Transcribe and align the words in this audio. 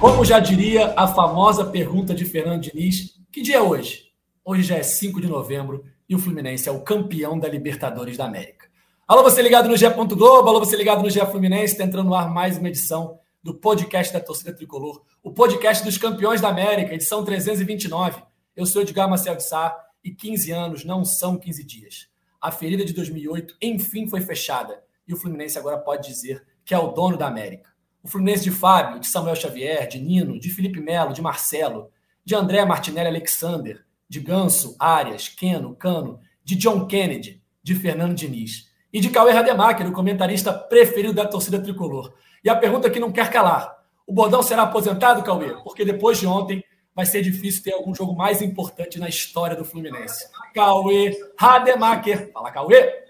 Como 0.00 0.24
já 0.24 0.38
diria 0.38 0.94
a 0.96 1.08
famosa 1.08 1.64
pergunta 1.64 2.14
de 2.14 2.24
Fernando 2.24 2.62
Diniz, 2.62 3.18
que 3.32 3.42
dia 3.42 3.56
é 3.56 3.60
hoje? 3.60 4.12
Hoje 4.44 4.62
já 4.62 4.76
é 4.76 4.82
5 4.82 5.20
de 5.20 5.26
novembro 5.26 5.84
e 6.08 6.14
o 6.14 6.20
Fluminense 6.20 6.68
é 6.68 6.72
o 6.72 6.82
campeão 6.82 7.36
da 7.36 7.48
Libertadores 7.48 8.16
da 8.16 8.24
América. 8.24 8.68
Alô, 9.08 9.24
você 9.24 9.42
ligado 9.42 9.68
no 9.68 9.76
GE. 9.76 9.88
Globo, 9.88 10.48
alô, 10.48 10.60
você 10.60 10.76
ligado 10.76 11.02
no 11.02 11.10
GE 11.10 11.18
Fluminense, 11.26 11.72
está 11.72 11.82
entrando 11.82 12.06
no 12.06 12.14
ar 12.14 12.30
mais 12.30 12.58
uma 12.58 12.68
edição 12.68 13.18
do 13.42 13.52
podcast 13.52 14.12
da 14.12 14.20
torcida 14.20 14.52
tricolor, 14.52 15.02
o 15.20 15.32
podcast 15.32 15.84
dos 15.84 15.98
campeões 15.98 16.40
da 16.40 16.48
América, 16.48 16.94
edição 16.94 17.24
329. 17.24 18.22
Eu 18.54 18.66
sou 18.66 18.82
Edgar 18.82 19.10
Marcel 19.10 19.34
de 19.34 19.42
Sá 19.42 19.76
e 20.04 20.12
15 20.12 20.52
anos 20.52 20.84
não 20.84 21.04
são 21.04 21.36
15 21.36 21.64
dias. 21.64 22.08
A 22.40 22.52
ferida 22.52 22.84
de 22.84 22.92
2008 22.92 23.56
enfim 23.60 24.06
foi 24.06 24.20
fechada 24.20 24.80
e 25.08 25.12
o 25.12 25.16
Fluminense 25.16 25.58
agora 25.58 25.76
pode 25.76 26.06
dizer 26.06 26.46
que 26.64 26.72
é 26.72 26.78
o 26.78 26.92
dono 26.92 27.16
da 27.16 27.26
América. 27.26 27.76
O 28.08 28.10
Fluminense 28.10 28.42
de 28.42 28.50
Fábio, 28.50 29.00
de 29.00 29.06
Samuel 29.06 29.36
Xavier, 29.36 29.86
de 29.86 29.98
Nino, 29.98 30.40
de 30.40 30.48
Felipe 30.48 30.80
Melo, 30.80 31.12
de 31.12 31.20
Marcelo, 31.20 31.90
de 32.24 32.34
André 32.34 32.64
Martinelli 32.64 33.06
Alexander, 33.06 33.84
de 34.08 34.18
Ganso, 34.18 34.74
Arias, 34.78 35.28
Keno, 35.28 35.76
Cano, 35.76 36.18
de 36.42 36.56
John 36.56 36.86
Kennedy, 36.86 37.42
de 37.62 37.74
Fernando 37.74 38.14
Diniz 38.14 38.70
e 38.90 38.98
de 38.98 39.10
Cauê 39.10 39.32
Rademacher, 39.32 39.86
o 39.86 39.92
comentarista 39.92 40.54
preferido 40.54 41.12
da 41.12 41.26
torcida 41.26 41.60
tricolor. 41.62 42.14
E 42.42 42.48
a 42.48 42.56
pergunta 42.56 42.88
que 42.88 42.98
não 42.98 43.12
quer 43.12 43.30
calar: 43.30 43.76
o 44.06 44.12
Bordão 44.14 44.42
será 44.42 44.62
aposentado, 44.62 45.22
Cauê? 45.22 45.62
Porque 45.62 45.84
depois 45.84 46.18
de 46.18 46.26
ontem 46.26 46.64
vai 46.94 47.04
ser 47.04 47.20
difícil 47.20 47.62
ter 47.62 47.74
algum 47.74 47.94
jogo 47.94 48.16
mais 48.16 48.40
importante 48.40 48.98
na 48.98 49.10
história 49.10 49.54
do 49.54 49.66
Fluminense. 49.66 50.30
Cauê 50.54 51.14
Rademacher. 51.38 52.32
Fala, 52.32 52.50
Cauê! 52.50 53.04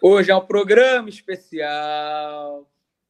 Hoje 0.00 0.30
é 0.30 0.34
um 0.34 0.46
programa 0.46 1.10
especial 1.10 2.66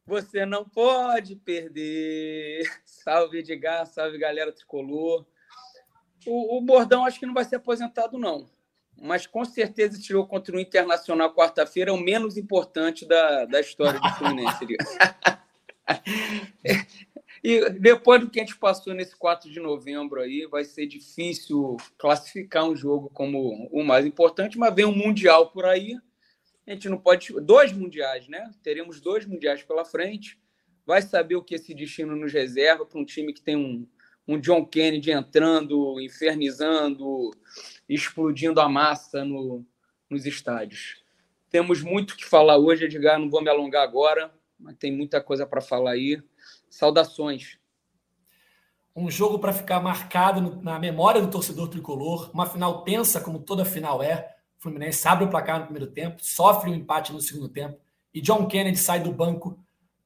você 0.09 0.47
não 0.47 0.65
pode 0.65 1.37
perder. 1.37 2.63
Salve 2.85 3.39
Edgar, 3.39 3.87
salve 3.87 4.19
galera 4.19 4.51
tricolor. 4.51 5.27
O, 6.27 6.57
o, 6.57 6.63
Bordão 6.63 7.05
acho 7.05 7.21
que 7.21 7.27
não 7.27 7.35
vai 7.35 7.45
ser 7.45 7.57
aposentado, 7.57 8.19
não. 8.19 8.49
Mas 9.01 9.27
com 9.27 9.45
certeza 9.45 10.01
tirou 10.01 10.27
contra 10.27 10.57
o 10.57 10.61
Internacional 10.61 11.33
quarta-feira, 11.33 11.91
é 11.91 11.95
o 11.95 12.01
menos 12.01 12.37
importante 12.37 13.07
da, 13.07 13.45
da 13.45 13.61
história 13.61 14.01
do 14.01 14.11
Fluminense. 14.15 14.67
e 17.45 17.71
depois 17.71 18.21
do 18.21 18.29
que 18.29 18.41
a 18.41 18.45
gente 18.45 18.59
passou 18.59 18.95
nesse 18.95 19.17
4 19.17 19.51
de 19.51 19.61
novembro 19.61 20.21
aí, 20.21 20.47
vai 20.47 20.65
ser 20.65 20.87
difícil 20.87 21.77
classificar 21.97 22.65
um 22.65 22.75
jogo 22.75 23.09
como 23.11 23.69
o 23.71 23.85
mais 23.85 24.05
importante, 24.05 24.59
mas 24.59 24.75
vem 24.75 24.85
um 24.85 24.95
Mundial 24.95 25.51
por 25.51 25.65
aí 25.65 25.97
a 26.69 26.75
gente 26.75 26.89
não 26.89 26.99
pode. 26.99 27.33
Dois 27.41 27.73
mundiais, 27.73 28.29
né? 28.29 28.51
Teremos 28.63 29.01
dois 29.01 29.25
mundiais 29.25 29.63
pela 29.63 29.85
frente. 29.85 30.39
Vai 30.85 31.03
saber 31.03 31.37
o 31.37 31.43
que 31.43 31.55
esse 31.55 31.75
destino 31.75 32.15
nos 32.15 32.33
reserva 32.33 32.85
para 32.85 32.99
um 32.99 33.05
time 33.05 33.33
que 33.33 33.41
tem 33.41 33.57
um, 33.57 33.87
um 34.27 34.39
John 34.39 34.65
Kennedy 34.65 35.11
entrando, 35.11 36.01
infernizando, 36.01 37.31
explodindo 37.89 38.61
a 38.61 38.69
massa 38.69 39.25
no, 39.25 39.65
nos 40.11 40.27
estádios. 40.27 41.03
Temos 41.51 41.83
muito 41.83 42.17
que 42.17 42.25
falar 42.25 42.59
hoje, 42.59 42.85
Edgar. 42.85 43.19
Não 43.19 43.31
vou 43.31 43.43
me 43.43 43.49
alongar 43.49 43.83
agora, 43.83 44.31
mas 44.59 44.77
tem 44.77 44.93
muita 44.93 45.21
coisa 45.21 45.47
para 45.47 45.63
falar 45.63 45.93
aí. 45.93 46.23
Saudações. 46.69 47.59
Um 48.95 49.11
jogo 49.11 49.39
para 49.39 49.53
ficar 49.53 49.81
marcado 49.81 50.61
na 50.63 50.79
memória 50.79 51.23
do 51.23 51.31
torcedor 51.31 51.69
tricolor. 51.69 52.31
Uma 52.35 52.45
final 52.45 52.83
tensa, 52.83 53.21
como 53.21 53.39
toda 53.39 53.65
final 53.65 54.03
é. 54.03 54.38
O 54.59 54.63
Fluminense 54.63 55.07
abre 55.07 55.25
o 55.25 55.29
placar 55.29 55.61
no 55.61 55.67
primeiro 55.67 55.87
tempo, 55.87 56.17
sofre 56.21 56.69
o 56.69 56.73
um 56.73 56.77
empate 56.77 57.13
no 57.13 57.21
segundo 57.21 57.49
tempo 57.49 57.79
e 58.13 58.21
John 58.21 58.47
Kennedy 58.47 58.77
sai 58.77 59.01
do 59.01 59.13
banco 59.13 59.57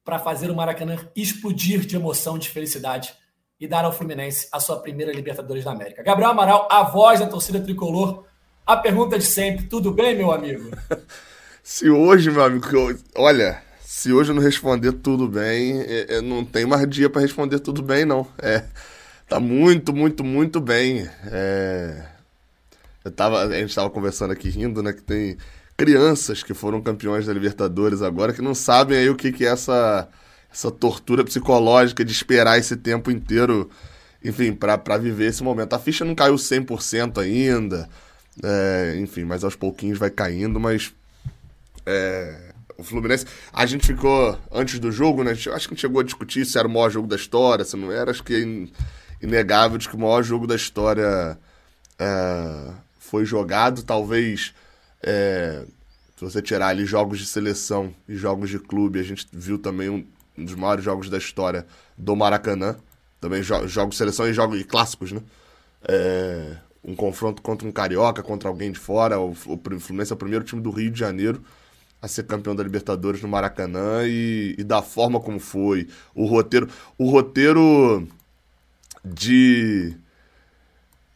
para 0.05 0.19
fazer 0.19 0.51
o 0.51 0.55
Maracanã 0.55 0.97
explodir 1.15 1.79
de 1.79 1.95
emoção, 1.95 2.37
de 2.37 2.49
felicidade 2.49 3.13
e 3.59 3.67
dar 3.67 3.85
ao 3.85 3.91
Fluminense 3.91 4.47
a 4.51 4.59
sua 4.59 4.79
primeira 4.79 5.11
Libertadores 5.11 5.63
da 5.63 5.71
América. 5.71 6.03
Gabriel 6.03 6.29
Amaral, 6.29 6.67
a 6.69 6.83
voz 6.83 7.19
da 7.19 7.25
torcida 7.25 7.59
tricolor. 7.59 8.25
A 8.65 8.77
pergunta 8.77 9.17
de 9.17 9.25
sempre: 9.25 9.65
tudo 9.65 9.91
bem, 9.91 10.15
meu 10.15 10.31
amigo? 10.31 10.69
se 11.63 11.89
hoje, 11.89 12.29
meu 12.29 12.43
amigo, 12.43 12.67
olha, 13.15 13.61
se 13.81 14.13
hoje 14.13 14.31
eu 14.31 14.35
não 14.35 14.41
responder 14.43 14.91
tudo 14.93 15.27
bem, 15.27 15.81
eu 16.07 16.21
não 16.21 16.45
tenho 16.45 16.67
mais 16.67 16.87
dia 16.87 17.09
para 17.09 17.21
responder 17.21 17.59
tudo 17.59 17.81
bem, 17.81 18.05
não. 18.05 18.27
É, 18.41 18.65
tá 19.27 19.39
muito, 19.39 19.93
muito, 19.93 20.23
muito 20.23 20.59
bem. 20.59 21.09
É, 21.25 22.12
eu 23.03 23.11
tava, 23.11 23.43
a 23.43 23.59
gente 23.59 23.69
estava 23.69 23.89
conversando 23.89 24.31
aqui 24.31 24.49
rindo, 24.49 24.81
né? 24.81 24.93
Que 24.93 25.01
tem 25.01 25.37
crianças 25.75 26.43
que 26.43 26.53
foram 26.53 26.81
campeões 26.81 27.25
da 27.25 27.33
Libertadores 27.33 28.01
agora 28.01 28.33
que 28.33 28.41
não 28.41 28.55
sabem 28.55 28.97
aí 28.97 29.09
o 29.09 29.15
que, 29.15 29.31
que 29.31 29.45
é 29.45 29.49
essa, 29.49 30.07
essa 30.51 30.71
tortura 30.71 31.23
psicológica 31.23 32.05
de 32.05 32.11
esperar 32.11 32.57
esse 32.57 32.77
tempo 32.77 33.11
inteiro, 33.11 33.69
enfim, 34.23 34.53
para 34.53 34.97
viver 34.97 35.27
esse 35.27 35.43
momento. 35.43 35.73
A 35.73 35.79
ficha 35.79 36.05
não 36.05 36.15
caiu 36.15 36.35
100% 36.35 37.17
ainda, 37.17 37.89
é, 38.43 38.95
enfim, 38.97 39.23
mas 39.23 39.43
aos 39.43 39.55
pouquinhos 39.55 39.99
vai 39.99 40.09
caindo, 40.09 40.59
mas. 40.59 40.93
É, 41.85 42.53
o 42.77 42.83
Fluminense. 42.83 43.25
A 43.51 43.65
gente 43.65 43.85
ficou, 43.85 44.37
antes 44.51 44.79
do 44.79 44.91
jogo, 44.91 45.23
né? 45.23 45.31
acho 45.31 45.49
que 45.49 45.49
a 45.51 45.57
gente 45.57 45.81
chegou 45.81 46.01
a 46.01 46.03
discutir 46.03 46.45
se 46.45 46.57
era 46.57 46.67
o 46.67 46.71
maior 46.71 46.89
jogo 46.89 47.07
da 47.07 47.15
história, 47.15 47.65
se 47.65 47.75
não 47.75 47.91
era. 47.91 48.11
Acho 48.11 48.23
que 48.23 48.33
é 48.33 49.25
inegável 49.25 49.77
de 49.77 49.87
que 49.87 49.95
o 49.95 49.99
maior 49.99 50.23
jogo 50.23 50.47
da 50.47 50.55
história. 50.55 51.37
É, 51.99 52.71
foi 53.13 53.25
jogado, 53.25 53.83
talvez 53.83 54.55
é, 55.03 55.67
se 56.17 56.25
você 56.25 56.41
tirar 56.41 56.69
ali 56.69 56.83
jogos 56.83 57.19
de 57.19 57.27
seleção 57.27 57.93
e 58.09 58.15
jogos 58.15 58.49
de 58.49 58.57
clube, 58.57 58.99
a 58.99 59.03
gente 59.03 59.27
viu 59.31 59.59
também 59.59 59.87
um, 59.87 60.03
um 60.35 60.43
dos 60.43 60.55
maiores 60.55 60.83
jogos 60.83 61.11
da 61.11 61.19
história 61.19 61.63
do 61.95 62.15
Maracanã, 62.15 62.75
também 63.21 63.43
jo 63.43 63.67
jogos 63.67 63.91
de 63.91 63.97
seleção 63.97 64.27
e 64.27 64.33
jogos 64.33 64.59
e 64.59 64.63
clássicos, 64.63 65.11
né? 65.11 65.21
É, 65.87 66.57
um 66.83 66.95
confronto 66.95 67.39
contra 67.43 67.67
um 67.67 67.71
carioca, 67.71 68.23
contra 68.23 68.49
alguém 68.49 68.71
de 68.71 68.79
fora, 68.79 69.19
o, 69.19 69.29
o 69.29 69.79
Fluminense 69.79 70.11
é 70.11 70.15
o 70.15 70.17
primeiro 70.17 70.43
time 70.43 70.59
do 70.59 70.71
Rio 70.71 70.89
de 70.89 70.99
Janeiro 70.99 71.39
a 72.01 72.07
ser 72.07 72.23
campeão 72.23 72.55
da 72.55 72.63
Libertadores 72.63 73.21
no 73.21 73.27
Maracanã 73.27 74.07
e, 74.07 74.55
e 74.57 74.63
da 74.63 74.81
forma 74.81 75.19
como 75.19 75.39
foi, 75.39 75.87
o 76.15 76.25
roteiro, 76.25 76.67
o 76.97 77.11
roteiro 77.11 78.07
de 79.05 79.95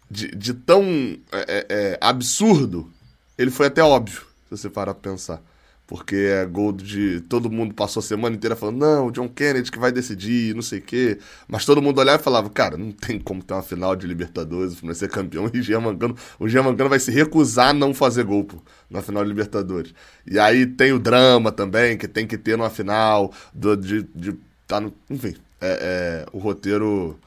de, 0.09 0.27
de 0.35 0.53
tão 0.53 0.83
é, 1.31 1.39
é, 1.47 1.65
é, 1.69 1.97
absurdo, 2.01 2.91
ele 3.37 3.51
foi 3.51 3.67
até 3.67 3.83
óbvio, 3.83 4.21
se 4.45 4.57
você 4.57 4.69
parar 4.69 4.93
pra 4.93 5.11
pensar. 5.11 5.41
Porque 5.85 6.15
é 6.15 6.45
gol 6.45 6.73
de. 6.73 7.21
Todo 7.29 7.49
mundo 7.49 7.73
passou 7.73 8.01
a 8.01 8.03
semana 8.03 8.35
inteira 8.35 8.57
falando, 8.57 8.79
não, 8.79 9.07
o 9.07 9.11
John 9.11 9.29
Kennedy 9.29 9.71
que 9.71 9.79
vai 9.79 9.89
decidir, 9.89 10.53
não 10.53 10.61
sei 10.61 10.79
o 10.79 10.81
quê. 10.81 11.17
Mas 11.47 11.63
todo 11.63 11.81
mundo 11.81 11.99
olhava 11.99 12.19
e 12.19 12.23
falava, 12.23 12.49
cara, 12.49 12.75
não 12.75 12.91
tem 12.91 13.17
como 13.17 13.41
ter 13.41 13.53
uma 13.53 13.63
final 13.63 13.95
de 13.95 14.05
Libertadores, 14.05 14.73
o 14.73 14.75
Fluminense 14.75 14.99
ser 14.99 15.09
campeão 15.09 15.49
e 15.53 15.59
o 15.59 15.63
Jean 15.63 15.79
Mangano. 15.79 16.13
O 16.37 16.49
Jean 16.49 16.63
Mangano 16.63 16.89
vai 16.89 16.99
se 16.99 17.09
recusar 17.09 17.69
a 17.69 17.73
não 17.73 17.93
fazer 17.93 18.25
gol 18.25 18.43
pô, 18.43 18.57
na 18.89 19.01
final 19.01 19.23
de 19.23 19.29
Libertadores. 19.29 19.93
E 20.29 20.37
aí 20.37 20.65
tem 20.65 20.91
o 20.91 20.99
drama 20.99 21.53
também, 21.53 21.97
que 21.97 22.07
tem 22.07 22.27
que 22.27 22.37
ter 22.37 22.57
numa 22.57 22.69
final, 22.69 23.31
do, 23.53 23.77
de, 23.77 24.03
de 24.13 24.37
tá 24.67 24.81
no. 24.81 24.93
Enfim, 25.09 25.35
é, 25.61 26.25
é 26.25 26.25
o 26.33 26.37
roteiro 26.37 27.17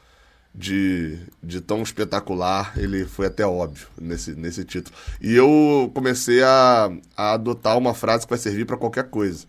de, 0.53 1.17
de 1.41 1.61
tão 1.61 1.81
espetacular, 1.81 2.73
ele 2.77 3.05
foi 3.05 3.27
até 3.27 3.45
óbvio 3.45 3.87
nesse, 3.99 4.31
nesse 4.35 4.63
título. 4.65 4.95
E 5.21 5.33
eu 5.33 5.89
comecei 5.93 6.43
a, 6.43 6.91
a 7.15 7.33
adotar 7.33 7.77
uma 7.77 7.93
frase 7.93 8.25
que 8.25 8.29
vai 8.29 8.39
servir 8.39 8.65
para 8.65 8.77
qualquer 8.77 9.05
coisa. 9.05 9.45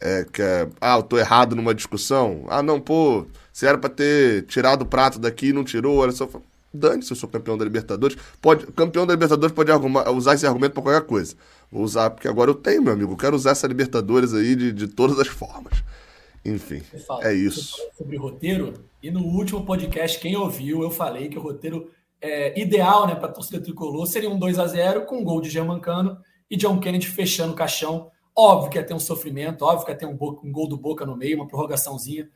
É, 0.00 0.26
que 0.30 0.42
é, 0.42 0.68
ah, 0.80 0.96
eu 0.96 1.02
tô 1.02 1.16
errado 1.16 1.56
numa 1.56 1.74
discussão. 1.74 2.44
Ah, 2.48 2.62
não, 2.62 2.78
pô, 2.80 3.26
se 3.52 3.66
era 3.66 3.78
para 3.78 3.88
ter 3.88 4.44
tirado 4.46 4.82
o 4.82 4.86
prato 4.86 5.18
daqui 5.18 5.48
e 5.48 5.52
não 5.52 5.64
tirou, 5.64 5.98
olha 5.98 6.12
só. 6.12 6.28
Dane-se, 6.72 7.12
eu 7.12 7.16
sou 7.16 7.28
campeão 7.28 7.56
da 7.56 7.64
Libertadores. 7.64 8.18
Pode, 8.42 8.66
campeão 8.72 9.06
da 9.06 9.14
Libertadores 9.14 9.54
pode 9.54 9.70
usar 10.12 10.34
esse 10.34 10.46
argumento 10.46 10.72
para 10.72 10.82
qualquer 10.82 11.06
coisa. 11.06 11.36
Vou 11.70 11.82
usar, 11.82 12.10
porque 12.10 12.28
agora 12.28 12.50
eu 12.50 12.54
tenho, 12.54 12.82
meu 12.82 12.92
amigo. 12.92 13.12
Eu 13.12 13.16
quero 13.16 13.36
usar 13.36 13.52
essa 13.52 13.66
Libertadores 13.66 14.34
aí 14.34 14.56
de, 14.56 14.72
de 14.72 14.88
todas 14.88 15.18
as 15.20 15.28
formas. 15.28 15.84
Enfim, 16.44 16.80
fala, 17.06 17.26
é 17.26 17.32
isso. 17.32 17.76
Sobre 17.96 18.16
roteiro, 18.16 18.74
e 19.02 19.10
no 19.10 19.22
último 19.22 19.64
podcast, 19.64 20.18
quem 20.18 20.36
ouviu, 20.36 20.82
eu 20.82 20.90
falei 20.90 21.28
que 21.28 21.38
o 21.38 21.42
roteiro 21.42 21.90
é, 22.20 22.58
ideal 22.60 23.06
né, 23.06 23.14
para 23.14 23.28
a 23.28 23.32
torcida 23.32 23.62
tricolor 23.62 24.06
seria 24.06 24.30
um 24.30 24.38
2 24.38 24.58
a 24.58 24.66
0 24.66 25.06
com 25.06 25.18
um 25.18 25.24
gol 25.24 25.40
de 25.40 25.50
Germancano 25.50 26.18
e 26.50 26.56
John 26.56 26.78
Kennedy 26.80 27.06
fechando 27.06 27.52
o 27.52 27.56
caixão. 27.56 28.10
Óbvio 28.36 28.70
que 28.70 28.78
ia 28.78 28.84
ter 28.84 28.94
um 28.94 28.98
sofrimento, 28.98 29.62
óbvio 29.62 29.84
que 29.84 29.92
ia 29.92 29.98
ter 29.98 30.06
um, 30.06 30.12
um 30.12 30.52
gol 30.52 30.68
do 30.68 30.76
Boca 30.76 31.04
no 31.04 31.16
meio, 31.16 31.36
uma 31.36 31.46
prorrogaçãozinha, 31.46 32.28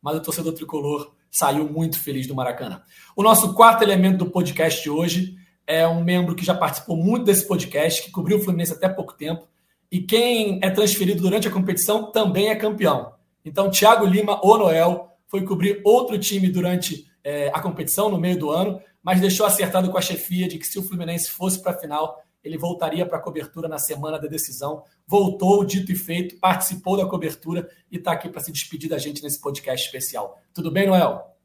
mas 0.00 0.16
o 0.16 0.20
torcedor 0.20 0.52
tricolor 0.52 1.12
saiu 1.30 1.70
muito 1.70 1.98
feliz 1.98 2.26
do 2.26 2.34
Maracanã. 2.34 2.82
O 3.16 3.22
nosso 3.22 3.54
quarto 3.54 3.82
elemento 3.82 4.18
do 4.24 4.30
podcast 4.30 4.82
de 4.82 4.90
hoje 4.90 5.36
é 5.66 5.86
um 5.86 6.02
membro 6.02 6.34
que 6.34 6.44
já 6.44 6.54
participou 6.54 6.96
muito 6.96 7.24
desse 7.24 7.46
podcast, 7.46 8.02
que 8.02 8.10
cobriu 8.10 8.38
o 8.38 8.40
Fluminense 8.40 8.72
até 8.72 8.88
pouco 8.88 9.14
tempo, 9.14 9.46
e 9.90 10.00
quem 10.00 10.60
é 10.62 10.70
transferido 10.70 11.22
durante 11.22 11.48
a 11.48 11.50
competição 11.50 12.10
também 12.10 12.48
é 12.48 12.56
campeão. 12.56 13.12
Então, 13.44 13.70
Thiago 13.70 14.04
Lima, 14.04 14.40
o 14.44 14.56
Noel, 14.56 15.16
foi 15.26 15.44
cobrir 15.44 15.80
outro 15.84 16.18
time 16.18 16.48
durante 16.48 17.06
é, 17.22 17.48
a 17.54 17.60
competição, 17.60 18.10
no 18.10 18.18
meio 18.18 18.38
do 18.38 18.50
ano, 18.50 18.80
mas 19.02 19.20
deixou 19.20 19.46
acertado 19.46 19.90
com 19.90 19.98
a 19.98 20.02
chefia 20.02 20.48
de 20.48 20.58
que 20.58 20.66
se 20.66 20.78
o 20.78 20.82
Fluminense 20.82 21.30
fosse 21.30 21.62
para 21.62 21.72
a 21.72 21.78
final, 21.78 22.22
ele 22.42 22.58
voltaria 22.58 23.06
para 23.06 23.18
a 23.18 23.20
cobertura 23.20 23.68
na 23.68 23.78
semana 23.78 24.18
da 24.18 24.26
decisão. 24.26 24.82
Voltou, 25.06 25.64
dito 25.64 25.92
e 25.92 25.96
feito, 25.96 26.38
participou 26.38 26.96
da 26.96 27.06
cobertura 27.06 27.68
e 27.90 27.96
está 27.96 28.12
aqui 28.12 28.28
para 28.28 28.40
se 28.40 28.50
despedir 28.50 28.88
da 28.88 28.98
gente 28.98 29.22
nesse 29.22 29.40
podcast 29.40 29.86
especial. 29.86 30.38
Tudo 30.54 30.70
bem, 30.70 30.86
Noel? 30.86 31.36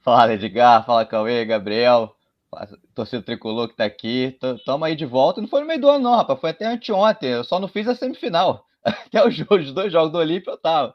Fala, 0.00 0.34
Edgar, 0.34 0.84
fala, 0.84 1.06
Cauê, 1.06 1.44
Gabriel, 1.44 2.14
torcedor 2.94 3.24
tricolor 3.24 3.68
que 3.68 3.76
tá 3.76 3.84
aqui. 3.84 4.38
Tamo 4.64 4.84
aí 4.84 4.94
de 4.94 5.06
volta. 5.06 5.40
Não 5.40 5.48
foi 5.48 5.60
no 5.60 5.66
meio 5.66 5.80
do 5.80 5.88
ano, 5.88 6.04
não, 6.04 6.16
rapaz. 6.16 6.40
Foi 6.40 6.50
até 6.50 6.66
anteontem. 6.66 7.30
Eu 7.30 7.44
só 7.44 7.58
não 7.58 7.68
fiz 7.68 7.88
a 7.88 7.94
semifinal. 7.94 8.66
Até 9.06 9.26
os, 9.26 9.38
os 9.38 9.72
dois 9.72 9.92
jogos 9.92 10.12
do 10.12 10.18
Olímpio 10.18 10.50
eu 10.52 10.58
tava. 10.58 10.94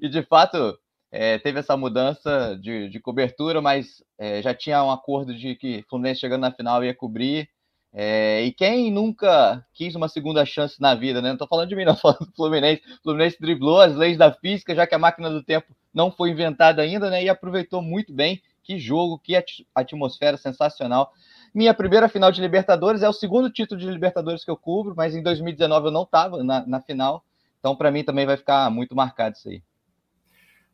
E 0.00 0.08
de 0.08 0.22
fato, 0.22 0.78
é, 1.10 1.38
teve 1.38 1.60
essa 1.60 1.76
mudança 1.76 2.58
de, 2.60 2.88
de 2.88 3.00
cobertura, 3.00 3.60
mas 3.60 4.02
é, 4.18 4.42
já 4.42 4.54
tinha 4.54 4.82
um 4.84 4.90
acordo 4.90 5.34
de 5.34 5.54
que 5.56 5.84
Fluminense 5.88 6.20
chegando 6.20 6.42
na 6.42 6.52
final 6.52 6.84
ia 6.84 6.94
cobrir. 6.94 7.48
É, 7.94 8.42
e 8.42 8.52
quem 8.52 8.90
nunca 8.90 9.62
quis 9.74 9.94
uma 9.94 10.08
segunda 10.08 10.46
chance 10.46 10.80
na 10.80 10.94
vida, 10.94 11.20
né? 11.20 11.30
Não 11.30 11.36
tô 11.36 11.46
falando 11.46 11.68
de 11.68 11.76
mim, 11.76 11.84
não, 11.84 11.94
tô 11.96 12.00
falando 12.00 12.26
do 12.26 12.34
Fluminense. 12.34 12.82
O 13.00 13.02
Fluminense 13.02 13.36
driblou 13.38 13.80
as 13.80 13.94
leis 13.94 14.16
da 14.16 14.32
física, 14.32 14.74
já 14.74 14.86
que 14.86 14.94
a 14.94 14.98
máquina 14.98 15.28
do 15.30 15.42
tempo 15.42 15.76
não 15.92 16.10
foi 16.10 16.30
inventada 16.30 16.80
ainda, 16.82 17.10
né? 17.10 17.22
E 17.22 17.28
aproveitou 17.28 17.82
muito 17.82 18.12
bem. 18.12 18.40
Que 18.64 18.78
jogo, 18.78 19.18
que 19.18 19.34
atmosfera 19.74 20.36
sensacional. 20.36 21.12
Minha 21.54 21.74
primeira 21.74 22.08
final 22.08 22.32
de 22.32 22.40
Libertadores 22.40 23.02
é 23.02 23.08
o 23.08 23.12
segundo 23.12 23.50
título 23.50 23.78
de 23.78 23.86
Libertadores 23.86 24.44
que 24.44 24.50
eu 24.50 24.56
cubro, 24.56 24.94
mas 24.96 25.14
em 25.14 25.22
2019 25.22 25.88
eu 25.88 25.92
não 25.92 26.04
estava 26.04 26.42
na, 26.42 26.66
na 26.66 26.80
final. 26.80 27.24
Então, 27.58 27.76
para 27.76 27.90
mim, 27.90 28.02
também 28.02 28.24
vai 28.24 28.36
ficar 28.36 28.70
muito 28.70 28.94
marcado 28.96 29.36
isso 29.36 29.48
aí. 29.48 29.62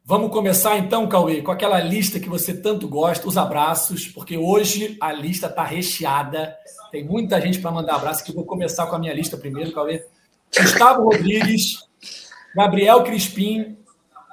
Vamos 0.05 0.31
começar 0.31 0.79
então, 0.79 1.07
Cauê, 1.07 1.43
com 1.43 1.51
aquela 1.51 1.79
lista 1.81 2.19
que 2.19 2.31
você 2.31 2.59
tanto 2.59 2.89
gosta, 2.89 3.29
os 3.29 3.37
abraços, 3.37 4.09
porque 4.09 4.39
hoje 4.39 4.97
a 5.03 5.13
lista 5.13 5.49
está 5.49 5.63
recheada. 5.63 6.57
Tem 6.91 7.05
muita 7.05 7.39
gente 7.41 7.61
para 7.61 7.71
mandar 7.71 7.97
abraço, 7.97 8.25
que 8.25 8.33
vou 8.33 8.47
começar 8.47 8.87
com 8.87 8.97
a 8.97 8.99
minha 8.99 9.13
lista 9.13 9.37
primeiro, 9.37 9.73
Cauê. 9.73 10.03
Gustavo 10.57 11.03
Rodrigues, 11.03 11.87
Gabriel 12.55 13.03
Crispim, 13.03 13.77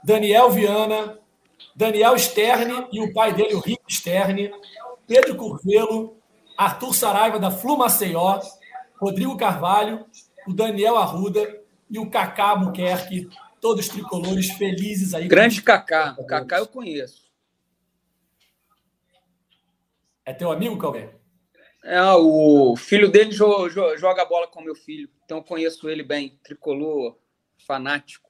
Daniel 0.02 0.50
Viana, 0.50 1.20
Daniel 1.76 2.18
Sterne 2.18 2.88
e 2.94 3.02
o 3.02 3.12
pai 3.14 3.34
dele, 3.34 3.56
o 3.56 3.60
Rico 3.60 3.84
Sterne, 3.92 4.52
Pedro 5.06 5.36
Curvelo, 5.36 6.16
Arthur 6.58 6.94
Saraiva, 6.94 7.40
da 7.40 7.52
Flu 7.52 7.78
Maceió, 7.78 8.40
Rodrigo 8.96 9.38
Carvalho, 9.38 10.06
o 10.48 10.54
Daniel 10.54 10.98
Arruda 10.98 11.62
e 11.90 12.00
o 12.00 12.10
Cacá 12.10 12.56
Buquerque, 12.56 13.30
todos 13.60 13.88
tricolores 13.88 14.50
felizes 14.52 15.14
aí. 15.14 15.28
Grande 15.28 15.62
Kaká. 15.62 16.16
Kaká 16.28 16.60
eu 16.60 16.68
conheço. 16.68 17.26
É 20.26 20.34
teu 20.34 20.52
amigo, 20.52 20.78
Cauê? 20.78 21.10
É, 21.84 22.02
o 22.14 22.76
filho 22.76 23.12
dele 23.12 23.32
joga 23.32 24.26
bola 24.26 24.48
com 24.48 24.62
meu 24.62 24.74
filho, 24.74 25.08
então 25.24 25.38
eu 25.38 25.44
conheço 25.44 25.88
ele 25.88 26.02
bem. 26.02 26.40
Tricolor, 26.44 27.16
fanático. 27.68 28.25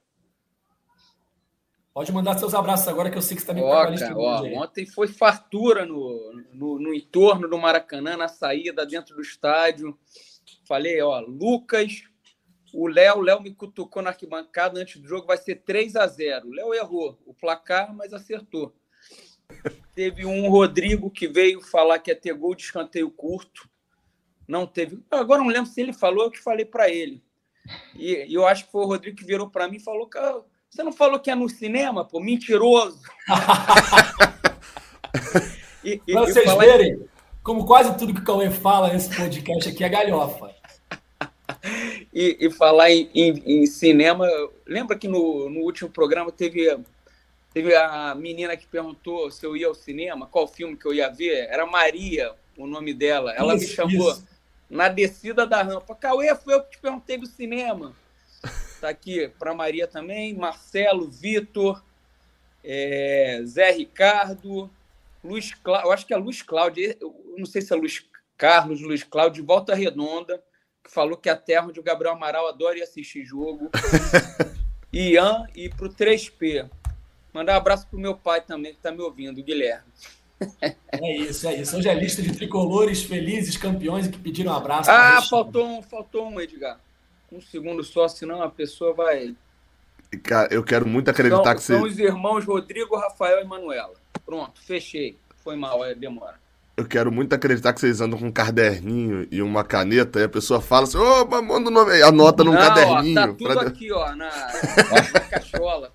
Pode 1.95 2.11
mandar 2.11 2.37
seus 2.37 2.53
abraços 2.53 2.89
agora 2.89 3.09
que 3.09 3.17
eu 3.17 3.21
sei 3.21 3.37
que 3.37 3.41
você 3.41 3.51
está 3.53 3.53
cara, 3.97 4.17
ó, 4.17 4.43
Ontem 4.61 4.85
foi 4.85 5.07
fartura 5.07 5.85
no, 5.85 6.43
no, 6.51 6.77
no, 6.77 6.93
entorno 6.93 7.47
do 7.47 7.57
Maracanã, 7.57 8.17
na 8.17 8.27
saída, 8.27 8.85
dentro 8.85 9.15
do 9.15 9.21
estádio. 9.21 9.97
Falei, 10.67 11.01
ó, 11.01 11.21
Lucas, 11.21 12.03
o 12.73 12.85
Léo, 12.85 13.21
Léo 13.21 13.41
me 13.41 13.55
cutucou 13.55 14.01
na 14.01 14.09
arquibancada 14.09 14.77
antes 14.77 15.01
do 15.01 15.07
jogo, 15.07 15.25
vai 15.25 15.37
ser 15.37 15.61
3 15.63 15.95
a 15.95 16.05
0 16.05 16.49
O 16.49 16.51
Léo 16.51 16.73
errou 16.73 17.17
o 17.25 17.33
placar, 17.33 17.95
mas 17.95 18.13
acertou. 18.13 18.75
Teve 19.95 20.25
um 20.25 20.49
Rodrigo 20.49 21.09
que 21.09 21.29
veio 21.29 21.61
falar 21.61 21.99
que 21.99 22.11
ia 22.11 22.15
ter 22.15 22.33
gol 22.33 22.55
de 22.55 22.63
escanteio 22.63 23.09
curto. 23.09 23.69
Não 24.45 24.67
teve. 24.67 25.01
Agora 25.09 25.41
não 25.41 25.47
lembro 25.47 25.71
se 25.71 25.79
ele 25.79 25.93
falou, 25.93 26.25
eu 26.25 26.31
que 26.31 26.43
falei 26.43 26.65
para 26.65 26.89
ele. 26.89 27.23
E, 27.95 28.25
e, 28.25 28.33
eu 28.33 28.45
acho 28.45 28.65
que 28.65 28.71
foi 28.73 28.81
o 28.81 28.87
Rodrigo 28.87 29.15
que 29.15 29.23
virou 29.23 29.49
para 29.49 29.69
mim 29.69 29.77
e 29.77 29.83
falou: 29.83 30.09
Você 30.75 30.83
não 30.83 30.91
falou 30.91 31.17
que 31.17 31.31
é 31.31 31.35
no 31.35 31.47
cinema, 31.47 32.03
pô? 32.03 32.19
Mentiroso. 32.19 32.99
e, 35.81 36.01
e, 36.05 36.11
pra 36.11 36.23
vocês 36.23 36.53
verem, 36.57 36.99
como 37.41 37.65
quase 37.65 37.97
tudo 37.97 38.13
que 38.13 38.19
o 38.19 38.25
Cauê 38.25 38.51
fala 38.51 38.91
nesse 38.91 39.15
podcast 39.15 39.69
aqui 39.69 39.85
é 39.85 39.87
galhofa 39.87 40.53
e, 42.13 42.37
e, 42.41 42.51
falar 42.51 42.91
em, 42.91 43.09
em, 43.15 43.41
em, 43.45 43.65
cinema, 43.65 44.27
lembra 44.67 44.97
que 44.97 45.07
no, 45.07 45.49
no 45.49 45.61
último 45.61 45.89
programa 45.89 46.29
teve, 46.29 46.77
teve 47.53 47.73
a 47.73 48.13
menina 48.13 48.57
que 48.57 48.67
perguntou 48.67 49.31
se 49.31 49.45
eu 49.45 49.55
ia 49.55 49.67
ao 49.67 49.75
cinema, 49.75 50.27
qual 50.27 50.45
filme 50.45 50.75
que 50.75 50.85
eu 50.85 50.93
ia 50.93 51.09
ver? 51.09 51.47
Era 51.49 51.65
Maria, 51.65 52.33
o 52.57 52.67
nome 52.67 52.93
dela. 52.93 53.33
Ela 53.33 53.55
isso, 53.55 53.69
me 53.69 53.71
chamou 53.71 54.11
isso. 54.11 54.27
na 54.69 54.89
descida 54.89 55.47
da 55.47 55.61
rampa. 55.61 55.95
Cauê, 55.95 56.35
foi 56.35 56.53
eu 56.53 56.63
que 56.63 56.71
te 56.71 56.79
perguntei 56.79 57.17
do 57.17 57.27
cinema. 57.27 57.95
Tá 58.85 58.91
aqui 58.91 59.27
para 59.39 59.51
Maria 59.51 59.87
também, 59.87 60.35
Marcelo, 60.35 61.09
Vitor, 61.09 61.83
é, 62.63 63.41
Zé 63.43 63.71
Ricardo, 63.71 64.69
Luiz 65.23 65.55
Cláudio, 65.55 65.87
eu 65.87 65.91
acho 65.91 66.05
que 66.05 66.13
é 66.13 66.17
Luiz 66.17 66.43
Cláudio, 66.43 66.95
não 67.35 67.47
sei 67.47 67.63
se 67.63 67.73
é 67.73 67.75
Luiz 67.75 68.05
Carlos, 68.37 68.81
Luiz 68.81 69.03
Cláudio, 69.03 69.41
de 69.41 69.47
Volta 69.47 69.73
Redonda 69.73 70.39
que 70.83 70.91
falou 70.91 71.17
que 71.17 71.27
é 71.27 71.31
a 71.31 71.35
terra 71.35 71.65
onde 71.65 71.79
o 71.79 71.83
Gabriel 71.83 72.13
Amaral 72.13 72.47
adora 72.47 72.77
ir 72.77 72.83
assistir 72.83 73.25
jogo. 73.25 73.71
Ian 74.93 75.47
e 75.55 75.67
pro 75.67 75.89
3P. 75.89 76.69
Mandar 77.33 77.55
um 77.55 77.57
abraço 77.57 77.87
pro 77.87 77.97
meu 77.97 78.15
pai 78.15 78.41
também, 78.41 78.71
que 78.71 78.77
está 78.77 78.91
me 78.91 79.01
ouvindo, 79.01 79.41
o 79.41 79.43
Guilherme. 79.43 79.91
É 80.91 81.17
isso, 81.17 81.47
é 81.47 81.55
isso. 81.55 81.75
Hoje 81.75 81.89
é 81.89 81.93
lista 81.95 82.21
de 82.21 82.35
tricolores 82.35 83.03
felizes, 83.03 83.57
campeões 83.57 84.07
que 84.07 84.19
pediram 84.19 84.53
um 84.53 84.55
abraço. 84.55 84.91
Ah, 84.91 85.23
faltou 85.27 85.65
um, 85.65 85.81
faltou 85.81 86.27
um, 86.27 86.39
Edgar. 86.39 86.79
Um 87.31 87.41
segundo 87.41 87.83
só, 87.83 88.07
senão 88.07 88.41
a 88.41 88.49
pessoa 88.49 88.93
vai. 88.93 89.35
Cara, 90.23 90.53
eu 90.53 90.63
quero 90.63 90.87
muito 90.87 91.09
acreditar 91.09 91.43
são, 91.43 91.55
que 91.55 91.61
você. 91.61 91.73
São 91.73 91.83
os 91.83 91.99
irmãos 91.99 92.45
Rodrigo, 92.45 92.95
Rafael 92.95 93.41
e 93.41 93.45
Manuela. 93.45 93.95
Pronto, 94.25 94.61
fechei. 94.61 95.17
Foi 95.43 95.55
mal, 95.55 95.83
é 95.83 95.93
demora 95.93 96.39
eu 96.77 96.85
quero 96.85 97.11
muito 97.11 97.33
acreditar 97.33 97.73
que 97.73 97.79
vocês 97.79 98.01
andam 98.01 98.19
com 98.19 98.25
um 98.25 98.31
caderninho 98.31 99.27
e 99.31 99.41
uma 99.41 99.63
caneta, 99.63 100.19
e 100.19 100.23
a 100.23 100.29
pessoa 100.29 100.59
fala 100.59 100.83
assim, 100.83 100.97
ô, 100.97 101.25
manda 101.41 101.69
o 101.69 101.73
nome 101.73 101.91
aí, 101.93 102.03
anota 102.03 102.43
num 102.43 102.51
Não, 102.51 102.59
caderninho. 102.59 103.21
Ó, 103.21 103.27
tá 103.27 103.33
tudo 103.33 103.53
pra... 103.53 103.67
aqui, 103.67 103.91
ó, 103.93 104.15
na, 104.15 104.29
na 104.29 105.21
cachola. 105.29 105.91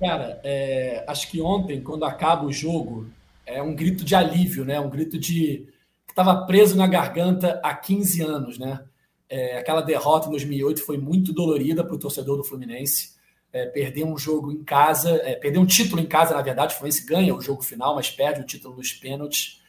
Cara, 0.00 0.40
é, 0.42 1.04
acho 1.06 1.30
que 1.30 1.40
ontem, 1.40 1.82
quando 1.82 2.04
acaba 2.04 2.46
o 2.46 2.52
jogo, 2.52 3.06
é 3.44 3.62
um 3.62 3.74
grito 3.74 4.04
de 4.04 4.14
alívio, 4.14 4.64
né? 4.64 4.80
Um 4.80 4.88
grito 4.88 5.18
de 5.18 5.66
que 6.06 6.12
estava 6.12 6.46
preso 6.46 6.76
na 6.76 6.86
garganta 6.86 7.60
há 7.62 7.74
15 7.74 8.22
anos, 8.22 8.58
né? 8.58 8.80
É, 9.28 9.58
aquela 9.58 9.80
derrota 9.80 10.28
em 10.28 10.30
2008 10.30 10.82
foi 10.82 10.98
muito 10.98 11.32
dolorida 11.32 11.84
para 11.84 11.94
o 11.94 11.98
torcedor 11.98 12.36
do 12.36 12.44
Fluminense 12.44 13.16
é, 13.56 13.66
perder 13.66 14.04
um 14.04 14.18
jogo 14.18 14.52
em 14.52 14.62
casa, 14.62 15.10
é, 15.24 15.34
perder 15.34 15.58
um 15.58 15.66
título 15.66 16.00
em 16.00 16.06
casa, 16.06 16.34
na 16.34 16.42
verdade, 16.42 16.74
o 16.74 16.76
Fluminense 16.76 17.06
ganha 17.06 17.34
o 17.34 17.40
jogo 17.40 17.62
final, 17.62 17.94
mas 17.94 18.10
perde 18.10 18.40
o 18.40 18.44
título 18.44 18.76
nos 18.76 18.92
pênaltis, 18.92 19.62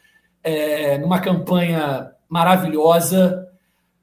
é, 0.44 0.98
numa 0.98 1.22
campanha 1.22 2.12
maravilhosa 2.28 3.48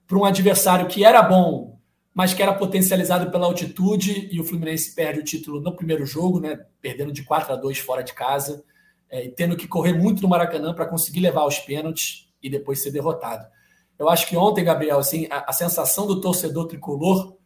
para 0.06 0.18
um 0.18 0.24
adversário 0.24 0.86
que 0.86 1.04
era 1.04 1.22
bom, 1.22 1.78
mas 2.14 2.32
que 2.32 2.42
era 2.42 2.54
potencializado 2.54 3.30
pela 3.30 3.46
altitude, 3.46 4.28
e 4.32 4.40
o 4.40 4.44
Fluminense 4.44 4.94
perde 4.94 5.20
o 5.20 5.24
título 5.24 5.60
no 5.60 5.76
primeiro 5.76 6.06
jogo, 6.06 6.40
né, 6.40 6.64
perdendo 6.80 7.12
de 7.12 7.22
4 7.22 7.52
a 7.52 7.56
2 7.56 7.78
fora 7.78 8.02
de 8.02 8.14
casa, 8.14 8.64
é, 9.10 9.26
e 9.26 9.30
tendo 9.30 9.56
que 9.56 9.68
correr 9.68 9.92
muito 9.92 10.22
no 10.22 10.28
Maracanã 10.28 10.72
para 10.72 10.86
conseguir 10.86 11.20
levar 11.20 11.44
os 11.44 11.58
pênaltis 11.58 12.28
e 12.42 12.48
depois 12.48 12.82
ser 12.82 12.90
derrotado. 12.90 13.46
Eu 13.98 14.08
acho 14.08 14.26
que 14.26 14.36
ontem, 14.36 14.64
Gabriel, 14.64 14.98
assim, 14.98 15.26
a, 15.30 15.50
a 15.50 15.52
sensação 15.52 16.06
do 16.06 16.20
torcedor 16.20 16.66
tricolor 16.66 17.36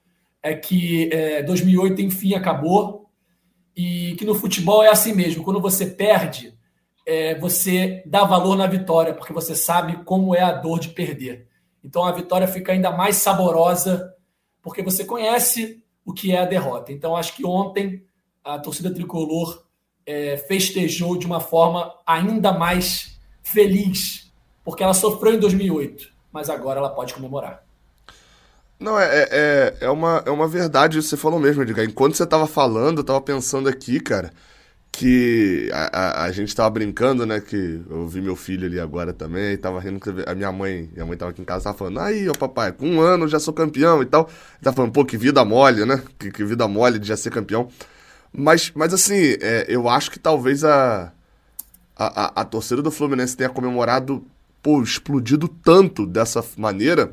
é 0.43 0.55
que 0.55 1.11
é, 1.13 1.43
2008 1.43 2.01
enfim 2.03 2.35
acabou 2.35 3.11
e 3.77 4.15
que 4.17 4.25
no 4.25 4.35
futebol 4.35 4.83
é 4.83 4.89
assim 4.89 5.13
mesmo. 5.13 5.45
Quando 5.45 5.61
você 5.61 5.87
perde, 5.87 6.57
é, 7.07 7.39
você 7.39 8.03
dá 8.07 8.25
valor 8.25 8.57
na 8.57 8.67
vitória, 8.67 9.15
porque 9.15 9.33
você 9.33 9.55
sabe 9.55 10.05
como 10.05 10.35
é 10.35 10.43
a 10.43 10.53
dor 10.53 10.79
de 10.81 10.89
perder. 10.89 11.49
Então 11.83 12.05
a 12.05 12.13
vitória 12.13 12.49
fica 12.49 12.73
ainda 12.73 12.91
mais 12.91 13.17
saborosa, 13.17 14.13
porque 14.63 14.83
você 14.83 15.05
conhece 15.05 15.83
o 16.05 16.13
que 16.13 16.33
é 16.33 16.39
a 16.39 16.45
derrota. 16.45 16.93
Então 16.93 17.17
acho 17.17 17.35
que 17.35 17.47
ontem 17.47 18.05
a 18.45 18.59
torcida 18.59 18.93
tricolor 18.93 19.65
é, 20.05 20.37
festejou 20.37 21.17
de 21.17 21.27
uma 21.27 21.41
forma 21.41 21.95
ainda 22.07 22.53
mais 22.53 23.19
feliz, 23.43 24.33
porque 24.65 24.83
ela 24.83 24.95
sofreu 24.95 25.35
em 25.35 25.39
2008, 25.39 26.13
mas 26.33 26.51
agora 26.51 26.79
ela 26.79 26.91
pode 26.91 27.15
comemorar. 27.15 27.63
Não, 28.79 28.99
é, 28.99 29.07
é, 29.07 29.29
é, 29.31 29.77
é, 29.87 29.91
uma, 29.91 30.23
é 30.25 30.31
uma 30.31 30.47
verdade 30.47 30.99
isso 30.99 31.09
que 31.09 31.17
você 31.17 31.21
falou 31.21 31.41
mesmo, 31.41 31.63
Edgar. 31.63 31.85
Enquanto 31.85 32.17
você 32.17 32.25
tava 32.25 32.47
falando, 32.47 32.99
eu 32.99 33.05
tava 33.05 33.21
pensando 33.21 33.69
aqui, 33.69 33.99
cara, 33.99 34.31
que 34.93 35.69
a, 35.73 36.23
a, 36.23 36.25
a, 36.25 36.33
gente 36.33 36.55
tava 36.55 36.71
brincando, 36.71 37.27
né? 37.27 37.41
Que 37.41 37.83
eu 37.91 38.07
vi 38.07 38.21
meu 38.21 38.37
filho 38.37 38.67
ali 38.67 38.79
agora 38.79 39.13
também, 39.13 39.57
tava 39.57 39.81
rindo 39.81 39.99
que 39.99 40.11
a 40.27 40.35
minha 40.35 40.53
mãe, 40.53 40.89
minha 40.93 41.05
mãe 41.05 41.17
tava 41.17 41.33
aqui 41.33 41.43
em 41.43 41.45
casa, 41.45 41.65
tava 41.65 41.79
falando, 41.79 42.01
aí, 42.01 42.29
ó 42.29 42.35
papai, 42.35 42.73
com 42.73 42.87
um 42.89 43.01
ano 43.01 43.27
já 43.27 43.41
sou 43.41 43.53
campeão 43.53 44.03
e 44.03 44.07
tal. 44.07 44.29
Tava 44.63 44.77
falando, 44.77 44.93
pô, 44.93 45.05
que 45.05 45.17
vida 45.17 45.45
mole, 45.45 45.85
né? 45.85 46.03
Que, 46.19 46.31
que 46.31 46.45
vida 46.45 46.69
mole 46.69 46.99
de 46.99 47.09
já 47.09 47.17
ser 47.17 47.31
campeão. 47.31 47.69
Mas, 48.33 48.73
mas 48.75 48.95
assim, 48.95 49.37
é, 49.41 49.67
eu 49.69 49.89
acho 49.89 50.11
que 50.11 50.19
talvez 50.19 50.65
a, 50.65 51.13
a, 51.97 52.41
a, 52.41 52.43
a 52.43 52.45
torcida 52.45 52.83
do 52.83 52.91
Fluminense 52.91 53.37
tenha 53.37 53.51
comemorado, 53.51 54.25
pô, 54.69 54.83
explodido 54.83 55.49
tanto 55.49 56.05
dessa 56.05 56.45
maneira 56.59 57.11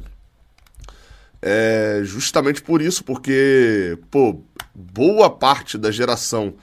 é 1.41 2.01
justamente 2.03 2.62
por 2.62 2.81
isso, 2.81 3.01
porque, 3.01 3.97
pô, 4.12 4.41
boa 4.74 5.29
parte 5.29 5.77
da 5.77 5.89
geração, 5.89 6.55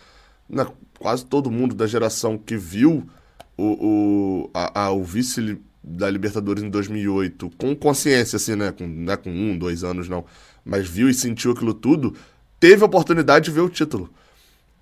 né, 0.46 0.66
quase 0.98 1.24
todo 1.24 1.50
mundo 1.50 1.74
da 1.74 1.86
geração 1.86 2.36
que 2.36 2.58
viu 2.58 3.08
o, 3.56 3.64
o, 3.64 4.50
a, 4.52 4.82
a, 4.82 4.90
o 4.90 5.02
vice 5.02 5.58
da 5.82 6.10
Libertadores 6.10 6.62
em 6.62 6.68
2008 6.68 7.50
com 7.56 7.74
consciência, 7.74 8.36
assim, 8.36 8.54
né? 8.54 8.70
Com, 8.70 8.86
não 8.86 9.14
é 9.14 9.16
com 9.16 9.30
um, 9.30 9.56
dois 9.56 9.82
anos, 9.84 10.10
não. 10.10 10.26
Mas 10.62 10.86
viu 10.86 11.08
e 11.08 11.14
sentiu 11.14 11.52
aquilo 11.52 11.72
tudo, 11.72 12.14
teve 12.60 12.82
a 12.82 12.86
oportunidade 12.86 13.46
de 13.46 13.50
ver 13.50 13.62
o 13.62 13.70
título. 13.70 14.12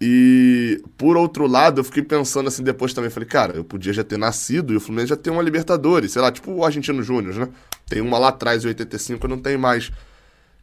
E, 0.01 0.83
por 0.97 1.17
outro 1.17 1.47
lado, 1.47 1.81
eu 1.81 1.85
fiquei 1.85 2.03
pensando 2.03 2.49
assim 2.49 2.63
depois 2.63 2.95
também. 2.95 3.11
Falei, 3.11 3.29
cara, 3.29 3.57
eu 3.57 3.63
podia 3.63 3.93
já 3.93 4.03
ter 4.03 4.17
nascido 4.17 4.73
e 4.73 4.77
o 4.77 4.81
Fluminense 4.81 5.11
já 5.11 5.17
tem 5.17 5.31
uma 5.31 5.43
Libertadores, 5.43 6.13
sei 6.13 6.23
lá, 6.23 6.33
tipo 6.33 6.51
o 6.51 6.65
Argentino 6.65 7.03
Júnior, 7.03 7.35
né? 7.35 7.49
Tem 7.87 8.01
uma 8.01 8.19
lá 8.19 8.29
atrás, 8.29 8.65
em 8.65 8.69
85, 8.69 9.29
não 9.29 9.39
tem 9.39 9.59
mais. 9.59 9.93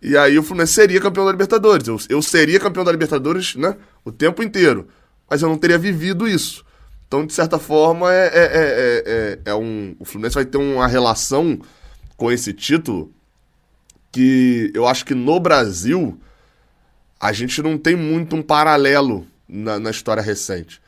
E 0.01 0.17
aí 0.17 0.39
o 0.39 0.43
Fluminense 0.43 0.73
seria 0.73 0.99
campeão 0.99 1.25
da 1.25 1.31
Libertadores. 1.31 1.87
Eu, 1.87 1.99
eu 2.09 2.21
seria 2.21 2.59
campeão 2.59 2.83
da 2.83 2.91
Libertadores, 2.91 3.55
né? 3.55 3.75
O 4.03 4.11
tempo 4.11 4.41
inteiro. 4.41 4.87
Mas 5.29 5.41
eu 5.41 5.49
não 5.49 5.57
teria 5.57 5.77
vivido 5.77 6.27
isso. 6.27 6.65
Então, 7.07 7.25
de 7.25 7.33
certa 7.33 7.59
forma, 7.59 8.11
é, 8.11 8.27
é, 8.27 8.31
é, 8.33 9.03
é, 9.05 9.39
é 9.51 9.55
um. 9.55 9.95
O 9.99 10.05
Fluminense 10.05 10.35
vai 10.35 10.45
ter 10.45 10.57
uma 10.57 10.87
relação 10.87 11.59
com 12.15 12.31
esse 12.31 12.53
título 12.53 13.13
que 14.11 14.71
eu 14.73 14.87
acho 14.87 15.05
que 15.05 15.13
no 15.13 15.39
Brasil 15.39 16.19
a 17.19 17.33
gente 17.33 17.61
não 17.61 17.77
tem 17.77 17.95
muito 17.95 18.35
um 18.35 18.41
paralelo 18.41 19.25
na, 19.47 19.79
na 19.79 19.89
história 19.89 20.21
recente. 20.21 20.81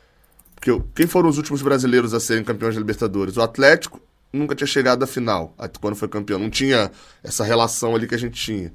Porque 0.54 0.70
quem 0.94 1.06
foram 1.06 1.28
os 1.28 1.38
últimos 1.38 1.62
brasileiros 1.62 2.12
a 2.12 2.20
serem 2.20 2.44
campeões 2.44 2.74
da 2.74 2.80
Libertadores? 2.80 3.36
O 3.36 3.42
Atlético 3.42 4.00
nunca 4.32 4.54
tinha 4.54 4.66
chegado 4.66 5.02
à 5.02 5.06
final, 5.06 5.54
quando 5.80 5.96
foi 5.96 6.08
campeão. 6.08 6.38
Não 6.38 6.50
tinha 6.50 6.90
essa 7.22 7.44
relação 7.44 7.96
ali 7.96 8.06
que 8.06 8.14
a 8.14 8.18
gente 8.18 8.40
tinha. 8.40 8.72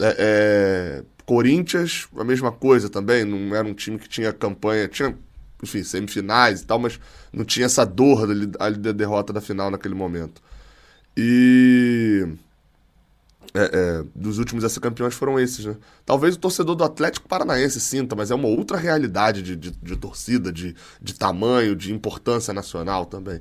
É, 0.00 0.16
é, 0.18 1.04
Corinthians, 1.24 2.08
a 2.16 2.24
mesma 2.24 2.50
coisa 2.50 2.88
também. 2.88 3.24
Não 3.24 3.54
era 3.54 3.66
um 3.66 3.74
time 3.74 3.98
que 3.98 4.08
tinha 4.08 4.32
campanha. 4.32 4.88
Tinha, 4.88 5.16
enfim, 5.62 5.84
semifinais 5.84 6.62
e 6.62 6.66
tal, 6.66 6.78
mas 6.78 6.98
não 7.32 7.44
tinha 7.44 7.66
essa 7.66 7.86
dor 7.86 8.26
da, 8.26 8.70
da 8.70 8.92
derrota 8.92 9.32
da 9.32 9.40
final 9.40 9.70
naquele 9.70 9.94
momento. 9.94 10.42
E 11.16 12.26
é, 13.54 13.60
é, 13.62 14.04
dos 14.14 14.38
últimos 14.38 14.64
a 14.64 14.68
ser 14.68 14.80
campeões 14.80 15.14
foram 15.14 15.38
esses, 15.38 15.64
né? 15.64 15.76
Talvez 16.06 16.34
o 16.34 16.38
torcedor 16.38 16.74
do 16.74 16.84
Atlético 16.84 17.28
Paranaense 17.28 17.80
sinta, 17.80 18.16
mas 18.16 18.30
é 18.30 18.34
uma 18.34 18.48
outra 18.48 18.78
realidade 18.78 19.42
de, 19.42 19.54
de, 19.56 19.70
de 19.70 19.96
torcida, 19.96 20.50
de, 20.50 20.74
de 21.00 21.14
tamanho, 21.14 21.76
de 21.76 21.92
importância 21.92 22.54
nacional 22.54 23.04
também. 23.04 23.40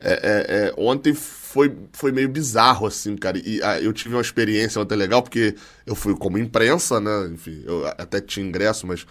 É, 0.00 0.12
é, 0.12 0.68
é, 0.68 0.74
ontem 0.76 1.14
foi, 1.14 1.76
foi 1.92 2.10
meio 2.12 2.28
bizarro, 2.28 2.86
assim, 2.86 3.14
cara. 3.14 3.38
E 3.38 3.62
ah, 3.62 3.80
eu 3.80 3.92
tive 3.92 4.14
uma 4.14 4.22
experiência 4.22 4.80
ontem 4.80 4.96
legal, 4.96 5.22
porque 5.22 5.54
eu 5.86 5.94
fui 5.94 6.16
como 6.16 6.38
imprensa, 6.38 6.98
né? 6.98 7.28
Enfim, 7.32 7.62
eu 7.64 7.86
até 7.86 8.20
tinha 8.20 8.46
ingresso, 8.46 8.86
mas 8.86 9.06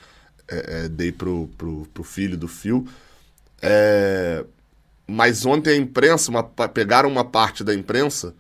é, 0.48 0.90
dei 0.90 1.12
pro, 1.12 1.50
pro, 1.58 1.88
pro 1.94 2.04
filho 2.04 2.36
do 2.38 2.48
Fio. 2.48 2.86
mas 5.08 5.46
ontem 5.46 5.72
a 5.72 5.76
imprensa, 5.78 6.32
uma, 6.32 6.44
pegaram 6.44 7.10
uma 7.10 7.24
parte 7.24 7.64
da 7.64 7.74
imprensa 7.76 8.34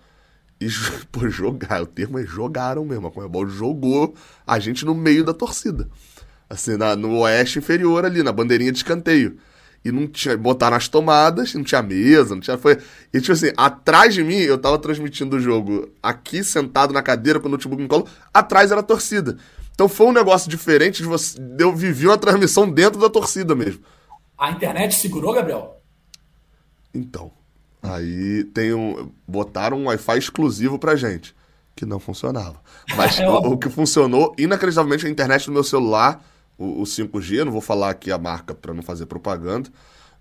e 0.62 0.68
por 1.12 1.27
jogar, 1.32 1.82
o 1.82 1.88
termo 1.88 2.20
é 2.20 2.24
jogaram 2.24 2.86
mesmo. 2.86 3.08
A 3.08 3.12
Comebol 3.12 3.48
jogou 3.48 4.13
a 4.46 4.60
gente 4.60 4.86
no 4.86 4.94
meio 4.94 5.24
da 5.24 5.34
torcida. 5.34 5.89
Assim, 6.48 6.77
na, 6.77 6.96
no 6.96 7.20
oeste 7.20 7.58
inferior 7.58 8.06
ali, 8.06 8.22
na 8.22 8.32
bandeirinha 8.32 8.72
de 8.72 8.77
escanteio. 8.77 9.38
E 9.84 9.91
não 9.91 10.06
tinha. 10.06 10.38
Botaram 10.38 10.77
as 10.77 10.88
tomadas, 10.88 11.56
não 11.56 11.63
tinha 11.63 11.82
mesa, 11.82 12.36
não 12.36 12.41
tinha. 12.41 12.58
Foi. 12.60 12.77
E 13.12 13.20
tipo 13.20 13.32
assim, 13.32 13.51
atrás 13.58 14.13
de 14.13 14.24
mim, 14.24 14.36
eu 14.36 14.58
tava 14.58 14.77
transmitindo 14.77 15.38
o 15.38 15.39
jogo 15.39 15.89
aqui, 16.03 16.44
sentado 16.44 16.94
na 16.94 17.01
cadeira 17.01 17.39
com 17.39 17.48
o 17.48 17.51
notebook 17.51 17.82
no 17.82 17.88
colo, 17.88 18.08
atrás 18.32 18.70
era 18.70 18.82
a 18.82 18.84
torcida. 18.84 19.38
Então 19.74 19.89
foi 19.89 20.06
um 20.06 20.12
negócio 20.12 20.48
diferente 20.48 21.01
de 21.01 21.08
você. 21.08 21.39
Eu 21.58 21.75
vivi 21.75 22.06
uma 22.06 22.18
transmissão 22.18 22.70
dentro 22.70 23.00
da 23.00 23.10
torcida 23.10 23.56
mesmo. 23.56 23.82
A 24.38 24.51
internet 24.51 24.94
segurou, 24.94 25.34
Gabriel? 25.34 25.82
Então. 26.94 27.41
Aí 27.82 28.44
tem 28.54 28.74
um, 28.74 29.12
botaram 29.28 29.78
um 29.78 29.86
Wi-Fi 29.86 30.18
exclusivo 30.18 30.78
pra 30.78 30.96
gente, 30.96 31.36
que 31.76 31.86
não 31.86 32.00
funcionava. 32.00 32.62
Mas 32.96 33.18
é 33.20 33.28
o, 33.28 33.54
o, 33.54 33.58
que 33.58 33.70
funcionou, 33.70 34.36
inacreditavelmente, 34.38 35.08
a 35.08 35.10
internet 35.10 35.46
do 35.48 35.52
meu 35.52 35.64
celular, 35.64 36.24
o, 36.58 36.82
o 36.82 36.84
5G, 36.84 37.38
eu 37.38 37.46
não 37.46 37.52
vou 37.52 37.62
falar 37.62 37.90
aqui 37.90 38.12
a 38.12 38.18
marca 38.18 38.54
para 38.54 38.74
não 38.74 38.84
fazer 38.84 39.08
propaganda, 39.08 39.70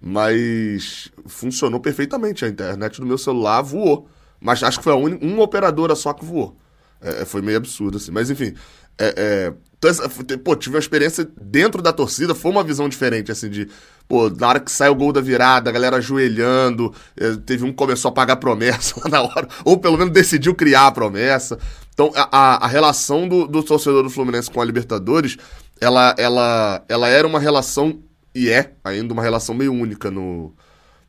mas 0.01 1.11
funcionou 1.27 1.81
perfeitamente. 1.81 2.45
A 2.45 2.49
internet 2.49 3.01
do 3.01 3.07
meu 3.07 3.19
celular 3.19 3.61
voou. 3.61 4.09
Mas 4.41 4.63
acho 4.63 4.79
que 4.79 4.85
foi 4.85 4.95
a 4.95 4.97
única, 4.97 5.25
uma 5.25 5.43
operadora 5.43 5.95
só 5.95 6.15
que 6.15 6.25
voou. 6.25 6.57
É, 7.01 7.25
foi 7.25 7.43
meio 7.43 7.57
absurdo, 7.57 7.97
assim. 7.97 8.11
Mas 8.11 8.31
enfim, 8.31 8.55
é, 8.99 9.15
é, 9.17 9.53
então, 9.83 10.39
pô, 10.45 10.55
tive 10.55 10.77
uma 10.77 10.81
experiência 10.81 11.27
dentro 11.41 11.81
da 11.81 11.91
torcida, 11.91 12.35
foi 12.35 12.51
uma 12.51 12.63
visão 12.63 12.87
diferente, 12.87 13.33
assim, 13.33 13.49
de. 13.49 13.67
Pô, 14.07 14.29
na 14.29 14.49
hora 14.49 14.61
que 14.61 14.71
sai 14.71 14.91
o 14.91 14.95
gol 14.95 15.11
da 15.11 15.23
virada, 15.23 15.71
a 15.71 15.73
galera 15.73 15.97
ajoelhando, 15.97 16.93
é, 17.17 17.35
teve 17.47 17.65
um 17.65 17.69
que 17.69 17.77
começou 17.77 18.11
a 18.11 18.13
pagar 18.13 18.37
promessa 18.37 18.95
lá 19.01 19.09
na 19.09 19.23
hora, 19.23 19.49
ou 19.65 19.79
pelo 19.79 19.97
menos 19.97 20.13
decidiu 20.13 20.55
criar 20.55 20.89
a 20.89 20.93
promessa. 20.93 21.59
Então, 21.95 22.13
a, 22.15 22.65
a 22.65 22.69
relação 22.69 23.27
do, 23.27 23.47
do 23.47 23.63
torcedor 23.63 24.03
do 24.03 24.11
Fluminense 24.11 24.51
com 24.51 24.61
a 24.61 24.65
Libertadores, 24.65 25.39
ela, 25.81 26.15
ela, 26.19 26.85
ela 26.87 27.09
era 27.09 27.27
uma 27.27 27.41
relação, 27.41 28.03
e 28.35 28.51
é 28.51 28.75
ainda 28.85 29.15
uma 29.15 29.23
relação 29.23 29.55
meio 29.55 29.73
única 29.73 30.11
no. 30.11 30.53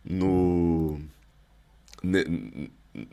no 0.06 0.98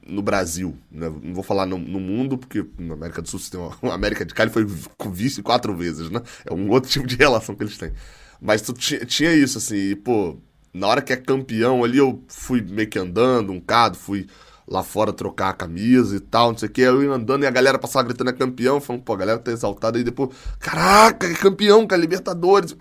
no 0.07 0.23
Brasil, 0.23 0.77
né? 0.91 1.09
não 1.23 1.35
vou 1.35 1.45
falar 1.45 1.65
no, 1.65 1.79
no, 1.79 2.01
mundo, 2.01 2.37
porque 2.37 2.65
na 2.79 2.95
América 2.95 3.23
do 3.23 3.29
Sul 3.29 3.41
tem 3.51 3.61
uma, 3.61 3.95
América 3.95 4.25
de 4.25 4.35
Cali 4.35 4.51
foi 4.51 4.67
vice 5.13 5.43
quatro 5.43 5.75
vezes, 5.75 6.11
né? 6.11 6.21
É 6.45 6.53
um 6.53 6.69
outro 6.71 6.91
tipo 6.91 7.07
de 7.07 7.15
relação 7.17 7.55
que 7.55 7.63
eles 7.63 7.79
têm. 7.79 7.93
Mas 8.41 8.63
tu 8.63 8.73
tinha 8.73 9.33
isso, 9.33 9.59
assim, 9.59 9.77
e, 9.77 9.97
pô, 9.97 10.37
na 10.73 10.87
hora 10.87 11.03
que 11.03 11.13
é 11.13 11.17
campeão 11.17 11.85
ali, 11.85 11.99
eu 11.99 12.23
fui 12.29 12.61
meio 12.61 12.89
que 12.89 12.99
andando, 12.99 13.53
um 13.53 13.61
cado, 13.61 13.97
fui 13.97 14.27
lá 14.67 14.83
fora 14.83 15.13
trocar 15.13 15.51
a 15.51 15.55
camisa 15.55 16.17
e 16.17 16.21
tal, 16.21 16.53
não 16.53 16.59
sei 16.59 16.69
o 16.69 16.73
que, 16.73 16.81
eu 16.83 17.03
ia 17.03 17.11
andando 17.11 17.43
e 17.43 17.47
a 17.47 17.51
galera 17.51 17.79
passava 17.79 18.07
gritando 18.07 18.31
é 18.31 18.33
campeão, 18.33 18.81
falando, 18.81 19.03
pô, 19.03 19.15
a 19.15 19.17
galera 19.17 19.39
tá 19.39 19.51
exaltada, 19.51 19.99
e 19.99 20.05
depois, 20.05 20.31
caraca, 20.59 21.27
é 21.27 21.35
campeão, 21.35 21.87
cara, 21.87 22.01
Libertadores, 22.01 22.77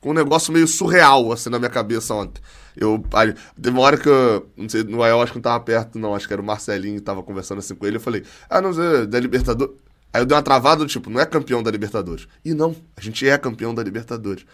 com 0.00 0.10
um 0.10 0.14
negócio 0.14 0.52
meio 0.52 0.68
surreal, 0.68 1.32
assim, 1.32 1.50
na 1.50 1.58
minha 1.58 1.70
cabeça 1.70 2.14
ontem. 2.14 2.40
Eu, 2.76 3.04
aí, 3.12 3.34
teve 3.60 3.76
uma 3.76 3.82
hora 3.82 3.98
que 3.98 4.08
eu, 4.08 4.50
não 4.56 4.68
sei, 4.68 4.82
no 4.82 4.92
Noel 4.92 5.20
acho 5.20 5.32
que 5.32 5.38
não 5.38 5.42
tava 5.42 5.62
perto, 5.62 5.98
não, 5.98 6.14
acho 6.14 6.26
que 6.26 6.32
era 6.32 6.40
o 6.40 6.44
Marcelinho 6.44 6.96
que 6.96 7.02
tava 7.02 7.22
conversando 7.22 7.58
assim 7.58 7.74
com 7.74 7.86
ele, 7.86 7.96
eu 7.96 8.00
falei, 8.00 8.24
ah, 8.48 8.60
não 8.60 8.72
sei, 8.72 9.06
da 9.06 9.20
Libertadores. 9.20 9.74
Aí 10.12 10.20
eu 10.20 10.26
dei 10.26 10.36
uma 10.36 10.42
travada, 10.42 10.84
tipo, 10.86 11.08
não 11.08 11.20
é 11.20 11.26
campeão 11.26 11.62
da 11.62 11.70
Libertadores. 11.70 12.28
E 12.44 12.52
não, 12.52 12.76
a 12.96 13.00
gente 13.00 13.26
é 13.26 13.36
campeão 13.38 13.74
da 13.74 13.82
Libertadores. 13.82 14.44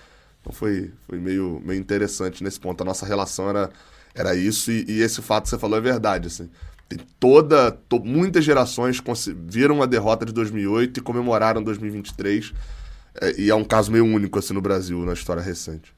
Então 0.41 0.53
foi, 0.53 0.93
foi 1.07 1.19
meio, 1.19 1.61
meio 1.65 1.81
interessante 1.81 2.45
nesse 2.45 2.61
ponto. 2.61 2.81
A 2.81 2.85
nossa 2.85 3.05
relação 3.05 3.49
era, 3.51 3.71
era 4.15 4.35
isso, 4.37 4.71
e, 4.71 4.85
e 4.89 5.03
esse 5.03 5.21
fato 5.21 5.45
que 5.45 5.51
você 5.51 5.59
falou 5.59 5.79
é 5.79 5.81
verdade, 5.81 6.29
assim. 6.29 6.49
Tem 6.89 6.99
toda, 7.21 7.73
to, 7.73 8.01
muitas 8.05 8.45
gerações 8.45 9.03
viram 9.47 9.83
a 9.83 9.87
derrota 9.87 10.25
de 10.25 10.33
2008 10.33 10.99
e 10.99 11.03
comemoraram 11.03 11.63
2023. 11.63 12.55
É, 13.21 13.41
e 13.41 13.51
é 13.51 13.55
um 13.55 13.65
caso 13.65 13.91
meio 13.91 14.05
único, 14.05 14.39
assim, 14.39 14.55
no 14.55 14.61
Brasil, 14.61 15.05
na 15.05 15.13
história 15.13 15.43
recente. 15.43 15.93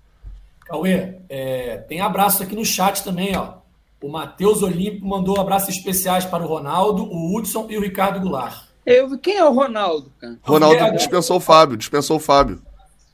Cauê, 0.71 1.17
é, 1.29 1.79
tem 1.89 2.01
abraço 2.01 2.45
aqui 2.45 2.55
no 2.55 2.65
chat 2.65 3.03
também, 3.03 3.37
ó. 3.37 3.55
O 4.01 4.09
Matheus 4.09 4.63
Olímpio 4.63 5.05
mandou 5.05 5.39
abraços 5.41 5.75
especiais 5.77 6.25
para 6.25 6.45
o 6.45 6.47
Ronaldo, 6.47 7.03
o 7.03 7.35
Hudson 7.37 7.67
e 7.69 7.77
o 7.77 7.81
Ricardo 7.81 8.21
Goulart. 8.21 8.67
Eu, 8.87 9.19
quem 9.19 9.37
é 9.37 9.45
o 9.45 9.53
Ronaldo, 9.53 10.13
cara? 10.21 10.39
Ronaldo 10.43 10.93
dispensou 10.93 11.39
o 11.39 11.41
Fábio, 11.41 11.77
dispensou 11.77 12.19
o 12.19 12.21
Fábio. 12.21 12.63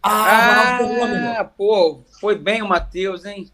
Ah, 0.03 0.79
ah 1.39 1.45
pô, 1.45 2.03
foi 2.21 2.39
bem 2.39 2.61
o 2.61 2.69
Matheus, 2.69 3.25
hein? 3.25 3.51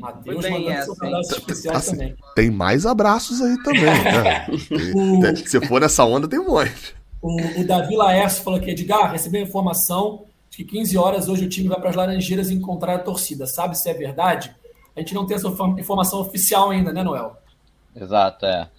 Matheus 0.00 0.42
mandando 0.42 0.70
essa, 0.70 0.92
abraços 0.92 1.36
especiais 1.36 1.76
assim, 1.76 1.90
também. 1.92 2.16
Tem 2.34 2.50
mais 2.50 2.86
abraços 2.86 3.42
aí 3.42 3.62
também, 3.62 3.84
né? 3.84 4.46
o... 4.96 5.46
Se 5.46 5.60
for 5.66 5.80
nessa 5.80 6.04
onda, 6.06 6.26
tem 6.26 6.40
um 6.40 6.48
monte. 6.48 6.96
O, 7.20 7.60
o 7.60 7.66
Davi 7.66 7.94
Laércio 7.94 8.42
falou 8.42 8.58
aqui, 8.58 8.70
Edgar, 8.70 9.12
recebeu 9.12 9.42
informação 9.42 10.24
que 10.56 10.64
15 10.64 10.96
horas 10.96 11.28
hoje 11.28 11.44
o 11.44 11.48
time 11.50 11.68
vai 11.68 11.78
para 11.78 11.90
as 11.90 11.96
Laranjeiras 11.96 12.50
encontrar 12.50 12.94
a 12.94 12.98
torcida. 12.98 13.46
Sabe 13.46 13.76
se 13.76 13.90
é 13.90 13.92
verdade? 13.92 14.56
A 14.96 15.00
gente 15.00 15.12
não 15.12 15.26
tem 15.26 15.36
essa 15.36 15.48
informação 15.78 16.18
oficial 16.20 16.70
ainda, 16.70 16.94
né, 16.94 17.02
Noel? 17.02 17.36
Exato, 17.94 18.46
é. 18.46 18.70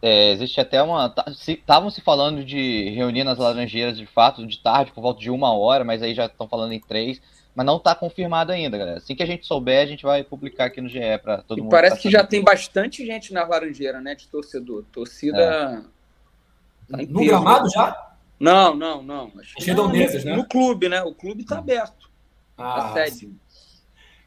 é 0.00 0.30
existe 0.30 0.60
até 0.60 0.80
uma. 0.80 1.12
Estavam 1.48 1.90
se, 1.90 1.96
se 1.96 2.00
falando 2.02 2.44
de 2.44 2.88
reunir 2.90 3.24
nas 3.24 3.38
Laranjeiras 3.38 3.98
de 3.98 4.06
fato 4.06 4.46
de 4.46 4.58
tarde, 4.58 4.92
por 4.92 5.00
volta 5.00 5.18
de 5.18 5.28
uma 5.28 5.52
hora, 5.52 5.82
mas 5.82 6.02
aí 6.02 6.14
já 6.14 6.26
estão 6.26 6.46
falando 6.46 6.72
em 6.72 6.80
três. 6.80 7.20
Mas 7.52 7.66
não 7.66 7.78
está 7.78 7.96
confirmado 7.96 8.52
ainda, 8.52 8.78
galera. 8.78 8.98
Assim 8.98 9.16
que 9.16 9.22
a 9.22 9.26
gente 9.26 9.44
souber, 9.44 9.82
a 9.82 9.86
gente 9.86 10.04
vai 10.04 10.22
publicar 10.22 10.66
aqui 10.66 10.80
no 10.80 10.88
GE 10.88 11.00
para 11.22 11.38
todo 11.38 11.58
e 11.58 11.62
mundo. 11.62 11.70
Parece 11.70 11.96
tá 11.96 12.02
que 12.02 12.10
já 12.10 12.24
tem 12.24 12.42
bastante 12.42 13.04
gente 13.04 13.32
na 13.32 13.44
Laranjeira, 13.44 14.00
né? 14.00 14.14
De 14.14 14.28
torcedor. 14.28 14.84
Torcida. 14.92 15.38
É. 15.38 16.96
Tá 16.96 17.02
no 17.08 17.24
gramado 17.24 17.68
já? 17.70 18.13
Não, 18.44 18.74
não, 18.74 19.02
não. 19.02 19.32
As 19.58 19.64
redondezas, 19.64 20.24
né? 20.24 20.36
No 20.36 20.46
clube, 20.46 20.88
né? 20.88 21.02
O 21.02 21.14
clube 21.14 21.42
está 21.42 21.58
aberto. 21.58 22.10
Ah, 22.58 22.90
a 22.90 22.92
sede. 22.92 23.16
Sim. 23.16 23.38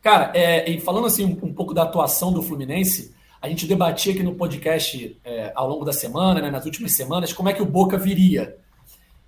Cara, 0.01 0.31
é, 0.33 0.69
e 0.69 0.79
falando 0.79 1.05
assim 1.05 1.24
um, 1.24 1.47
um, 1.47 1.53
pouco 1.53 1.74
da 1.74 1.83
atuação 1.83 2.33
do 2.33 2.41
Fluminense, 2.41 3.13
a 3.39 3.47
gente 3.47 3.67
debatia 3.67 4.13
aqui 4.13 4.24
no 4.24 4.33
podcast 4.33 5.19
é, 5.24 5.51
ao 5.55 5.69
longo 5.69 5.86
da 5.86 5.93
semana, 5.93 6.41
né, 6.41 6.50
nas 6.50 6.65
últimas 6.65 6.93
semanas, 6.93 7.31
como 7.31 7.50
é 7.50 7.53
que 7.53 7.62
o 7.62 7.65
Boca 7.65 7.97
viria. 7.97 8.57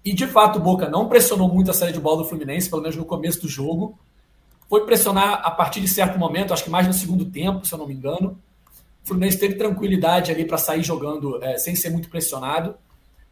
E 0.04 0.12
de 0.14 0.26
fato 0.26 0.58
o 0.58 0.62
Boca 0.62 0.90
não 0.90 1.08
pressionou 1.08 1.48
muito 1.48 1.70
a 1.70 1.74
saída 1.74 1.94
de 1.94 2.00
bola 2.00 2.24
do 2.24 2.26
Fluminense, 2.30 2.70
pelo 2.70 2.82
menos 2.82 2.98
no 2.98 3.06
começo 3.06 3.42
do 3.42 3.48
jogo. 3.48 4.00
foi 4.68 4.86
pressionar 4.86 5.42
a 5.44 5.52
partir 5.52 5.82
de 5.82 5.88
certo 5.88 6.18
momento, 6.18 6.54
acho 6.54 6.64
que 6.64 6.70
mais 6.70 6.88
no 6.88 6.94
segundo 6.94 7.26
tempo, 7.26 7.66
se 7.66 7.74
eu 7.74 7.78
não 7.78 7.88
me 7.88 7.94
engano. 7.94 8.40
O 9.04 9.08
Fluminense 9.08 9.38
teve 9.38 9.56
tranquilidade 9.56 10.32
ali 10.32 10.46
para 10.46 10.58
sair 10.58 10.82
jogando 10.82 11.44
é, 11.44 11.58
sem 11.58 11.76
ser 11.76 11.90
muito 11.90 12.10
pressionado. 12.10 12.76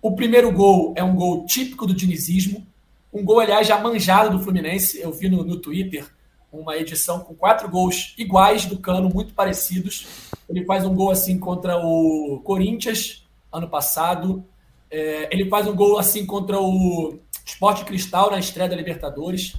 O 0.01 0.16
primeiro 0.16 0.51
gol 0.51 0.94
é 0.96 1.04
um 1.04 1.16
gol 1.16 1.46
típico 1.46 1.86
do 1.86 1.94
dinizismo, 1.94 2.66
um 3.13 3.24
gol, 3.24 3.39
aliás, 3.39 3.68
já 3.68 3.80
manjado 3.80 4.38
do 4.38 4.44
Fluminense. 4.44 5.00
Eu 5.00 5.12
vi 5.12 5.30
no, 5.30 5.44
no 5.44 5.58
Twitter 5.58 6.06
uma 6.51 6.77
edição 6.77 7.20
com 7.20 7.34
quatro 7.34 7.70
gols 7.70 8.13
iguais 8.18 8.66
do 8.66 8.80
Cano, 8.80 9.10
muito 9.10 9.34
parecidos. 9.34 10.08
Ele 10.48 10.66
faz 10.66 10.86
um 10.86 10.94
gol 10.94 11.12
assim 11.12 11.39
contra 11.39 11.77
o 11.77 12.42
Corinthians, 12.44 13.25
ano 13.51 13.68
passado. 13.68 14.44
É, 14.89 15.34
ele 15.34 15.50
faz 15.50 15.68
um 15.68 15.75
gol 15.75 15.98
assim 15.98 16.25
contra 16.25 16.60
o 16.60 17.18
Sport 17.46 17.84
Cristal 17.86 18.32
na 18.32 18.39
estreia 18.39 18.70
da 18.70 18.75
Libertadores. 18.75 19.56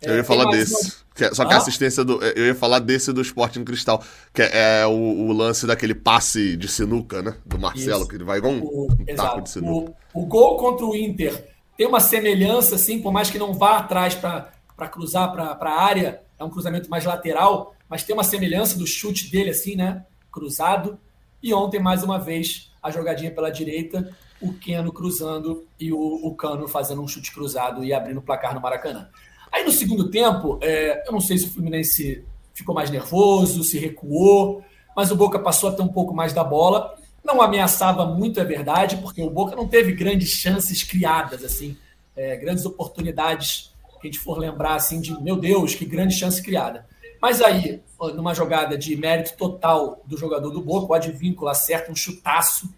É, 0.00 0.10
eu 0.10 0.16
ia 0.16 0.24
falar 0.24 0.44
desse. 0.50 0.74
Uma... 0.74 1.05
Que, 1.16 1.24
é, 1.24 1.34
só 1.34 1.46
que 1.46 1.52
ah? 1.54 1.56
a 1.56 1.58
assistência 1.58 2.04
do. 2.04 2.22
Eu 2.22 2.44
ia 2.44 2.54
falar 2.54 2.78
desse 2.78 3.10
do 3.10 3.22
Sporting 3.22 3.64
Cristal, 3.64 4.04
que 4.34 4.42
é, 4.42 4.80
é 4.80 4.86
o, 4.86 4.90
o, 4.90 5.32
lance 5.32 5.66
daquele 5.66 5.94
passe 5.94 6.56
de 6.58 6.68
sinuca, 6.68 7.22
né? 7.22 7.34
Do 7.44 7.58
Marcelo, 7.58 8.00
Isso. 8.00 8.08
que 8.08 8.16
ele 8.16 8.24
vai 8.24 8.36
igual 8.36 8.52
um, 8.52 8.62
o, 8.62 8.88
um 8.92 9.16
taco 9.16 9.40
de 9.40 9.50
sinuca. 9.50 9.94
O, 10.12 10.22
o, 10.22 10.26
gol 10.26 10.58
contra 10.58 10.84
o 10.84 10.94
Inter 10.94 11.48
tem 11.74 11.86
uma 11.86 12.00
semelhança, 12.00 12.74
assim, 12.74 13.00
por 13.00 13.12
mais 13.12 13.30
que 13.30 13.38
não 13.38 13.54
vá 13.54 13.78
atrás 13.78 14.14
para 14.14 14.88
cruzar 14.90 15.32
para 15.32 15.56
a 15.58 15.82
área, 15.82 16.20
é 16.38 16.44
um 16.44 16.50
cruzamento 16.50 16.90
mais 16.90 17.06
lateral, 17.06 17.74
mas 17.88 18.02
tem 18.02 18.14
uma 18.14 18.24
semelhança 18.24 18.78
do 18.78 18.86
chute 18.86 19.30
dele, 19.30 19.50
assim, 19.50 19.74
né? 19.74 20.04
Cruzado. 20.30 20.98
E 21.42 21.54
ontem, 21.54 21.80
mais 21.80 22.02
uma 22.02 22.18
vez, 22.18 22.70
a 22.82 22.90
jogadinha 22.90 23.30
pela 23.30 23.48
direita, 23.48 24.14
o 24.38 24.52
Keno 24.52 24.92
cruzando 24.92 25.66
e 25.80 25.90
o, 25.90 25.98
o 25.98 26.34
Cano 26.34 26.68
fazendo 26.68 27.02
um 27.02 27.08
chute 27.08 27.32
cruzado 27.32 27.82
e 27.82 27.94
abrindo 27.94 28.18
o 28.18 28.22
placar 28.22 28.54
no 28.54 28.60
Maracanã. 28.60 29.08
Aí 29.56 29.64
no 29.64 29.72
segundo 29.72 30.10
tempo, 30.10 30.58
é, 30.60 31.02
eu 31.08 31.12
não 31.12 31.20
sei 31.20 31.38
se 31.38 31.46
o 31.46 31.50
Fluminense 31.50 32.22
ficou 32.52 32.74
mais 32.74 32.90
nervoso, 32.90 33.64
se 33.64 33.78
recuou, 33.78 34.62
mas 34.94 35.10
o 35.10 35.16
Boca 35.16 35.38
passou 35.38 35.70
a 35.70 35.72
ter 35.72 35.80
um 35.80 35.88
pouco 35.88 36.14
mais 36.14 36.34
da 36.34 36.44
bola. 36.44 36.94
Não 37.24 37.40
ameaçava 37.40 38.04
muito, 38.04 38.38
é 38.38 38.44
verdade, 38.44 38.98
porque 38.98 39.22
o 39.22 39.30
Boca 39.30 39.56
não 39.56 39.66
teve 39.66 39.92
grandes 39.92 40.28
chances 40.28 40.82
criadas, 40.82 41.42
assim, 41.42 41.74
é, 42.14 42.36
grandes 42.36 42.66
oportunidades 42.66 43.72
que 43.98 44.08
a 44.08 44.10
gente 44.10 44.18
for 44.18 44.36
lembrar 44.36 44.74
assim 44.74 45.00
de 45.00 45.18
meu 45.22 45.36
Deus, 45.36 45.74
que 45.74 45.86
grande 45.86 46.14
chance 46.14 46.42
criada. 46.42 46.86
Mas 47.18 47.40
aí, 47.40 47.80
numa 48.14 48.34
jogada 48.34 48.76
de 48.76 48.94
mérito 48.94 49.38
total 49.38 50.02
do 50.04 50.18
jogador 50.18 50.50
do 50.50 50.60
Boca, 50.60 50.92
o 50.92 50.94
Advíncula 50.94 51.52
acerta 51.52 51.90
um 51.90 51.96
chutaço 51.96 52.68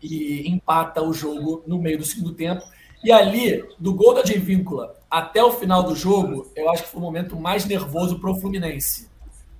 e 0.00 0.48
empata 0.48 1.02
o 1.02 1.12
jogo 1.12 1.64
no 1.66 1.78
meio 1.78 1.98
do 1.98 2.04
segundo 2.04 2.32
tempo. 2.32 2.62
E 3.02 3.10
ali, 3.10 3.64
do 3.76 3.92
gol 3.92 4.14
da 4.14 4.20
Advíncula 4.20 5.01
até 5.12 5.44
o 5.44 5.52
final 5.52 5.82
do 5.82 5.94
jogo, 5.94 6.50
eu 6.56 6.70
acho 6.70 6.84
que 6.84 6.88
foi 6.88 6.98
o 6.98 7.04
momento 7.04 7.38
mais 7.38 7.66
nervoso 7.66 8.18
para 8.18 8.30
o 8.30 8.40
Fluminense. 8.40 9.10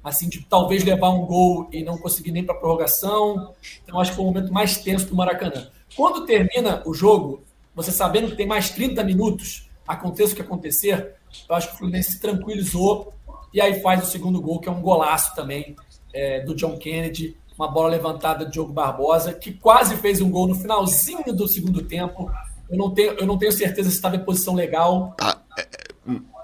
Assim, 0.03 0.27
de 0.27 0.41
talvez 0.41 0.83
levar 0.83 1.11
um 1.11 1.27
gol 1.27 1.69
e 1.71 1.85
não 1.85 1.99
conseguir 1.99 2.33
nem 2.33 2.43
para 2.43 2.55
prorrogação. 2.55 3.53
Então, 3.85 4.01
acho 4.01 4.13
que 4.13 4.17
foi 4.17 4.25
o 4.25 4.29
momento 4.29 4.51
mais 4.51 4.79
tenso 4.79 5.07
do 5.07 5.15
Maracanã. 5.15 5.69
Quando 5.95 6.25
termina 6.25 6.83
o 6.87 6.95
jogo, 6.95 7.43
você 7.75 7.93
sabendo 7.93 8.31
que 8.31 8.37
tem 8.37 8.47
mais 8.47 8.71
30 8.71 9.05
minutos, 9.05 9.69
aconteça 9.87 10.33
o 10.33 10.37
que 10.37 10.41
acontecer, 10.41 11.17
eu 11.47 11.55
acho 11.55 11.69
que 11.69 11.75
o 11.75 11.79
Fluminense 11.79 12.13
se 12.13 12.21
tranquilizou 12.21 13.13
e 13.53 13.61
aí 13.61 13.79
faz 13.83 14.03
o 14.03 14.11
segundo 14.11 14.41
gol, 14.41 14.59
que 14.59 14.71
é 14.71 14.73
um 14.73 14.81
golaço 14.81 15.35
também 15.35 15.77
é, 16.15 16.41
do 16.41 16.55
John 16.55 16.79
Kennedy, 16.79 17.37
uma 17.59 17.69
bola 17.69 17.91
levantada 17.91 18.47
de 18.47 18.53
Diogo 18.53 18.73
Barbosa, 18.73 19.35
que 19.35 19.53
quase 19.53 19.97
fez 19.97 20.23
um 20.23 20.31
gol 20.31 20.49
no 20.49 20.55
finalzinho 20.55 21.35
do 21.35 21.47
segundo 21.47 21.83
tempo. 21.83 22.31
Eu 22.71 22.79
não 22.79 22.91
tenho, 22.91 23.13
eu 23.13 23.27
não 23.27 23.37
tenho 23.37 23.53
certeza 23.53 23.91
se 23.91 23.97
estava 23.97 24.17
em 24.17 24.25
posição 24.25 24.55
legal. 24.55 25.15
Ah, 25.21 25.37
é, 25.59 25.69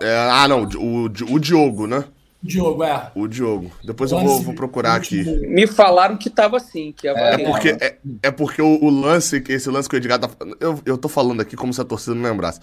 é, 0.02 0.16
ah 0.30 0.46
não, 0.48 0.64
o, 0.64 1.04
o 1.04 1.38
Diogo, 1.38 1.86
né? 1.86 2.04
Diogo, 2.40 2.84
é. 2.84 3.10
O 3.14 3.26
Diogo. 3.26 3.70
Depois 3.82 4.12
eu 4.12 4.20
vou, 4.20 4.40
vou 4.40 4.54
procurar 4.54 4.94
aqui. 4.94 5.24
Me 5.48 5.66
falaram 5.66 6.16
que 6.16 6.30
tava 6.30 6.56
assim, 6.56 6.92
que 6.96 7.08
é, 7.08 7.12
é 7.12 7.38
porque, 7.38 7.68
é, 7.80 7.98
é, 8.22 8.30
porque 8.30 8.62
o, 8.62 8.84
o, 8.84 8.90
lance, 8.90 9.42
esse 9.48 9.68
lance 9.68 9.88
que 9.88 9.96
o 9.96 9.98
Edgar 9.98 10.20
tá 10.20 10.30
eu, 10.60 10.80
eu 10.86 10.96
tô 10.96 11.08
falando 11.08 11.40
aqui 11.40 11.56
como 11.56 11.74
se 11.74 11.80
a 11.80 11.84
torcida 11.84 12.14
não 12.14 12.30
lembrasse. 12.30 12.60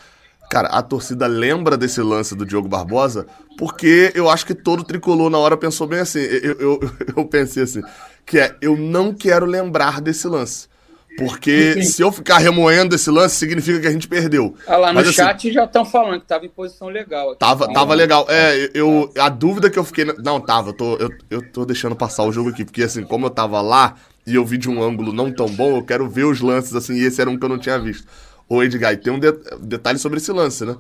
Cara, 0.49 0.69
a 0.69 0.81
torcida 0.81 1.27
lembra 1.27 1.75
desse 1.75 2.01
lance 2.01 2.35
do 2.35 2.45
Diogo 2.45 2.69
Barbosa 2.69 3.25
porque 3.57 4.11
eu 4.15 4.29
acho 4.29 4.45
que 4.45 4.53
todo 4.53 4.83
tricolor 4.83 5.29
na 5.29 5.39
hora 5.39 5.57
pensou 5.57 5.87
bem 5.87 5.99
assim. 5.99 6.19
Eu, 6.19 6.53
eu, 6.53 6.79
eu 7.17 7.25
pensei 7.25 7.63
assim, 7.63 7.81
que 8.25 8.39
é, 8.39 8.55
eu 8.61 8.77
não 8.77 9.13
quero 9.13 9.45
lembrar 9.45 9.99
desse 9.99 10.27
lance. 10.27 10.69
Porque 11.17 11.81
se 11.83 12.01
eu 12.01 12.11
ficar 12.11 12.39
remoendo 12.39 12.95
esse 12.95 13.09
lance, 13.09 13.35
significa 13.35 13.79
que 13.79 13.87
a 13.87 13.91
gente 13.91 14.07
perdeu. 14.07 14.55
Ah, 14.67 14.77
lá 14.77 14.87
no 14.89 14.95
Mas, 14.95 15.07
assim, 15.07 15.15
chat 15.15 15.51
já 15.51 15.63
estão 15.63 15.85
falando 15.85 16.21
que 16.21 16.27
tava 16.27 16.45
em 16.45 16.49
posição 16.49 16.87
legal. 16.87 17.29
Aqui. 17.29 17.39
Tava, 17.39 17.71
tava 17.73 17.93
legal. 17.93 18.25
É, 18.29 18.69
eu, 18.73 19.11
a 19.17 19.29
dúvida 19.29 19.69
que 19.69 19.79
eu 19.79 19.83
fiquei. 19.83 20.05
Não, 20.05 20.39
tava, 20.39 20.69
eu 20.69 20.73
tô, 20.73 20.95
eu, 20.97 21.09
eu 21.29 21.51
tô 21.51 21.65
deixando 21.65 21.95
passar 21.95 22.23
o 22.23 22.31
jogo 22.31 22.49
aqui, 22.49 22.65
porque 22.65 22.83
assim, 22.83 23.03
como 23.03 23.27
eu 23.27 23.29
tava 23.29 23.61
lá 23.61 23.95
e 24.27 24.35
eu 24.35 24.45
vi 24.45 24.57
de 24.57 24.69
um 24.69 24.81
ângulo 24.81 25.13
não 25.13 25.31
tão 25.31 25.47
bom, 25.47 25.77
eu 25.77 25.83
quero 25.83 26.09
ver 26.09 26.25
os 26.25 26.41
lances 26.41 26.75
assim, 26.75 26.95
e 26.95 27.03
esse 27.05 27.21
era 27.21 27.29
um 27.29 27.37
que 27.37 27.45
eu 27.45 27.49
não 27.49 27.59
tinha 27.59 27.79
visto. 27.79 28.07
Ô, 28.49 28.61
Edgar, 28.61 28.95
tem 28.97 29.13
um 29.13 29.19
de 29.19 29.31
detalhe 29.61 29.99
sobre 29.99 30.17
esse 30.17 30.31
lance, 30.31 30.65
né? 30.65 30.75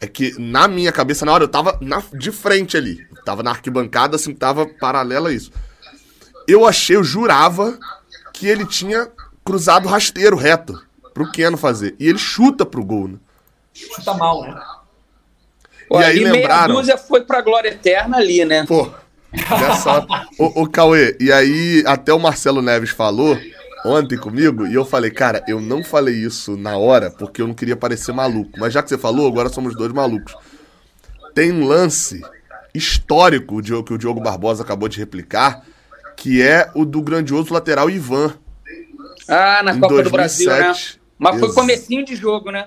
É 0.00 0.06
que 0.06 0.34
na 0.38 0.66
minha 0.66 0.92
cabeça, 0.92 1.24
na 1.24 1.32
hora, 1.32 1.44
eu 1.44 1.48
tava 1.48 1.78
na, 1.80 2.02
de 2.12 2.30
frente 2.32 2.76
ali. 2.76 3.06
Eu 3.14 3.22
tava 3.22 3.42
na 3.42 3.50
arquibancada, 3.50 4.16
assim, 4.16 4.34
tava 4.34 4.66
paralela 4.66 5.28
a 5.28 5.32
isso. 5.32 5.52
Eu 6.48 6.66
achei, 6.66 6.96
eu 6.96 7.04
jurava 7.04 7.78
que 8.32 8.46
ele 8.46 8.66
tinha 8.66 9.08
cruzado 9.44 9.88
rasteiro 9.88 10.36
reto 10.36 10.80
pro 11.12 11.30
Keno 11.30 11.56
fazer. 11.56 11.94
E 11.98 12.08
ele 12.08 12.18
chuta 12.18 12.64
pro 12.64 12.84
gol, 12.84 13.08
né? 13.08 13.18
Chuta 13.72 14.14
mal, 14.14 14.42
né? 14.42 14.60
Pô, 15.88 16.00
e 16.00 16.04
aí 16.04 16.20
lembraram. 16.20 16.82
Meia 16.82 16.96
foi 16.96 17.22
pra 17.22 17.42
glória 17.42 17.68
eterna 17.68 18.16
ali, 18.16 18.44
né? 18.44 18.64
Pô. 18.66 18.90
Nessa... 19.32 20.06
o, 20.38 20.62
o 20.62 20.68
Cauê, 20.68 21.16
e 21.20 21.32
aí 21.32 21.82
até 21.86 22.12
o 22.12 22.20
Marcelo 22.20 22.62
Neves 22.62 22.90
falou 22.90 23.36
ontem 23.84 24.16
comigo 24.16 24.66
e 24.66 24.74
eu 24.74 24.84
falei, 24.84 25.10
cara, 25.10 25.44
eu 25.46 25.60
não 25.60 25.84
falei 25.84 26.14
isso 26.14 26.56
na 26.56 26.76
hora 26.76 27.10
porque 27.10 27.42
eu 27.42 27.46
não 27.46 27.54
queria 27.54 27.76
parecer 27.76 28.12
maluco. 28.12 28.52
Mas 28.58 28.72
já 28.72 28.82
que 28.82 28.88
você 28.88 28.96
falou, 28.96 29.28
agora 29.28 29.48
somos 29.48 29.76
dois 29.76 29.92
malucos. 29.92 30.34
Tem 31.34 31.52
um 31.52 31.66
lance 31.66 32.22
histórico 32.72 33.60
que 33.62 33.92
o 33.92 33.98
Diogo 33.98 34.20
Barbosa 34.20 34.62
acabou 34.62 34.88
de 34.88 34.98
replicar, 34.98 35.62
que 36.16 36.40
é 36.40 36.70
o 36.74 36.84
do 36.84 37.02
grandioso 37.02 37.52
lateral 37.52 37.90
Ivan. 37.90 38.34
Ah, 39.28 39.62
na 39.62 39.74
Copa 39.74 40.02
2007, 40.02 40.04
do 40.04 40.10
Brasil, 40.10 40.50
né? 40.50 40.74
Mas 41.18 41.40
foi 41.40 41.52
comecinho 41.52 42.04
de 42.04 42.16
jogo, 42.16 42.50
né? 42.50 42.66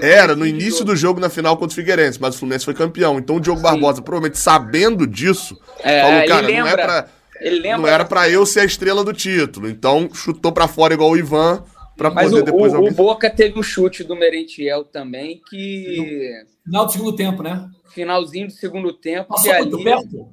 Era, 0.00 0.36
no 0.36 0.46
início 0.46 0.84
do 0.84 0.94
jogo 0.94 1.20
na 1.20 1.30
final 1.30 1.56
contra 1.56 1.72
o 1.72 1.74
Figueirense, 1.74 2.20
mas 2.20 2.34
o 2.34 2.38
Fluminense 2.38 2.64
foi 2.64 2.74
campeão. 2.74 3.18
Então 3.18 3.36
o 3.36 3.40
Diogo 3.40 3.60
Sim. 3.60 3.64
Barbosa, 3.64 4.02
provavelmente 4.02 4.38
sabendo 4.38 5.06
disso, 5.06 5.58
é, 5.82 6.02
falou, 6.02 6.26
cara, 6.26 6.48
não 6.48 6.66
é 6.66 6.76
pra. 6.76 7.08
Lembra... 7.40 7.78
Não 7.78 7.86
era 7.86 8.04
para 8.04 8.30
eu 8.30 8.46
ser 8.46 8.60
a 8.60 8.64
estrela 8.64 9.04
do 9.04 9.12
título. 9.12 9.68
Então 9.68 10.08
chutou 10.12 10.52
para 10.52 10.68
fora 10.68 10.94
igual 10.94 11.10
o 11.10 11.16
Ivan 11.16 11.62
para 11.96 12.10
poder 12.10 12.42
o, 12.42 12.42
depois. 12.42 12.72
O, 12.72 12.76
alguém... 12.76 12.92
o 12.92 12.94
Boca 12.94 13.30
teve 13.30 13.58
um 13.58 13.62
chute 13.62 14.04
do 14.04 14.16
Merentiel 14.16 14.84
também 14.84 15.40
que. 15.48 16.42
No 16.56 16.64
final 16.64 16.86
do 16.86 16.92
segundo 16.92 17.16
tempo, 17.16 17.42
né? 17.42 17.68
Finalzinho 17.90 18.48
do 18.48 18.52
segundo 18.52 18.92
tempo. 18.92 19.28
Passou 19.28 19.54
muito 19.54 19.76
ali... 19.76 19.84
perto? 19.84 20.28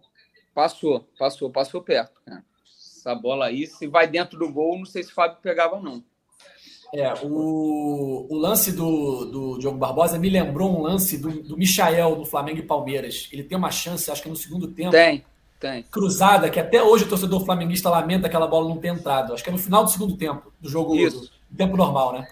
Passou, 0.54 1.08
passou, 1.18 1.50
passou 1.50 1.82
perto. 1.82 2.14
Essa 3.04 3.14
bola 3.14 3.48
aí, 3.48 3.68
se 3.68 3.86
vai 3.86 4.08
dentro 4.08 4.40
do 4.40 4.50
gol, 4.50 4.78
não 4.78 4.86
sei 4.86 5.04
se 5.04 5.12
o 5.12 5.14
Fábio 5.14 5.38
pegava, 5.44 5.78
não. 5.78 6.02
É, 6.96 7.14
o, 7.22 8.28
o 8.30 8.38
lance 8.38 8.72
do, 8.72 9.26
do 9.26 9.58
Diogo 9.60 9.78
Barbosa 9.78 10.18
me 10.18 10.30
lembrou 10.30 10.72
um 10.72 10.82
lance 10.82 11.18
do, 11.18 11.44
do 11.44 11.58
Michael 11.58 12.16
no 12.16 12.26
Flamengo 12.26 12.60
e 12.60 12.64
Palmeiras. 12.64 13.28
Ele 13.34 13.44
tem 13.44 13.58
uma 13.58 13.72
chance, 13.72 14.10
acho 14.10 14.24
que 14.24 14.30
no 14.30 14.38
segundo 14.38 14.70
tempo. 14.70 14.92
Tem, 14.92 15.26
tem. 15.60 15.84
Cruzada, 15.84 16.50
que 16.50 16.62
até 16.62 16.82
hoje 16.82 17.04
o 17.04 17.10
torcedor 17.10 17.44
flamenguista 17.44 17.90
lamenta 17.90 18.28
aquela 18.28 18.48
bola 18.48 18.70
não 18.70 18.78
ter 18.78 18.88
entrado. 18.88 19.34
Acho 19.34 19.44
que 19.44 19.50
é 19.50 19.54
no 19.54 19.60
final 19.60 19.84
do 19.84 19.90
segundo 19.90 20.16
tempo, 20.16 20.54
do 20.62 20.70
jogo 20.70 20.96
Isso. 20.96 21.30
do 21.50 21.58
tempo 21.58 21.76
normal, 21.76 22.14
né? 22.14 22.28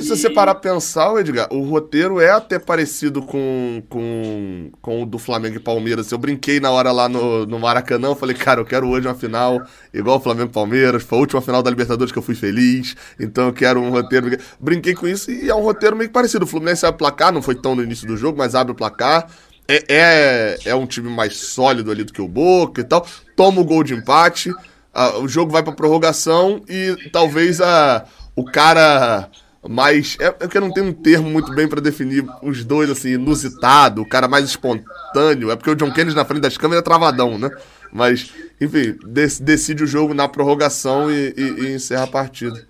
E 0.00 0.02
se 0.02 0.08
você 0.08 0.30
parar 0.30 0.52
a 0.52 0.54
pensar, 0.54 1.14
Edgar, 1.20 1.46
o 1.52 1.62
roteiro 1.62 2.18
é 2.20 2.30
até 2.30 2.58
parecido 2.58 3.20
com, 3.20 3.82
com, 3.86 4.70
com 4.80 5.02
o 5.02 5.06
do 5.06 5.18
Flamengo 5.18 5.56
e 5.56 5.60
Palmeiras. 5.60 6.10
Eu 6.10 6.16
brinquei 6.16 6.58
na 6.58 6.70
hora 6.70 6.90
lá 6.90 7.06
no, 7.06 7.44
no 7.44 7.58
Maracanã, 7.58 8.08
eu 8.08 8.16
falei, 8.16 8.34
cara, 8.34 8.62
eu 8.62 8.64
quero 8.64 8.88
hoje 8.88 9.06
uma 9.06 9.14
final 9.14 9.60
igual 9.92 10.16
o 10.16 10.20
Flamengo 10.20 10.48
e 10.48 10.54
Palmeiras. 10.54 11.02
Foi 11.02 11.18
a 11.18 11.20
última 11.20 11.42
final 11.42 11.62
da 11.62 11.68
Libertadores 11.68 12.10
que 12.10 12.18
eu 12.18 12.22
fui 12.22 12.34
feliz, 12.34 12.96
então 13.20 13.48
eu 13.48 13.52
quero 13.52 13.78
um 13.78 13.90
roteiro. 13.90 14.38
Brinquei 14.58 14.94
com 14.94 15.06
isso 15.06 15.30
e 15.30 15.50
é 15.50 15.54
um 15.54 15.60
roteiro 15.60 15.94
meio 15.94 16.08
parecido. 16.08 16.46
O 16.46 16.48
Fluminense 16.48 16.86
abre 16.86 16.96
o 16.96 16.98
placar, 16.98 17.30
não 17.30 17.42
foi 17.42 17.54
tão 17.54 17.74
no 17.74 17.82
início 17.82 18.06
do 18.06 18.16
jogo, 18.16 18.38
mas 18.38 18.54
abre 18.54 18.72
o 18.72 18.74
placar. 18.74 19.26
É, 19.68 19.84
é, 19.86 20.58
é 20.64 20.74
um 20.74 20.86
time 20.86 21.10
mais 21.10 21.36
sólido 21.36 21.90
ali 21.90 22.04
do 22.04 22.12
que 22.12 22.22
o 22.22 22.26
Boca 22.26 22.80
e 22.80 22.84
tal. 22.84 23.06
Toma 23.36 23.60
o 23.60 23.64
gol 23.64 23.84
de 23.84 23.92
empate, 23.92 24.50
a, 24.94 25.18
o 25.18 25.28
jogo 25.28 25.52
vai 25.52 25.62
pra 25.62 25.74
prorrogação 25.74 26.62
e 26.66 27.10
talvez 27.12 27.60
a, 27.60 28.06
o 28.34 28.46
cara 28.46 29.28
mais. 29.68 30.16
É, 30.20 30.26
é 30.44 30.48
que 30.48 30.56
eu 30.56 30.60
não 30.60 30.72
tenho 30.72 30.86
um 30.86 30.92
termo 30.92 31.28
muito 31.28 31.54
bem 31.54 31.68
para 31.68 31.80
definir 31.80 32.24
os 32.42 32.64
dois, 32.64 32.90
assim, 32.90 33.10
inusitado, 33.10 34.02
o 34.02 34.08
cara 34.08 34.28
mais 34.28 34.44
espontâneo. 34.44 35.50
É 35.50 35.56
porque 35.56 35.70
o 35.70 35.74
John 35.74 35.92
Kennedy 35.92 36.16
na 36.16 36.24
frente 36.24 36.42
das 36.42 36.56
câmeras 36.56 36.80
é 36.80 36.84
travadão, 36.84 37.38
né? 37.38 37.50
Mas, 37.92 38.32
enfim, 38.60 38.96
decide 39.40 39.84
o 39.84 39.86
jogo 39.86 40.14
na 40.14 40.28
prorrogação 40.28 41.10
e, 41.10 41.34
e, 41.36 41.42
e 41.42 41.74
encerra 41.74 42.04
a 42.04 42.06
partida. 42.06 42.66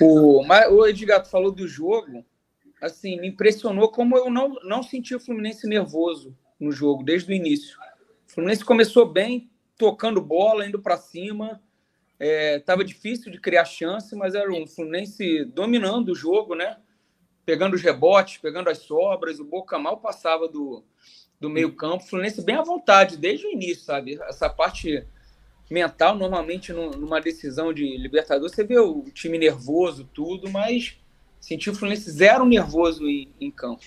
O, 0.00 0.44
mas 0.46 0.70
o 0.70 0.86
Edgar 0.86 1.24
falou 1.26 1.52
do 1.52 1.66
jogo, 1.68 2.24
assim, 2.80 3.20
me 3.20 3.28
impressionou 3.28 3.90
como 3.90 4.16
eu 4.16 4.30
não, 4.30 4.54
não 4.64 4.82
senti 4.82 5.14
o 5.14 5.20
Fluminense 5.20 5.66
nervoso 5.66 6.36
no 6.58 6.72
jogo, 6.72 7.04
desde 7.04 7.30
o 7.30 7.34
início. 7.34 7.76
O 8.28 8.32
Fluminense 8.32 8.64
começou 8.64 9.06
bem, 9.06 9.50
tocando 9.76 10.20
bola, 10.20 10.66
indo 10.66 10.78
para 10.78 10.96
cima. 10.96 11.60
Estava 12.20 12.82
é, 12.82 12.84
difícil 12.84 13.32
de 13.32 13.40
criar 13.40 13.64
chance, 13.64 14.14
mas 14.14 14.34
era 14.34 14.52
um 14.52 14.66
Fluminense 14.66 15.44
dominando 15.46 16.10
o 16.10 16.14
jogo, 16.14 16.54
né? 16.54 16.76
Pegando 17.44 17.74
os 17.74 17.82
rebotes, 17.82 18.38
pegando 18.38 18.70
as 18.70 18.78
sobras. 18.78 19.40
O 19.40 19.44
Boca 19.44 19.78
mal 19.78 19.98
passava 19.98 20.46
do, 20.48 20.84
do 21.40 21.50
meio-campo. 21.50 22.04
Fluminense 22.04 22.44
bem 22.44 22.56
à 22.56 22.62
vontade 22.62 23.16
desde 23.16 23.46
o 23.46 23.50
início, 23.50 23.84
sabe? 23.84 24.18
Essa 24.22 24.48
parte 24.48 25.06
mental, 25.70 26.16
normalmente 26.16 26.72
numa 26.72 27.20
decisão 27.20 27.72
de 27.72 27.96
Libertadores, 27.96 28.54
você 28.54 28.62
vê 28.62 28.78
o 28.78 29.04
time 29.12 29.38
nervoso, 29.38 30.08
tudo, 30.12 30.50
mas 30.50 30.98
senti 31.40 31.70
o 31.70 31.74
Fluminense 31.74 32.10
zero 32.10 32.44
nervoso 32.44 33.08
em, 33.08 33.32
em 33.40 33.50
campo. 33.50 33.82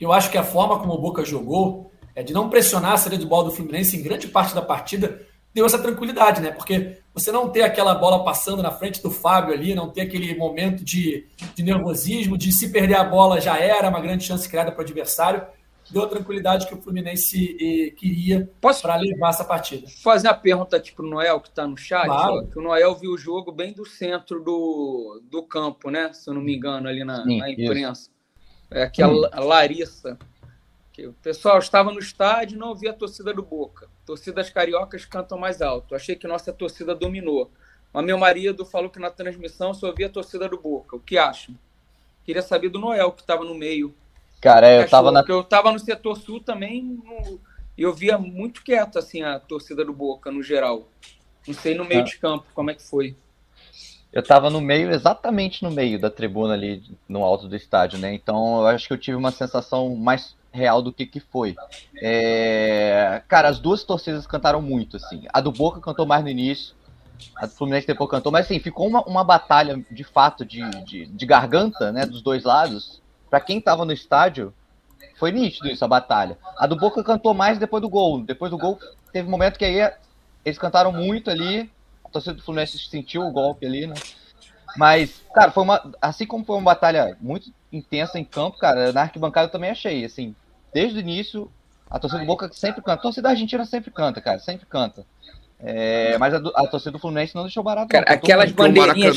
Eu 0.00 0.12
acho 0.12 0.30
que 0.30 0.38
a 0.38 0.44
forma 0.44 0.78
como 0.78 0.94
o 0.94 1.00
Boca 1.00 1.24
jogou 1.24 1.92
é 2.14 2.22
de 2.22 2.32
não 2.32 2.48
pressionar 2.48 2.92
a 2.92 2.96
saída 2.96 3.18
de 3.18 3.26
bola 3.26 3.44
do 3.44 3.50
Fluminense 3.50 3.96
em 3.96 4.02
grande 4.02 4.28
parte 4.28 4.54
da 4.54 4.62
partida 4.62 5.26
deu 5.58 5.66
essa 5.66 5.78
tranquilidade, 5.78 6.40
né? 6.40 6.52
Porque 6.52 6.98
você 7.12 7.32
não 7.32 7.48
ter 7.48 7.62
aquela 7.62 7.94
bola 7.94 8.24
passando 8.24 8.62
na 8.62 8.70
frente 8.70 9.02
do 9.02 9.10
Fábio 9.10 9.52
ali, 9.52 9.74
não 9.74 9.90
ter 9.90 10.02
aquele 10.02 10.36
momento 10.36 10.84
de, 10.84 11.26
de 11.54 11.62
nervosismo, 11.62 12.38
de 12.38 12.52
se 12.52 12.70
perder 12.70 12.96
a 12.96 13.04
bola 13.04 13.40
já 13.40 13.58
era 13.58 13.88
uma 13.88 14.00
grande 14.00 14.24
chance 14.24 14.48
criada 14.48 14.70
para 14.70 14.80
o 14.80 14.84
adversário 14.84 15.42
deu 15.90 16.02
a 16.02 16.08
tranquilidade 16.08 16.66
que 16.66 16.74
o 16.74 16.80
Fluminense 16.80 17.56
eh, 17.60 17.90
queria 17.92 18.50
para 18.60 18.96
levar 18.96 19.30
essa 19.30 19.44
partida. 19.44 19.86
Fazer 20.02 20.28
uma 20.28 20.34
pergunta 20.34 20.76
aqui 20.76 20.92
para 20.92 21.04
o 21.04 21.08
Noel, 21.08 21.40
que 21.40 21.48
está 21.48 21.66
no 21.66 21.76
chat. 21.76 22.06
Claro. 22.06 22.46
que 22.46 22.58
o 22.58 22.62
Noel 22.62 22.94
viu 22.94 23.12
o 23.12 23.18
jogo 23.18 23.50
bem 23.50 23.72
do 23.72 23.86
centro 23.86 24.42
do, 24.42 25.22
do 25.30 25.42
campo, 25.42 25.90
né? 25.90 26.12
Se 26.12 26.28
eu 26.28 26.34
não 26.34 26.42
me 26.42 26.54
engano, 26.54 26.88
ali 26.88 27.04
na, 27.04 27.22
Sim, 27.22 27.38
na 27.38 27.50
imprensa. 27.50 28.02
Isso. 28.02 28.10
É 28.70 28.82
aqui 28.82 29.02
a, 29.02 29.06
a 29.06 29.40
Larissa. 29.40 30.18
Que 30.98 31.06
o 31.06 31.12
pessoal 31.12 31.60
estava 31.60 31.92
no 31.92 32.00
estádio 32.00 32.58
não 32.58 32.70
ouvia 32.70 32.90
a 32.90 32.92
torcida 32.92 33.32
do 33.32 33.40
Boca. 33.40 33.88
Torcidas 34.04 34.50
cariocas 34.50 35.04
cantam 35.04 35.38
mais 35.38 35.62
alto. 35.62 35.94
Achei 35.94 36.16
que 36.16 36.26
nossa 36.26 36.52
torcida 36.52 36.92
dominou. 36.92 37.52
Mas 37.92 38.04
meu 38.04 38.18
marido 38.18 38.66
falou 38.66 38.90
que 38.90 38.98
na 38.98 39.08
transmissão 39.08 39.72
só 39.72 39.86
ouvia 39.86 40.06
a 40.06 40.10
torcida 40.10 40.48
do 40.48 40.58
Boca. 40.58 40.96
O 40.96 41.00
que 41.00 41.16
acham? 41.16 41.54
Queria 42.24 42.42
saber 42.42 42.68
do 42.70 42.80
Noel, 42.80 43.12
que 43.12 43.20
estava 43.20 43.44
no 43.44 43.54
meio 43.54 43.94
Cara, 44.40 44.72
eu 44.72 44.88
tava 44.88 45.12
na. 45.12 45.24
Eu 45.28 45.44
tava 45.44 45.70
no 45.70 45.78
setor 45.78 46.16
sul 46.16 46.40
também 46.40 47.00
e 47.76 47.82
eu 47.82 47.94
via 47.94 48.18
muito 48.18 48.64
quieto 48.64 48.98
assim 48.98 49.22
a 49.22 49.38
torcida 49.38 49.84
do 49.84 49.92
Boca 49.92 50.32
no 50.32 50.42
geral. 50.42 50.88
Não 51.46 51.54
sei 51.54 51.76
no 51.76 51.84
meio 51.84 52.00
ah. 52.00 52.04
de 52.04 52.18
campo 52.18 52.46
como 52.52 52.72
é 52.72 52.74
que 52.74 52.82
foi. 52.82 53.16
Eu 54.12 54.22
tava 54.24 54.50
no 54.50 54.60
meio, 54.60 54.90
exatamente 54.90 55.62
no 55.62 55.70
meio 55.70 56.00
da 56.00 56.10
tribuna 56.10 56.54
ali, 56.54 56.82
no 57.08 57.22
alto 57.22 57.46
do 57.46 57.54
estádio, 57.54 58.00
né? 58.00 58.12
Então 58.12 58.62
eu 58.62 58.66
acho 58.66 58.88
que 58.88 58.92
eu 58.92 58.98
tive 58.98 59.16
uma 59.16 59.30
sensação 59.30 59.94
mais 59.94 60.36
real 60.52 60.82
do 60.82 60.92
que 60.92 61.06
que 61.06 61.20
foi. 61.20 61.54
É... 61.96 63.22
Cara, 63.28 63.48
as 63.48 63.58
duas 63.58 63.82
torcidas 63.84 64.26
cantaram 64.26 64.62
muito, 64.62 64.96
assim. 64.96 65.24
A 65.32 65.40
do 65.40 65.52
Boca 65.52 65.80
cantou 65.80 66.06
mais 66.06 66.22
no 66.22 66.30
início, 66.30 66.74
a 67.36 67.46
do 67.46 67.52
Fluminense 67.52 67.86
depois 67.86 68.10
cantou, 68.10 68.32
mas 68.32 68.46
assim, 68.46 68.58
ficou 68.60 68.86
uma, 68.86 69.02
uma 69.02 69.24
batalha 69.24 69.84
de 69.90 70.04
fato 70.04 70.44
de, 70.44 70.68
de, 70.84 71.06
de 71.06 71.26
garganta, 71.26 71.92
né, 71.92 72.06
dos 72.06 72.22
dois 72.22 72.44
lados, 72.44 73.02
para 73.28 73.40
quem 73.40 73.60
tava 73.60 73.84
no 73.84 73.92
estádio, 73.92 74.54
foi 75.18 75.32
nítido 75.32 75.68
isso, 75.68 75.84
a 75.84 75.88
batalha. 75.88 76.38
A 76.56 76.66
do 76.66 76.76
Boca 76.76 77.02
cantou 77.02 77.34
mais 77.34 77.58
depois 77.58 77.82
do 77.82 77.88
gol. 77.88 78.22
Depois 78.22 78.50
do 78.50 78.58
gol, 78.58 78.78
teve 79.12 79.26
um 79.26 79.30
momento 79.30 79.58
que 79.58 79.64
aí 79.64 79.92
eles 80.44 80.58
cantaram 80.58 80.92
muito 80.92 81.30
ali. 81.30 81.70
A 82.04 82.08
torcida 82.08 82.34
do 82.34 82.42
Fluminense 82.42 82.78
sentiu 82.78 83.22
o 83.22 83.32
golpe 83.32 83.66
ali, 83.66 83.86
né? 83.86 83.94
Mas, 84.76 85.22
cara, 85.34 85.50
foi 85.50 85.64
uma. 85.64 85.92
Assim 86.00 86.24
como 86.24 86.44
foi 86.44 86.56
uma 86.56 86.64
batalha 86.64 87.16
muito 87.20 87.52
intensa 87.72 88.18
em 88.18 88.24
campo, 88.24 88.58
cara, 88.58 88.92
na 88.92 89.02
arquibancada 89.02 89.46
eu 89.46 89.52
também 89.52 89.70
achei. 89.70 90.04
Assim, 90.04 90.34
desde 90.72 90.98
o 90.98 91.00
início, 91.00 91.50
a 91.90 91.98
torcida 91.98 92.22
do 92.22 92.26
Boca 92.26 92.50
sempre 92.52 92.82
canta. 92.82 93.00
A 93.00 93.02
torcida 93.02 93.28
argentina 93.28 93.64
sempre 93.64 93.90
canta, 93.90 94.20
cara, 94.20 94.38
sempre 94.38 94.66
canta. 94.66 95.04
É, 95.60 96.16
mas 96.18 96.34
a, 96.34 96.38
a, 96.54 96.66
torcida 96.66 96.92
do 96.92 96.98
Fluminense 96.98 97.34
não 97.34 97.42
deixou 97.42 97.62
barato. 97.62 97.88
Cara, 97.88 98.04
aquelas 98.12 98.52
bandeirinhas. 98.52 99.16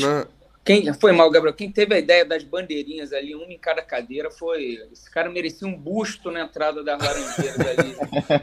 Quem 0.64 0.92
foi 0.94 1.10
mal, 1.10 1.28
Gabriel? 1.28 1.54
Quem 1.54 1.72
teve 1.72 1.92
a 1.94 1.98
ideia 1.98 2.24
das 2.24 2.44
bandeirinhas 2.44 3.12
ali, 3.12 3.34
uma 3.34 3.52
em 3.52 3.58
cada 3.58 3.82
cadeira, 3.82 4.30
foi. 4.30 4.80
Esse 4.92 5.10
cara 5.10 5.28
merecia 5.28 5.66
um 5.66 5.76
busto 5.76 6.30
na 6.30 6.40
entrada 6.42 6.84
das 6.84 7.02
Laranjeiras 7.02 7.60
ali. 7.60 7.96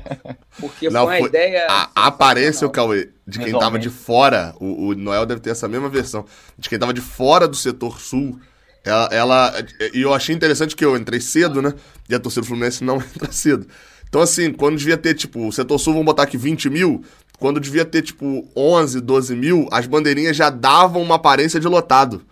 Porque 0.60 0.90
Não, 0.90 1.06
foi 1.06 1.14
uma 1.14 1.20
foi... 1.20 1.30
ideia. 1.30 1.66
A, 1.70 2.08
aparência 2.08 2.68
o 2.68 2.70
Cauê 2.70 3.10
de 3.26 3.40
quem 3.40 3.58
tava 3.58 3.80
de 3.80 3.90
fora. 3.90 4.54
O, 4.60 4.88
o, 4.88 4.96
Noel 4.96 5.26
deve 5.26 5.40
ter 5.40 5.52
essa 5.52 5.68
mesma 5.68 5.88
versão. 5.88 6.26
De 6.58 6.68
quem 6.68 6.78
tava 6.78 6.94
de 6.94 7.02
fora 7.02 7.48
do 7.48 7.56
setor 7.56 8.02
sul. 8.02 8.38
Ela, 8.84 9.10
ela. 9.12 9.54
E 9.94 10.02
eu 10.02 10.14
achei 10.14 10.34
interessante 10.36 10.76
que 10.76 10.86
eu 10.86 10.96
entrei 10.96 11.20
cedo, 11.20 11.62
né? 11.62 11.74
E 12.08 12.16
a 12.16 12.20
torcida 12.20 12.42
do 12.42 12.48
Fluminense 12.48 12.84
não 12.84 12.98
entra 13.16 13.32
cedo. 13.32 13.68
Então, 14.08 14.22
assim, 14.22 14.52
quando 14.52 14.78
devia 14.78 14.98
ter, 14.98 15.14
tipo, 15.14 15.48
o 15.48 15.52
setor 15.52 15.78
sul, 15.78 15.94
vamos 15.94 16.06
botar 16.06 16.24
aqui 16.24 16.38
20 16.38 16.70
mil, 16.70 17.04
quando 17.38 17.60
devia 17.60 17.86
ter 17.86 18.02
tipo 18.02 18.48
11, 18.56 19.00
12 19.02 19.36
mil, 19.36 19.68
as 19.72 19.86
bandeirinhas 19.86 20.36
já 20.36 20.50
davam 20.50 21.02
uma 21.02 21.16
aparência 21.16 21.60
de 21.60 21.68
lotado. 21.68 22.24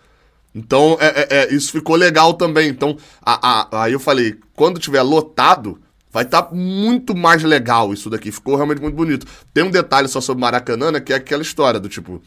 Então, 0.54 0.98
é, 1.00 1.06
é, 1.06 1.26
é 1.30 1.54
isso 1.54 1.70
ficou 1.70 1.94
legal 1.94 2.34
também. 2.34 2.68
Então, 2.68 2.96
a, 3.22 3.50
a, 3.50 3.84
aí 3.84 3.92
eu 3.92 4.00
falei, 4.00 4.36
quando 4.54 4.80
tiver 4.80 5.02
lotado, 5.02 5.80
vai 6.10 6.24
estar 6.24 6.42
tá 6.42 6.54
muito 6.54 7.14
mais 7.14 7.44
legal 7.44 7.92
isso 7.92 8.10
daqui. 8.10 8.32
Ficou 8.32 8.56
realmente 8.56 8.82
muito 8.82 8.96
bonito. 8.96 9.26
Tem 9.54 9.62
um 9.62 9.70
detalhe 9.70 10.08
só 10.08 10.20
sobre 10.20 10.40
Maracanã, 10.40 10.90
né, 10.90 11.00
que 11.00 11.12
é 11.12 11.16
aquela 11.16 11.42
história 11.42 11.78
do 11.78 11.88
tipo... 11.88 12.20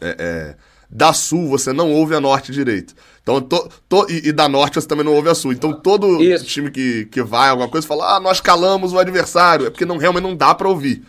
É, 0.00 0.16
é, 0.18 0.56
da 0.92 1.14
sul 1.14 1.48
você 1.48 1.72
não 1.72 1.90
ouve 1.90 2.14
a 2.14 2.20
norte 2.20 2.52
direito. 2.52 2.94
Então, 3.22 3.40
to, 3.40 3.68
to, 3.88 4.06
e, 4.10 4.28
e, 4.28 4.32
da 4.32 4.46
norte 4.46 4.74
você 4.74 4.86
também 4.86 5.04
não 5.04 5.14
ouve 5.14 5.30
a 5.30 5.34
sul. 5.34 5.52
Então, 5.52 5.72
todo 5.72 6.22
Isso. 6.22 6.44
time 6.44 6.70
que, 6.70 7.06
que 7.06 7.22
vai, 7.22 7.48
alguma 7.48 7.68
coisa, 7.68 7.86
fala, 7.86 8.16
ah, 8.16 8.20
nós 8.20 8.40
calamos 8.40 8.92
o 8.92 8.98
adversário. 8.98 9.66
É 9.66 9.70
porque 9.70 9.86
não, 9.86 9.96
realmente 9.96 10.24
não 10.24 10.36
dá 10.36 10.54
para 10.54 10.68
ouvir. 10.68 11.02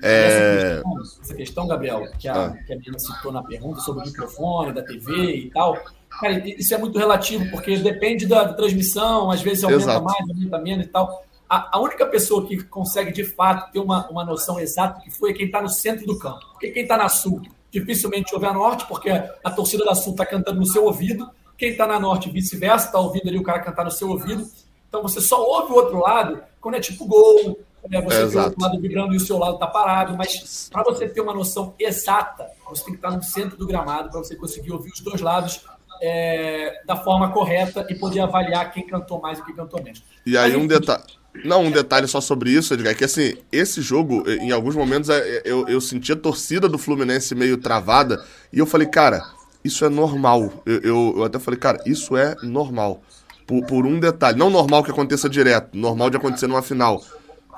É... 0.00 0.26
Essa, 0.26 0.82
questão, 0.82 1.00
essa, 1.00 1.34
questão, 1.34 1.66
Gabriel, 1.66 2.06
que 2.18 2.28
a, 2.28 2.46
ah. 2.46 2.56
que 2.64 2.72
a 2.72 2.76
Diana 2.76 2.98
citou 2.98 3.32
na 3.32 3.42
pergunta 3.42 3.80
sobre 3.80 4.04
o 4.04 4.06
microfone, 4.06 4.72
da 4.72 4.82
TV 4.82 5.36
e 5.36 5.50
tal, 5.50 5.76
cara, 6.08 6.38
isso 6.46 6.72
é 6.72 6.78
muito 6.78 6.96
relativo, 6.96 7.50
porque 7.50 7.76
depende 7.78 8.26
da, 8.26 8.44
da 8.44 8.52
transmissão, 8.52 9.30
às 9.30 9.42
vezes 9.42 9.64
aumenta 9.64 9.82
Exato. 9.82 10.04
mais, 10.04 10.30
aumenta 10.30 10.58
menos 10.58 10.86
e 10.86 10.88
tal. 10.88 11.24
A, 11.48 11.76
a, 11.76 11.80
única 11.80 12.06
pessoa 12.06 12.46
que 12.46 12.62
consegue, 12.64 13.12
de 13.12 13.24
fato, 13.24 13.72
ter 13.72 13.80
uma, 13.80 14.08
uma 14.08 14.24
noção 14.24 14.60
exata 14.60 14.98
do 14.98 15.04
que 15.04 15.10
foi 15.10 15.30
é 15.30 15.34
quem 15.34 15.46
está 15.46 15.60
no 15.60 15.68
centro 15.68 16.06
do 16.06 16.18
campo. 16.18 16.40
Porque 16.52 16.70
quem 16.70 16.82
está 16.82 16.96
na 16.96 17.08
sul 17.08 17.42
dificilmente 17.74 18.32
ouve 18.32 18.46
a 18.46 18.52
norte, 18.52 18.86
porque 18.86 19.10
a 19.10 19.50
torcida 19.50 19.84
da 19.84 19.94
sul 19.94 20.12
está 20.12 20.24
cantando 20.24 20.60
no 20.60 20.66
seu 20.66 20.84
ouvido, 20.84 21.28
quem 21.58 21.70
está 21.70 21.86
na 21.86 21.98
norte 21.98 22.30
vice-versa, 22.30 22.86
está 22.86 23.00
ouvindo 23.00 23.28
ali 23.28 23.38
o 23.38 23.42
cara 23.42 23.60
cantar 23.60 23.84
no 23.84 23.90
seu 23.90 24.08
ouvido. 24.08 24.48
Então 24.88 25.02
você 25.02 25.20
só 25.20 25.42
ouve 25.42 25.72
o 25.72 25.76
outro 25.76 25.98
lado 25.98 26.40
quando 26.60 26.76
é 26.76 26.80
tipo 26.80 27.04
gol, 27.04 27.58
né? 27.88 28.00
Você 28.00 28.22
é, 28.22 28.26
tem 28.28 28.38
o 28.38 28.44
outro 28.44 28.62
lado 28.62 28.80
vibrando 28.80 29.14
e 29.14 29.16
o 29.16 29.20
seu 29.20 29.38
lado 29.38 29.54
está 29.54 29.66
parado, 29.66 30.16
mas 30.16 30.68
para 30.72 30.84
você 30.84 31.08
ter 31.08 31.20
uma 31.20 31.34
noção 31.34 31.74
exata, 31.78 32.46
você 32.68 32.84
tem 32.84 32.94
que 32.94 32.98
estar 32.98 33.10
no 33.10 33.22
centro 33.22 33.56
do 33.56 33.66
gramado 33.66 34.10
para 34.10 34.20
você 34.20 34.36
conseguir 34.36 34.72
ouvir 34.72 34.92
os 34.92 35.00
dois 35.00 35.20
lados 35.20 35.64
é, 36.00 36.82
da 36.86 36.96
forma 36.96 37.32
correta 37.32 37.86
e 37.88 37.94
poder 37.94 38.20
avaliar 38.20 38.72
quem 38.72 38.86
cantou 38.86 39.20
mais 39.20 39.38
e 39.38 39.44
quem 39.44 39.54
cantou 39.54 39.82
menos. 39.82 40.02
E 40.24 40.38
aí, 40.38 40.56
um 40.56 40.66
detalhe. 40.66 41.23
Não, 41.42 41.62
um 41.62 41.70
detalhe 41.70 42.06
só 42.06 42.20
sobre 42.20 42.50
isso, 42.50 42.74
Edgar, 42.74 42.92
é 42.92 42.94
que 42.94 43.04
assim, 43.04 43.34
esse 43.50 43.82
jogo, 43.82 44.22
em 44.28 44.52
alguns 44.52 44.76
momentos, 44.76 45.10
é, 45.10 45.42
eu, 45.44 45.66
eu 45.66 45.80
senti 45.80 46.12
a 46.12 46.16
torcida 46.16 46.68
do 46.68 46.78
Fluminense 46.78 47.34
meio 47.34 47.56
travada, 47.56 48.24
e 48.52 48.58
eu 48.58 48.66
falei, 48.66 48.86
cara, 48.86 49.20
isso 49.64 49.84
é 49.84 49.88
normal. 49.88 50.62
Eu, 50.66 50.80
eu, 50.80 51.14
eu 51.16 51.24
até 51.24 51.38
falei, 51.38 51.58
cara, 51.58 51.82
isso 51.86 52.16
é 52.16 52.36
normal. 52.42 53.02
Por, 53.46 53.64
por 53.64 53.86
um 53.86 53.98
detalhe. 53.98 54.38
Não 54.38 54.50
normal 54.50 54.84
que 54.84 54.90
aconteça 54.90 55.28
direto, 55.28 55.76
normal 55.76 56.10
de 56.10 56.16
acontecer 56.16 56.46
numa 56.46 56.62
final. 56.62 57.02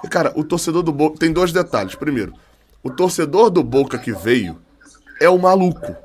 E, 0.05 0.09
cara, 0.09 0.33
o 0.37 0.45
torcedor 0.45 0.83
do 0.83 0.93
Boca. 0.93 1.19
Tem 1.19 1.33
dois 1.33 1.53
detalhes. 1.53 1.95
Primeiro, 1.95 2.33
o 2.83 2.91
torcedor 2.91 3.51
do 3.51 3.62
Boca 3.62 3.99
que 3.99 4.12
veio 4.12 4.57
é 5.21 5.29
o 5.29 5.39
maluco. 5.39 5.97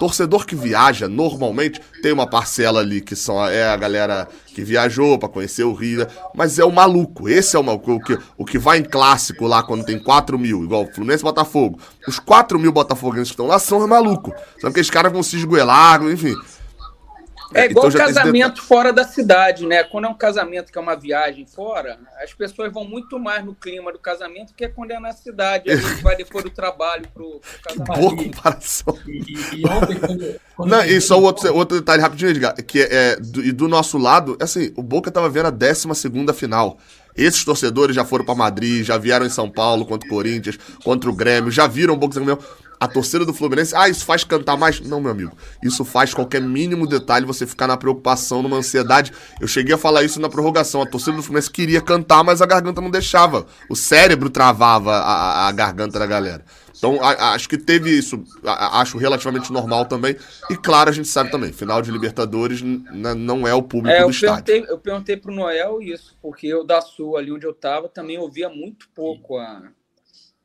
Torcedor 0.00 0.46
que 0.46 0.56
viaja, 0.56 1.06
normalmente, 1.06 1.78
tem 2.00 2.10
uma 2.10 2.26
parcela 2.26 2.80
ali 2.80 3.02
que 3.02 3.14
são, 3.14 3.46
é 3.46 3.64
a 3.64 3.76
galera 3.76 4.26
que 4.46 4.64
viajou 4.64 5.18
para 5.18 5.28
conhecer 5.28 5.62
o 5.62 5.74
Rio, 5.74 6.06
mas 6.34 6.58
é 6.58 6.64
o 6.64 6.72
maluco. 6.72 7.28
Esse 7.28 7.54
é 7.54 7.58
o 7.58 7.62
maluco. 7.62 7.92
O 7.92 8.00
que, 8.00 8.18
o 8.38 8.44
que 8.46 8.58
vai 8.58 8.78
em 8.78 8.82
clássico 8.82 9.46
lá 9.46 9.62
quando 9.62 9.84
tem 9.84 9.98
4 9.98 10.38
mil, 10.38 10.64
igual 10.64 10.86
Fluminense 10.86 11.22
e 11.22 11.24
Botafogo. 11.24 11.78
Os 12.08 12.18
4 12.18 12.58
mil 12.58 12.72
botafoguenses 12.72 13.28
que 13.28 13.34
estão 13.34 13.46
lá 13.46 13.58
são 13.58 13.86
maluco. 13.86 14.32
São 14.58 14.70
aqueles 14.70 14.88
caras 14.88 15.12
vão 15.12 15.22
se 15.22 15.36
esgoelar, 15.36 16.02
enfim. 16.04 16.34
É, 17.52 17.62
é 17.62 17.64
igual 17.66 17.88
então, 17.88 18.00
casamento 18.00 18.62
fora 18.62 18.92
da 18.92 19.04
cidade, 19.04 19.66
né? 19.66 19.82
Quando 19.82 20.04
é 20.04 20.08
um 20.08 20.14
casamento 20.14 20.70
que 20.70 20.78
é 20.78 20.80
uma 20.80 20.94
viagem 20.94 21.46
fora, 21.46 21.98
as 22.22 22.32
pessoas 22.32 22.72
vão 22.72 22.84
muito 22.84 23.18
mais 23.18 23.44
no 23.44 23.54
clima 23.54 23.92
do 23.92 23.98
casamento 23.98 24.54
que 24.54 24.64
é 24.64 24.68
quando 24.68 24.92
é 24.92 25.00
na 25.00 25.12
cidade. 25.12 25.70
A 25.70 25.76
gente 25.76 26.02
vai 26.02 26.16
depois 26.16 26.44
do 26.44 26.50
trabalho 26.50 27.08
pro, 27.12 27.40
pro 27.40 27.62
casamento. 27.62 28.00
Boa 28.00 28.16
comparação. 28.16 28.98
E, 29.06 29.34
e, 29.56 29.66
ontem, 29.66 29.98
quando, 29.98 30.40
quando 30.56 30.70
Não, 30.70 30.84
e 30.84 31.00
só 31.00 31.20
outro, 31.20 31.52
outro 31.54 31.78
detalhe 31.78 32.00
rapidinho, 32.00 32.30
Edgar, 32.30 32.54
que 32.54 32.80
é, 32.80 32.88
é 32.90 33.16
do, 33.16 33.44
e 33.44 33.52
do 33.52 33.68
nosso 33.68 33.98
lado, 33.98 34.36
assim, 34.40 34.72
o 34.76 34.82
Boca 34.82 35.10
tava 35.10 35.28
vendo 35.28 35.46
a 35.46 35.50
12 35.50 35.94
segunda 35.94 36.32
final. 36.32 36.78
Esses 37.16 37.44
torcedores 37.44 37.96
já 37.96 38.04
foram 38.04 38.24
para 38.24 38.34
Madrid, 38.34 38.84
já 38.84 38.96
vieram 38.96 39.26
em 39.26 39.30
São 39.30 39.50
Paulo 39.50 39.84
contra 39.84 40.06
o 40.06 40.10
Corinthians, 40.10 40.58
contra 40.84 41.10
o 41.10 41.12
Grêmio, 41.12 41.50
já 41.50 41.66
viram 41.66 41.94
o 41.94 41.96
Boca 41.96 42.14
a 42.80 42.88
torcida 42.88 43.26
do 43.26 43.34
Fluminense, 43.34 43.76
ah, 43.76 43.90
isso 43.90 44.06
faz 44.06 44.24
cantar 44.24 44.56
mais? 44.56 44.80
Não, 44.80 45.02
meu 45.02 45.10
amigo. 45.10 45.36
Isso 45.62 45.84
faz 45.84 46.14
qualquer 46.14 46.40
mínimo 46.40 46.86
detalhe 46.86 47.26
você 47.26 47.46
ficar 47.46 47.66
na 47.66 47.76
preocupação, 47.76 48.42
numa 48.42 48.56
ansiedade. 48.56 49.12
Eu 49.38 49.46
cheguei 49.46 49.74
a 49.74 49.78
falar 49.78 50.02
isso 50.02 50.18
na 50.18 50.30
prorrogação. 50.30 50.80
A 50.80 50.86
torcida 50.86 51.14
do 51.14 51.22
Fluminense 51.22 51.50
queria 51.50 51.82
cantar, 51.82 52.24
mas 52.24 52.40
a 52.40 52.46
garganta 52.46 52.80
não 52.80 52.90
deixava. 52.90 53.46
O 53.68 53.76
cérebro 53.76 54.30
travava 54.30 54.92
a, 54.92 55.48
a 55.48 55.52
garganta 55.52 55.98
da 55.98 56.06
galera. 56.06 56.42
Então, 56.74 56.98
a, 57.02 57.34
acho 57.34 57.46
que 57.50 57.58
teve 57.58 57.90
isso, 57.90 58.24
a, 58.42 58.80
acho 58.80 58.96
relativamente 58.96 59.52
normal 59.52 59.84
também. 59.84 60.16
E 60.48 60.56
claro, 60.56 60.88
a 60.88 60.92
gente 60.92 61.08
sabe 61.08 61.30
também, 61.30 61.52
final 61.52 61.82
de 61.82 61.90
Libertadores 61.90 62.62
não 62.62 63.46
é 63.46 63.52
o 63.52 63.62
público 63.62 63.94
é, 63.94 64.02
do 64.02 64.10
estádio. 64.10 64.44
Perguntei, 64.44 64.74
eu 64.74 64.78
perguntei 64.78 65.16
pro 65.18 65.34
Noel 65.34 65.82
isso, 65.82 66.16
porque 66.22 66.46
eu 66.46 66.64
da 66.64 66.80
Sul, 66.80 67.18
ali 67.18 67.30
onde 67.30 67.46
eu 67.46 67.52
tava, 67.52 67.90
também 67.90 68.16
ouvia 68.16 68.48
muito 68.48 68.88
pouco 68.94 69.36
a, 69.36 69.70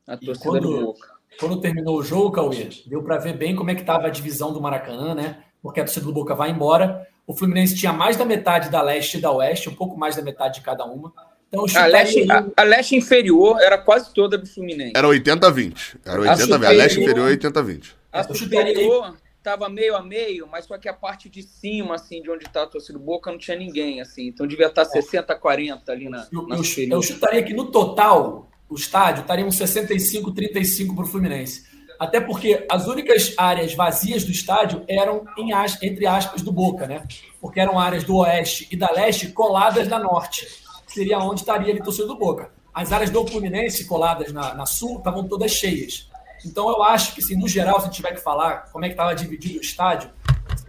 a 0.06 0.18
torcida 0.18 0.50
quando, 0.50 0.70
do 0.70 0.82
Boca. 0.82 1.15
Quando 1.40 1.60
terminou 1.60 1.98
o 1.98 2.04
jogo, 2.04 2.32
Cauê, 2.32 2.70
deu 2.86 3.04
para 3.04 3.18
ver 3.18 3.34
bem 3.34 3.56
como 3.56 3.70
é 3.70 3.76
que 3.76 3.82
estava 3.82 4.08
a 4.08 4.10
divisão 4.10 4.54
do 4.54 4.62
Maracanã, 4.62 5.14
né? 5.14 5.40
Porque 5.62 5.80
a 5.80 5.84
torcida 5.84 6.06
do 6.06 6.14
Boca 6.14 6.36
vai 6.36 6.50
embora. 6.50 7.08
O 7.28 7.36
Fluminense 7.36 7.76
tinha 7.76 7.92
mais 7.92 8.16
da 8.16 8.26
metade 8.26 8.70
da 8.70 8.82
leste 8.82 9.18
e 9.18 9.22
da 9.22 9.32
oeste, 9.32 9.70
um 9.70 9.76
pouco 9.76 9.98
mais 9.98 10.16
da 10.16 10.22
metade 10.22 10.56
de 10.56 10.62
cada 10.62 10.86
uma. 10.86 11.12
Então, 11.48 11.66
a, 11.82 11.86
leste, 11.86 12.30
a, 12.30 12.46
a, 12.58 12.64
leste 12.64 12.96
inferior 12.96 13.60
era 13.62 13.78
quase 13.78 14.14
toda 14.14 14.38
do 14.38 14.46
Fluminense. 14.46 14.94
Era 14.96 15.08
80-20. 15.08 15.98
Era 16.06 16.22
80 16.22 16.32
a, 16.32 16.38
superior, 16.38 16.66
a 16.66 16.72
leste 16.72 17.00
inferior 17.02 17.38
80-20. 17.38 17.94
A 18.12 18.24
superior 18.24 19.16
tava 19.46 19.70
meio 19.70 19.96
a 19.96 20.02
meio, 20.02 20.48
mas 20.48 20.66
só 20.66 20.78
que 20.78 20.90
a 20.90 20.94
parte 20.94 21.30
de 21.30 21.44
cima, 21.44 21.96
assim, 21.96 22.22
de 22.22 22.32
onde 22.32 22.46
tá 22.46 22.64
a 22.64 22.68
torcida 22.68 22.98
do 22.98 23.06
Boca, 23.06 23.32
não 23.32 23.38
tinha 23.38 23.56
ninguém, 23.56 24.02
assim. 24.02 24.28
Então 24.28 24.48
devia 24.48 24.68
estar 24.68 24.86
60-40 24.86 25.82
ali 25.88 26.10
na, 26.10 26.28
eu, 26.32 26.48
na 26.48 26.56
eu, 26.56 26.64
eu 26.90 27.02
chutaria 27.02 27.44
que 27.44 27.54
no 27.54 27.72
total, 27.72 28.50
o 28.70 28.76
estádio 28.76 29.22
estaria 29.22 29.46
uns 29.46 29.58
65-35 29.58 30.96
para 30.96 31.04
o 31.04 31.08
Fluminense. 31.08 31.64
Até 32.00 32.20
porque 32.20 32.66
as 32.70 32.88
únicas 32.88 33.34
áreas 33.38 33.74
vazias 33.74 34.24
do 34.24 34.32
estádio 34.32 34.84
eram, 34.88 35.26
em, 35.38 35.52
entre 35.82 36.06
aspas, 36.06 36.42
do 36.42 36.52
Boca, 36.52 36.86
né? 36.86 37.04
Porque 37.40 37.60
eram 37.60 37.80
áreas 37.80 38.04
do 38.04 38.18
oeste 38.18 38.68
e 38.72 38.76
da 38.76 38.92
leste 38.92 39.30
coladas 39.30 39.88
na 39.88 40.00
norte 40.00 40.48
seria 40.88 41.20
onde 41.20 41.42
estaria 41.42 41.72
ali 41.74 41.84
torcedor 41.84 42.08
do 42.08 42.18
Boca. 42.18 42.50
As 42.74 42.92
áreas 42.92 43.10
do 43.10 43.26
Fluminense 43.28 43.86
coladas 43.86 44.32
na, 44.32 44.54
na 44.54 44.66
sul 44.66 44.98
estavam 44.98 45.28
todas 45.28 45.52
cheias. 45.52 46.10
Então 46.46 46.70
eu 46.70 46.84
acho 46.84 47.14
que, 47.14 47.22
assim, 47.22 47.36
no 47.36 47.48
geral, 47.48 47.82
se 47.82 47.90
tiver 47.90 48.14
que 48.14 48.22
falar 48.22 48.70
como 48.72 48.86
é 48.86 48.90
que 48.90 48.94
estava 48.94 49.16
dividido 49.16 49.60
o 49.60 49.62
estádio, 49.62 50.10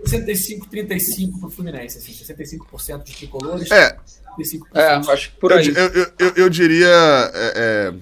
65-35 0.05 1.39
para 1.39 1.49
o 1.49 1.51
Fluminense, 1.51 1.99
assim, 1.99 2.13
65% 2.13 3.05
de 3.05 3.15
tricolores. 3.15 3.71
É. 3.71 3.97
35%. 4.39 4.61
É, 4.75 4.95
acho 5.13 5.31
que 5.31 5.37
por 5.39 5.53
aí. 5.53 5.69
Eu, 5.69 5.89
eu, 5.89 6.13
eu, 6.19 6.33
eu 6.37 6.51
diria 6.51 6.87
é, 6.87 7.93
é, 7.93 7.95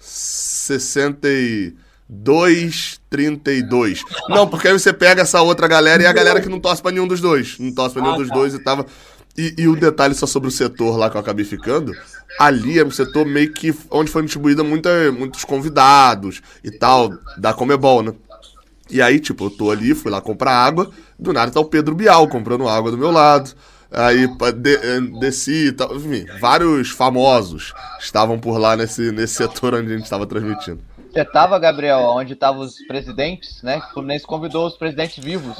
62, 0.00 3.00
32. 3.08 4.04
Não, 4.28 4.46
porque 4.46 4.68
aí 4.68 4.74
você 4.74 4.92
pega 4.92 5.22
essa 5.22 5.40
outra 5.40 5.66
galera 5.66 6.02
e 6.02 6.06
a 6.06 6.12
galera 6.12 6.40
que 6.40 6.48
não 6.48 6.60
torce 6.60 6.82
para 6.82 6.92
nenhum 6.92 7.08
dos 7.08 7.20
dois. 7.20 7.58
Não 7.58 7.72
torce 7.72 7.94
para 7.94 8.02
nenhum 8.02 8.14
ah, 8.14 8.18
dos 8.18 8.28
tá. 8.28 8.34
dois 8.34 8.54
e 8.54 8.58
tava. 8.58 8.86
E, 9.36 9.54
e, 9.56 9.68
o 9.68 9.76
detalhe 9.76 10.14
só 10.14 10.26
sobre 10.26 10.48
o 10.48 10.52
setor 10.52 10.96
lá 10.96 11.08
que 11.08 11.16
eu 11.16 11.20
acabei 11.20 11.44
ficando, 11.44 11.94
ali 12.40 12.76
é 12.76 12.84
um 12.84 12.90
setor 12.90 13.24
meio 13.24 13.52
que 13.52 13.72
onde 13.88 14.10
foi 14.10 14.22
distribuída 14.22 14.64
muita, 14.64 15.12
muitos 15.12 15.44
convidados 15.44 16.42
e 16.64 16.72
tal, 16.72 17.12
da 17.36 17.54
Comebol, 17.54 18.02
né? 18.02 18.12
E 18.90 19.02
aí, 19.02 19.20
tipo, 19.20 19.44
eu 19.44 19.50
tô 19.50 19.70
ali, 19.70 19.94
fui 19.94 20.10
lá 20.10 20.20
comprar 20.20 20.52
água, 20.52 20.90
do 21.18 21.32
nada 21.32 21.50
tá 21.50 21.60
o 21.60 21.64
Pedro 21.64 21.94
Bial 21.94 22.28
comprando 22.28 22.68
água 22.68 22.90
do 22.90 22.98
meu 22.98 23.10
lado. 23.10 23.54
Aí 23.90 24.26
de, 24.26 24.74
eh, 24.74 25.00
desci 25.18 25.68
e 25.68 25.72
tal, 25.72 25.96
enfim, 25.96 26.26
vários 26.38 26.90
famosos 26.90 27.72
estavam 27.98 28.38
por 28.38 28.58
lá 28.58 28.76
nesse, 28.76 29.10
nesse 29.12 29.34
setor 29.34 29.74
onde 29.74 29.90
a 29.90 29.96
gente 29.96 30.04
estava 30.04 30.26
transmitindo. 30.26 30.80
Você 31.10 31.24
tava, 31.24 31.58
Gabriel, 31.58 32.00
onde 32.00 32.34
estavam 32.34 32.60
os 32.60 32.78
presidentes, 32.86 33.62
né? 33.62 33.78
O 33.78 33.94
Fluminense 33.94 34.26
convidou 34.26 34.66
os 34.66 34.76
presidentes 34.76 35.24
vivos 35.24 35.56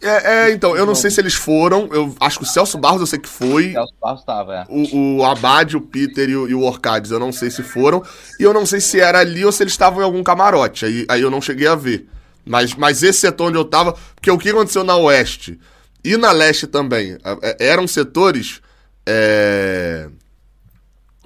é, 0.00 0.46
é, 0.46 0.50
então, 0.52 0.76
eu 0.76 0.86
não 0.86 0.94
sei 0.94 1.10
se 1.10 1.20
eles 1.20 1.34
foram. 1.34 1.88
Eu 1.92 2.14
acho 2.20 2.38
que 2.38 2.44
o 2.44 2.46
Celso 2.46 2.78
Barros 2.78 3.00
eu 3.00 3.06
sei 3.06 3.18
que 3.18 3.28
foi. 3.28 3.70
O 3.70 3.72
Celso 3.72 3.94
Barros 4.00 4.24
tava, 4.24 4.54
é. 4.54 4.66
O, 4.68 5.16
o 5.18 5.24
Abad, 5.24 5.76
o 5.76 5.80
Peter 5.80 6.28
e 6.28 6.36
o, 6.36 6.48
e 6.48 6.54
o 6.54 6.62
Orcades, 6.62 7.10
eu 7.10 7.18
não 7.18 7.32
sei 7.32 7.50
se 7.50 7.62
foram. 7.62 8.02
E 8.38 8.44
eu 8.44 8.54
não 8.54 8.64
sei 8.64 8.80
se 8.80 9.00
era 9.00 9.18
ali 9.18 9.44
ou 9.44 9.50
se 9.50 9.62
eles 9.62 9.72
estavam 9.72 10.00
em 10.00 10.04
algum 10.04 10.22
camarote. 10.22 10.84
Aí, 10.84 11.04
aí 11.08 11.20
eu 11.20 11.30
não 11.30 11.40
cheguei 11.40 11.66
a 11.66 11.74
ver. 11.74 12.08
Mas, 12.48 12.74
mas 12.74 13.02
esse 13.02 13.20
setor 13.20 13.48
onde 13.48 13.58
eu 13.58 13.64
tava. 13.64 13.96
Porque 14.14 14.30
o 14.30 14.38
que 14.38 14.48
aconteceu 14.48 14.82
na 14.82 14.96
Oeste 14.96 15.58
e 16.02 16.16
na 16.16 16.32
Leste 16.32 16.66
também 16.66 17.18
é, 17.42 17.56
eram 17.68 17.86
setores 17.86 18.60
é, 19.06 20.08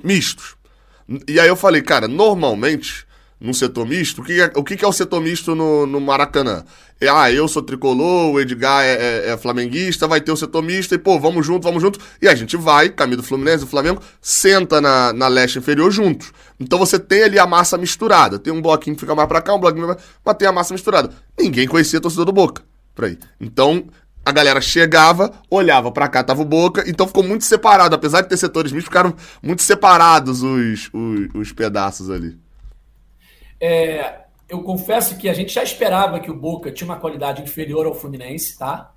mistos. 0.03 0.57
E 1.29 1.39
aí 1.39 1.49
eu 1.49 1.57
falei, 1.57 1.83
cara, 1.83 2.09
normalmente 2.09 3.07
num 3.43 3.53
setor 3.53 3.85
misto, 3.85 4.23
o 4.23 4.25
que 4.25 4.41
é, 4.41 4.53
o 4.55 4.63
que 4.63 4.85
é 4.85 4.87
o 4.87 4.93
setor 4.93 5.21
misto 5.21 5.55
no, 5.55 5.85
no 5.85 6.01
Maracanã? 6.01 6.65
É, 7.01 7.09
ah, 7.09 7.31
eu 7.33 7.49
sou 7.49 7.61
tricolor, 7.61 8.33
o 8.33 8.41
Edgar 8.41 8.85
é, 8.85 8.93
é, 8.93 9.31
é, 9.31 9.37
flamenguista, 9.37 10.07
vai 10.07 10.21
ter 10.21 10.31
o 10.31 10.37
setor 10.37 10.63
misto, 10.63 10.95
e 10.95 10.99
pô, 10.99 11.19
vamos 11.19 11.45
junto, 11.45 11.65
vamos 11.65 11.83
junto. 11.83 11.99
E 12.23 12.29
a 12.29 12.35
gente 12.37 12.57
vai, 12.57 12.89
caminho 12.89 13.17
do 13.17 13.25
Fluminense, 13.25 13.65
do 13.65 13.67
Flamengo, 13.67 14.01
senta 14.21 14.81
na, 14.81 15.13
na 15.13 15.27
leste 15.27 15.59
inferior 15.59 15.91
juntos. 15.91 16.33
Então 16.61 16.79
você 16.79 17.01
tem 17.01 17.25
ali 17.25 17.37
a 17.41 17.47
massa 17.47 17.77
misturada. 17.77 18.39
Tem 18.39 18.53
um 18.53 18.63
bloquinho 18.63 18.95
que 18.95 19.01
fica 19.01 19.17
mais 19.17 19.29
pra 19.29 19.43
cá, 19.43 19.53
um 19.53 19.59
bloquinho 19.59 19.89
mais 19.89 19.99
mas 20.25 20.37
tem 20.37 20.47
a 20.47 20.53
massa 20.53 20.73
misturada. 20.73 21.11
Ninguém 21.37 21.67
conhecia 21.67 21.99
a 21.99 22.03
torcida 22.03 22.25
do 22.25 22.33
Boca. 22.33 22.63
Por 22.95 23.07
aí. 23.07 23.19
Então, 23.41 23.87
a 24.25 24.31
galera 24.31 24.61
chegava, 24.61 25.33
olhava 25.51 25.91
para 25.91 26.07
cá, 26.07 26.23
tava 26.23 26.43
o 26.43 26.45
Boca, 26.45 26.85
então 26.87 27.09
ficou 27.09 27.25
muito 27.25 27.45
separado. 27.45 27.97
Apesar 27.97 28.21
de 28.21 28.29
ter 28.29 28.37
setores 28.37 28.71
mistos, 28.71 28.89
ficaram 28.89 29.13
muito 29.43 29.63
separados 29.63 30.45
os, 30.45 30.89
os, 30.93 31.29
os 31.35 31.53
pedaços 31.53 32.09
ali. 32.09 32.39
É, 33.65 34.25
eu 34.49 34.61
confesso 34.65 35.17
que 35.17 35.29
a 35.29 35.33
gente 35.33 35.55
já 35.55 35.63
esperava 35.63 36.19
que 36.19 36.29
o 36.29 36.37
Boca 36.37 36.73
tinha 36.73 36.89
uma 36.91 36.99
qualidade 36.99 37.41
inferior 37.41 37.87
ao 37.87 37.95
Fluminense, 37.95 38.59
tá? 38.59 38.93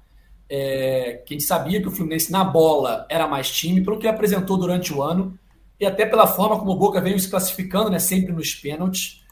É, 0.50 1.22
que 1.24 1.36
a 1.36 1.38
gente 1.38 1.48
sabia 1.48 1.80
que 1.80 1.88
o 1.88 1.92
Fluminense 1.92 2.32
na 2.32 2.44
bola 2.44 3.06
era 3.08 3.28
mais 3.28 3.52
time, 3.52 3.84
pelo 3.84 4.00
que 4.00 4.08
apresentou 4.08 4.58
durante 4.58 4.92
o 4.92 5.04
ano, 5.04 5.38
e 5.80 5.86
até 5.86 6.04
pela 6.04 6.26
forma 6.26 6.58
como 6.58 6.72
o 6.72 6.76
Boca 6.76 7.00
veio 7.00 7.20
se 7.20 7.30
classificando, 7.30 7.92
né, 7.92 8.00
sempre 8.00 8.34
nos 8.34 8.56
pênaltis. 8.56 9.24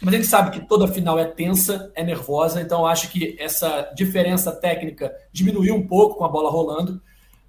Mas 0.00 0.14
a 0.14 0.16
gente 0.16 0.26
sabe 0.26 0.50
que 0.50 0.66
toda 0.66 0.88
final 0.88 1.18
é 1.18 1.26
tensa, 1.26 1.92
é 1.94 2.02
nervosa, 2.02 2.62
então 2.62 2.86
acho 2.86 3.10
que 3.10 3.36
essa 3.38 3.92
diferença 3.94 4.52
técnica 4.52 5.14
diminuiu 5.30 5.74
um 5.74 5.86
pouco 5.86 6.16
com 6.16 6.24
a 6.24 6.28
bola 6.28 6.50
rolando. 6.50 7.00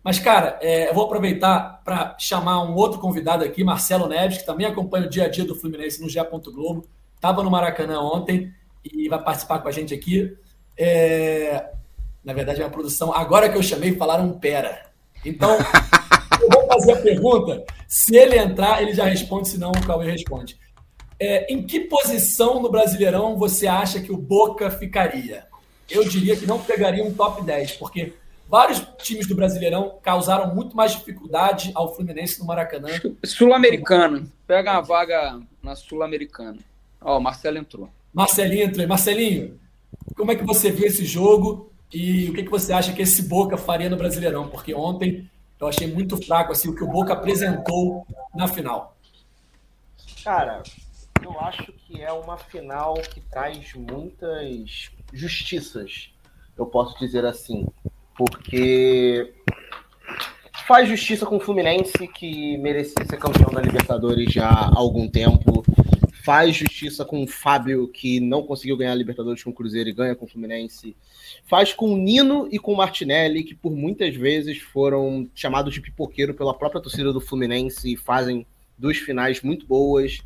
Mas, 0.04 0.20
cara, 0.20 0.60
é, 0.62 0.90
eu 0.90 0.94
vou 0.94 1.06
aproveitar 1.06 1.82
para 1.86 2.18
chamar 2.20 2.64
um 2.64 2.76
outro 2.76 3.00
convidado 3.00 3.46
aqui, 3.46 3.64
Marcelo 3.64 4.08
Neves, 4.10 4.40
que 4.40 4.46
também 4.46 4.68
acompanha 4.68 5.06
o 5.06 5.10
dia 5.10 5.24
a 5.24 5.30
dia 5.30 5.46
do 5.46 5.56
Fluminense 5.56 6.02
no 6.02 6.10
GE. 6.10 6.20
Globo 6.54 6.86
estava 7.24 7.42
no 7.42 7.50
Maracanã 7.50 8.02
ontem 8.02 8.54
e 8.84 9.08
vai 9.08 9.24
participar 9.24 9.60
com 9.60 9.70
a 9.70 9.72
gente 9.72 9.94
aqui. 9.94 10.36
É... 10.78 11.70
Na 12.22 12.34
verdade, 12.34 12.62
é 12.62 12.66
uma 12.66 12.70
produção. 12.70 13.14
Agora 13.14 13.48
que 13.48 13.58
eu 13.58 13.64
chamei, 13.64 13.96
falaram 13.96 14.38
pera. 14.38 14.88
Então, 15.24 15.58
eu 16.42 16.50
vou 16.50 16.68
fazer 16.68 16.92
a 16.92 17.02
pergunta. 17.02 17.64
Se 17.88 18.14
ele 18.16 18.38
entrar, 18.38 18.82
ele 18.82 18.94
já 18.94 19.06
responde, 19.06 19.48
senão 19.48 19.72
o 19.72 19.88
Cauê 19.88 20.12
responde. 20.12 20.58
É, 21.18 21.52
em 21.54 21.66
que 21.66 21.82
posição 21.82 22.62
no 22.62 22.70
Brasileirão 22.70 23.38
você 23.38 23.68
acha 23.68 24.02
que 24.02 24.12
o 24.12 24.18
Boca 24.18 24.70
ficaria? 24.70 25.46
Eu 25.90 26.04
diria 26.04 26.36
que 26.36 26.46
não 26.46 26.60
pegaria 26.60 27.04
um 27.04 27.14
top 27.14 27.42
10, 27.44 27.74
porque 27.74 28.14
vários 28.50 28.86
times 28.98 29.28
do 29.28 29.36
Brasileirão 29.36 29.98
causaram 30.02 30.54
muito 30.54 30.76
mais 30.76 30.92
dificuldade 30.92 31.72
ao 31.74 31.96
Fluminense 31.96 32.40
no 32.40 32.46
Maracanã. 32.46 32.90
Sul-Americano. 33.24 34.30
Pega 34.46 34.74
uma 34.74 34.82
vaga 34.82 35.40
na 35.62 35.76
Sul-Americana. 35.76 36.58
Ó, 37.04 37.18
o 37.18 37.22
Marcelo 37.22 37.58
entrou. 37.58 37.90
Marcelinho 38.14 38.64
entrou. 38.64 38.88
Marcelinho, 38.88 39.60
como 40.16 40.32
é 40.32 40.36
que 40.36 40.46
você 40.46 40.72
viu 40.72 40.86
esse 40.86 41.06
jogo 41.06 41.72
e 41.92 42.30
o 42.30 42.34
que, 42.34 42.44
que 42.44 42.52
você 42.52 42.72
acha 42.74 42.94
que 42.94 43.02
esse 43.02 43.24
Boca 43.24 43.58
faria 43.58 43.90
no 43.90 43.98
Brasileirão? 43.98 44.48
Porque 44.48 44.74
ontem 44.74 45.30
eu 45.60 45.68
achei 45.68 45.88
muito 45.88 46.18
fraco 46.18 46.52
assim, 46.52 46.70
o 46.70 46.76
que 46.76 46.84
o 46.84 46.88
Boca 46.88 47.14
apresentou 47.14 48.06
na 48.36 48.48
final. 48.48 48.96
Cara, 50.24 50.64
eu 51.24 51.40
acho 51.40 51.72
que 51.74 52.02
é 52.02 52.12
uma 52.12 52.38
final 52.38 52.94
que 52.96 53.22
traz 53.22 53.74
muitas 53.74 54.92
justiças, 55.12 56.10
eu 56.58 56.66
posso 56.66 56.98
dizer 57.00 57.26
assim, 57.26 57.68
porque 58.18 59.34
faz 60.68 60.88
justiça 60.88 61.26
com 61.26 61.38
o 61.38 61.40
Fluminense, 61.40 62.08
que 62.08 62.58
merecia 62.58 63.06
ser 63.06 63.18
campeão 63.18 63.52
da 63.54 63.62
Libertadores 63.62 64.32
já 64.32 64.48
há 64.48 64.78
algum 64.78 65.08
tempo 65.08 65.64
faz 66.24 66.56
justiça 66.56 67.04
com 67.04 67.22
o 67.22 67.28
Fábio, 67.28 67.88
que 67.90 68.22
não 68.22 68.44
conseguiu 68.44 68.78
ganhar 68.78 68.94
a 68.94 68.96
Libertadores 68.96 69.44
com 69.44 69.50
o 69.50 69.54
Cruzeiro 69.54 69.90
e 69.90 69.94
ganha 69.94 70.16
com 70.16 70.24
o 70.24 70.28
Fluminense. 70.28 70.96
Faz 71.44 71.74
com 71.74 71.94
o 71.94 71.98
Nino 71.98 72.48
e 72.50 72.58
com 72.58 72.74
o 72.74 72.78
Martinelli, 72.78 73.44
que 73.44 73.54
por 73.54 73.76
muitas 73.76 74.16
vezes 74.16 74.58
foram 74.60 75.30
chamados 75.36 75.74
de 75.74 75.82
pipoqueiro 75.82 76.34
pela 76.34 76.58
própria 76.58 76.82
torcida 76.82 77.12
do 77.12 77.20
Fluminense 77.20 77.92
e 77.92 77.98
fazem 77.98 78.48
duas 78.78 78.98
finais 78.98 79.42
muito 79.42 79.68
boas. 79.68 80.20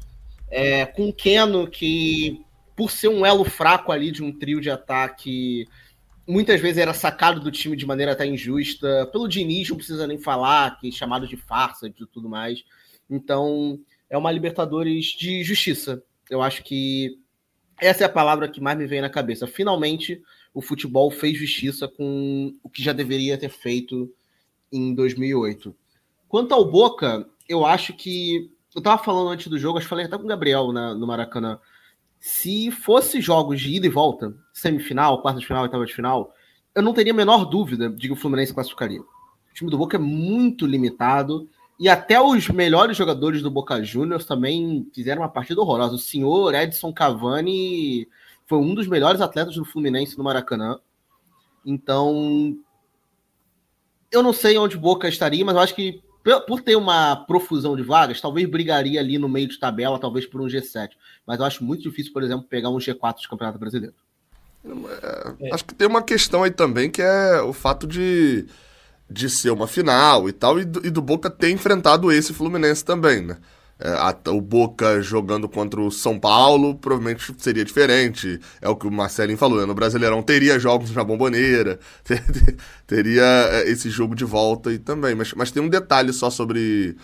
É, 0.52 0.86
com 0.86 1.10
o 1.10 1.14
Keno, 1.14 1.68
que 1.68 2.46
por 2.76 2.92
ser 2.92 3.08
um 3.08 3.26
elo 3.26 3.44
fraco 3.44 3.92
ali 3.92 4.12
de 4.12 4.24
um 4.24 4.32
trio 4.32 4.62
de 4.62 4.70
ataque, 4.70 5.68
muitas 6.28 6.62
vezes 6.62 6.78
era 6.78 6.94
sacado 6.94 7.40
do 7.40 7.52
time 7.52 7.76
de 7.76 7.88
maneira 7.88 8.12
até 8.12 8.24
injusta. 8.24 9.10
Pelo 9.12 9.28
Diniz, 9.28 9.68
não 9.68 9.78
precisa 9.78 10.06
nem 10.06 10.20
falar, 10.20 10.78
que 10.80 10.90
é 10.90 10.92
chamado 10.92 11.28
de 11.28 11.36
farsa 11.36 11.88
e 11.88 11.92
tudo 11.92 12.30
mais. 12.30 12.64
Então, 13.10 13.80
é 14.10 14.18
uma 14.18 14.32
Libertadores 14.32 15.06
de 15.08 15.44
justiça. 15.44 16.04
Eu 16.30 16.42
acho 16.42 16.64
que 16.64 17.20
essa 17.80 18.04
é 18.04 18.08
a 18.08 18.10
palavra 18.10 18.48
que 18.48 18.62
mais 18.62 18.78
me 18.78 18.88
vem 18.88 19.02
na 19.02 19.10
cabeça. 19.10 19.46
Finalmente, 19.46 20.22
o 20.54 20.62
futebol 20.62 21.12
fez 21.12 21.38
justiça 21.38 21.88
com 21.88 22.54
o 22.64 22.70
que 22.70 22.84
já 22.84 22.92
deveria 22.92 23.38
ter 23.38 23.50
feito 23.50 24.12
em 24.72 24.94
2008. 24.94 25.76
Quanto 26.28 26.54
ao 26.54 26.66
Boca, 26.66 27.28
eu 27.48 27.66
acho 27.66 27.94
que. 27.94 28.52
Eu 28.76 28.82
tava 28.82 29.04
falando 29.04 29.30
antes 29.30 29.48
do 29.48 29.58
jogo, 29.58 29.78
acho 29.78 29.86
que 29.86 29.90
falei 29.90 30.06
até 30.06 30.18
com 30.18 30.24
o 30.24 30.28
Gabriel 30.28 30.72
na, 30.72 30.94
no 30.94 31.08
Maracanã. 31.08 31.60
Se 32.20 32.70
fosse 32.72 33.22
jogos 33.22 33.62
de 33.62 33.76
ida 33.76 33.88
e 33.88 33.90
volta, 33.90 34.36
semifinal, 34.54 35.22
quarta 35.22 35.40
de 35.40 35.48
final, 35.48 35.64
oitava 35.64 35.86
de 35.86 35.94
final, 35.94 36.34
eu 36.76 36.82
não 36.82 36.94
teria 36.94 37.14
a 37.14 37.16
menor 37.16 37.46
dúvida 37.46 37.90
de 37.90 38.08
que 38.08 38.14
o 38.14 38.16
Fluminense 38.16 38.54
classificaria. 38.54 39.02
O 39.02 39.54
time 39.54 39.72
do 39.72 39.78
Boca 39.78 39.98
é 39.98 40.00
muito 40.00 40.66
limitado. 40.66 41.50
E 41.80 41.88
até 41.88 42.20
os 42.20 42.48
melhores 42.50 42.98
jogadores 42.98 43.42
do 43.42 43.52
Boca 43.52 43.84
Juniors 43.84 44.26
também 44.26 44.88
fizeram 44.94 45.22
uma 45.22 45.30
partida 45.30 45.62
horrorosa. 45.62 45.96
O 45.96 46.00
senhor 46.00 46.54
Edson 46.56 46.92
Cavani 46.92 48.08
foi 48.48 48.58
um 48.58 48.74
dos 48.74 48.88
melhores 48.88 49.22
atletas 49.22 49.56
do 49.56 49.66
Fluminense 49.66 50.18
no 50.18 50.24
Maracanã. 50.24 50.80
Então, 51.64 52.58
eu 54.12 54.24
não 54.24 54.34
sei 54.34 54.58
onde 54.58 54.78
Boca 54.78 55.08
estaria, 55.08 55.46
mas 55.46 55.56
eu 55.56 55.62
acho 55.62 55.76
que 55.76 56.02
por 56.46 56.62
ter 56.62 56.76
uma 56.76 57.16
profusão 57.16 57.76
de 57.76 57.84
vagas, 57.84 58.20
talvez 58.20 58.50
brigaria 58.50 59.00
ali 59.00 59.18
no 59.18 59.30
meio 59.30 59.48
de 59.48 59.60
tabela, 59.60 60.00
talvez 60.00 60.26
por 60.26 60.42
um 60.42 60.48
G7. 60.48 60.90
Mas 61.26 61.40
eu 61.40 61.46
acho 61.46 61.64
muito 61.64 61.84
difícil, 61.84 62.12
por 62.12 62.24
exemplo, 62.24 62.46
pegar 62.50 62.70
um 62.70 62.78
G4 62.78 63.22
de 63.22 63.30
Campeonato 63.30 63.60
Brasileiro. 63.60 63.96
É, 64.66 65.54
acho 65.54 65.64
que 65.64 65.74
tem 65.74 65.88
uma 65.88 66.02
questão 66.02 66.44
aí 66.44 66.52
também 66.52 66.90
que 66.90 67.02
é 67.02 67.42
o 67.42 67.54
fato 67.54 67.88
de 67.88 68.46
de 69.10 69.30
ser 69.30 69.52
uma 69.52 69.68
final 69.68 70.28
e 70.28 70.34
tal, 70.34 70.60
e 70.60 70.66
do, 70.66 70.86
e 70.86 70.90
do 70.90 71.02
Boca 71.02 71.30
ter 71.30 71.50
enfrentado 71.50 72.12
esse 72.12 72.34
Fluminense 72.34 72.84
também, 72.84 73.22
né? 73.22 73.38
É, 73.80 73.90
a, 73.90 74.16
o 74.32 74.42
Boca 74.42 75.02
jogando 75.04 75.48
contra 75.48 75.80
o 75.80 75.92
São 75.92 76.20
Paulo 76.20 76.76
provavelmente 76.76 77.34
seria 77.38 77.64
diferente. 77.64 78.40
É 78.60 78.68
o 78.68 78.76
que 78.76 78.88
o 78.88 78.92
Marcelinho 78.92 79.38
falou, 79.38 79.60
né? 79.60 79.66
No 79.66 79.76
Brasileirão 79.76 80.24
teria 80.24 80.60
jogos 80.60 80.92
na 80.92 81.04
bomboneira, 81.04 81.80
ter, 82.04 82.24
ter, 82.34 82.56
teria 82.88 83.24
é, 83.52 83.70
esse 83.70 83.90
jogo 83.90 84.16
de 84.16 84.26
volta 84.26 84.74
e 84.74 84.80
também. 84.80 85.14
Mas, 85.14 85.34
mas 85.34 85.52
tem 85.52 85.62
um 85.62 85.70
detalhe 85.70 86.12
só 86.12 86.30
sobre, 86.30 86.98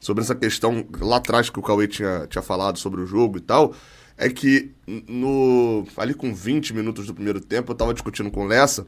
sobre 0.00 0.22
essa 0.22 0.34
questão 0.34 0.86
lá 1.00 1.16
atrás 1.16 1.48
que 1.48 1.58
o 1.58 1.62
Cauê 1.62 1.88
tinha, 1.88 2.26
tinha 2.28 2.42
falado 2.42 2.78
sobre 2.78 3.00
o 3.00 3.06
jogo 3.06 3.38
e 3.38 3.40
tal. 3.40 3.74
É 4.20 4.28
que 4.28 4.72
no 5.08 5.86
ali 5.96 6.12
com 6.12 6.34
20 6.34 6.74
minutos 6.74 7.06
do 7.06 7.14
primeiro 7.14 7.40
tempo, 7.40 7.70
eu 7.72 7.76
tava 7.76 7.94
discutindo 7.94 8.30
com 8.30 8.44
o 8.44 8.46
Lessa 8.46 8.86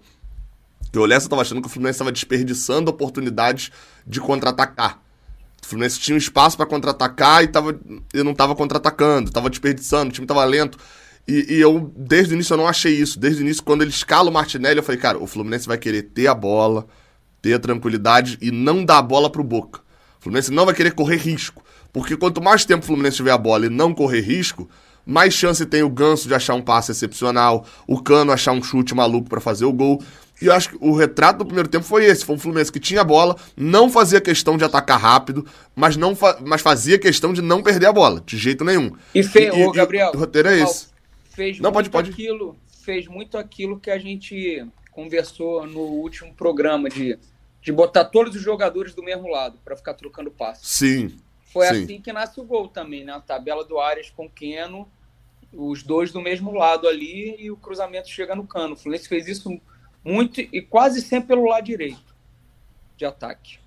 porque 0.85 0.99
o 0.99 1.07
Lessa 1.07 1.27
estava 1.27 1.43
achando 1.43 1.61
que 1.61 1.69
o 1.69 1.71
Fluminense 1.71 1.97
estava 1.97 2.11
desperdiçando 2.11 2.91
oportunidades 2.91 3.71
de 4.07 4.21
contra-atacar. 4.21 5.01
O 5.63 5.67
Fluminense 5.67 6.01
tinha 6.01 6.15
um 6.15 6.19
espaço 6.19 6.57
para 6.57 6.67
contra-atacar 6.67 7.45
e, 7.45 7.51
e 8.15 8.23
não 8.23 8.33
estava 8.33 8.55
contra-atacando, 8.57 9.29
estava 9.29 9.49
desperdiçando, 9.49 10.11
o 10.11 10.13
time 10.13 10.25
estava 10.25 10.45
lento. 10.45 10.79
E, 11.29 11.55
e, 11.55 11.61
eu, 11.61 11.93
desde 11.97 12.33
o 12.33 12.35
início, 12.35 12.55
eu 12.55 12.59
não 12.59 12.67
achei 12.67 12.93
isso. 12.93 13.21
Desde 13.21 13.41
o 13.41 13.45
início, 13.45 13.63
quando 13.63 13.83
ele 13.83 13.91
escala 13.91 14.31
o 14.31 14.33
Martinelli, 14.33 14.79
eu 14.79 14.83
falei, 14.83 15.01
cara, 15.01 15.19
o 15.19 15.27
Fluminense 15.27 15.67
vai 15.67 15.79
querer 15.79 16.03
ter 16.03 16.27
a 16.27 16.35
bola, 16.35 16.87
ter 17.41 17.55
a 17.55 17.59
tranquilidade 17.59 18.37
e 18.41 18.51
não 18.51 18.85
dar 18.85 18.99
a 18.99 19.03
bola 19.03 19.31
pro 19.31 19.45
Boca. 19.45 19.81
O 20.19 20.23
Fluminense 20.23 20.51
não 20.51 20.65
vai 20.65 20.75
querer 20.75 20.93
correr 20.93 21.17
risco. 21.17 21.63
Porque 21.93 22.17
quanto 22.17 22.43
mais 22.43 22.65
tempo 22.65 22.83
o 22.83 22.87
Fluminense 22.87 23.17
tiver 23.17 23.31
a 23.31 23.39
bola 23.39 23.67
e 23.67 23.69
não 23.69 23.95
correr 23.95 24.21
risco, 24.21 24.69
mais 25.11 25.35
chance 25.35 25.67
tem 25.67 25.83
o 25.83 25.91
Ganso 25.91 26.29
de 26.29 26.35
achar 26.35 26.55
um 26.55 26.63
passe 26.63 26.93
excepcional, 26.93 27.67
o 27.85 28.01
Cano 28.01 28.31
achar 28.31 28.53
um 28.53 28.63
chute 28.63 28.95
maluco 28.95 29.29
para 29.29 29.41
fazer 29.41 29.65
o 29.65 29.73
gol. 29.73 30.01
E 30.41 30.47
eu 30.47 30.53
acho 30.53 30.71
que 30.71 30.79
o 30.81 30.95
retrato 30.95 31.39
do 31.39 31.45
primeiro 31.45 31.69
tempo 31.69 31.85
foi 31.85 32.05
esse: 32.05 32.25
foi 32.25 32.37
um 32.37 32.39
Fluminense 32.39 32.71
que 32.71 32.79
tinha 32.79 33.01
a 33.01 33.05
bola, 33.05 33.37
não 33.57 33.91
fazia 33.91 34.21
questão 34.21 34.57
de 34.57 34.65
atacar 34.65 35.01
rápido, 35.01 35.45
mas, 35.75 35.97
não 35.97 36.15
fa 36.15 36.39
mas 36.47 36.63
fazia 36.63 36.97
questão 36.97 37.33
de 37.33 37.43
não 37.43 37.61
perder 37.61 37.87
a 37.87 37.93
bola, 37.93 38.23
de 38.25 38.39
jeito 38.39 38.65
nenhum. 38.65 38.93
E, 39.13 39.23
fez, 39.25 39.53
e, 39.53 39.73
Gabriel, 39.73 40.13
o 40.15 40.19
roteiro 40.19 40.49
é 40.49 40.61
esse. 40.61 40.87
Fez 41.31 41.59
não, 41.59 41.73
pode, 41.73 41.91
pode. 41.91 42.11
Aquilo, 42.11 42.57
fez 42.85 43.09
muito 43.09 43.37
aquilo 43.37 43.81
que 43.81 43.91
a 43.91 43.99
gente 43.99 44.65
conversou 44.93 45.67
no 45.67 45.81
último 45.81 46.33
programa 46.35 46.89
de, 46.89 47.19
de 47.61 47.73
botar 47.73 48.05
todos 48.05 48.37
os 48.37 48.43
jogadores 48.43 48.95
do 48.95 49.03
mesmo 49.03 49.29
lado 49.29 49.59
para 49.65 49.77
ficar 49.77 49.95
trocando 49.95 50.31
passos. 50.31 50.69
Sim. 50.69 51.17
Foi 51.53 51.67
sim. 51.67 51.83
assim 51.83 52.01
que 52.01 52.13
nasce 52.13 52.41
o 52.41 52.45
gol 52.45 52.69
também, 52.69 53.05
né? 53.05 53.13
A 53.13 53.21
tabela 53.21 53.65
do 53.65 53.79
Arias 53.79 54.09
com 54.09 54.31
Keno, 54.31 54.89
os 55.53 55.83
dois 55.83 56.13
do 56.13 56.21
mesmo 56.21 56.53
lado 56.53 56.87
ali 56.87 57.37
e 57.39 57.51
o 57.51 57.57
cruzamento 57.57 58.09
chega 58.09 58.35
no 58.35 58.47
cano. 58.47 58.75
O 58.75 58.77
Fluminense 58.77 59.09
fez 59.09 59.27
isso 59.27 59.61
muito 60.05 60.41
e 60.41 60.63
quase 60.63 61.01
sempre 61.01 61.29
pelo 61.29 61.47
lado 61.47 61.65
direito 61.65 62.15
de 62.97 63.05
ataque. 63.05 63.59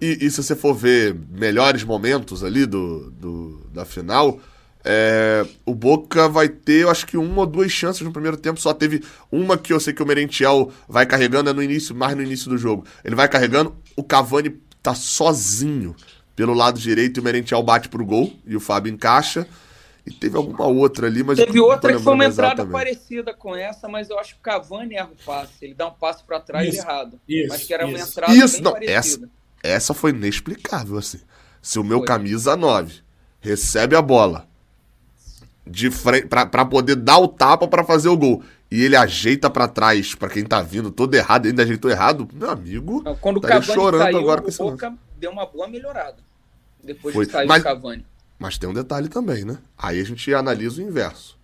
E, 0.00 0.18
e 0.20 0.30
se 0.30 0.42
você 0.42 0.54
for 0.54 0.74
ver 0.74 1.14
melhores 1.30 1.84
momentos 1.84 2.44
ali 2.44 2.66
do, 2.66 3.10
do 3.10 3.66
da 3.72 3.84
final, 3.84 4.40
é, 4.84 5.46
o 5.64 5.74
Boca 5.74 6.28
vai 6.28 6.48
ter, 6.48 6.82
eu 6.82 6.90
acho 6.90 7.06
que 7.06 7.16
uma 7.16 7.40
ou 7.40 7.46
duas 7.46 7.70
chances 7.70 8.02
no 8.02 8.12
primeiro 8.12 8.36
tempo. 8.36 8.60
Só 8.60 8.72
teve 8.72 9.02
uma 9.30 9.58
que 9.58 9.72
eu 9.72 9.80
sei 9.80 9.92
que 9.92 10.02
o 10.02 10.06
Merentiel 10.06 10.72
vai 10.88 11.06
carregando, 11.06 11.50
é 11.50 11.52
no 11.52 11.62
início, 11.62 11.94
mais 11.94 12.16
no 12.16 12.22
início 12.22 12.48
do 12.48 12.56
jogo. 12.56 12.84
Ele 13.04 13.14
vai 13.14 13.28
carregando, 13.28 13.74
o 13.96 14.02
Cavani 14.02 14.50
tá 14.82 14.94
sozinho 14.94 15.94
pelo 16.34 16.54
lado 16.54 16.78
direito 16.78 17.18
e 17.18 17.20
o 17.20 17.24
Merentiel 17.24 17.62
bate 17.62 17.88
pro 17.88 18.04
gol 18.04 18.32
e 18.46 18.56
o 18.56 18.60
Fábio 18.60 18.92
encaixa. 18.92 19.46
E 20.10 20.12
teve 20.12 20.36
alguma 20.36 20.66
outra 20.66 21.06
ali, 21.06 21.22
mas. 21.22 21.38
Teve 21.38 21.60
outra 21.60 21.92
que 21.92 22.02
foi 22.02 22.14
uma 22.14 22.24
entrada 22.24 22.66
parecida 22.66 23.32
com 23.32 23.54
essa, 23.54 23.88
mas 23.88 24.10
eu 24.10 24.18
acho 24.18 24.34
que 24.34 24.40
o 24.40 24.42
Cavani 24.42 24.96
erra 24.96 25.08
o 25.12 25.24
passe. 25.24 25.52
Ele 25.62 25.72
dá 25.72 25.86
um 25.86 25.92
passe 25.92 26.24
para 26.24 26.40
trás 26.40 26.68
isso, 26.68 26.78
errado. 26.82 27.20
Isso, 27.28 27.48
mas 27.48 27.62
que 27.62 27.72
era 27.72 27.84
isso. 27.84 27.94
uma 27.94 28.08
entrada 28.08 28.34
isso, 28.34 28.54
bem 28.54 28.62
não, 28.62 28.72
parecida. 28.72 29.30
Essa, 29.62 29.76
essa 29.76 29.94
foi 29.94 30.10
inexplicável, 30.10 30.98
assim. 30.98 31.20
Se 31.62 31.78
o 31.78 31.84
meu 31.84 31.98
foi. 31.98 32.08
camisa 32.08 32.56
9 32.56 33.02
recebe 33.40 33.94
a 33.94 34.02
bola 34.02 34.48
de 35.64 35.92
frente 35.92 36.26
para 36.26 36.64
poder 36.64 36.96
dar 36.96 37.18
o 37.18 37.28
tapa 37.28 37.68
para 37.68 37.84
fazer 37.84 38.08
o 38.08 38.16
gol 38.16 38.42
e 38.68 38.82
ele 38.82 38.96
ajeita 38.96 39.48
para 39.48 39.68
trás 39.68 40.12
para 40.16 40.28
quem 40.28 40.44
tá 40.44 40.60
vindo 40.60 40.90
todo 40.90 41.14
errado, 41.14 41.46
ainda 41.46 41.62
ajeitou 41.62 41.88
errado, 41.88 42.28
meu 42.32 42.50
amigo. 42.50 43.04
Quando 43.20 43.36
o 43.36 43.40
Cavani 43.40 43.64
chorando 43.66 44.02
saiu, 44.02 44.18
agora 44.18 44.42
com 44.42 44.48
esse 44.48 44.58
Boca 44.58 44.92
deu 45.18 45.30
uma 45.30 45.46
boa 45.46 45.68
melhorada 45.68 46.16
depois 46.82 47.14
foi. 47.14 47.26
de 47.26 47.32
sair 47.32 47.46
mas, 47.46 47.60
o 47.60 47.64
Cavani. 47.64 48.04
Mas 48.40 48.56
tem 48.56 48.66
um 48.66 48.72
detalhe 48.72 49.10
também, 49.10 49.44
né? 49.44 49.58
Aí 49.76 50.00
a 50.00 50.04
gente 50.04 50.32
analisa 50.32 50.80
o 50.80 50.84
inverso. 50.84 51.38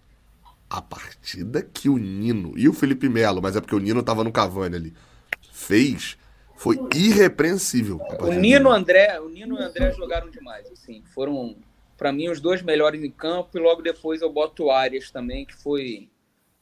A 0.68 0.80
partida 0.80 1.62
que 1.62 1.90
o 1.90 1.98
Nino 1.98 2.54
e 2.56 2.66
o 2.70 2.72
Felipe 2.72 3.06
Melo, 3.06 3.42
mas 3.42 3.54
é 3.54 3.61
porque 3.61 3.74
o 3.74 3.78
Nino 3.78 4.02
tava 4.02 4.24
no 4.24 4.32
Cavani 4.32 4.76
ali, 4.76 4.94
fez 5.52 6.16
foi 6.56 6.80
irrepreensível. 6.94 8.00
O 8.18 8.32
Nino, 8.32 8.70
André, 8.70 9.20
o 9.20 9.28
Nino 9.28 9.59
e 9.59 9.62
o 9.62 9.62
André 9.62 9.92
jogaram 9.92 10.30
demais, 10.30 10.66
assim, 10.72 11.02
foram 11.14 11.54
para 11.98 12.11
mim 12.11 12.30
os 12.30 12.40
dois 12.40 12.62
melhores 12.62 13.04
em 13.04 13.11
campo 13.11 13.59
e 13.59 13.61
logo 13.61 13.82
depois 13.82 14.22
eu 14.22 14.32
boto 14.32 14.64
o 14.64 14.70
Arias 14.70 15.11
também, 15.11 15.44
que 15.44 15.54
foi 15.54 16.09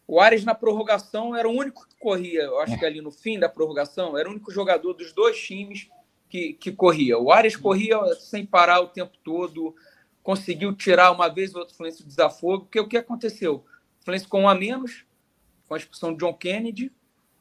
o 0.06 0.20
Arias 0.20 0.44
na 0.44 0.54
prorrogação 0.54 1.34
era 1.34 1.48
o 1.48 1.52
único 1.52 1.86
que 1.88 1.94
corria, 1.96 2.42
eu 2.42 2.58
acho 2.58 2.76
que 2.76 2.84
ali 2.84 3.00
no 3.00 3.12
fim 3.12 3.38
da 3.38 3.48
prorrogação, 3.48 4.18
era 4.18 4.28
o 4.28 4.32
único 4.32 4.50
jogador 4.50 4.94
dos 4.94 5.12
dois 5.12 5.40
times 5.40 5.88
que, 6.28 6.54
que 6.54 6.72
corria. 6.72 7.16
O 7.16 7.30
Arias 7.30 7.54
corria 7.54 7.96
sem 8.18 8.44
parar 8.44 8.80
o 8.80 8.88
tempo 8.88 9.12
todo, 9.22 9.74
conseguiu 10.24 10.74
tirar 10.74 11.12
uma 11.12 11.28
vez 11.28 11.54
ou 11.54 11.60
outra 11.60 11.76
Fluminense 11.76 12.02
do 12.02 12.08
desafogo, 12.08 12.64
porque 12.64 12.80
o 12.80 12.88
que 12.88 12.96
aconteceu? 12.96 13.56
O 14.00 14.04
Fluminense 14.04 14.26
com 14.26 14.42
um 14.42 14.48
a 14.48 14.54
menos, 14.54 15.04
com 15.68 15.74
a 15.74 15.76
expulsão 15.76 16.12
de 16.12 16.18
John 16.18 16.32
Kennedy, 16.32 16.90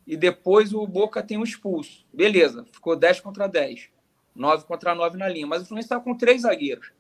e 0.06 0.18
depois 0.18 0.74
o 0.74 0.86
Boca 0.86 1.24
tem 1.24 1.38
um 1.38 1.44
expulso. 1.44 2.06
Beleza, 2.14 2.68
ficou 2.74 2.96
10 2.98 3.22
contra 3.22 3.48
10, 3.48 3.90
9 4.36 4.66
contra 4.66 4.94
9 4.94 5.18
na 5.18 5.30
linha, 5.30 5.48
mas 5.48 5.64
o 5.64 5.66
Fluminense 5.66 5.86
estava 5.86 6.04
com 6.04 6.16
três 6.16 6.42
zagueiros. 6.42 6.92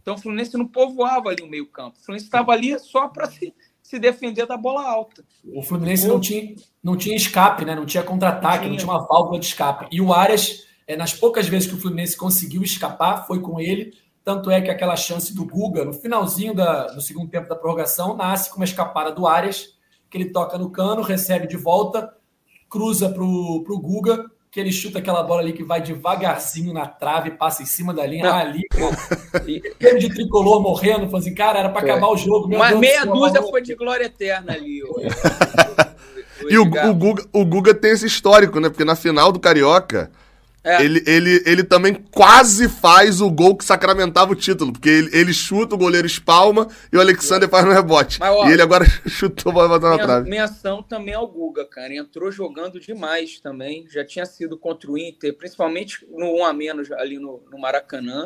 Então 0.00 0.14
o 0.14 0.18
Fluminense 0.18 0.56
não 0.56 0.68
povoava 0.68 1.30
ali 1.30 1.42
o 1.42 1.48
meio 1.48 1.66
campo. 1.66 1.98
O 1.98 2.04
Fluminense 2.04 2.26
estava 2.26 2.52
ali 2.52 2.78
só 2.78 3.08
para 3.08 3.28
se, 3.28 3.52
se 3.82 3.98
defender 3.98 4.46
da 4.46 4.56
bola 4.56 4.88
alta. 4.88 5.24
O 5.52 5.62
Fluminense 5.62 6.06
não 6.06 6.20
tinha, 6.20 6.54
não 6.80 6.96
tinha 6.96 7.16
escape, 7.16 7.64
né? 7.64 7.74
não 7.74 7.86
tinha 7.86 8.04
contra-ataque, 8.04 8.68
não 8.68 8.76
tinha 8.76 8.88
uma 8.88 9.04
válvula 9.04 9.40
de 9.40 9.46
escape. 9.46 9.88
E 9.90 10.00
o 10.00 10.12
Arias, 10.12 10.64
é, 10.86 10.96
nas 10.96 11.12
poucas 11.12 11.48
vezes 11.48 11.66
que 11.66 11.74
o 11.74 11.80
Fluminense 11.80 12.16
conseguiu 12.16 12.62
escapar, 12.62 13.26
foi 13.26 13.40
com 13.40 13.60
ele 13.60 14.03
tanto 14.24 14.50
é 14.50 14.60
que 14.60 14.70
aquela 14.70 14.96
chance 14.96 15.34
do 15.34 15.44
Guga, 15.44 15.84
no 15.84 15.92
finalzinho 15.92 16.54
da, 16.54 16.86
do 16.86 17.00
segundo 17.02 17.28
tempo 17.28 17.48
da 17.48 17.54
prorrogação, 17.54 18.16
nasce 18.16 18.48
com 18.48 18.56
uma 18.56 18.64
escapada 18.64 19.12
do 19.12 19.26
Arias, 19.26 19.74
que 20.08 20.16
ele 20.16 20.30
toca 20.30 20.56
no 20.56 20.70
cano, 20.70 21.02
recebe 21.02 21.46
de 21.46 21.56
volta, 21.56 22.10
cruza 22.70 23.10
para 23.10 23.22
o 23.22 23.80
Guga, 23.80 24.24
que 24.50 24.58
ele 24.58 24.72
chuta 24.72 25.00
aquela 25.00 25.22
bola 25.22 25.42
ali 25.42 25.52
que 25.52 25.64
vai 25.64 25.82
devagarzinho 25.82 26.72
na 26.72 26.86
trave, 26.86 27.32
passa 27.32 27.62
em 27.62 27.66
cima 27.66 27.92
da 27.92 28.06
linha. 28.06 28.30
Ah, 28.30 28.38
ali, 28.38 28.62
aquele 29.74 29.98
de 29.98 30.08
tricolor 30.08 30.62
morrendo, 30.62 31.06
falando 31.06 31.16
assim, 31.16 31.34
cara, 31.34 31.58
era 31.58 31.68
para 31.68 31.82
acabar 31.82 32.08
o 32.08 32.16
jogo. 32.16 32.48
Mas 32.48 32.70
Deus 32.70 32.80
meia 32.80 33.04
dúzia 33.04 33.42
foi 33.42 33.60
de 33.60 33.74
glória 33.74 34.04
eterna 34.04 34.52
ali. 34.52 34.82
O, 34.84 35.00
e 36.48 36.56
o, 36.56 36.62
o, 36.62 36.94
Guga, 36.94 37.24
o 37.32 37.44
Guga 37.44 37.74
tem 37.74 37.90
esse 37.90 38.06
histórico, 38.06 38.60
né? 38.60 38.68
Porque 38.68 38.84
na 38.84 38.94
final 38.94 39.32
do 39.32 39.40
Carioca 39.40 40.10
é. 40.64 40.82
Ele, 40.82 41.04
ele, 41.06 41.42
ele 41.44 41.62
também 41.62 41.92
quase 42.10 42.70
faz 42.70 43.20
o 43.20 43.30
gol 43.30 43.54
que 43.54 43.64
sacramentava 43.64 44.32
o 44.32 44.34
título, 44.34 44.72
porque 44.72 44.88
ele, 44.88 45.10
ele 45.12 45.34
chuta, 45.34 45.74
o 45.74 45.78
goleiro 45.78 46.06
espalma 46.06 46.66
e 46.90 46.96
o 46.96 47.00
Alexander 47.00 47.46
é. 47.46 47.50
faz 47.50 47.66
no 47.66 47.72
rebote. 47.72 48.18
Mas, 48.18 48.34
ó, 48.34 48.48
e 48.48 48.52
ele 48.52 48.62
agora 48.62 48.86
chutou 49.06 49.50
a 49.50 49.68
bola 49.68 49.78
na 49.78 49.98
trave. 49.98 50.30
Menção 50.30 50.82
também 50.82 51.12
ao 51.12 51.28
Guga, 51.28 51.66
cara. 51.66 51.94
Entrou 51.94 52.32
jogando 52.32 52.80
demais 52.80 53.38
também. 53.40 53.86
Já 53.90 54.06
tinha 54.06 54.24
sido 54.24 54.56
contra 54.56 54.90
o 54.90 54.96
Inter, 54.96 55.36
principalmente 55.36 56.06
no 56.10 56.34
1 56.38 56.44
a 56.46 56.52
menos 56.54 56.90
ali 56.92 57.18
no, 57.18 57.42
no 57.52 57.58
Maracanã. 57.58 58.24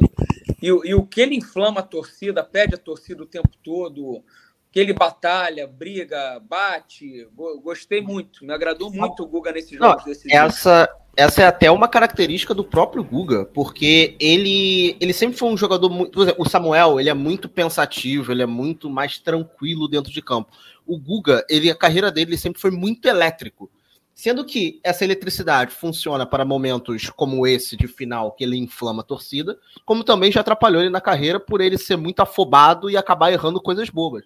E, 0.63 0.69
e 0.69 0.95
o 0.95 1.05
que 1.05 1.21
ele 1.21 1.35
inflama 1.35 1.81
a 1.81 1.85
torcida, 1.85 2.45
pede 2.45 2.77
a 2.77 2.79
torcida 2.79 3.21
o 3.21 3.27
tempo 3.27 3.51
todo. 3.65 4.23
que 4.71 4.79
ele 4.79 4.93
batalha, 4.93 5.67
briga, 5.67 6.39
bate. 6.39 7.27
Gostei 7.65 8.01
muito, 8.01 8.45
me 8.45 8.53
agradou 8.53 8.93
muito 8.93 9.25
o 9.25 9.27
Guga 9.27 9.51
nesses 9.51 9.77
jogos. 9.77 10.05
Não, 10.25 10.45
essa, 10.45 10.89
essa 11.19 11.43
é 11.43 11.47
até 11.47 11.69
uma 11.69 11.89
característica 11.89 12.55
do 12.55 12.63
próprio 12.63 13.03
Guga, 13.03 13.45
porque 13.47 14.15
ele, 14.21 14.97
ele 15.01 15.13
sempre 15.13 15.37
foi 15.37 15.49
um 15.49 15.57
jogador 15.57 15.91
muito. 15.91 16.23
Exemplo, 16.23 16.41
o 16.41 16.49
Samuel, 16.49 17.01
ele 17.01 17.11
é 17.11 17.15
muito 17.15 17.49
pensativo, 17.49 18.31
ele 18.31 18.41
é 18.41 18.47
muito 18.47 18.89
mais 18.89 19.19
tranquilo 19.19 19.89
dentro 19.89 20.13
de 20.13 20.23
campo. 20.23 20.53
O 20.87 20.97
Guga, 20.97 21.45
ele, 21.51 21.69
a 21.69 21.75
carreira 21.75 22.13
dele 22.13 22.37
sempre 22.37 22.61
foi 22.61 22.71
muito 22.71 23.09
elétrico. 23.09 23.69
Sendo 24.15 24.45
que 24.45 24.79
essa 24.85 25.03
eletricidade 25.03 25.73
funciona 25.73 26.25
para 26.25 26.45
momentos 26.45 27.11
como 27.11 27.45
esse 27.45 27.77
de 27.77 27.89
final, 27.89 28.31
que 28.31 28.45
ele 28.45 28.57
inflama 28.57 29.03
a 29.03 29.05
torcida, 29.05 29.59
como 29.85 30.05
também 30.05 30.31
já 30.31 30.41
atrapalhou 30.41 30.83
ele 30.83 30.91
na 30.91 31.01
carreira 31.01 31.41
por 31.41 31.61
ele 31.61 31.77
ser 31.77 31.97
muito 31.97 32.21
afobado 32.21 32.89
e 32.89 32.97
acabar 32.97 33.33
errando 33.33 33.61
coisas 33.61 33.91
bobas. 33.91 34.23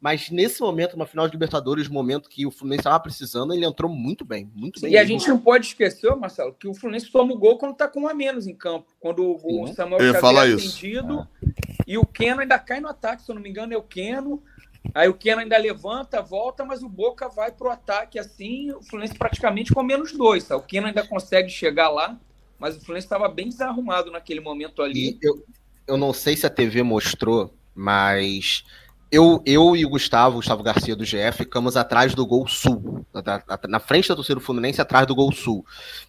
Mas 0.00 0.30
nesse 0.30 0.62
momento, 0.62 0.94
uma 0.94 1.06
final 1.06 1.26
de 1.26 1.32
Libertadores, 1.32 1.86
momento 1.86 2.30
que 2.30 2.46
o 2.46 2.50
Fluminense 2.50 2.80
estava 2.80 2.98
precisando, 2.98 3.52
ele 3.52 3.66
entrou 3.66 3.90
muito 3.90 4.24
bem, 4.24 4.50
muito 4.54 4.80
bem. 4.80 4.92
E 4.92 4.96
a 4.96 5.04
gente 5.04 5.28
não 5.28 5.38
pode 5.38 5.66
esquecer, 5.66 6.14
Marcelo, 6.16 6.54
que 6.54 6.66
o 6.66 6.72
Fluminense 6.72 7.12
toma 7.12 7.34
o 7.34 7.38
gol 7.38 7.58
quando 7.58 7.72
está 7.72 7.86
com 7.86 8.02
um 8.02 8.08
a 8.08 8.14
menos 8.14 8.46
em 8.46 8.54
campo. 8.54 8.86
Quando 8.98 9.36
o 9.44 9.66
Samuel 9.74 10.00
eu 10.00 10.14
Xavier 10.14 10.48
é 10.48 10.54
atendido 10.54 11.28
e 11.86 11.98
o 11.98 12.06
Keno 12.06 12.40
ainda 12.40 12.58
cai 12.58 12.80
no 12.80 12.88
ataque, 12.88 13.22
se 13.22 13.30
eu 13.30 13.34
não 13.34 13.42
me 13.42 13.50
engano, 13.50 13.74
é 13.74 13.76
o 13.76 13.82
Keno. 13.82 14.42
Aí 14.94 15.06
o 15.06 15.14
Keno 15.14 15.42
ainda 15.42 15.58
levanta, 15.58 16.22
volta, 16.22 16.64
mas 16.64 16.82
o 16.82 16.88
Boca 16.88 17.28
vai 17.28 17.52
para 17.52 17.68
o 17.68 17.70
ataque 17.70 18.18
assim, 18.18 18.72
o 18.72 18.82
Fluminense 18.82 19.18
praticamente 19.18 19.74
com 19.74 19.82
menos 19.82 20.12
dois. 20.12 20.44
Tá? 20.44 20.56
O 20.56 20.62
Keno 20.62 20.86
ainda 20.86 21.06
consegue 21.06 21.50
chegar 21.50 21.90
lá, 21.90 22.18
mas 22.58 22.74
o 22.74 22.80
Fluminense 22.80 23.04
estava 23.04 23.28
bem 23.28 23.50
desarrumado 23.50 24.10
naquele 24.10 24.40
momento 24.40 24.80
ali. 24.80 25.18
Eu, 25.20 25.44
eu 25.86 25.98
não 25.98 26.14
sei 26.14 26.36
se 26.36 26.46
a 26.46 26.50
TV 26.50 26.82
mostrou, 26.82 27.52
mas 27.74 28.64
eu, 29.10 29.42
eu 29.44 29.74
e 29.74 29.84
o 29.84 29.88
Gustavo, 29.88 30.36
Gustavo 30.36 30.62
Garcia 30.62 30.94
do 30.94 31.04
GF, 31.04 31.38
ficamos 31.38 31.76
atrás 31.76 32.14
do 32.14 32.24
Gol 32.24 32.46
Sul, 32.46 33.04
na, 33.12 33.42
na 33.68 33.80
frente 33.80 34.08
da 34.08 34.14
torcida 34.14 34.36
do 34.36 34.40
Fluminense, 34.40 34.80
atrás 34.80 35.06
do 35.06 35.14
Gol 35.14 35.32
Sul. 35.32 35.64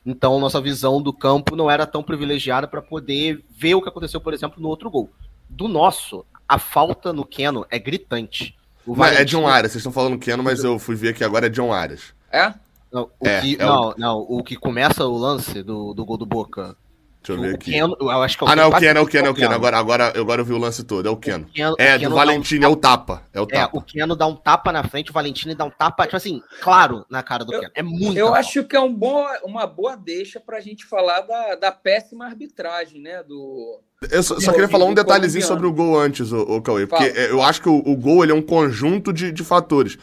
Então, 0.06 0.40
nossa 0.40 0.62
visão 0.62 1.02
do 1.02 1.12
campo 1.12 1.56
não 1.56 1.70
era 1.70 1.88
tão 1.88 2.04
privilegiada 2.04 2.68
para 2.68 2.82
poder 2.82 3.44
ver 3.50 3.74
o 3.74 3.82
que 3.82 3.90
aconteceu, 3.90 4.22
por 4.22 4.34
exemplo, 4.34 4.62
no 4.62 4.70
outro 4.70 4.90
gol. 4.90 5.10
Do 5.50 5.68
nosso, 5.68 6.24
a 6.48 6.60
falta 6.60 7.12
no 7.12 7.26
Keno 7.26 7.66
é 7.72 7.80
gritante. 7.80 8.56
Valentim... 8.86 9.22
É 9.22 9.26
John 9.26 9.48
Arias, 9.48 9.72
vocês 9.72 9.82
estão 9.82 9.92
falando 9.92 10.20
Keno, 10.20 10.44
mas 10.44 10.64
eu 10.64 10.78
fui 10.78 10.96
ver 10.96 11.10
aqui 11.10 11.24
agora 11.24 11.48
é 11.48 11.50
John 11.50 11.74
Arias. 11.74 12.14
É? 12.32 12.54
Não, 12.92 13.10
o 13.20 13.28
é, 13.28 13.42
que, 13.42 13.56
é 13.56 13.66
não, 13.66 13.90
o... 13.90 13.96
não, 13.98 14.20
o 14.20 14.44
que 14.44 14.56
começa 14.56 15.06
o 15.06 15.18
lance 15.18 15.64
do, 15.64 15.94
do 15.94 16.06
gol 16.06 16.18
do 16.18 16.26
Boca 16.26 16.76
Deixa 17.24 17.40
eu 17.40 17.48
ver 17.48 17.56
aqui. 17.56 17.72
Keno, 17.72 17.96
eu 18.00 18.10
acho 18.10 18.36
que 18.36 18.44
é 18.44 18.48
o 18.48 18.50
ah, 18.50 18.56
não, 18.56 18.64
é 18.64 18.68
o 18.68 18.72
Keno, 18.72 19.00
é 19.00 19.02
o 19.02 19.06
Keno, 19.06 19.28
é 19.28 19.30
o 19.30 19.34
Keno. 19.36 19.54
Agora, 19.54 19.78
agora, 19.78 20.20
agora 20.20 20.42
eu 20.42 20.46
vi 20.46 20.54
o 20.54 20.58
lance 20.58 20.84
todo, 20.84 21.08
é 21.08 21.12
o 21.12 21.16
Keno. 21.16 21.46
O 21.46 21.54
Keno 21.54 21.76
é, 21.78 21.96
o 21.96 22.00
Keno 22.00 22.10
do 22.10 22.16
Valentino, 22.16 22.68
um... 22.68 22.70
é 22.70 22.74
o 22.74 22.76
tapa. 22.76 23.22
É 23.32 23.40
o 23.40 23.44
é, 23.44 23.48
tapa. 23.48 23.78
É, 23.78 23.80
o 23.80 23.82
Keno 23.82 24.16
dá 24.16 24.26
um 24.26 24.36
tapa 24.36 24.72
na 24.72 24.84
frente, 24.84 25.12
o 25.12 25.14
Valentino 25.14 25.54
dá 25.54 25.64
um 25.64 25.70
tapa, 25.70 26.06
tipo 26.06 26.18
assim, 26.18 26.42
claro, 26.62 27.06
na 27.10 27.22
cara 27.22 27.46
do 27.46 27.54
eu, 27.54 27.60
Keno. 27.60 27.72
É 27.76 27.84
muito 27.84 28.18
Eu 28.18 28.34
acho 28.34 28.64
que 28.64 28.76
é 28.76 28.80
um 28.80 28.92
bom, 28.92 29.24
uma 29.44 29.68
boa 29.68 29.96
deixa 29.96 30.40
pra 30.40 30.60
gente 30.60 30.84
falar 30.84 31.22
da, 31.22 31.56
da 31.56 31.72
péssima 31.72 32.26
arbitragem, 32.26 33.00
né, 33.00 33.22
do... 33.22 33.80
Eu 34.10 34.24
só, 34.24 34.40
só 34.40 34.52
queria 34.52 34.68
falar 34.68 34.86
um 34.86 34.96
detalhezinho 34.96 35.46
sobre 35.46 35.68
o 35.68 35.72
gol 35.72 36.00
antes, 36.00 36.32
o, 36.32 36.40
o 36.42 36.60
Cauê, 36.60 36.88
porque 36.88 37.12
Fala. 37.12 37.26
eu 37.28 37.40
acho 37.44 37.62
que 37.62 37.70
o, 37.70 37.84
o 37.86 37.96
gol 37.96 38.24
ele 38.24 38.32
é 38.32 38.36
um 38.36 38.42
conjunto 38.42 39.14
de, 39.14 39.32
de 39.32 39.44
fatores. 39.44 39.96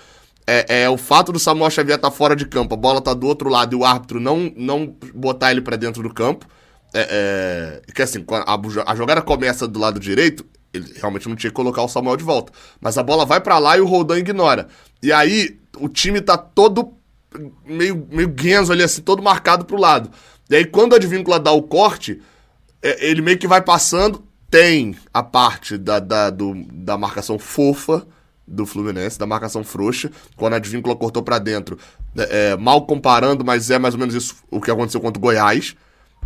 É, 0.46 0.82
é, 0.82 0.88
o 0.88 0.96
fato 0.96 1.32
do 1.32 1.38
Samuel 1.38 1.68
Xavier 1.68 1.96
estar 1.96 2.10
tá 2.10 2.16
fora 2.16 2.36
de 2.36 2.46
campo, 2.46 2.74
a 2.74 2.76
bola 2.76 3.00
tá 3.00 3.12
do 3.12 3.26
outro 3.26 3.50
lado 3.50 3.74
e 3.74 3.76
o 3.76 3.84
árbitro 3.84 4.20
não, 4.20 4.52
não 4.56 4.96
botar 5.12 5.50
ele 5.50 5.60
para 5.60 5.76
dentro 5.76 6.00
do 6.00 6.14
campo. 6.14 6.46
É, 6.94 7.82
é, 7.86 7.92
que 7.92 8.02
assim, 8.02 8.24
a, 8.46 8.92
a, 8.92 8.96
jogada 8.96 9.20
começa 9.20 9.68
do 9.68 9.78
lado 9.78 10.00
direito, 10.00 10.46
ele 10.72 10.92
realmente 10.96 11.28
não 11.28 11.36
tinha 11.36 11.50
que 11.50 11.56
colocar 11.56 11.82
o 11.82 11.88
Samuel 11.88 12.16
de 12.16 12.24
volta. 12.24 12.52
Mas 12.80 12.96
a 12.96 13.02
bola 13.02 13.26
vai 13.26 13.40
para 13.40 13.58
lá 13.58 13.76
e 13.76 13.80
o 13.80 13.86
Roldan 13.86 14.18
ignora. 14.18 14.68
E 15.02 15.12
aí 15.12 15.58
o 15.78 15.88
time 15.88 16.20
tá 16.20 16.36
todo 16.36 16.94
meio, 17.64 18.06
meio 18.10 18.28
guenzo 18.28 18.72
ali, 18.72 18.82
assim, 18.82 19.02
todo 19.02 19.22
marcado 19.22 19.64
pro 19.64 19.78
lado. 19.78 20.10
E 20.48 20.56
aí 20.56 20.64
quando 20.64 20.94
a 20.94 20.96
Advíncula 20.96 21.38
dá 21.38 21.52
o 21.52 21.62
corte, 21.62 22.20
é, 22.82 23.06
ele 23.06 23.20
meio 23.20 23.38
que 23.38 23.46
vai 23.46 23.62
passando. 23.62 24.26
Tem 24.50 24.96
a 25.12 25.22
parte 25.22 25.76
da, 25.76 25.98
da, 25.98 26.30
do, 26.30 26.54
da 26.72 26.96
marcação 26.96 27.38
fofa 27.38 28.06
do 28.46 28.64
Fluminense, 28.64 29.18
da 29.18 29.26
marcação 29.26 29.62
frouxa, 29.62 30.10
quando 30.36 30.54
a 30.54 30.56
Advíncula 30.56 30.96
cortou 30.96 31.22
para 31.22 31.38
dentro. 31.38 31.78
É, 32.16 32.52
é, 32.52 32.56
mal 32.56 32.86
comparando, 32.86 33.44
mas 33.44 33.70
é 33.70 33.78
mais 33.78 33.94
ou 33.94 34.00
menos 34.00 34.14
isso 34.14 34.36
o 34.50 34.60
que 34.60 34.70
aconteceu 34.70 35.00
contra 35.00 35.18
o 35.18 35.20
Goiás. 35.20 35.76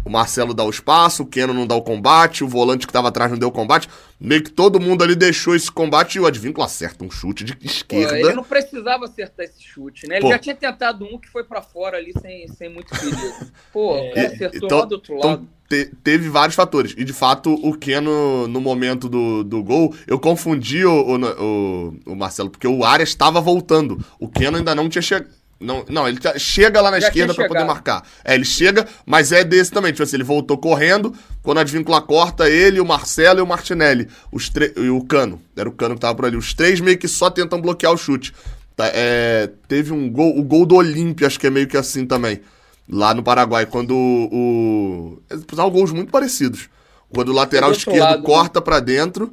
O 0.05 0.11
Marcelo 0.11 0.53
dá 0.53 0.65
o 0.65 0.71
espaço, 0.71 1.23
o 1.23 1.27
Keno 1.27 1.55
não 1.55 1.67
dá 1.67 1.75
o 1.75 1.83
combate, 1.83 2.43
o 2.43 2.49
volante 2.49 2.87
que 2.87 2.91
estava 2.91 3.09
atrás 3.09 3.31
não 3.31 3.39
deu 3.39 3.49
o 3.49 3.53
combate. 3.53 3.89
Meio 4.19 4.43
que 4.43 4.51
todo 4.51 4.81
mundo 4.81 5.03
ali 5.03 5.15
deixou 5.15 5.55
esse 5.55 5.71
combate 5.71 6.17
e 6.17 6.21
o 6.21 6.27
Advíncula 6.27 6.67
acerta 6.67 7.05
um 7.05 7.11
chute 7.11 7.45
de 7.45 7.57
esquerda. 7.63 8.11
Pô, 8.11 8.17
ele 8.17 8.33
não 8.35 8.45
precisava 8.45 9.05
acertar 9.05 9.47
esse 9.47 9.63
chute, 9.63 10.07
né? 10.09 10.17
Ele 10.17 10.23
Pô. 10.23 10.29
já 10.31 10.39
tinha 10.39 10.55
tentado 10.55 11.05
um 11.05 11.19
que 11.19 11.29
foi 11.29 11.45
para 11.45 11.63
fora 11.63 11.97
ali 11.97 12.13
sem, 12.21 12.49
sem 12.49 12.69
muito 12.69 12.89
perigo. 12.89 13.35
Pô, 13.73 13.97
é. 13.97 14.27
acertou 14.27 14.61
então, 14.65 14.79
lá 14.79 14.85
do 14.85 14.93
outro 14.93 15.17
então, 15.17 15.31
lado. 15.31 15.49
Te, 15.69 15.91
teve 16.03 16.29
vários 16.29 16.55
fatores. 16.55 16.95
E 16.97 17.05
de 17.05 17.13
fato, 17.13 17.55
o 17.55 17.77
Keno, 17.77 18.47
no 18.49 18.61
momento 18.61 19.09
do, 19.09 19.43
do 19.43 19.63
gol, 19.63 19.95
eu 20.07 20.19
confundi 20.19 20.85
o, 20.85 20.93
o, 20.93 21.17
o, 21.17 21.95
o 22.07 22.17
Marcelo, 22.17 22.51
porque 22.51 22.67
o 22.67 22.85
Arias 22.85 23.09
estava 23.09 23.41
voltando. 23.41 24.05
O 24.19 24.29
Keno 24.29 24.57
ainda 24.57 24.75
não 24.75 24.89
tinha 24.89 25.03
chegado 25.03 25.42
não, 25.63 25.85
não 25.89 26.09
ele 26.09 26.19
tá, 26.19 26.39
chega 26.39 26.81
lá 26.81 26.91
na 26.91 27.01
Já 27.01 27.09
esquerda 27.09 27.35
para 27.35 27.49
poder 27.49 27.65
marcar. 27.65 28.05
É, 28.25 28.35
ele 28.35 28.45
chega, 28.45 28.87
mas 29.07 29.33
é 29.33 29.45
desse 29.45 29.71
também. 29.71 29.93
Tipo 29.93 30.03
assim, 30.03 30.17
ele 30.17 30.25
voltou 30.25 30.59
correndo, 30.59 31.15
quando 31.43 31.59
a 31.59 31.61
Advíncula 31.63 32.03
corta, 32.03 32.49
ele, 32.49 32.81
o 32.81 32.85
Marcelo 32.85 33.39
e 33.39 33.43
o 33.43 33.47
Martinelli. 33.47 34.09
Os 34.31 34.51
e 34.77 34.89
o 34.89 35.03
Cano. 35.05 35.41
Era 35.57 35.69
o 35.69 35.73
Cano 35.73 35.95
que 35.95 36.01
tava 36.01 36.15
por 36.15 36.27
ali. 36.27 36.37
Os 36.37 36.53
três 36.53 36.81
meio 36.81 36.99
que 36.99 37.09
só 37.09 37.31
tentam 37.31 37.61
bloquear 37.61 37.93
o 37.93 37.97
chute. 37.97 38.35
Tá, 38.77 38.91
é, 38.93 39.51
teve 39.69 39.93
um 39.93 40.11
gol, 40.11 40.39
o 40.39 40.43
gol 40.43 40.67
do 40.67 40.77
Olímpia, 40.77 41.27
acho 41.27 41.39
que 41.39 41.47
é 41.47 41.51
meio 41.51 41.67
que 41.67 41.77
assim 41.77 42.07
também. 42.07 42.41
Lá 42.89 43.15
no 43.15 43.23
Paraguai, 43.23 43.65
quando 43.67 43.95
o. 43.95 45.23
São 45.55 45.71
gols 45.71 45.93
muito 45.93 46.11
parecidos. 46.11 46.69
Quando 47.15 47.29
o 47.29 47.33
lateral 47.33 47.71
esquerdo 47.73 48.01
lado, 48.01 48.21
né? 48.21 48.27
corta 48.27 48.61
né? 48.61 48.65
para 48.65 48.81
dentro, 48.81 49.33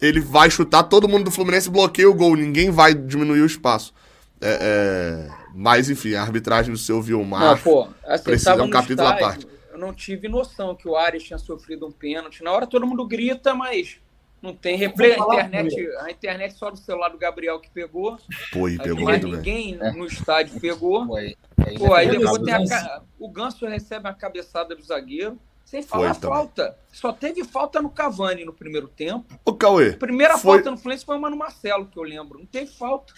ele 0.00 0.20
vai 0.20 0.50
chutar, 0.50 0.82
todo 0.82 1.08
mundo 1.08 1.24
do 1.24 1.30
Fluminense 1.30 1.70
bloqueia 1.70 2.10
o 2.10 2.14
gol, 2.14 2.36
ninguém 2.36 2.70
vai 2.70 2.92
diminuir 2.92 3.40
o 3.40 3.46
espaço. 3.46 3.94
É, 4.40 4.58
é, 4.60 5.43
mas, 5.56 5.88
enfim, 5.88 6.14
a 6.14 6.22
arbitragem 6.22 6.72
do 6.72 6.78
seu 6.78 7.00
Vilmar 7.00 7.40
não, 7.40 7.58
pô, 7.58 7.88
assim, 8.04 8.24
precisa 8.24 8.60
um 8.60 8.68
capítulo 8.68 9.08
estádio, 9.08 9.24
à 9.24 9.28
parte. 9.28 9.46
Eu 9.70 9.78
não 9.78 9.94
tive 9.94 10.28
noção 10.28 10.74
que 10.74 10.88
o 10.88 10.96
Ares 10.96 11.22
tinha 11.22 11.38
sofrido 11.38 11.86
um 11.86 11.92
pênalti. 11.92 12.42
Na 12.42 12.50
hora 12.50 12.66
todo 12.66 12.84
mundo 12.84 13.06
grita, 13.06 13.54
mas 13.54 14.00
não 14.42 14.52
tem 14.52 14.76
replay. 14.76 15.12
A 15.12 15.16
internet, 15.16 15.88
a 16.00 16.10
internet 16.10 16.54
só 16.54 16.70
do 16.70 16.76
celular 16.76 17.08
do 17.10 17.18
Gabriel 17.18 17.60
que 17.60 17.70
pegou. 17.70 18.18
Pô, 18.52 18.68
e 18.68 18.76
pegou 18.78 19.04
mas 19.04 19.22
ninguém 19.22 19.78
bem. 19.78 19.92
no 19.96 20.06
estádio 20.06 20.60
pegou. 20.60 21.06
Foi. 21.06 21.36
Pô, 21.78 21.94
aí 21.94 22.10
depois 22.10 22.42
tem 22.42 22.54
a, 22.54 23.02
o 23.18 23.28
Ganso 23.30 23.64
recebe 23.64 24.08
a 24.08 24.12
cabeçada 24.12 24.74
do 24.74 24.82
zagueiro. 24.82 25.38
Sem 25.64 25.82
falar 25.82 26.14
foi, 26.14 26.28
falta. 26.28 26.76
Só 26.92 27.12
teve 27.12 27.44
falta 27.44 27.80
no 27.80 27.88
Cavani 27.88 28.44
no 28.44 28.52
primeiro 28.52 28.88
tempo. 28.88 29.38
O 29.44 29.54
Cauê. 29.54 29.90
A 29.90 29.96
primeira 29.96 30.36
foi... 30.36 30.56
falta 30.56 30.70
no 30.70 30.76
Fluminense 30.76 31.06
foi 31.06 31.16
uma 31.16 31.30
no 31.30 31.36
Marcelo, 31.36 31.86
que 31.86 31.98
eu 31.98 32.02
lembro. 32.02 32.38
Não 32.38 32.46
teve 32.46 32.70
falta 32.70 33.14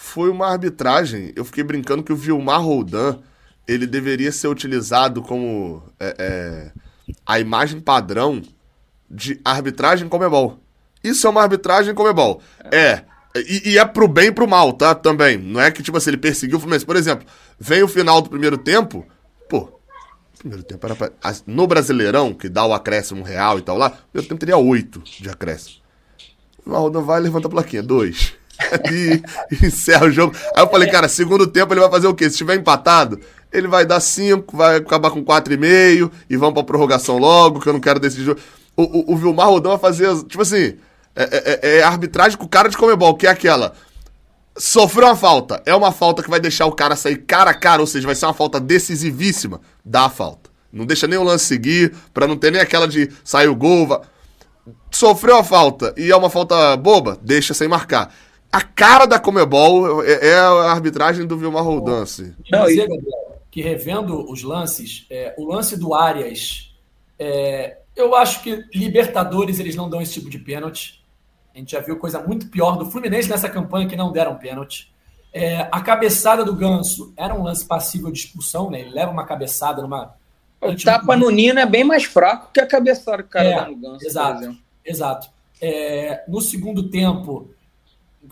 foi 0.00 0.30
uma 0.30 0.46
arbitragem. 0.46 1.30
Eu 1.36 1.44
fiquei 1.44 1.62
brincando 1.62 2.02
que 2.02 2.12
o 2.12 2.16
Vilmar 2.16 2.62
Roldan 2.62 3.18
ele 3.68 3.86
deveria 3.86 4.32
ser 4.32 4.48
utilizado 4.48 5.20
como 5.20 5.82
é, 6.00 6.16
é, 6.18 6.72
a 7.24 7.38
imagem 7.38 7.78
padrão 7.80 8.40
de 9.08 9.38
arbitragem 9.44 10.08
Comebol. 10.08 10.58
Isso 11.04 11.26
é 11.26 11.30
uma 11.30 11.42
arbitragem 11.42 11.94
Comebol. 11.94 12.40
É. 12.72 13.04
E, 13.36 13.72
e, 13.72 13.78
é 13.78 13.84
pro 13.84 14.08
bem 14.08 14.28
e 14.28 14.32
pro 14.32 14.48
mal, 14.48 14.72
tá? 14.72 14.94
Também. 14.94 15.36
Não 15.36 15.60
é 15.60 15.70
que, 15.70 15.82
tipo 15.82 15.98
assim, 15.98 16.10
ele 16.10 16.16
perseguiu 16.16 16.56
o 16.56 16.60
Fluminense. 16.60 16.86
Por 16.86 16.96
exemplo, 16.96 17.26
vem 17.58 17.82
o 17.82 17.88
final 17.88 18.22
do 18.22 18.30
primeiro 18.30 18.56
tempo. 18.56 19.06
Pô, 19.50 19.78
primeiro 20.38 20.64
tempo 20.64 20.84
era 20.86 20.96
pra... 20.96 21.12
No 21.46 21.66
Brasileirão, 21.66 22.32
que 22.32 22.48
dá 22.48 22.64
o 22.64 22.72
acréscimo 22.72 23.22
real 23.22 23.58
e 23.58 23.62
tal 23.62 23.76
lá, 23.76 23.88
o 23.88 24.10
primeiro 24.10 24.28
tempo 24.28 24.40
teria 24.40 24.56
oito 24.56 25.00
de 25.04 25.28
acréscimo. 25.28 25.76
O 26.64 26.72
Roldan 26.72 27.02
vai 27.02 27.20
e 27.20 27.22
levanta 27.22 27.48
a 27.48 27.50
plaquinha. 27.50 27.82
Dois 27.82 28.39
e 28.90 29.66
encerra 29.66 30.06
o 30.06 30.10
jogo. 30.10 30.34
Aí 30.54 30.62
eu 30.62 30.68
falei, 30.68 30.90
cara, 30.90 31.08
segundo 31.08 31.46
tempo 31.46 31.72
ele 31.72 31.80
vai 31.80 31.90
fazer 31.90 32.06
o 32.06 32.14
quê? 32.14 32.28
Se 32.30 32.36
tiver 32.36 32.56
empatado, 32.56 33.20
ele 33.52 33.66
vai 33.66 33.84
dar 33.84 34.00
5, 34.00 34.56
vai 34.56 34.76
acabar 34.76 35.10
com 35.10 35.24
4,5 35.24 36.10
e 36.28 36.36
vamos 36.36 36.54
pra 36.54 36.62
prorrogação 36.64 37.18
logo, 37.18 37.60
que 37.60 37.68
eu 37.68 37.72
não 37.72 37.80
quero 37.80 37.98
decidir 37.98 38.24
jogo. 38.24 38.40
O, 38.76 38.82
o, 38.82 39.12
o 39.12 39.16
Vilmar 39.16 39.48
Rodão 39.48 39.72
vai 39.72 39.80
fazer, 39.80 40.14
tipo 40.24 40.42
assim, 40.42 40.76
é, 41.16 41.22
é, 41.22 41.60
é, 41.62 41.78
é 41.78 41.82
arbitragem 41.82 42.38
com 42.38 42.46
cara 42.46 42.68
de 42.68 42.76
comebol, 42.76 43.14
que 43.14 43.26
é 43.26 43.30
aquela. 43.30 43.72
Sofreu 44.56 45.06
uma 45.06 45.16
falta, 45.16 45.62
é 45.64 45.74
uma 45.74 45.92
falta 45.92 46.22
que 46.22 46.30
vai 46.30 46.40
deixar 46.40 46.66
o 46.66 46.72
cara 46.72 46.96
sair 46.96 47.16
cara 47.16 47.50
a 47.50 47.54
cara, 47.54 47.80
ou 47.80 47.86
seja, 47.86 48.06
vai 48.06 48.14
ser 48.14 48.26
uma 48.26 48.34
falta 48.34 48.60
decisivíssima, 48.60 49.60
dá 49.84 50.04
a 50.04 50.10
falta. 50.10 50.50
Não 50.72 50.86
deixa 50.86 51.06
nem 51.06 51.18
o 51.18 51.24
lance 51.24 51.46
seguir, 51.46 51.94
pra 52.14 52.28
não 52.28 52.36
ter 52.36 52.52
nem 52.52 52.60
aquela 52.60 52.86
de 52.86 53.10
sair 53.24 53.48
o 53.48 53.56
gol. 53.56 54.02
Sofreu 54.90 55.38
a 55.38 55.44
falta 55.44 55.92
e 55.96 56.10
é 56.10 56.16
uma 56.16 56.30
falta 56.30 56.76
boba, 56.76 57.18
deixa 57.22 57.54
sem 57.54 57.66
marcar 57.66 58.12
a 58.52 58.60
cara 58.60 59.06
da 59.06 59.18
Comebol 59.18 60.02
é, 60.02 60.28
é 60.28 60.34
a 60.34 60.72
arbitragem 60.72 61.26
do 61.26 61.36
Vilmar 61.36 61.62
Roldance. 61.62 62.34
Não, 62.50 62.66
dizer, 62.66 62.88
Gabriel, 62.88 63.40
que 63.50 63.62
revendo 63.62 64.30
os 64.30 64.42
lances, 64.42 65.06
é, 65.10 65.34
o 65.38 65.44
lance 65.44 65.76
do 65.76 65.94
Arias, 65.94 66.74
é, 67.18 67.78
eu 67.94 68.14
acho 68.14 68.42
que 68.42 68.64
Libertadores 68.74 69.58
eles 69.58 69.76
não 69.76 69.88
dão 69.88 70.00
esse 70.00 70.14
tipo 70.14 70.30
de 70.30 70.38
pênalti. 70.38 71.04
A 71.54 71.58
gente 71.58 71.72
já 71.72 71.80
viu 71.80 71.96
coisa 71.96 72.20
muito 72.20 72.48
pior 72.48 72.76
do 72.76 72.90
Fluminense 72.90 73.28
nessa 73.28 73.48
campanha 73.48 73.88
que 73.88 73.96
não 73.96 74.12
deram 74.12 74.36
pênalti. 74.36 74.90
É, 75.32 75.68
a 75.70 75.80
cabeçada 75.80 76.44
do 76.44 76.54
Ganso 76.54 77.12
era 77.16 77.34
um 77.34 77.42
lance 77.42 77.64
passível 77.64 78.10
de 78.10 78.20
expulsão, 78.20 78.70
né? 78.70 78.80
Ele 78.80 78.90
leva 78.90 79.12
uma 79.12 79.24
cabeçada 79.24 79.80
numa. 79.80 80.14
O 80.60 80.76
tapa 80.76 81.16
no 81.16 81.30
Nino 81.30 81.58
é 81.58 81.66
bem 81.66 81.84
mais 81.84 82.04
fraco 82.04 82.50
que 82.52 82.60
a 82.60 82.66
cabeçada 82.66 83.22
que 83.22 83.28
o 83.28 83.32
cara 83.32 83.48
É, 83.48 83.56
dá 83.56 83.68
no 83.68 83.76
Ganso, 83.76 84.06
exato. 84.06 84.56
Exato. 84.84 85.30
É, 85.60 86.24
no 86.26 86.40
segundo 86.40 86.88
tempo, 86.90 87.50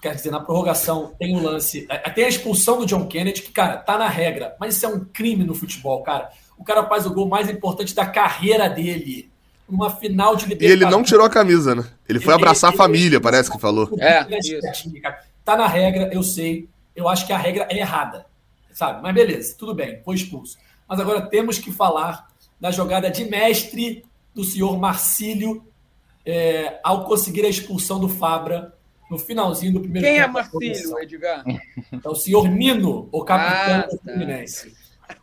quer 0.00 0.14
dizer, 0.14 0.30
na 0.30 0.40
prorrogação, 0.40 1.12
tem 1.18 1.36
o 1.36 1.42
lance. 1.42 1.86
é, 1.88 2.10
Tem 2.10 2.24
a 2.24 2.28
expulsão 2.28 2.78
do 2.78 2.86
John 2.86 3.06
Kennedy, 3.06 3.42
que, 3.42 3.52
cara, 3.52 3.76
tá 3.76 3.96
na 3.98 4.08
regra, 4.08 4.54
mas 4.60 4.76
isso 4.76 4.86
é 4.86 4.88
um 4.88 5.04
crime 5.04 5.44
no 5.44 5.54
futebol, 5.54 6.02
cara. 6.02 6.30
O 6.56 6.64
cara 6.64 6.84
faz 6.86 7.06
o 7.06 7.12
gol 7.14 7.28
mais 7.28 7.48
importante 7.48 7.94
da 7.94 8.04
carreira 8.06 8.68
dele. 8.68 9.30
Numa 9.68 9.90
final 9.90 10.34
de 10.34 10.44
E 10.46 10.48
Libertadores. 10.48 10.82
ele 10.82 10.90
não 10.90 11.02
tirou 11.02 11.26
a 11.26 11.30
camisa, 11.30 11.74
né? 11.74 11.84
Ele 12.08 12.18
foi 12.20 12.32
Ele- 12.34 12.42
abraçar 12.42 12.70
a 12.70 12.72
ele- 12.72 12.78
família, 12.78 13.20
parece 13.20 13.50
que 13.50 13.58
falou. 13.58 13.88
É, 13.98 14.22
Ele 14.22 14.38
isso. 14.38 14.90
Tá 15.44 15.56
na 15.56 15.66
regra, 15.66 16.08
eu 16.12 16.22
sei. 16.22 16.68
Eu 16.96 17.06
acho 17.08 17.26
que 17.26 17.32
a 17.34 17.38
regra 17.38 17.66
é 17.70 17.76
errada. 17.78 18.24
Sabe? 18.72 19.02
Mas 19.02 19.14
beleza, 19.14 19.54
tudo 19.58 19.74
bem, 19.74 20.00
foi 20.04 20.14
expulso. 20.14 20.56
Mas 20.88 20.98
agora 21.00 21.20
temos 21.22 21.58
que 21.58 21.70
falar 21.70 22.28
da 22.60 22.70
jogada 22.70 23.10
de 23.10 23.24
mestre 23.26 24.04
do 24.34 24.42
senhor 24.42 24.78
Marcílio 24.78 25.62
é, 26.24 26.78
ao 26.82 27.04
conseguir 27.04 27.44
a 27.44 27.48
expulsão 27.48 27.98
do 28.00 28.08
Fabra 28.08 28.74
no 29.10 29.18
finalzinho 29.18 29.72
do 29.72 29.80
primeiro 29.80 30.06
Quem 30.06 30.18
é 30.18 30.22
tempo 30.22 30.34
da 30.34 30.40
Marcílio, 30.42 30.52
competição. 30.52 31.00
Edgar? 31.00 31.44
É 32.04 32.08
o 32.08 32.14
senhor 32.14 32.48
Nino, 32.48 33.08
o 33.10 33.24
capitão 33.24 33.74
Ah, 33.74 33.86
do 33.86 33.98
tá. 33.98 34.02
Fluminense. 34.04 34.74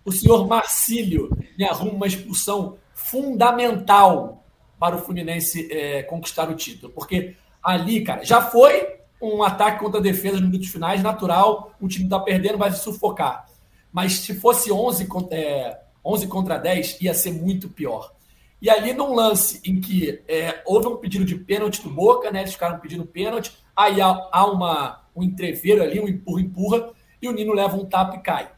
O 0.03 0.11
senhor 0.11 0.47
Marcílio 0.47 1.29
me 1.57 1.63
arruma 1.65 1.91
uma 1.93 2.07
expulsão 2.07 2.77
fundamental 2.93 4.43
para 4.79 4.95
o 4.95 4.99
Fluminense 4.99 5.67
é, 5.71 6.03
conquistar 6.03 6.49
o 6.49 6.55
título. 6.55 6.91
Porque 6.93 7.35
ali, 7.63 8.03
cara, 8.03 8.23
já 8.23 8.41
foi 8.41 8.95
um 9.21 9.43
ataque 9.43 9.79
contra 9.79 9.99
a 9.99 10.03
defesa 10.03 10.35
nos 10.37 10.45
minutos 10.49 10.69
finais, 10.69 11.01
natural, 11.01 11.73
o 11.79 11.87
time 11.87 12.05
está 12.05 12.19
perdendo, 12.19 12.57
vai 12.57 12.71
se 12.71 12.79
sufocar. 12.83 13.45
Mas 13.91 14.13
se 14.19 14.33
fosse 14.35 14.71
11 14.71 15.05
contra, 15.05 15.37
é, 15.37 15.79
11 16.03 16.27
contra 16.27 16.57
10, 16.57 17.01
ia 17.01 17.13
ser 17.13 17.31
muito 17.31 17.69
pior. 17.69 18.13
E 18.61 18.69
ali 18.69 18.93
num 18.93 19.13
lance 19.13 19.61
em 19.65 19.79
que 19.79 20.21
é, 20.27 20.61
houve 20.65 20.87
um 20.87 20.97
pedido 20.97 21.23
de 21.25 21.35
pênalti 21.35 21.81
do 21.81 21.89
Boca, 21.89 22.31
né? 22.31 22.41
Eles 22.41 22.53
ficaram 22.53 22.79
pedindo 22.79 23.05
pênalti, 23.05 23.55
aí 23.75 24.01
há, 24.01 24.27
há 24.31 24.45
uma, 24.45 25.01
um 25.15 25.23
entreveiro 25.23 25.81
ali, 25.83 25.99
um 25.99 26.07
empurra-empurra, 26.07 26.89
e 27.21 27.27
o 27.27 27.31
Nino 27.31 27.53
leva 27.53 27.75
um 27.75 27.85
tapa 27.85 28.15
e 28.15 28.19
cai. 28.19 28.49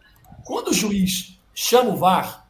Quando 0.43 0.69
o 0.69 0.73
juiz 0.73 1.39
chama 1.53 1.89
o 1.91 1.97
VAR, 1.97 2.45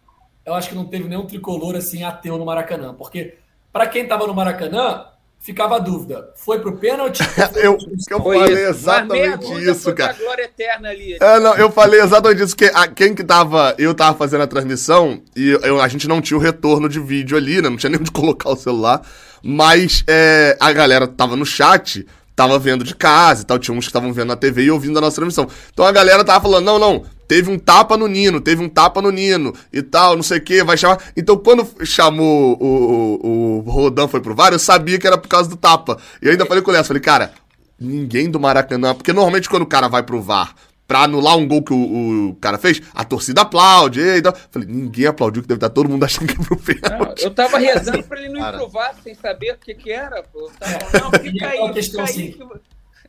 eu 0.45 0.53
acho 0.53 0.70
que 0.70 0.76
não 0.76 0.86
teve 0.86 1.07
nenhum 1.07 1.26
tricolor 1.26 1.76
assim 1.76 2.03
ateu 2.03 2.38
no 2.38 2.45
Maracanã, 2.45 2.93
porque 2.93 3.36
para 3.72 3.88
quem 3.88 4.03
estava 4.03 4.26
no 4.26 4.34
Maracanã, 4.34 5.05
ficava 5.39 5.76
a 5.76 5.80
dúvida: 5.80 6.32
foi 6.36 6.59
pro 6.59 6.78
pênalti? 6.78 7.20
Eu, 7.55 7.78
eu 8.09 8.22
Foi 8.22 8.39
falei 8.39 8.53
isso. 8.53 8.70
exatamente 8.70 9.53
isso, 9.70 9.93
cara. 9.93 10.13
glória 10.13 10.43
eterna 10.43 10.89
ali. 10.89 11.18
É, 11.20 11.39
não, 11.39 11.55
eu 11.55 11.72
falei 11.72 11.99
exatamente 12.01 12.43
isso, 12.43 12.55
que 12.55 12.65
a, 12.65 12.88
quem 12.88 13.13
que 13.13 13.24
tava. 13.24 13.76
Eu 13.78 13.93
tava 13.93 14.18
fazendo 14.18 14.41
a 14.43 14.47
transmissão 14.47 15.22
e 15.36 15.49
eu- 15.49 15.82
a 15.82 15.88
gente 15.88 16.07
não 16.07 16.22
tinha 16.22 16.38
o 16.38 16.41
retorno 16.41 16.88
de 16.89 16.99
vídeo 16.99 17.38
ali, 17.38 17.61
né? 17.61 17.70
Não 17.70 17.78
tinha 17.78 17.89
nem 17.91 17.99
onde 17.99 18.11
colocar 18.11 18.49
o 18.49 18.55
celular. 18.55 19.01
Mas 19.43 20.03
é, 20.07 20.57
a 20.59 20.72
galera 20.72 21.07
tava 21.07 21.36
no 21.36 21.45
chat, 21.45 22.05
tava 22.38 22.59
vendo 22.59 22.83
de 22.83 22.93
casa 22.95 23.41
e 23.41 23.45
tal. 23.45 23.57
Tinha 23.57 23.75
uns 23.75 23.85
que 23.85 23.89
estavam 23.89 24.13
vendo 24.13 24.27
na 24.27 24.35
TV 24.35 24.65
e 24.65 24.71
ouvindo 24.71 24.97
a 24.99 25.01
nossa 25.01 25.15
transmissão. 25.15 25.49
Então 25.73 25.83
a 25.83 25.91
galera 25.91 26.23
tava 26.23 26.39
falando: 26.39 26.65
não, 26.65 26.77
não, 26.77 27.03
teve 27.27 27.49
um 27.51 27.57
tapa 27.57 27.97
no 27.97 28.07
Nino, 28.07 28.39
teve 28.39 28.63
um 28.63 28.69
tapa 28.69 29.01
no 29.01 29.09
Nino 29.09 29.53
e 29.73 29.81
tal, 29.81 30.15
não 30.15 30.23
sei 30.23 30.38
o 30.38 30.41
que, 30.41 30.63
vai 30.63 30.77
chamar. 30.77 30.99
Então 31.17 31.35
quando 31.35 31.67
chamou 31.83 32.55
o, 32.61 33.27
o, 33.27 33.57
o 33.57 33.71
Rodan 33.71 34.07
foi 34.07 34.21
pro 34.21 34.35
VAR, 34.35 34.53
eu 34.53 34.59
sabia 34.59 34.99
que 34.99 35.07
era 35.07 35.17
por 35.17 35.27
causa 35.27 35.49
do 35.49 35.57
tapa. 35.57 35.97
E 36.21 36.25
eu 36.27 36.31
ainda 36.31 36.45
falei 36.45 36.61
com 36.61 36.69
o 36.69 36.73
Léo, 36.73 36.83
falei, 36.83 37.01
cara, 37.01 37.31
ninguém 37.79 38.29
do 38.29 38.39
Maracanã, 38.39 38.93
porque 38.93 39.11
normalmente 39.11 39.49
quando 39.49 39.63
o 39.63 39.67
cara 39.67 39.88
vai 39.88 40.03
pro 40.03 40.21
VAR 40.21 40.53
pra 40.88 41.03
anular 41.03 41.35
um 41.38 41.45
gol 41.47 41.61
que 41.61 41.73
o, 41.73 42.29
o 42.29 42.35
cara 42.35 42.57
fez, 42.57 42.81
a 42.95 43.03
torcida 43.03 43.41
aplaude 43.41 43.99
e 43.99 44.21
tal. 44.21 44.33
Falei, 44.49 44.67
ninguém 44.67 45.05
aplaudiu, 45.05 45.41
que 45.41 45.47
deve 45.47 45.57
estar 45.57 45.69
todo 45.69 45.89
mundo 45.89 46.03
achando 46.05 46.27
que 46.27 46.41
é 46.41 46.45
pro 46.45 46.55
Não, 46.55 46.63
pênalti. 46.63 47.23
eu 47.23 47.31
tava 47.31 47.57
rezando 47.57 48.03
pra 48.03 48.19
ele 48.19 48.29
não 48.29 48.39
Cara. 48.41 48.55
improvar 48.57 48.95
sem 49.03 49.13
saber 49.13 49.53
o 49.53 49.57
que 49.57 49.75
que 49.75 49.91
era. 49.91 50.23
Pô. 50.23 50.49
Tava 50.57 50.79
falando, 50.85 51.11
não, 51.13 51.19
fica 51.19 51.45
aquela 51.47 51.67
aí, 51.67 51.73
questão 51.73 52.07
fica 52.07 52.19
aí. 52.21 52.29
assim, 52.29 52.38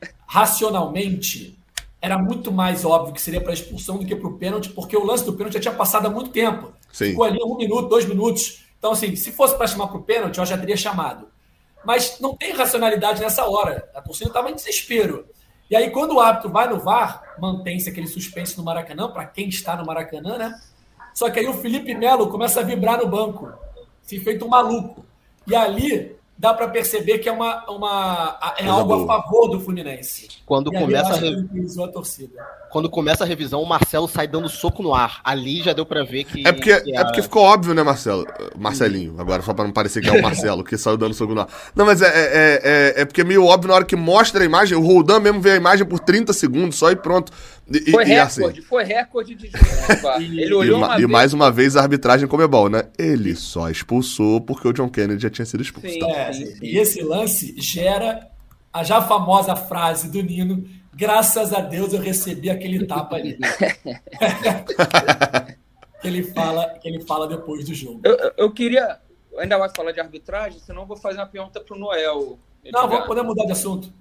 que- 0.03 0.09
racionalmente, 0.26 1.59
era 2.01 2.18
muito 2.18 2.53
mais 2.53 2.85
óbvio 2.85 3.12
que 3.14 3.20
seria 3.20 3.41
para 3.41 3.53
expulsão 3.53 3.97
do 3.99 4.07
que 4.07 4.14
para 4.14 4.29
o 4.29 4.39
pênalti, 4.39 4.70
porque 4.70 4.97
o 4.97 5.05
lance 5.05 5.24
do 5.24 5.33
pênalti 5.33 5.55
já 5.55 5.61
tinha 5.61 5.74
passado 5.74 6.07
há 6.07 6.11
muito 6.11 6.31
tempo. 6.31 6.72
Sim. 6.93 7.07
Ficou 7.11 7.24
ali 7.24 7.39
um 7.43 7.57
minuto, 7.57 7.89
dois 7.89 8.05
minutos. 8.07 8.64
Então, 8.79 8.93
assim, 8.93 9.16
se 9.16 9.33
fosse 9.33 9.57
para 9.57 9.66
chamar 9.66 9.89
para 9.89 9.97
o 9.99 10.03
pênalti, 10.03 10.39
eu 10.39 10.47
já 10.47 10.57
teria 10.57 10.76
chamado. 10.76 11.26
Mas 11.85 12.18
não 12.20 12.37
tem 12.37 12.53
racionalidade 12.53 13.20
nessa 13.20 13.45
hora. 13.49 13.89
A 13.95 14.01
torcida 14.01 14.31
estava 14.31 14.51
em 14.51 14.55
desespero. 14.55 15.24
E 15.71 15.77
aí, 15.77 15.91
quando 15.91 16.14
o 16.14 16.21
árbitro 16.21 16.51
vai 16.51 16.69
no 16.69 16.79
VAR, 16.79 17.23
mantém-se 17.39 17.89
aquele 17.89 18.07
suspense 18.07 18.57
no 18.57 18.64
Maracanã, 18.64 19.11
para 19.11 19.27
quem 19.27 19.49
está 19.49 19.77
no 19.77 19.85
Maracanã, 19.85 20.39
né? 20.39 20.61
Só 21.14 21.29
que 21.31 21.41
aí 21.41 21.47
o 21.47 21.55
Felipe 21.55 21.95
Melo 21.95 22.31
começa 22.31 22.61
a 22.61 22.62
vibrar 22.62 22.99
no 22.99 23.07
banco, 23.07 23.53
se 24.03 24.19
feito 24.21 24.45
um 24.45 24.49
maluco. 24.49 25.05
E 25.47 25.55
ali 25.55 26.18
dá 26.39 26.55
para 26.55 26.68
perceber 26.68 27.18
que 27.18 27.28
é, 27.28 27.32
uma, 27.32 27.68
uma, 27.70 28.39
é 28.57 28.62
Coisa 28.62 28.72
algo 28.72 28.93
a 28.93 28.97
boa. 28.99 29.07
favor 29.22 29.49
do 29.49 29.61
Fluminense. 29.61 30.28
Quando 30.47 30.72
E 30.72 30.78
começa, 30.78 31.12
a 31.14 31.16
re- 31.16 31.47
a 31.84 31.89
torcida. 31.89 32.43
quando 32.70 32.89
começa 32.89 33.24
a 33.24 33.26
revisão, 33.26 33.61
o 33.61 33.68
Marcelo 33.68 34.07
sai 34.09 34.26
dando 34.28 34.49
soco 34.49 34.82
no 34.82 34.95
ar. 34.95 35.20
Ali 35.24 35.62
já 35.62 35.72
deu 35.72 35.84
pra 35.84 36.05
ver 36.05 36.24
que. 36.24 36.47
É 36.47 36.53
porque, 36.53 36.80
que 36.80 36.93
é 36.95 36.99
a- 36.99 37.05
porque 37.05 37.22
ficou 37.22 37.43
óbvio, 37.43 37.74
né, 37.74 37.82
Marcelo? 37.82 38.24
Marcelinho, 38.57 39.14
agora, 39.18 39.43
só 39.43 39.53
pra 39.53 39.64
não 39.64 39.72
parecer 39.72 40.01
que 40.01 40.09
é 40.09 40.12
o 40.12 40.22
Marcelo, 40.22 40.62
que 40.64 40.76
saiu 40.78 40.97
dando 40.97 41.12
soco 41.14 41.34
no 41.34 41.41
ar. 41.41 41.49
Não, 41.74 41.84
mas 41.84 42.01
é, 42.01 42.07
é, 42.07 42.61
é, 42.97 43.03
é 43.03 43.05
porque 43.05 43.20
é 43.22 43.24
meio 43.24 43.45
óbvio 43.45 43.68
na 43.68 43.74
hora 43.74 43.84
que 43.84 43.97
mostra 43.97 44.43
a 44.43 44.47
imagem, 44.47 44.78
o 44.78 44.80
Roldan 44.80 45.20
mesmo 45.20 45.41
vê 45.41 45.53
a 45.53 45.57
imagem 45.57 45.84
por 45.86 45.99
30 46.01 46.32
segundos 46.32 46.76
só 46.76 46.91
e 46.91 46.97
pronto. 46.97 47.32
E, 47.70 47.91
Foi 47.91 48.03
e, 48.07 48.09
e 48.12 48.16
assim, 48.18 48.41
recorde, 48.41 48.62
foi 48.62 48.84
recorde 48.84 49.34
de. 49.34 49.51
Ele 50.18 50.47
E, 50.47 50.55
olhou 50.55 50.78
ma- 50.78 50.86
uma 50.86 50.95
e 50.95 50.99
vez. 51.01 51.11
mais 51.11 51.32
uma 51.34 51.51
vez 51.51 51.76
a 51.76 51.82
arbitragem 51.82 52.26
comebol, 52.26 52.70
né? 52.70 52.84
Ele 52.99 53.36
só 53.36 53.68
expulsou 53.68 54.41
porque 54.41 54.66
o 54.66 54.72
John 54.72 54.89
Kennedy 54.89 55.22
já 55.22 55.28
tinha 55.28 55.45
sido 55.45 55.62
expulso. 55.62 55.86
Sim. 55.93 55.99
tá? 55.99 56.09
É, 56.09 56.28
sim, 56.33 56.47
sim. 56.47 56.59
E 56.64 56.79
esse 56.79 57.03
lance 57.03 57.55
gera 57.61 58.31
a 58.72 58.83
já 58.85 59.01
famosa 59.03 59.55
frase 59.57 60.11
do 60.11 60.22
Nino: 60.22 60.64
graças 60.95 61.53
a 61.53 61.61
Deus 61.61 61.93
eu 61.93 62.01
recebi 62.01 62.51
aquele 62.51 62.87
tapa 62.87 63.16
ali. 63.16 63.39
que, 66.01 66.09
ele 66.09 66.22
fala, 66.22 66.68
que 66.81 66.89
ele 66.89 67.01
fala 67.01 67.26
depois 67.26 67.64
do 67.64 67.74
jogo. 67.74 68.01
Eu, 68.05 68.33
eu- 68.37 68.51
queria. 68.53 69.01
Ainda 69.39 69.57
vai 69.57 69.68
falar 69.68 69.93
de 69.93 70.01
arbitragem, 70.01 70.59
senão 70.59 70.83
eu 70.83 70.87
vou 70.87 70.97
fazer 70.97 71.18
uma 71.18 71.26
pergunta 71.26 71.61
pro 71.61 71.79
Noel. 71.79 72.39
Não, 72.72 72.89
vamos 72.89 73.07
poder 73.07 73.22
mudar 73.22 73.45
de 73.45 73.53
assunto. 73.53 73.93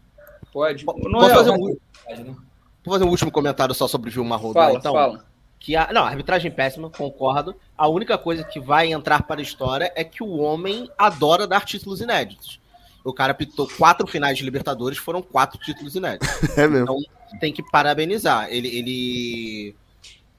Pode. 0.51 0.83
Posso 0.83 0.97
Noel, 1.07 1.29
fazer 1.35 1.51
vai- 1.51 1.59
um, 1.59 1.67
Né? 1.67 2.35
vou 2.83 2.93
fazer 2.93 3.03
um 3.03 3.09
último 3.09 3.31
comentário 3.31 3.75
só 3.75 3.87
sobre 3.87 4.09
o 4.09 4.13
Vilmar 4.13 4.39
Rodan, 4.41 4.59
fala, 4.61 4.77
então. 4.79 4.93
fala. 4.93 5.25
Que 5.59 5.75
a, 5.75 5.91
não, 5.91 6.03
a 6.03 6.09
arbitragem 6.09 6.51
péssima, 6.51 6.89
concordo. 6.89 7.55
A 7.77 7.87
única 7.87 8.17
coisa 8.17 8.43
que 8.43 8.59
vai 8.59 8.91
entrar 8.91 9.23
para 9.23 9.39
a 9.39 9.43
história 9.43 9.91
é 9.95 10.03
que 10.03 10.23
o 10.23 10.37
homem 10.37 10.89
adora 10.97 11.47
dar 11.47 11.65
títulos 11.65 12.01
inéditos. 12.01 12.59
O 13.03 13.13
cara 13.13 13.31
apitou 13.31 13.67
quatro 13.77 14.05
finais 14.05 14.37
de 14.37 14.43
Libertadores, 14.43 14.97
foram 14.97 15.21
quatro 15.21 15.59
títulos 15.59 15.95
inéditos. 15.95 16.27
É 16.57 16.67
mesmo. 16.67 16.83
Então 16.83 17.39
tem 17.39 17.53
que 17.53 17.63
parabenizar. 17.63 18.47
Ele, 18.49 18.67
ele, 18.67 19.75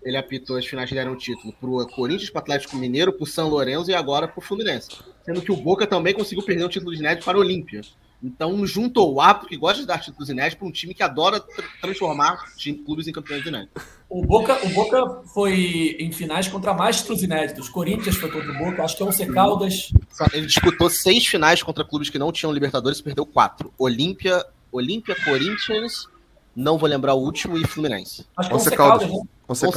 ele 0.02 0.16
apitou 0.16 0.56
as 0.56 0.66
finais 0.66 0.88
que 0.88 0.94
deram 0.94 1.16
título 1.16 1.52
pro 1.54 1.86
Corinthians, 1.88 2.30
pro 2.30 2.40
Atlético 2.40 2.76
Mineiro, 2.76 3.12
pro 3.12 3.26
São 3.26 3.48
Lourenço 3.48 3.90
e 3.90 3.94
agora 3.94 4.28
pro 4.28 4.40
Fluminense. 4.40 4.90
Sendo 5.22 5.40
que 5.40 5.52
o 5.52 5.56
Boca 5.56 5.86
também 5.86 6.14
conseguiu 6.14 6.44
perder 6.44 6.64
um 6.64 6.68
título 6.68 6.94
inédito 6.94 7.24
para 7.24 7.38
o 7.38 7.40
Olímpia. 7.40 7.80
Então 8.22 8.66
juntou 8.66 9.14
o 9.14 9.20
árbitro 9.20 9.48
que 9.48 9.56
gosta 9.56 9.80
de 9.80 9.86
dar 9.86 9.98
títulos 10.00 10.28
inéditos 10.28 10.58
para 10.58 10.66
um 10.68 10.72
time 10.72 10.92
que 10.92 11.02
adora 11.02 11.38
tra- 11.38 11.64
transformar 11.80 12.52
time- 12.56 12.78
clubes 12.78 13.06
em 13.06 13.12
campeões 13.12 13.46
inéditos. 13.46 13.80
O 14.10 14.24
Boca, 14.24 14.58
o 14.66 14.70
Boca 14.70 15.22
foi 15.32 15.96
em 16.00 16.10
finais 16.10 16.48
contra 16.48 16.74
mais 16.74 16.96
títulos 17.00 17.22
inéditos. 17.22 17.68
Corinthians 17.68 18.16
foi 18.16 18.30
contra 18.30 18.50
o 18.50 18.58
Boca, 18.58 18.82
acho 18.82 18.96
que 18.96 19.02
é 19.02 19.06
11 19.06 19.26
Caldas. 19.32 19.92
Só- 20.10 20.24
Ele 20.32 20.46
disputou 20.46 20.88
seis 20.90 21.26
finais 21.26 21.62
contra 21.62 21.84
clubes 21.84 22.10
que 22.10 22.18
não 22.18 22.32
tinham 22.32 22.52
Libertadores 22.52 22.98
e 22.98 23.02
perdeu 23.02 23.24
quatro. 23.26 23.72
Olímpia, 23.78 24.44
Olímpia, 24.72 25.14
Corinthians, 25.24 26.08
não 26.56 26.76
vou 26.76 26.88
lembrar 26.88 27.14
o 27.14 27.18
último, 27.20 27.56
e 27.56 27.66
Fluminense. 27.66 28.26
Acho 28.36 28.48
que 28.48 28.54
é 28.54 28.56
Once 28.56 28.68
11 28.68 28.76
Caldas. 28.76 29.00
Caldas, 29.08 29.16
né? 29.16 29.28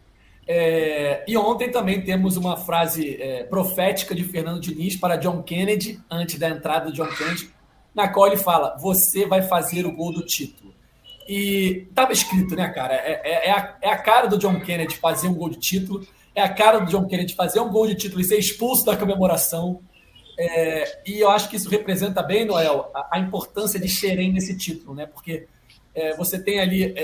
É, 0.51 1.23
e 1.27 1.37
ontem 1.37 1.69
também 1.69 2.01
temos 2.01 2.35
uma 2.35 2.57
frase 2.57 3.21
é, 3.21 3.43
profética 3.43 4.15
de 4.15 4.23
Fernando 4.23 4.59
Diniz 4.59 4.95
para 4.95 5.15
John 5.15 5.43
Kennedy, 5.43 5.99
antes 6.09 6.39
da 6.39 6.49
entrada 6.49 6.87
do 6.87 6.91
John 6.91 7.05
Kennedy, 7.05 7.51
na 7.93 8.07
qual 8.07 8.25
ele 8.25 8.35
fala: 8.35 8.75
Você 8.79 9.27
vai 9.27 9.43
fazer 9.43 9.85
o 9.85 9.91
gol 9.95 10.11
do 10.11 10.25
título. 10.25 10.73
E 11.27 11.85
estava 11.87 12.11
escrito, 12.11 12.55
né, 12.55 12.67
cara? 12.69 12.95
É, 12.95 13.21
é- 13.23 13.47
é 13.49 13.51
a, 13.51 13.77
é 13.79 13.89
a 13.89 13.97
cara 13.99 14.25
do 14.25 14.39
John 14.39 14.59
Kennedy 14.59 14.95
fazer 14.95 15.27
um 15.27 15.35
gol 15.35 15.49
de 15.51 15.59
título, 15.59 16.03
é 16.33 16.41
a 16.41 16.49
cara 16.49 16.79
do 16.79 16.89
John 16.89 17.05
Kennedy 17.05 17.35
fazer 17.35 17.59
um 17.59 17.69
gol 17.69 17.85
de 17.85 17.93
título 17.93 18.19
e 18.19 18.23
ser 18.23 18.39
expulso 18.39 18.83
da 18.83 18.97
comemoração. 18.97 19.81
É, 20.35 21.01
e 21.05 21.19
eu 21.19 21.29
acho 21.29 21.47
que 21.47 21.57
isso 21.57 21.69
representa 21.69 22.23
bem, 22.23 22.43
Noel, 22.43 22.89
a, 22.95 23.17
a 23.17 23.19
importância 23.19 23.79
de 23.79 23.87
Xerém 23.87 24.33
nesse 24.33 24.57
título, 24.57 24.95
né? 24.95 25.05
Porque 25.05 25.47
você 26.17 26.41
tem 26.41 26.61
ali 26.61 26.95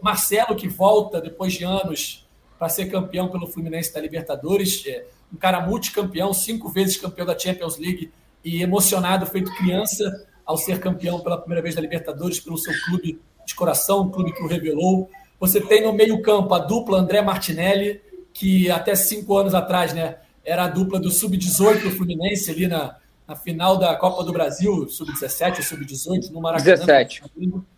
Marcelo 0.00 0.54
que 0.54 0.68
volta 0.68 1.20
depois 1.20 1.52
de 1.54 1.64
anos 1.64 2.25
para 2.58 2.68
ser 2.68 2.86
campeão 2.86 3.28
pelo 3.28 3.46
Fluminense 3.46 3.92
da 3.92 4.00
Libertadores, 4.00 4.82
é, 4.86 5.04
um 5.32 5.36
cara 5.36 5.60
multicampeão, 5.60 6.32
cinco 6.32 6.68
vezes 6.68 6.96
campeão 6.96 7.26
da 7.26 7.38
Champions 7.38 7.76
League 7.76 8.10
e 8.44 8.62
emocionado, 8.62 9.26
feito 9.26 9.54
criança 9.56 10.26
ao 10.44 10.56
ser 10.56 10.78
campeão 10.78 11.20
pela 11.20 11.36
primeira 11.36 11.60
vez 11.60 11.74
da 11.74 11.80
Libertadores 11.80 12.38
pelo 12.38 12.56
seu 12.56 12.72
clube 12.84 13.20
de 13.44 13.54
coração, 13.54 14.02
um 14.02 14.10
clube 14.10 14.32
que 14.32 14.42
o 14.42 14.46
revelou. 14.46 15.10
Você 15.38 15.60
tem 15.60 15.82
no 15.82 15.92
meio-campo 15.92 16.54
a 16.54 16.58
dupla 16.58 16.98
André 16.98 17.20
Martinelli, 17.20 18.00
que 18.32 18.70
até 18.70 18.94
cinco 18.94 19.36
anos 19.36 19.54
atrás 19.54 19.92
né, 19.92 20.16
era 20.44 20.64
a 20.64 20.68
dupla 20.68 21.00
do 21.00 21.10
Sub-18 21.10 21.82
do 21.82 21.90
Fluminense, 21.90 22.50
ali 22.50 22.68
na, 22.68 22.96
na 23.26 23.34
final 23.34 23.76
da 23.76 23.94
Copa 23.96 24.22
do 24.22 24.32
Brasil, 24.32 24.88
Sub-17 24.88 25.56
ou 25.56 25.62
Sub-18, 25.62 26.30
no 26.30 26.40
Maracanã. 26.40 26.86
17. 26.86 27.22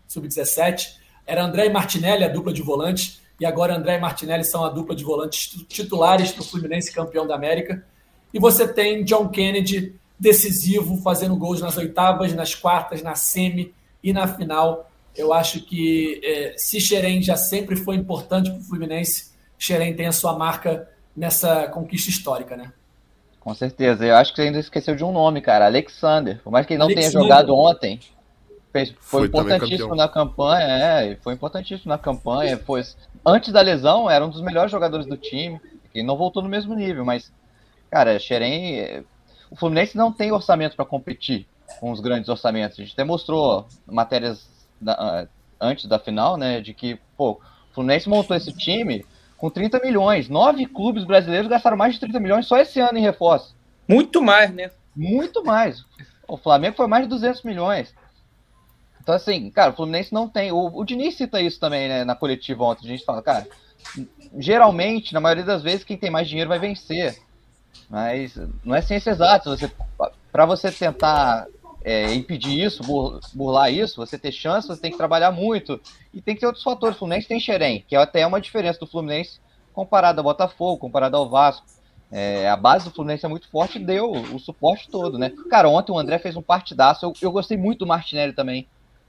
Sub-17. 0.06 0.96
Era 1.26 1.44
André 1.44 1.66
e 1.66 1.70
Martinelli, 1.70 2.24
a 2.24 2.28
dupla 2.28 2.52
de 2.52 2.62
volantes, 2.62 3.20
e 3.40 3.46
agora 3.46 3.76
André 3.76 3.96
e 3.96 4.00
Martinelli 4.00 4.44
são 4.44 4.64
a 4.64 4.68
dupla 4.68 4.94
de 4.94 5.04
volantes 5.04 5.56
titulares 5.68 6.32
para 6.32 6.42
o 6.42 6.44
Fluminense 6.44 6.92
campeão 6.92 7.26
da 7.26 7.34
América. 7.34 7.84
E 8.34 8.38
você 8.38 8.66
tem 8.66 9.04
John 9.04 9.28
Kennedy, 9.28 9.94
decisivo, 10.18 10.96
fazendo 10.98 11.36
gols 11.36 11.60
nas 11.60 11.76
oitavas, 11.76 12.34
nas 12.34 12.54
quartas, 12.54 13.02
na 13.02 13.14
semi 13.14 13.72
e 14.02 14.12
na 14.12 14.26
final. 14.26 14.90
Eu 15.16 15.32
acho 15.32 15.60
que 15.62 16.20
é, 16.24 16.54
se 16.56 16.80
Xerém 16.80 17.22
já 17.22 17.36
sempre 17.36 17.76
foi 17.76 17.96
importante 17.96 18.50
para 18.50 18.60
o 18.60 18.64
Fluminense, 18.64 19.32
Xerém 19.58 19.94
tem 19.94 20.06
a 20.06 20.12
sua 20.12 20.36
marca 20.36 20.88
nessa 21.16 21.68
conquista 21.68 22.10
histórica, 22.10 22.56
né? 22.56 22.72
Com 23.40 23.54
certeza. 23.54 24.04
Eu 24.04 24.16
acho 24.16 24.32
que 24.32 24.36
você 24.36 24.48
ainda 24.48 24.58
esqueceu 24.58 24.94
de 24.94 25.04
um 25.04 25.12
nome, 25.12 25.40
cara. 25.40 25.66
Alexander. 25.66 26.40
Por 26.42 26.50
mais 26.50 26.66
que 26.66 26.74
ele 26.74 26.78
não 26.78 26.86
Alexander. 26.86 27.10
tenha 27.10 27.22
jogado 27.22 27.54
ontem, 27.54 27.98
fez, 28.72 28.90
foi, 29.00 29.20
Foi 29.20 29.28
também 29.28 29.56
importantíssimo 29.56 29.94
na 29.94 30.08
campanha. 30.08 30.64
É, 30.64 31.16
foi 31.16 31.34
importantíssimo 31.34 31.88
na 31.88 31.98
campanha. 31.98 32.58
Foi, 32.58 32.82
antes 33.28 33.52
da 33.52 33.60
lesão, 33.60 34.08
era 34.10 34.24
um 34.24 34.30
dos 34.30 34.40
melhores 34.40 34.70
jogadores 34.70 35.06
do 35.06 35.16
time. 35.16 35.60
Ele 35.94 36.06
não 36.06 36.16
voltou 36.16 36.42
no 36.42 36.48
mesmo 36.48 36.74
nível, 36.74 37.04
mas, 37.04 37.32
cara, 37.90 38.18
Xerém. 38.18 38.80
é, 38.80 39.02
O 39.50 39.56
Fluminense 39.56 39.96
não 39.96 40.12
tem 40.12 40.30
orçamento 40.30 40.76
para 40.76 40.84
competir 40.84 41.46
com 41.80 41.90
os 41.90 42.00
grandes 42.00 42.28
orçamentos. 42.28 42.78
A 42.78 42.82
gente 42.82 42.92
até 42.92 43.02
mostrou 43.04 43.66
matérias 43.86 44.46
da- 44.80 44.92
ah, 44.92 45.26
antes 45.60 45.86
da 45.86 45.98
final, 45.98 46.36
né? 46.36 46.60
De 46.60 46.74
que, 46.74 46.98
pô, 47.16 47.32
o 47.32 47.40
Fluminense 47.74 48.08
montou 48.08 48.36
esse 48.36 48.52
time 48.52 49.06
com 49.38 49.48
30 49.48 49.78
milhões. 49.80 50.28
Nove 50.28 50.66
clubes 50.66 51.04
brasileiros 51.04 51.48
gastaram 51.48 51.76
mais 51.78 51.94
de 51.94 52.00
30 52.00 52.20
milhões 52.20 52.46
só 52.46 52.58
esse 52.58 52.78
ano 52.80 52.98
em 52.98 53.02
reforço. 53.02 53.56
Muito 53.88 54.20
mais, 54.22 54.52
né? 54.52 54.70
Muito 54.94 55.42
mais. 55.44 55.82
O 56.26 56.36
Flamengo 56.36 56.76
foi 56.76 56.86
mais 56.86 57.04
de 57.04 57.08
200 57.08 57.42
milhões. 57.42 57.94
Então, 59.08 59.16
assim, 59.16 59.50
cara, 59.50 59.72
o 59.72 59.74
Fluminense 59.74 60.12
não 60.12 60.28
tem. 60.28 60.52
O, 60.52 60.66
o 60.66 60.84
Diniz 60.84 61.16
cita 61.16 61.40
isso 61.40 61.58
também, 61.58 61.88
né, 61.88 62.04
na 62.04 62.14
coletiva 62.14 62.62
ontem. 62.62 62.86
A 62.86 62.90
gente 62.90 63.06
fala, 63.06 63.22
cara, 63.22 63.48
geralmente, 64.38 65.14
na 65.14 65.20
maioria 65.20 65.46
das 65.46 65.62
vezes, 65.62 65.82
quem 65.82 65.96
tem 65.96 66.10
mais 66.10 66.28
dinheiro 66.28 66.50
vai 66.50 66.58
vencer. 66.58 67.16
Mas 67.88 68.38
não 68.62 68.74
é 68.74 68.82
ciência 68.82 69.12
exata. 69.12 69.48
Você, 69.48 69.72
para 70.30 70.44
você 70.44 70.70
tentar 70.70 71.46
é, 71.82 72.12
impedir 72.14 72.62
isso, 72.62 72.82
bur- 72.82 73.18
burlar 73.32 73.72
isso, 73.72 73.96
você 73.96 74.18
ter 74.18 74.30
chance, 74.30 74.68
você 74.68 74.78
tem 74.78 74.90
que 74.90 74.98
trabalhar 74.98 75.32
muito. 75.32 75.80
E 76.12 76.20
tem 76.20 76.34
que 76.34 76.42
ter 76.42 76.46
outros 76.46 76.62
fatores. 76.62 76.96
O 76.96 76.98
Fluminense 76.98 77.28
tem 77.28 77.40
Xerém, 77.40 77.86
que 77.88 77.96
é 77.96 77.98
até 77.98 78.26
uma 78.26 78.42
diferença 78.42 78.78
do 78.78 78.86
Fluminense 78.86 79.40
comparado 79.72 80.20
ao 80.20 80.24
Botafogo, 80.24 80.82
comparado 80.82 81.16
ao 81.16 81.30
Vasco. 81.30 81.64
É, 82.12 82.46
a 82.46 82.56
base 82.58 82.84
do 82.84 82.94
Fluminense 82.94 83.24
é 83.24 83.28
muito 83.28 83.48
forte 83.48 83.78
e 83.78 83.82
deu 83.82 84.10
o 84.12 84.38
suporte 84.38 84.86
todo, 84.90 85.16
né? 85.16 85.32
Cara, 85.48 85.66
ontem 85.70 85.92
o 85.92 85.98
André 85.98 86.18
fez 86.18 86.36
um 86.36 86.42
partidaço. 86.42 87.06
Eu, 87.06 87.14
eu 87.22 87.32
gostei 87.32 87.56
muito 87.56 87.78
do 87.78 87.86
Martinelli 87.86 88.34
também. 88.34 88.68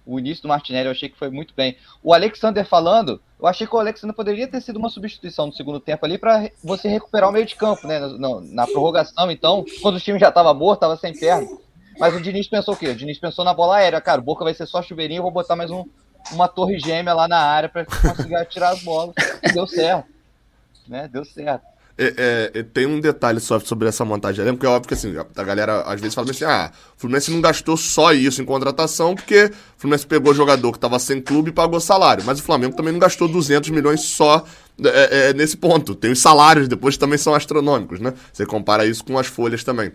O 0.10 0.20
início 0.20 0.42
do 0.42 0.48
Martinelli 0.48 0.88
eu 0.88 0.92
achei 0.92 1.08
que 1.08 1.18
foi 1.18 1.30
muito 1.30 1.54
bem. 1.56 1.78
O 2.02 2.16
Alexander 2.16 2.66
falando, 2.66 3.22
eu 3.40 3.46
achei 3.46 3.68
que 3.68 3.76
o 3.76 3.80
Alexander 3.80 4.16
poderia 4.16 4.48
ter 4.48 4.60
sido 4.60 4.78
uma 4.78 4.90
substituição 4.90 5.46
no 5.46 5.54
segundo 5.54 5.80
tempo 5.80 6.04
ali 6.04 6.18
para 6.18 6.50
você 6.64 6.88
recuperar 6.88 7.30
o 7.30 7.32
meio 7.32 7.46
de 7.46 7.56
campo, 7.56 7.88
né? 7.88 8.00
Na, 8.00 8.42
na 8.42 8.68
prorrogação, 8.68 9.30
então, 9.30 9.64
quando 9.84 9.98
o 9.98 10.00
time 10.00 10.18
já 10.18 10.30
estava 10.30 10.52
morto, 10.52 10.78
estava 10.78 10.98
sem 10.98 11.14
perna. 11.14 11.48
Mas 12.00 12.16
o 12.16 12.22
Diniz 12.22 12.48
pensou 12.48 12.74
o 12.74 12.78
quê? 12.78 12.88
O 12.88 12.96
Diniz 12.96 13.20
pensou 13.20 13.46
na 13.46 13.54
bola 13.54 13.78
aérea, 13.78 14.02
cara. 14.02 14.20
O 14.20 14.24
Boca 14.24 14.44
vai 14.44 14.54
ser 14.56 14.66
só 14.66 14.82
chuveirinho, 14.82 15.20
eu 15.20 15.24
vou 15.24 15.32
botar 15.32 15.56
mais 15.56 15.70
um, 15.70 15.86
uma 16.32 16.48
torre 16.48 16.80
gêmea 16.80 17.14
lá 17.14 17.28
na 17.28 17.40
área 17.40 17.70
para 17.70 17.86
conseguir 17.86 18.36
atirar 18.36 18.74
as 18.74 18.82
bolas. 18.82 19.14
Deu 19.54 19.68
certo. 19.68 20.08
Né? 20.88 21.08
Deu 21.08 21.24
certo. 21.24 21.64
É, 22.02 22.14
é, 22.56 22.60
é, 22.60 22.64
tem 22.64 22.86
um 22.86 22.98
detalhe 22.98 23.42
só 23.42 23.60
sobre 23.60 23.90
essa 23.90 24.06
montagem. 24.06 24.46
Lembra 24.46 24.62
que 24.62 24.66
é 24.66 24.70
óbvio 24.70 24.88
que 24.88 24.94
assim, 24.94 25.14
a 25.18 25.44
galera 25.44 25.82
às 25.82 26.00
vezes 26.00 26.16
fala 26.16 26.32
assim: 26.32 26.46
ah, 26.46 26.72
o 26.96 27.02
Fluminense 27.02 27.30
não 27.30 27.42
gastou 27.42 27.76
só 27.76 28.14
isso 28.14 28.42
em 28.42 28.46
contratação, 28.46 29.16
porque 29.16 29.52
o 29.52 29.82
Fluminense 29.82 30.08
pegou 30.08 30.34
jogador 30.34 30.72
que 30.72 30.78
estava 30.78 30.98
sem 30.98 31.20
clube 31.22 31.50
e 31.50 31.54
pagou 31.54 31.78
salário. 31.82 32.24
Mas 32.26 32.40
o 32.40 32.44
Flamengo 32.44 32.74
também 32.74 32.94
não 32.94 33.00
gastou 33.02 33.28
200 33.28 33.70
milhões 33.72 34.00
só 34.00 34.46
é, 34.82 35.32
é, 35.32 35.34
nesse 35.34 35.58
ponto. 35.58 35.94
Tem 35.94 36.10
os 36.10 36.22
salários 36.22 36.70
depois 36.70 36.96
que 36.96 37.00
também 37.02 37.18
são 37.18 37.36
astronômicos, 37.36 38.00
né? 38.00 38.14
Você 38.32 38.46
compara 38.46 38.86
isso 38.86 39.04
com 39.04 39.20
as 39.20 39.28
folhas 39.28 39.62
também. 39.66 39.92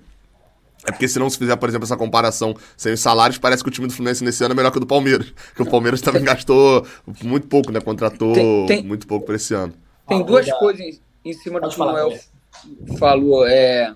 É 0.86 0.92
porque 0.92 1.08
se 1.08 1.18
não 1.18 1.30
se 1.30 1.38
fizer, 1.38 1.56
por 1.56 1.70
exemplo, 1.70 1.86
essa 1.86 1.96
comparação 1.96 2.54
sem 2.76 2.92
os 2.92 3.00
salários, 3.00 3.38
parece 3.38 3.62
que 3.62 3.70
o 3.70 3.72
time 3.72 3.86
do 3.86 3.94
Fluminense 3.94 4.22
nesse 4.22 4.44
ano 4.44 4.52
é 4.52 4.56
melhor 4.56 4.70
que 4.70 4.76
o 4.76 4.80
do 4.80 4.86
Palmeiras. 4.86 5.32
Porque 5.56 5.62
o 5.62 5.70
Palmeiras 5.70 6.02
também 6.02 6.22
gastou 6.22 6.86
muito 7.22 7.46
pouco, 7.46 7.72
né? 7.72 7.80
Contratou 7.80 8.34
Tem- 8.34 8.66
tem- 8.66 8.82
muito 8.82 9.06
pouco 9.06 9.24
para 9.24 9.36
esse 9.36 9.54
ano. 9.54 9.72
Tem 10.06 10.22
duas 10.22 10.46
coisas 10.58 11.00
em, 11.24 11.32
cima 11.32 11.60
do 11.60 11.64
Pode 11.64 11.74
que 11.74 11.80
o 11.80 11.84
Noel 11.84 12.20
falou. 12.98 13.46
É, 13.46 13.94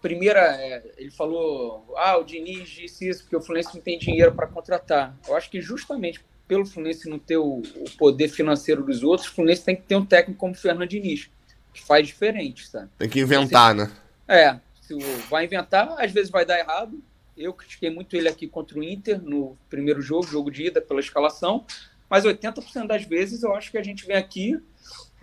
primeira, 0.00 0.40
é, 0.40 0.82
ele 0.96 1.10
falou: 1.10 1.94
ah, 1.96 2.18
o 2.18 2.24
Diniz 2.24 2.68
disse 2.68 3.08
isso 3.08 3.22
porque 3.22 3.36
o 3.36 3.40
Fluminense 3.40 3.74
não 3.74 3.82
tem 3.82 3.98
dinheiro 3.98 4.32
para 4.34 4.46
contratar. 4.46 5.16
Eu 5.26 5.36
acho 5.36 5.50
que 5.50 5.60
justamente 5.60 6.24
pelo 6.46 6.66
Fluminense 6.66 7.08
não 7.08 7.18
ter 7.18 7.38
o, 7.38 7.62
o 7.76 7.90
poder 7.98 8.28
financeiro 8.28 8.84
dos 8.84 9.02
outros, 9.02 9.28
o 9.28 9.34
Fluminense 9.34 9.64
tem 9.64 9.76
que 9.76 9.82
ter 9.82 9.96
um 9.96 10.04
técnico 10.04 10.38
como 10.38 10.52
o 10.52 10.56
Fernando 10.56 10.88
Diniz, 10.88 11.30
que 11.72 11.82
faz 11.82 12.06
diferente, 12.06 12.66
sabe? 12.66 12.90
Tem 12.98 13.08
que 13.08 13.20
inventar, 13.20 13.74
né? 13.74 13.90
É, 14.28 14.58
se 14.80 14.94
vai 15.30 15.46
inventar, 15.46 15.94
às 15.98 16.12
vezes 16.12 16.30
vai 16.30 16.44
dar 16.44 16.58
errado. 16.58 17.02
Eu 17.36 17.52
critiquei 17.52 17.90
muito 17.90 18.14
ele 18.14 18.28
aqui 18.28 18.46
contra 18.46 18.78
o 18.78 18.84
Inter 18.84 19.20
no 19.20 19.56
primeiro 19.68 20.00
jogo, 20.00 20.26
jogo 20.26 20.50
de 20.50 20.66
ida, 20.66 20.80
pela 20.80 21.00
escalação. 21.00 21.64
Mas 22.08 22.24
80% 22.24 22.86
das 22.86 23.04
vezes 23.04 23.42
eu 23.42 23.54
acho 23.54 23.70
que 23.70 23.78
a 23.78 23.82
gente 23.82 24.06
vem 24.06 24.16
aqui 24.16 24.60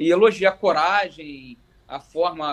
e 0.02 0.12
elogia 0.12 0.50
a 0.50 0.52
coragem, 0.52 1.58
a 1.88 2.00
forma. 2.00 2.48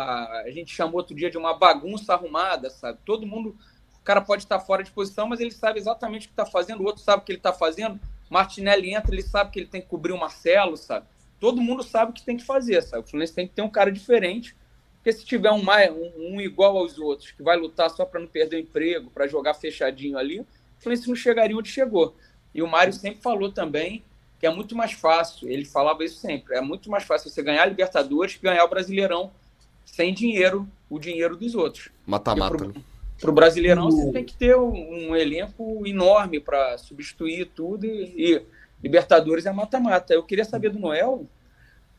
A 0.45 0.51
gente 0.51 0.75
chamou 0.75 0.99
outro 0.99 1.17
dia 1.17 1.31
de 1.31 1.39
uma 1.39 1.55
bagunça 1.55 2.13
arrumada, 2.13 2.69
sabe? 2.69 2.99
Todo 3.07 3.27
mundo. 3.27 3.57
O 3.99 4.05
cara 4.09 4.21
pode 4.21 4.43
estar 4.43 4.61
fora 4.61 4.83
de 4.83 4.91
posição, 4.91 5.27
mas 5.27 5.41
ele 5.41 5.51
sabe 5.51 5.79
exatamente 5.79 6.27
o 6.27 6.29
que 6.29 6.33
está 6.33 6.47
fazendo, 6.47 6.83
o 6.83 6.87
outro 6.87 7.03
sabe 7.03 7.23
o 7.23 7.27
que 7.27 7.33
ele 7.33 7.39
está 7.39 7.53
fazendo. 7.53 8.01
Martinelli 8.31 8.95
entra, 8.95 9.15
ele 9.15 9.23
sabe 9.23 9.51
que 9.51 9.59
ele 9.59 9.67
tem 9.67 9.83
que 9.83 9.87
cobrir 9.87 10.13
o 10.13 10.19
Marcelo, 10.19 10.77
sabe? 10.77 11.07
Todo 11.41 11.61
mundo 11.61 11.83
sabe 11.83 12.11
o 12.11 12.15
que 12.15 12.23
tem 12.23 12.37
que 12.37 12.45
fazer, 12.45 12.83
sabe? 12.83 13.03
O 13.03 13.07
Fluminense 13.07 13.35
tem 13.35 13.47
que 13.47 13.55
ter 13.55 13.63
um 13.63 13.69
cara 13.69 13.93
diferente. 13.93 14.57
Porque 14.97 15.13
se 15.13 15.25
tiver 15.25 15.51
um, 15.51 15.63
um, 15.63 16.35
um 16.35 16.41
igual 16.41 16.77
aos 16.77 16.99
outros, 16.99 17.31
que 17.31 17.43
vai 17.43 17.57
lutar 17.57 17.91
só 17.91 18.05
para 18.05 18.21
não 18.21 18.27
perder 18.27 18.57
o 18.57 18.61
emprego, 18.61 19.11
para 19.11 19.27
jogar 19.27 19.55
fechadinho 19.55 20.19
ali, 20.19 20.41
o 20.41 20.47
Fluminense 20.79 21.09
não 21.09 21.17
chegaria 21.17 21.57
onde 21.57 21.69
chegou. 21.69 22.15
E 22.55 22.63
o 22.63 22.67
Mário 22.67 22.93
sempre 22.93 23.21
falou 23.23 23.53
também 23.53 24.03
que 24.39 24.47
é 24.47 24.51
muito 24.51 24.77
mais 24.77 24.93
fácil, 24.93 25.49
ele 25.49 25.65
falava 25.65 26.05
isso 26.05 26.19
sempre, 26.19 26.55
é 26.55 26.61
muito 26.61 26.91
mais 26.91 27.05
fácil 27.05 27.31
você 27.31 27.43
ganhar 27.43 27.63
a 27.63 27.67
Libertadores 27.67 28.37
que 28.37 28.43
ganhar 28.43 28.65
o 28.65 28.69
Brasileirão 28.69 29.33
sem 29.85 30.15
dinheiro, 30.15 30.69
o 30.89 30.99
dinheiro 30.99 31.37
dos 31.37 31.55
outros. 31.55 31.91
Mata-mata. 32.07 32.69
né? 32.69 32.75
Para 33.21 33.31
o 33.31 33.33
Brasileirão, 33.33 33.91
você 33.91 34.13
tem 34.13 34.25
que 34.25 34.37
ter 34.37 34.57
um, 34.57 35.09
um 35.09 35.17
elenco 35.17 35.85
enorme 35.85 36.39
para 36.39 36.79
substituir 36.79 37.47
tudo 37.47 37.85
e, 37.85 38.15
e 38.17 38.43
Libertadores 38.81 39.45
é 39.45 39.53
mata-mata. 39.53 40.15
Eu 40.15 40.23
queria 40.23 40.45
saber 40.45 40.71
do 40.71 40.79
Noel 40.79 41.27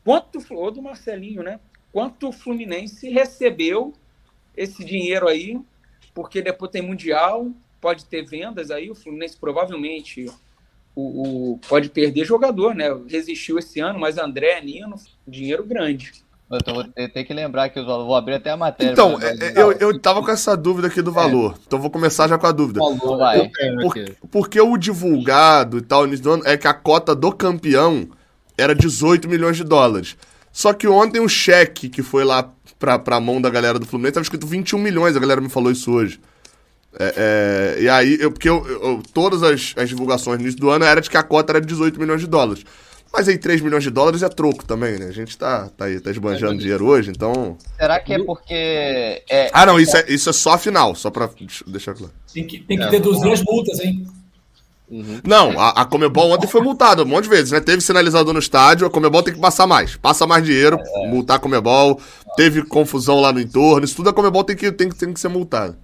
quanto, 0.02 0.42
ou 0.50 0.70
do 0.70 0.80
Marcelinho, 0.80 1.42
né? 1.42 1.60
Quanto 1.92 2.28
o 2.28 2.32
Fluminense 2.32 3.10
recebeu 3.10 3.92
esse 4.56 4.82
dinheiro 4.82 5.28
aí, 5.28 5.60
porque 6.14 6.40
depois 6.40 6.70
tem 6.70 6.80
Mundial, 6.80 7.50
pode 7.80 8.06
ter 8.06 8.24
vendas 8.24 8.70
aí, 8.70 8.90
o 8.90 8.94
Fluminense 8.94 9.36
provavelmente 9.36 10.26
o, 10.94 11.52
o- 11.54 11.58
pode 11.68 11.88
perder 11.90 12.24
jogador, 12.24 12.74
né? 12.74 12.86
Resistiu 13.08 13.58
esse 13.58 13.80
ano, 13.80 13.98
mas 13.98 14.18
André, 14.18 14.60
Nino, 14.60 14.96
dinheiro 15.26 15.64
grande. 15.64 16.12
Eu 16.50 16.58
tô- 16.58 16.74
vou 16.74 16.84
ter 16.84 17.22
que 17.24 17.32
lembrar 17.32 17.68
que 17.68 17.78
eu 17.78 17.84
vou 17.86 18.14
abrir 18.16 18.34
até 18.34 18.50
a 18.50 18.56
matéria. 18.56 18.90
Então, 18.92 19.16
é- 19.22 19.36
é, 19.36 19.52
eu, 19.62 19.70
eu 19.72 19.98
tava 20.00 20.20
com 20.20 20.30
essa 20.32 20.56
dúvida 20.56 20.88
aqui 20.88 21.00
do 21.00 21.12
valor. 21.12 21.54
Então 21.64 21.78
vou 21.80 21.90
começar 21.90 22.26
já 22.28 22.36
com 22.36 22.46
a 22.46 22.50
dúvida. 22.52 22.80
Falou, 22.80 23.18
Vai. 23.18 23.38
eu 23.38 23.52
tenho 23.52 23.76
Por- 23.80 23.96
aqui. 23.98 24.12
porque 24.32 24.60
o 24.60 24.76
divulgado 24.76 25.78
e 25.78 25.80
tal, 25.82 26.06
início 26.06 26.24
do 26.24 26.30
ano, 26.32 26.42
é 26.44 26.56
que 26.56 26.66
a 26.66 26.74
cota 26.74 27.14
do 27.14 27.30
campeão 27.32 28.08
era 28.58 28.74
18 28.74 29.28
milhões 29.28 29.56
de 29.56 29.62
dólares. 29.64 30.16
Só 30.52 30.72
que 30.72 30.88
ontem 30.88 31.20
o 31.20 31.28
cheque 31.28 31.88
que 31.88 32.02
foi 32.02 32.24
lá 32.24 32.52
pra, 32.80 32.98
pra 32.98 33.20
mão 33.20 33.40
da 33.40 33.48
galera 33.48 33.78
do 33.78 33.86
Fluminense 33.86 34.14
tava 34.14 34.24
escrito 34.24 34.44
21 34.46 34.78
milhões, 34.80 35.16
a 35.16 35.20
galera 35.20 35.40
me 35.40 35.48
falou 35.48 35.70
isso 35.70 35.92
hoje. 35.92 36.20
É, 36.98 37.76
é, 37.78 37.82
e 37.82 37.88
aí, 37.88 38.18
eu, 38.20 38.30
porque 38.32 38.48
eu, 38.48 38.66
eu- 38.66 39.02
todas 39.14 39.42
as, 39.42 39.74
as 39.76 39.88
divulgações 39.88 40.38
no 40.38 40.42
início 40.44 40.60
do 40.60 40.70
ano 40.70 40.84
era 40.84 41.00
de 41.00 41.08
que 41.08 41.16
a 41.16 41.22
cota 41.22 41.52
era 41.52 41.60
de 41.60 41.66
18 41.68 41.98
milhões 42.00 42.20
de 42.20 42.26
dólares. 42.26 42.64
Mas 43.12 43.28
aí 43.28 43.36
3 43.38 43.60
milhões 43.60 43.82
de 43.82 43.90
dólares 43.90 44.22
é 44.22 44.28
troco 44.28 44.64
também, 44.64 44.96
né? 44.98 45.06
A 45.06 45.12
gente 45.12 45.36
tá, 45.36 45.68
tá 45.76 45.86
aí, 45.86 45.98
tá 46.00 46.10
esbanjando 46.12 46.58
dinheiro 46.58 46.86
hoje, 46.86 47.10
então. 47.10 47.56
Será 47.76 47.98
que 47.98 48.12
é 48.12 48.22
porque. 48.24 48.54
É, 49.28 49.50
Ah, 49.52 49.66
não, 49.66 49.80
isso 49.80 49.96
é, 49.96 50.04
isso 50.08 50.30
é 50.30 50.32
só 50.32 50.52
a 50.52 50.58
final, 50.58 50.94
só 50.94 51.10
pra 51.10 51.28
deixa- 51.38 51.64
deixar 51.66 51.94
claro. 51.94 52.12
Tem 52.32 52.46
que, 52.46 52.60
tem 52.60 52.76
que 52.78 52.84
É. 52.84 52.88
deduzir 52.90 53.32
as 53.32 53.42
multas, 53.42 53.80
hein? 53.80 54.06
Não, 55.24 55.58
a, 55.60 55.82
a 55.82 55.84
Comebol 55.84 56.30
ontem 56.32 56.48
foi 56.48 56.60
multada 56.60 57.02
um 57.04 57.06
monte 57.06 57.24
de 57.24 57.30
vezes, 57.30 57.52
né? 57.52 57.60
Teve 57.60 57.80
sinalizador 57.80 58.32
no 58.32 58.40
estádio, 58.40 58.86
a 58.86 58.90
Comebol 58.90 59.22
tem 59.22 59.32
que 59.34 59.40
passar 59.40 59.64
mais. 59.66 59.94
Passa 59.96 60.26
mais 60.26 60.44
dinheiro, 60.44 60.78
multar 61.08 61.36
a 61.36 61.38
Comebol. 61.40 62.00
Teve 62.36 62.62
confusão 62.64 63.20
lá 63.20 63.32
no 63.32 63.40
entorno, 63.40 63.84
isso 63.84 63.94
tudo 63.94 64.10
a 64.10 64.12
Comebol 64.12 64.42
tem 64.42 64.56
que, 64.56 64.70
tem, 64.72 64.88
que- 64.88 64.96
tem 64.96 65.12
que 65.12 65.20
ser 65.20 65.28
multada. 65.28 65.78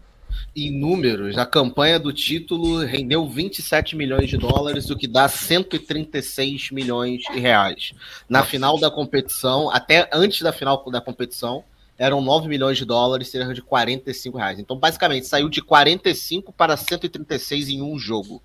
Em 0.57 0.71
números, 0.71 1.37
a 1.37 1.45
campanha 1.45 2.01
do 2.01 2.11
título 2.13 2.79
rendeu 2.79 3.29
27 3.29 3.95
milhões 3.95 4.31
de 4.31 4.39
dólares, 4.39 4.89
o 4.89 4.97
que 4.97 5.07
dá 5.07 5.29
136 5.29 6.71
milhões 6.71 7.21
de 7.31 7.39
reais. 7.39 7.93
Na 8.27 8.43
final 8.43 8.81
da 8.81 8.91
competição, 8.91 9.71
até 9.71 10.09
antes 10.11 10.41
da 10.41 10.53
final 10.53 10.83
da 10.91 11.01
competição, 11.01 11.63
eram 11.99 12.23
9 12.23 12.49
milhões 12.49 12.79
de 12.79 12.87
dólares, 12.87 13.29
cerca 13.29 13.53
de 13.53 13.61
45 13.61 14.39
reais. 14.39 14.59
Então, 14.59 14.79
basicamente, 14.79 15.27
saiu 15.27 15.51
de 15.51 15.61
45 15.61 16.53
para 16.53 16.75
136 16.77 17.69
em 17.69 17.83
um 17.83 17.99
jogo. 17.99 18.43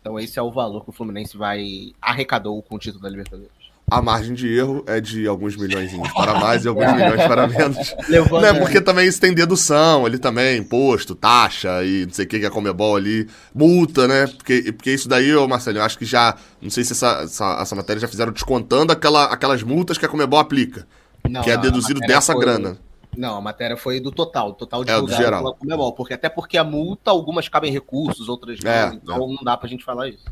Então, 0.00 0.18
esse 0.18 0.38
é 0.38 0.42
o 0.42 0.50
valor 0.50 0.82
que 0.82 0.90
o 0.90 0.92
Fluminense 0.92 1.36
vai 1.36 1.92
arrecadou 2.02 2.60
com 2.62 2.74
o 2.74 2.78
título 2.78 3.02
da 3.02 3.08
Libertadores 3.08 3.55
a 3.88 4.02
margem 4.02 4.34
de 4.34 4.52
erro 4.52 4.84
é 4.86 5.00
de 5.00 5.28
alguns 5.28 5.56
milhões 5.56 5.92
para 6.12 6.40
mais 6.40 6.64
e 6.64 6.68
alguns 6.68 6.92
milhões 6.92 7.24
para 7.26 7.46
menos. 7.48 7.94
Levando, 8.08 8.42
né? 8.42 8.54
Porque 8.54 8.80
também 8.80 9.06
isso 9.06 9.20
tem 9.20 9.32
dedução 9.32 10.04
ali 10.04 10.18
também, 10.18 10.58
imposto, 10.58 11.14
taxa 11.14 11.84
e 11.84 12.04
não 12.04 12.12
sei 12.12 12.24
o 12.24 12.28
que 12.28 12.40
que 12.40 12.46
é 12.46 12.50
Comebol 12.50 12.96
ali, 12.96 13.28
multa, 13.54 14.08
né? 14.08 14.26
Porque, 14.26 14.72
porque 14.72 14.92
isso 14.92 15.08
daí, 15.08 15.34
ô 15.34 15.46
Marcelo, 15.46 15.78
eu 15.78 15.82
acho 15.82 15.98
que 15.98 16.04
já, 16.04 16.36
não 16.60 16.70
sei 16.70 16.82
se 16.82 16.92
essa, 16.92 17.22
essa, 17.22 17.58
essa 17.60 17.76
matéria 17.76 18.00
já 18.00 18.08
fizeram 18.08 18.32
descontando 18.32 18.92
aquela, 18.92 19.26
aquelas 19.26 19.62
multas 19.62 19.96
que 19.96 20.04
a 20.04 20.08
Comebol 20.08 20.40
aplica, 20.40 20.86
não, 21.28 21.42
que 21.42 21.50
é 21.50 21.56
deduzido 21.56 22.00
dessa 22.00 22.32
foi... 22.32 22.42
grana. 22.44 22.78
Não, 23.16 23.36
a 23.36 23.40
matéria 23.40 23.78
foi 23.78 23.98
do 23.98 24.10
total, 24.10 24.52
total 24.52 24.84
de 24.84 24.90
é, 24.90 25.24
pela 25.24 25.54
Comebol, 25.54 25.92
porque 25.94 26.12
até 26.12 26.28
porque 26.28 26.58
a 26.58 26.64
multa, 26.64 27.10
algumas 27.10 27.48
cabem 27.48 27.72
recursos, 27.72 28.28
outras 28.28 28.58
não, 28.60 28.70
é, 28.70 28.94
então 28.94 29.16
é. 29.16 29.18
não 29.18 29.42
dá 29.42 29.56
pra 29.56 29.68
gente 29.68 29.84
falar 29.84 30.08
isso. 30.08 30.24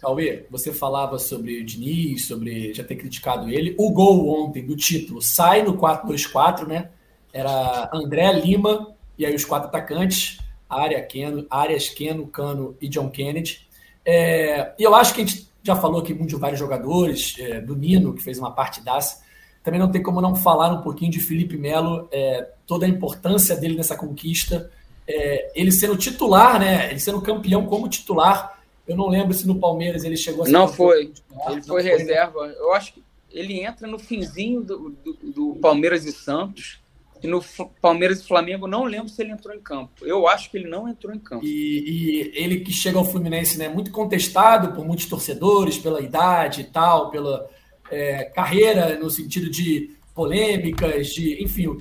Cauê, 0.00 0.44
você 0.50 0.72
falava 0.72 1.18
sobre 1.18 1.60
o 1.60 1.64
Diniz, 1.64 2.26
sobre 2.26 2.72
já 2.74 2.84
ter 2.84 2.96
criticado 2.96 3.48
ele. 3.48 3.74
O 3.78 3.90
gol 3.90 4.44
ontem 4.44 4.64
do 4.64 4.76
título 4.76 5.22
sai 5.22 5.62
no 5.62 5.76
4-2-4, 5.76 6.66
né? 6.66 6.90
Era 7.32 7.90
André 7.92 8.32
Lima 8.32 8.94
e 9.18 9.24
aí 9.24 9.34
os 9.34 9.44
quatro 9.44 9.68
atacantes, 9.68 10.38
Área, 10.68 11.02
Keno, 11.02 11.46
Arias, 11.50 11.88
Keno, 11.88 12.26
Cano 12.26 12.76
e 12.80 12.88
John 12.88 13.08
Kennedy. 13.08 13.66
É, 14.04 14.74
e 14.78 14.82
eu 14.82 14.94
acho 14.94 15.14
que 15.14 15.22
a 15.22 15.24
gente 15.24 15.48
já 15.62 15.74
falou 15.74 16.00
aqui 16.00 16.14
muito 16.14 16.30
de 16.30 16.36
vários 16.36 16.60
jogadores, 16.60 17.34
é, 17.38 17.60
do 17.60 17.74
Nino, 17.74 18.14
que 18.14 18.22
fez 18.22 18.38
uma 18.38 18.52
partidaça. 18.52 19.24
Também 19.64 19.80
não 19.80 19.90
tem 19.90 20.02
como 20.02 20.20
não 20.20 20.36
falar 20.36 20.72
um 20.72 20.82
pouquinho 20.82 21.10
de 21.10 21.18
Felipe 21.18 21.56
Melo, 21.56 22.08
é, 22.12 22.46
toda 22.66 22.86
a 22.86 22.88
importância 22.88 23.56
dele 23.56 23.76
nessa 23.76 23.96
conquista. 23.96 24.70
É, 25.08 25.50
ele 25.54 25.72
sendo 25.72 25.96
titular, 25.96 26.60
né? 26.60 26.90
Ele 26.90 27.00
sendo 27.00 27.20
campeão 27.20 27.66
como 27.66 27.88
titular 27.88 28.55
eu 28.86 28.96
não 28.96 29.08
lembro 29.08 29.34
se 29.34 29.46
no 29.46 29.58
Palmeiras 29.58 30.04
ele 30.04 30.16
chegou 30.16 30.42
a 30.42 30.46
ser. 30.46 30.52
Não 30.52 30.68
foi. 30.68 31.12
Ele 31.48 31.62
foi 31.62 31.82
né? 31.82 31.90
reserva. 31.90 32.46
Eu 32.58 32.72
acho 32.72 32.94
que 32.94 33.02
ele 33.30 33.60
entra 33.60 33.86
no 33.86 33.98
finzinho 33.98 34.62
do, 34.62 34.90
do, 34.90 35.14
do, 35.32 35.56
Palmeiras 35.56 36.04
e 36.04 36.12
Santos. 36.12 36.80
E 37.22 37.26
no 37.26 37.42
Palmeiras 37.80 38.20
e 38.20 38.26
Flamengo, 38.26 38.66
não 38.66 38.84
lembro 38.84 39.08
se 39.08 39.20
ele 39.22 39.32
entrou 39.32 39.54
em 39.54 39.60
campo. 39.60 40.04
Eu 40.04 40.28
acho 40.28 40.50
que 40.50 40.58
ele 40.58 40.68
não 40.68 40.86
entrou 40.86 41.14
em 41.14 41.18
campo. 41.18 41.44
E, 41.44 41.48
e 41.48 42.32
ele 42.34 42.60
que 42.60 42.70
chega 42.70 42.98
ao 42.98 43.06
Fluminense, 43.06 43.58
né, 43.58 43.68
muito 43.68 43.90
contestado 43.90 44.74
por 44.74 44.84
muitos 44.84 45.06
torcedores, 45.06 45.78
pela 45.78 46.02
idade 46.02 46.60
e 46.60 46.64
tal, 46.64 47.10
pela 47.10 47.48
é, 47.90 48.24
carreira 48.24 48.98
no 48.98 49.10
sentido 49.10 49.50
de 49.50 49.96
polêmicas, 50.14 51.08
de 51.08 51.42
enfim. 51.42 51.78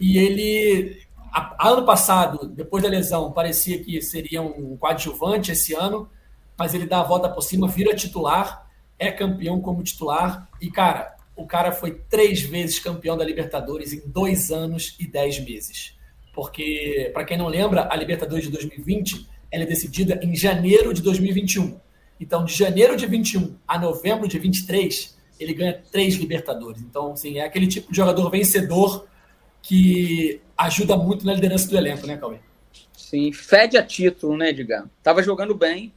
E 0.00 0.18
ele, 0.18 1.02
ano 1.60 1.84
passado, 1.84 2.46
depois 2.46 2.82
da 2.82 2.88
lesão, 2.88 3.32
parecia 3.32 3.82
que 3.82 4.00
seria 4.00 4.40
um 4.40 4.76
coadjuvante 4.76 5.50
esse 5.50 5.74
ano 5.74 6.08
mas 6.58 6.74
ele 6.74 6.86
dá 6.86 7.00
a 7.00 7.04
volta 7.04 7.28
por 7.28 7.42
cima, 7.42 7.68
vira 7.68 7.94
titular, 7.94 8.66
é 8.98 9.10
campeão 9.10 9.60
como 9.60 9.82
titular. 9.82 10.48
E, 10.60 10.70
cara, 10.70 11.16
o 11.36 11.46
cara 11.46 11.72
foi 11.72 11.92
três 12.08 12.40
vezes 12.42 12.78
campeão 12.78 13.16
da 13.16 13.24
Libertadores 13.24 13.92
em 13.92 14.02
dois 14.06 14.50
anos 14.50 14.96
e 14.98 15.06
dez 15.06 15.38
meses. 15.38 15.94
Porque, 16.34 17.10
para 17.12 17.24
quem 17.24 17.36
não 17.36 17.48
lembra, 17.48 17.88
a 17.90 17.96
Libertadores 17.96 18.44
de 18.44 18.50
2020 18.50 19.28
ela 19.50 19.62
é 19.62 19.66
decidida 19.66 20.18
em 20.22 20.34
janeiro 20.34 20.92
de 20.92 21.02
2021. 21.02 21.78
Então, 22.18 22.44
de 22.44 22.54
janeiro 22.54 22.96
de 22.96 23.06
21 23.06 23.56
a 23.66 23.78
novembro 23.78 24.26
de 24.26 24.38
23, 24.38 25.16
ele 25.38 25.54
ganha 25.54 25.82
três 25.92 26.14
Libertadores. 26.14 26.82
Então, 26.82 27.12
assim, 27.12 27.38
é 27.38 27.44
aquele 27.44 27.66
tipo 27.66 27.90
de 27.90 27.96
jogador 27.96 28.30
vencedor 28.30 29.06
que 29.62 30.40
ajuda 30.56 30.96
muito 30.96 31.26
na 31.26 31.34
liderança 31.34 31.68
do 31.68 31.76
elenco, 31.76 32.06
né, 32.06 32.16
Cauê? 32.16 32.38
Sim, 32.96 33.32
fede 33.32 33.76
a 33.76 33.82
título, 33.82 34.36
né, 34.36 34.50
Edgar? 34.50 34.88
Tava 35.02 35.22
jogando 35.22 35.54
bem, 35.54 35.92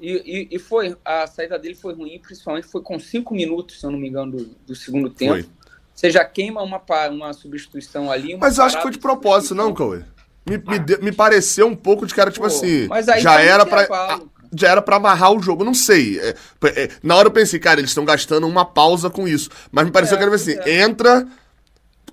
e, 0.00 0.48
e, 0.50 0.56
e, 0.56 0.58
foi, 0.58 0.96
a 1.04 1.26
saída 1.26 1.58
dele 1.58 1.74
foi 1.74 1.94
ruim, 1.94 2.18
principalmente 2.18 2.66
foi 2.66 2.80
com 2.80 2.98
cinco 2.98 3.34
minutos, 3.34 3.80
se 3.80 3.86
eu 3.86 3.90
não 3.90 3.98
me 3.98 4.08
engano, 4.08 4.32
do, 4.32 4.44
do 4.66 4.74
segundo 4.74 5.10
tempo. 5.10 5.34
Foi. 5.34 5.46
Você 5.94 6.10
já 6.10 6.24
queima 6.24 6.62
uma, 6.62 6.80
uma 7.10 7.32
substituição 7.34 8.10
ali. 8.10 8.34
Uma 8.34 8.46
mas 8.46 8.56
eu 8.56 8.64
acho 8.64 8.76
que 8.76 8.82
foi 8.82 8.90
de 8.90 8.98
propósito, 8.98 9.54
não, 9.54 9.74
Cauê? 9.74 10.02
Me, 10.48 10.56
me, 10.56 10.96
me, 11.02 11.12
pareceu 11.12 11.66
um 11.66 11.76
pouco 11.76 12.06
de 12.06 12.14
cara, 12.14 12.30
tipo 12.30 12.46
Pô, 12.48 12.52
assim. 12.52 12.88
já 13.18 13.34
tá 13.34 13.42
era 13.42 13.66
pra. 13.66 14.20
já 14.52 14.68
era 14.68 14.82
para 14.82 14.96
amarrar 14.96 15.32
o 15.32 15.42
jogo, 15.42 15.62
não 15.62 15.74
sei. 15.74 16.18
É, 16.18 16.34
é, 16.64 16.90
na 17.02 17.14
hora 17.14 17.28
eu 17.28 17.32
pensei, 17.32 17.60
cara, 17.60 17.78
eles 17.78 17.90
estão 17.90 18.06
gastando 18.06 18.46
uma 18.46 18.64
pausa 18.64 19.10
com 19.10 19.28
isso. 19.28 19.50
Mas 19.70 19.84
me 19.84 19.90
pareceu 19.90 20.16
é, 20.16 20.18
que 20.18 20.24
era 20.24 20.34
assim: 20.34 20.56
é. 20.64 20.80
entra, 20.80 21.28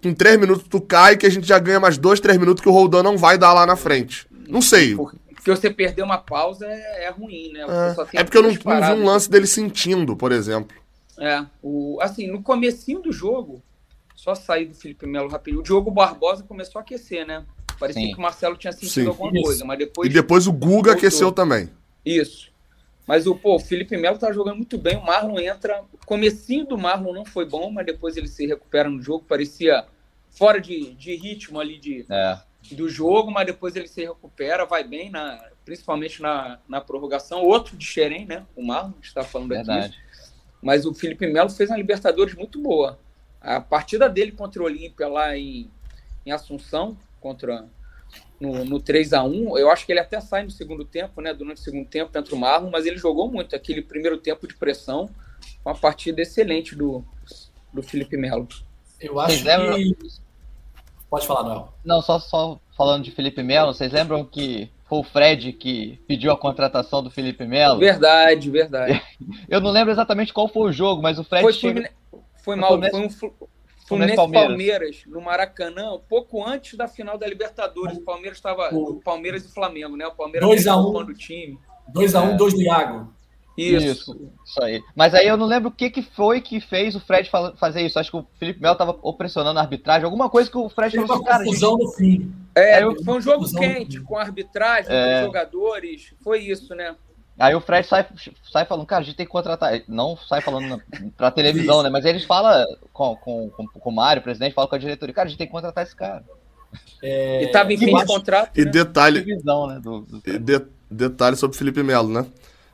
com 0.03 0.13
três 0.13 0.37
minutos 0.37 0.65
tu 0.69 0.81
cai, 0.81 1.15
que 1.15 1.25
a 1.25 1.31
gente 1.31 1.47
já 1.47 1.57
ganha 1.57 1.79
mais 1.79 1.97
dois, 1.97 2.19
três 2.19 2.37
minutos 2.37 2.61
que 2.61 2.67
o 2.67 2.73
Roldan 2.73 3.01
não 3.01 3.17
vai 3.17 3.37
dar 3.37 3.53
lá 3.53 3.65
na 3.65 3.77
frente. 3.77 4.27
Não 4.49 4.61
sei. 4.61 4.95
Por, 4.95 5.15
porque 5.47 5.61
você 5.61 5.69
perder 5.69 6.03
uma 6.03 6.17
pausa 6.17 6.65
é, 6.67 7.05
é 7.05 7.09
ruim, 7.09 7.51
né? 7.53 7.61
É, 7.61 8.19
é 8.19 8.23
porque 8.23 8.37
eu 8.37 8.43
não, 8.43 8.49
não, 8.49 8.95
vi 8.95 9.01
um 9.01 9.05
lance 9.05 9.29
dele 9.29 9.47
sentindo, 9.47 10.15
por 10.15 10.31
exemplo. 10.31 10.75
É, 11.17 11.45
o, 11.63 11.97
assim, 12.01 12.27
no 12.27 12.43
comecinho 12.43 12.99
do 12.99 13.11
jogo, 13.13 13.63
só 14.13 14.35
sair 14.35 14.65
do 14.65 14.75
Felipe 14.75 15.07
Melo 15.07 15.29
rapidinho, 15.29 15.61
o 15.61 15.63
Diogo 15.63 15.89
Barbosa 15.89 16.43
começou 16.43 16.79
a 16.79 16.81
aquecer, 16.81 17.25
né? 17.25 17.45
Parecia 17.79 18.01
Sim. 18.01 18.11
que 18.11 18.17
o 18.17 18.21
Marcelo 18.21 18.57
tinha 18.57 18.73
sentido 18.73 18.89
Sim. 18.89 19.07
alguma 19.07 19.31
Isso. 19.31 19.43
coisa, 19.43 19.65
mas 19.65 19.79
depois... 19.79 20.09
E 20.09 20.13
depois 20.13 20.47
o 20.47 20.51
Guga 20.51 20.67
voltou. 20.67 20.91
aqueceu 20.93 21.31
também. 21.31 21.69
Isso. 22.05 22.51
Mas 23.07 23.25
o, 23.25 23.33
pô, 23.33 23.55
o 23.55 23.59
Felipe 23.59 23.95
Melo 23.95 24.17
tá 24.17 24.31
jogando 24.33 24.57
muito 24.57 24.77
bem, 24.77 24.97
o 24.97 25.05
Marlon 25.05 25.39
entra... 25.39 25.81
O 25.93 26.05
comecinho 26.05 26.65
do 26.65 26.77
Marlon 26.77 27.13
não 27.13 27.25
foi 27.25 27.45
bom, 27.45 27.71
mas 27.71 27.85
depois 27.85 28.17
ele 28.17 28.27
se 28.27 28.45
recupera 28.45 28.89
no 28.89 29.01
jogo, 29.01 29.23
parecia 29.25 29.85
fora 30.29 30.59
de, 30.59 30.93
de 30.95 31.15
ritmo 31.15 31.59
ali 31.59 31.77
de... 31.77 32.05
É 32.09 32.46
do 32.75 32.89
jogo, 32.89 33.31
mas 33.31 33.45
depois 33.45 33.75
ele 33.75 33.87
se 33.87 34.05
recupera, 34.05 34.65
vai 34.65 34.83
bem, 34.83 35.09
na, 35.09 35.43
principalmente 35.63 36.21
na, 36.21 36.59
na 36.67 36.81
prorrogação. 36.81 37.43
Outro 37.43 37.77
de 37.77 37.85
Xerém, 37.85 38.25
né? 38.25 38.45
O 38.55 38.63
Marlon 38.65 38.93
está 39.01 39.23
falando 39.23 39.49
Verdade. 39.49 39.87
aqui. 39.87 39.97
Mas 40.61 40.85
o 40.85 40.93
Felipe 40.93 41.27
Melo 41.27 41.49
fez 41.49 41.69
uma 41.69 41.77
Libertadores 41.77 42.33
muito 42.33 42.61
boa. 42.61 42.99
A 43.39 43.61
partida 43.61 44.09
dele 44.09 44.31
contra 44.31 44.61
o 44.61 44.65
Olímpia 44.65 45.07
lá 45.07 45.37
em, 45.37 45.69
em 46.25 46.31
Assunção, 46.31 46.97
contra 47.21 47.65
no, 48.39 48.63
no 48.63 48.79
3 48.79 49.13
a 49.13 49.23
1 49.23 49.57
eu 49.57 49.69
acho 49.69 49.85
que 49.85 49.91
ele 49.91 49.99
até 49.99 50.19
sai 50.19 50.43
no 50.43 50.51
segundo 50.51 50.85
tempo, 50.85 51.21
né? 51.21 51.33
Durante 51.33 51.57
o 51.57 51.63
segundo 51.63 51.87
tempo 51.87 52.11
contra 52.11 52.35
o 52.35 52.37
Marlon, 52.37 52.69
mas 52.69 52.85
ele 52.85 52.97
jogou 52.97 53.31
muito 53.31 53.55
aquele 53.55 53.81
primeiro 53.81 54.17
tempo 54.17 54.47
de 54.47 54.55
pressão. 54.55 55.09
Uma 55.63 55.75
partida 55.75 56.21
excelente 56.21 56.75
do, 56.75 57.03
do 57.73 57.83
Felipe 57.83 58.17
Melo. 58.17 58.47
Eu 58.99 59.19
acho 59.19 59.43
que 59.43 59.95
Pode 61.09 61.25
falar, 61.25 61.43
Noel. 61.43 61.73
Não, 61.83 62.01
só, 62.01 62.19
só 62.19 62.59
falando 62.75 63.03
de 63.03 63.11
Felipe 63.11 63.41
Melo, 63.41 63.73
vocês 63.73 63.91
lembram 63.91 64.25
que 64.25 64.69
foi 64.87 64.99
o 64.99 65.03
Fred 65.03 65.53
que 65.53 65.99
pediu 66.07 66.31
a 66.31 66.37
contratação 66.37 67.03
do 67.03 67.09
Felipe 67.09 67.45
Melo? 67.45 67.79
Verdade, 67.79 68.49
verdade. 68.49 69.01
Eu 69.47 69.61
não 69.61 69.71
lembro 69.71 69.91
exatamente 69.91 70.33
qual 70.33 70.47
foi 70.47 70.69
o 70.69 70.73
jogo, 70.73 71.01
mas 71.01 71.17
o 71.17 71.23
Fred. 71.23 71.43
Foi, 71.43 71.53
chegou... 71.53 71.83
foi 72.43 72.55
mal, 72.55 72.71
Fluminense... 72.71 73.19
foi 73.19 73.29
um 73.29 73.47
Fluminense 73.87 74.17
Palmeiras. 74.17 74.49
Palmeiras. 74.49 75.03
no 75.07 75.21
Maracanã, 75.21 75.97
pouco 76.09 76.45
antes 76.45 76.77
da 76.77 76.89
final 76.89 77.17
da 77.17 77.25
Libertadores. 77.25 77.97
O 77.97 78.01
Palmeiras 78.01 78.37
estava. 78.37 78.69
O 78.75 78.99
Palmeiras 79.01 79.45
e 79.45 79.53
Flamengo, 79.53 79.95
né? 79.95 80.05
O 80.05 80.11
Palmeiras 80.11 80.49
2x1 80.49 81.01
um, 81.01 81.05
do 81.05 81.13
time. 81.13 81.57
2x1, 81.95 82.35
2 82.35 82.53
um, 82.53 82.57
do 82.57 82.61
Iago. 82.61 83.13
Isso. 83.57 83.85
isso. 83.87 84.31
Isso, 84.45 84.63
aí. 84.63 84.83
Mas 84.95 85.15
aí 85.15 85.27
eu 85.27 85.35
não 85.35 85.47
lembro 85.47 85.69
o 85.69 85.71
que, 85.71 85.89
que 85.89 86.03
foi 86.03 86.41
que 86.41 86.61
fez 86.61 86.95
o 86.95 86.99
Fred 86.99 87.29
fazer 87.57 87.81
isso. 87.81 87.97
Acho 87.97 88.11
que 88.11 88.17
o 88.17 88.27
Felipe 88.37 88.61
Melo 88.61 88.75
tava 88.75 88.97
opressionando 89.01 89.57
a 89.57 89.63
arbitragem, 89.63 90.05
alguma 90.05 90.29
coisa 90.29 90.49
que 90.49 90.57
o 90.57 90.69
Fred 90.69 90.95
falou 90.95 91.15
assim, 91.15 91.23
cara. 91.23 91.43
Confusão 91.43 91.71
gente... 91.71 91.83
no 91.85 91.91
fim. 91.93 92.35
É, 92.53 92.83
eu... 92.83 93.03
foi 93.03 93.17
um 93.17 93.21
jogo 93.21 93.49
quente 93.51 93.99
com 94.01 94.17
a 94.17 94.21
arbitragem, 94.21 94.91
é... 94.91 95.05
com 95.05 95.19
os 95.19 95.25
jogadores. 95.25 96.13
Foi 96.23 96.39
isso, 96.39 96.75
né? 96.75 96.95
Aí 97.39 97.53
o 97.53 97.61
Fred 97.61 97.87
sai, 97.87 98.05
sai 98.51 98.65
falando, 98.65 98.85
cara, 98.85 99.01
a 99.01 99.05
gente 99.05 99.15
tem 99.15 99.25
que 99.25 99.31
contratar. 99.31 99.81
Não 99.87 100.17
sai 100.17 100.41
falando 100.41 100.67
na, 100.67 100.79
pra 101.15 101.29
televisão, 101.29 101.83
né? 101.83 101.89
Mas 101.89 102.05
eles 102.05 102.23
falam 102.23 102.65
com, 102.91 103.15
com, 103.15 103.49
com, 103.49 103.67
com 103.67 103.89
o 103.89 103.93
Mário, 103.93 104.19
o 104.19 104.23
presidente, 104.23 104.53
fala 104.53 104.67
com 104.67 104.75
a 104.75 104.79
diretoria, 104.79 105.13
cara, 105.13 105.27
a 105.27 105.29
gente 105.29 105.37
tem 105.37 105.47
que 105.47 105.53
contratar 105.53 105.83
esse 105.83 105.95
cara. 105.95 106.23
É... 107.01 107.43
E 107.43 107.47
tava 107.51 107.71
em 107.71 107.77
fim 107.77 107.95
de 107.95 108.05
contrato. 108.05 108.59
E 108.59 108.65
né? 108.65 108.71
detalhe. 108.71 109.23
né, 109.23 109.79
do, 109.79 110.01
do... 110.01 110.21
De, 110.21 110.65
detalhe 110.89 111.35
sobre 111.35 111.55
o 111.55 111.57
Felipe 111.59 111.83
Melo, 111.83 112.09
né? 112.09 112.25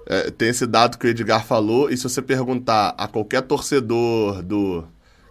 É, 0.06 0.32
tem 0.32 0.50
esse 0.50 0.68
dado 0.68 0.98
que 0.98 1.08
o 1.08 1.10
Edgar 1.10 1.46
falou, 1.46 1.90
e 1.90 1.96
se 1.96 2.04
você 2.04 2.22
perguntar 2.22 2.94
a 2.98 3.08
qualquer 3.08 3.42
torcedor 3.42 4.44
do 4.44 4.86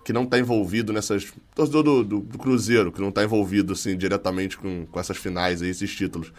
que 0.04 0.12
não 0.12 0.24
está 0.24 0.38
envolvido 0.38 0.92
nessas. 0.92 1.32
Torcedor 1.54 1.82
do, 1.82 2.04
do, 2.04 2.20
do, 2.20 2.38
Cruzeiro, 2.38 2.90
que 2.90 3.00
não 3.00 3.10
está 3.10 3.22
envolvido 3.22 3.72
assim, 3.72 3.96
diretamente 3.96 4.56
com, 4.56 4.86
com 4.86 5.00
essas 5.00 5.16
finais 5.16 5.62
aí, 5.62 5.68
esses 5.68 5.94
títulos. 5.94 6.32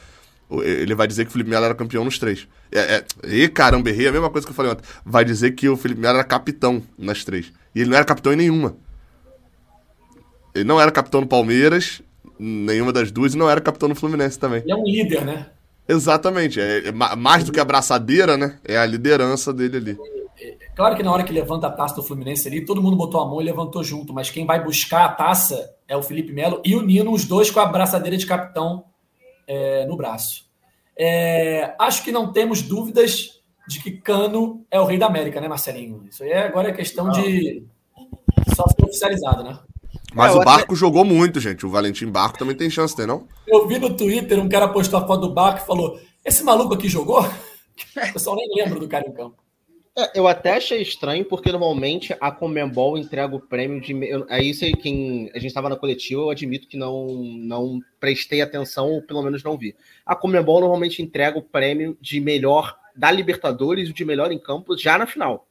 Ele 0.51 0.93
vai 0.93 1.07
dizer 1.07 1.23
que 1.23 1.29
o 1.29 1.31
Felipe 1.31 1.49
Melo 1.49 1.65
era 1.65 1.73
campeão 1.73 2.03
nos 2.03 2.19
três. 2.19 2.47
É, 2.71 2.79
é, 2.79 3.05
e 3.27 3.47
caramba, 3.47 3.89
errei 3.89 4.07
a 4.07 4.11
mesma 4.11 4.29
coisa 4.29 4.45
que 4.45 4.51
eu 4.51 4.55
falei 4.55 4.71
ontem. 4.71 4.83
Vai 5.05 5.23
dizer 5.23 5.51
que 5.51 5.67
o 5.69 5.77
Felipe 5.77 6.01
Melo 6.01 6.17
era 6.17 6.23
capitão 6.23 6.83
nas 6.97 7.23
três. 7.23 7.51
E 7.73 7.81
ele 7.81 7.89
não 7.89 7.95
era 7.95 8.05
capitão 8.05 8.33
em 8.33 8.35
nenhuma. 8.35 8.75
Ele 10.53 10.65
não 10.65 10.79
era 10.79 10.91
capitão 10.91 11.21
no 11.21 11.27
Palmeiras, 11.27 12.01
nenhuma 12.37 12.91
das 12.91 13.11
duas 13.11 13.33
e 13.33 13.37
não 13.37 13.49
era 13.49 13.59
capitão 13.61 13.89
do 13.89 13.95
Fluminense 13.95 14.37
também. 14.37 14.61
Ele 14.61 14.71
é 14.71 14.75
um 14.75 14.83
líder, 14.83 15.25
né? 15.25 15.47
Exatamente. 15.87 16.59
É, 16.59 16.87
é 16.87 16.91
mais 16.91 17.43
do 17.43 17.51
que 17.51 17.59
a 17.59 17.65
braçadeira, 17.65 18.37
né? 18.37 18.59
É 18.63 18.77
a 18.77 18.85
liderança 18.85 19.53
dele 19.53 19.77
ali. 19.77 19.97
Claro 20.75 20.95
que 20.95 21.03
na 21.03 21.11
hora 21.11 21.23
que 21.23 21.31
levanta 21.31 21.67
a 21.67 21.71
taça 21.71 21.95
do 21.95 22.03
Fluminense 22.03 22.47
ali, 22.47 22.65
todo 22.65 22.81
mundo 22.81 22.97
botou 22.97 23.21
a 23.21 23.25
mão 23.25 23.39
e 23.39 23.45
levantou 23.45 23.83
junto, 23.83 24.13
mas 24.13 24.29
quem 24.29 24.45
vai 24.45 24.63
buscar 24.63 25.05
a 25.05 25.09
taça 25.09 25.75
é 25.87 25.95
o 25.95 26.01
Felipe 26.01 26.33
Melo 26.33 26.61
e 26.65 26.75
o 26.75 26.81
Nino, 26.81 27.11
os 27.11 27.25
dois 27.25 27.51
com 27.51 27.59
a 27.59 27.65
braçadeira 27.65 28.17
de 28.17 28.25
capitão 28.25 28.85
é, 29.47 29.85
no 29.85 29.95
braço. 29.95 30.45
É, 30.97 31.75
acho 31.79 32.03
que 32.03 32.11
não 32.11 32.31
temos 32.31 32.61
dúvidas 32.61 33.41
de 33.67 33.81
que 33.81 33.91
Cano 33.91 34.65
é 34.69 34.79
o 34.79 34.85
rei 34.85 34.97
da 34.97 35.05
América, 35.05 35.39
né, 35.39 35.47
Marcelinho? 35.47 36.05
Isso 36.09 36.23
aí 36.23 36.31
é, 36.31 36.47
agora 36.47 36.69
é 36.69 36.73
questão 36.73 37.09
de 37.09 37.63
só 38.55 38.65
ser 38.67 38.83
oficializado, 38.83 39.43
né? 39.43 39.59
Mas 40.13 40.33
é, 40.33 40.37
o 40.37 40.43
Barco 40.43 40.73
até... 40.73 40.75
jogou 40.75 41.03
muito, 41.03 41.39
gente. 41.39 41.65
O 41.65 41.69
Valentim 41.69 42.07
Barco 42.07 42.37
também 42.37 42.55
tem 42.55 42.69
chance, 42.69 42.95
tem 42.95 43.07
não? 43.07 43.27
Eu 43.47 43.67
vi 43.67 43.79
no 43.79 43.95
Twitter 43.95 44.39
um 44.39 44.49
cara 44.49 44.67
postou 44.67 44.99
a 44.99 45.07
foto 45.07 45.27
do 45.27 45.33
Barco 45.33 45.63
e 45.63 45.67
falou: 45.67 45.99
Esse 46.23 46.43
maluco 46.43 46.73
aqui 46.73 46.87
jogou? 46.87 47.23
O 47.97 48.13
pessoal 48.13 48.35
nem 48.35 48.47
lembra 48.55 48.79
do 48.79 48.87
cara 48.87 49.03
em 49.07 49.11
campo. 49.11 49.43
É, 49.95 50.19
eu 50.19 50.27
até 50.27 50.57
achei 50.57 50.81
estranho, 50.81 51.23
porque 51.23 51.51
normalmente 51.51 52.15
a 52.19 52.31
Comembol 52.31 52.97
entrega 52.97 53.35
o 53.35 53.39
prêmio 53.39 53.79
de. 53.79 53.93
Aí 54.27 54.49
isso 54.49 54.65
aí, 54.65 54.73
quem 54.73 55.29
a 55.33 55.37
gente 55.37 55.47
estava 55.47 55.69
na 55.69 55.75
coletiva, 55.75 56.21
eu 56.21 56.29
admito 56.31 56.67
que 56.67 56.75
não, 56.75 57.07
não 57.07 57.79
prestei 57.99 58.41
atenção, 58.41 58.89
ou 58.89 59.03
pelo 59.03 59.21
menos 59.21 59.43
não 59.43 59.57
vi. 59.57 59.75
A 60.03 60.15
Comembol 60.15 60.61
normalmente 60.61 61.01
entrega 61.01 61.37
o 61.37 61.43
prêmio 61.43 61.95
de 62.01 62.19
melhor 62.19 62.75
da 62.95 63.11
Libertadores 63.11 63.89
e 63.89 63.93
de 63.93 64.03
melhor 64.03 64.31
em 64.31 64.39
campo 64.39 64.75
já 64.75 64.97
na 64.97 65.05
final. 65.05 65.47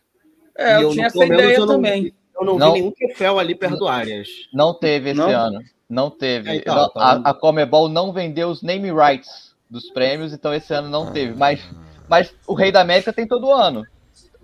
É, 0.56 0.76
eu, 0.76 0.82
eu 0.82 0.90
tinha 0.90 1.06
essa 1.06 1.24
ideia 1.24 1.56
eu 1.56 1.66
também. 1.66 2.12
Eu 2.38 2.44
não, 2.44 2.58
não, 2.58 2.72
vi 2.72 2.80
nenhum 2.80 2.92
troféu 2.92 3.38
ali 3.38 3.54
perto 3.54 3.76
do 3.76 3.88
Arias. 3.88 4.28
Não 4.52 4.74
teve 4.74 5.10
esse 5.10 5.18
não? 5.18 5.28
ano. 5.28 5.60
Não 5.88 6.10
teve. 6.10 6.50
É, 6.50 6.56
então, 6.56 6.90
a, 6.96 7.30
a 7.30 7.34
Comebol 7.34 7.88
não 7.88 8.12
vendeu 8.12 8.48
os 8.48 8.62
name 8.62 8.90
rights 8.90 9.54
dos 9.68 9.90
prêmios, 9.90 10.32
então 10.32 10.52
esse 10.54 10.72
ano 10.72 10.88
não 10.88 11.12
teve. 11.12 11.34
Mas, 11.34 11.60
mas 12.08 12.34
o 12.46 12.54
Rei 12.54 12.72
da 12.72 12.80
América 12.80 13.12
tem 13.12 13.26
todo 13.26 13.52
ano. 13.52 13.84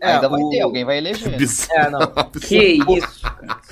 É, 0.01 0.13
Ainda 0.13 0.29
vai 0.29 0.41
o... 0.41 0.51
ter, 0.51 0.61
alguém 0.61 0.85
vai 0.85 0.99
eleger. 0.99 1.37
É, 1.73 1.91
não. 1.91 2.01
que 2.41 2.79
isso, 2.79 3.23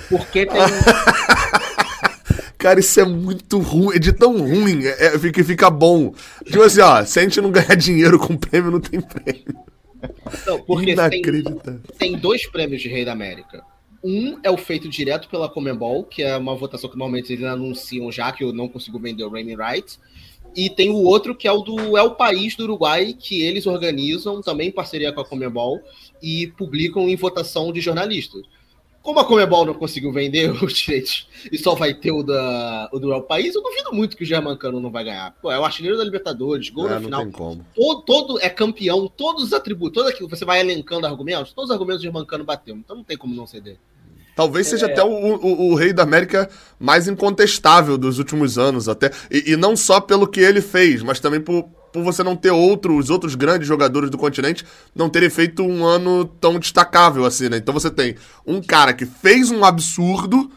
Porque 0.09 0.45
tem. 0.45 0.61
Cara, 2.57 2.79
isso 2.79 2.99
é 2.99 3.05
muito 3.05 3.59
ruim, 3.59 3.95
é 3.95 3.99
de 3.99 4.11
tão 4.11 4.35
ruim 4.39 4.83
é, 4.83 5.15
é, 5.15 5.31
que 5.31 5.43
fica 5.43 5.69
bom. 5.69 6.13
Tipo 6.43 6.63
assim, 6.63 6.81
ó, 6.81 7.05
se 7.05 7.19
a 7.19 7.21
gente 7.21 7.39
não 7.39 7.51
ganhar 7.51 7.75
dinheiro 7.75 8.17
com 8.17 8.35
prêmio, 8.35 8.71
não 8.71 8.79
tem 8.79 8.99
prêmio. 8.99 9.55
Não, 10.45 10.61
porque 10.63 10.95
tem, 10.95 11.21
tem 11.97 12.17
dois 12.17 12.49
prêmios 12.49 12.81
de 12.81 12.89
Rei 12.89 13.05
da 13.05 13.11
América. 13.11 13.63
Um 14.09 14.39
é 14.41 14.49
o 14.49 14.55
feito 14.55 14.87
direto 14.87 15.27
pela 15.27 15.49
Comembol, 15.49 16.05
que 16.05 16.23
é 16.23 16.37
uma 16.37 16.55
votação 16.55 16.89
que 16.89 16.97
normalmente 16.97 17.33
eles 17.33 17.43
anunciam 17.43 18.09
já, 18.09 18.31
que 18.31 18.41
eu 18.41 18.53
não 18.53 18.69
consigo 18.69 18.97
vender 18.97 19.25
o 19.25 19.29
Rainy 19.29 19.53
Right. 19.53 19.99
E 20.55 20.69
tem 20.69 20.89
o 20.89 21.03
outro 21.03 21.35
que 21.35 21.45
é 21.45 21.51
o 21.51 21.59
do 21.59 21.97
É 21.97 22.01
o 22.01 22.15
País 22.15 22.55
do 22.55 22.63
Uruguai, 22.63 23.13
que 23.13 23.41
eles 23.41 23.67
organizam 23.67 24.41
também 24.41 24.69
em 24.69 24.71
parceria 24.71 25.11
com 25.11 25.19
a 25.19 25.25
Comebol 25.25 25.81
e 26.23 26.47
publicam 26.57 27.09
em 27.09 27.17
votação 27.17 27.73
de 27.73 27.81
jornalistas. 27.81 28.43
Como 29.01 29.19
a 29.19 29.25
Comebol 29.25 29.65
não 29.65 29.73
conseguiu 29.73 30.13
vender 30.13 30.51
os 30.63 30.71
direitos 30.71 31.27
e 31.51 31.57
só 31.57 31.75
vai 31.75 31.93
ter 31.93 32.11
o, 32.11 32.23
da, 32.23 32.89
o 32.93 32.99
do 32.99 33.11
El 33.11 33.23
País, 33.23 33.55
eu 33.55 33.61
duvido 33.61 33.91
muito 33.91 34.15
que 34.15 34.23
o 34.23 34.25
Germancano 34.25 34.79
não 34.79 34.89
vai 34.89 35.03
ganhar. 35.03 35.35
Pô, 35.41 35.51
é 35.51 35.59
o 35.59 35.65
artilheiro 35.65 35.97
da 35.97 36.03
Libertadores, 36.05 36.69
gol 36.69 36.89
é, 36.89 36.95
no 36.95 37.01
final. 37.01 37.25
Todo, 37.75 38.01
todo, 38.03 38.39
é 38.39 38.47
campeão, 38.47 39.05
todos 39.09 39.43
os 39.43 39.51
atributos, 39.51 40.01
todo 40.01 40.09
aquilo, 40.09 40.29
você 40.29 40.45
vai 40.45 40.61
elencando 40.61 41.05
argumentos, 41.05 41.51
todos 41.51 41.69
os 41.69 41.73
argumentos 41.73 41.99
o 41.99 42.03
Germancano 42.03 42.45
bateu. 42.45 42.77
Então 42.77 42.95
não 42.95 43.03
tem 43.03 43.17
como 43.17 43.35
não 43.35 43.45
ceder. 43.45 43.77
Talvez 44.37 44.67
seja 44.67 44.85
é. 44.85 44.91
até 44.91 45.03
o, 45.03 45.07
o, 45.07 45.71
o, 45.71 45.73
rei 45.73 45.91
da 45.91 46.03
América 46.03 46.47
mais 46.79 47.07
incontestável 47.07 47.97
dos 47.97 48.19
últimos 48.19 48.55
anos, 48.59 48.87
até. 48.87 49.11
E, 49.31 49.53
e, 49.53 49.57
não 49.57 49.75
só 49.75 49.99
pelo 49.99 50.27
que 50.27 50.39
ele 50.39 50.61
fez, 50.61 51.01
mas 51.01 51.19
também 51.19 51.41
por, 51.41 51.63
por 51.91 52.03
você 52.03 52.21
não 52.21 52.35
ter 52.35 52.51
outros, 52.51 53.09
outros 53.09 53.33
grandes 53.33 53.67
jogadores 53.67 54.11
do 54.11 54.17
continente 54.17 54.63
não 54.93 55.09
terem 55.09 55.31
feito 55.31 55.63
um 55.63 55.83
ano 55.83 56.25
tão 56.39 56.59
destacável 56.59 57.25
assim, 57.25 57.49
né? 57.49 57.57
Então 57.57 57.73
você 57.73 57.89
tem 57.89 58.15
um 58.45 58.61
cara 58.61 58.93
que 58.93 59.07
fez 59.07 59.49
um 59.49 59.65
absurdo, 59.65 60.51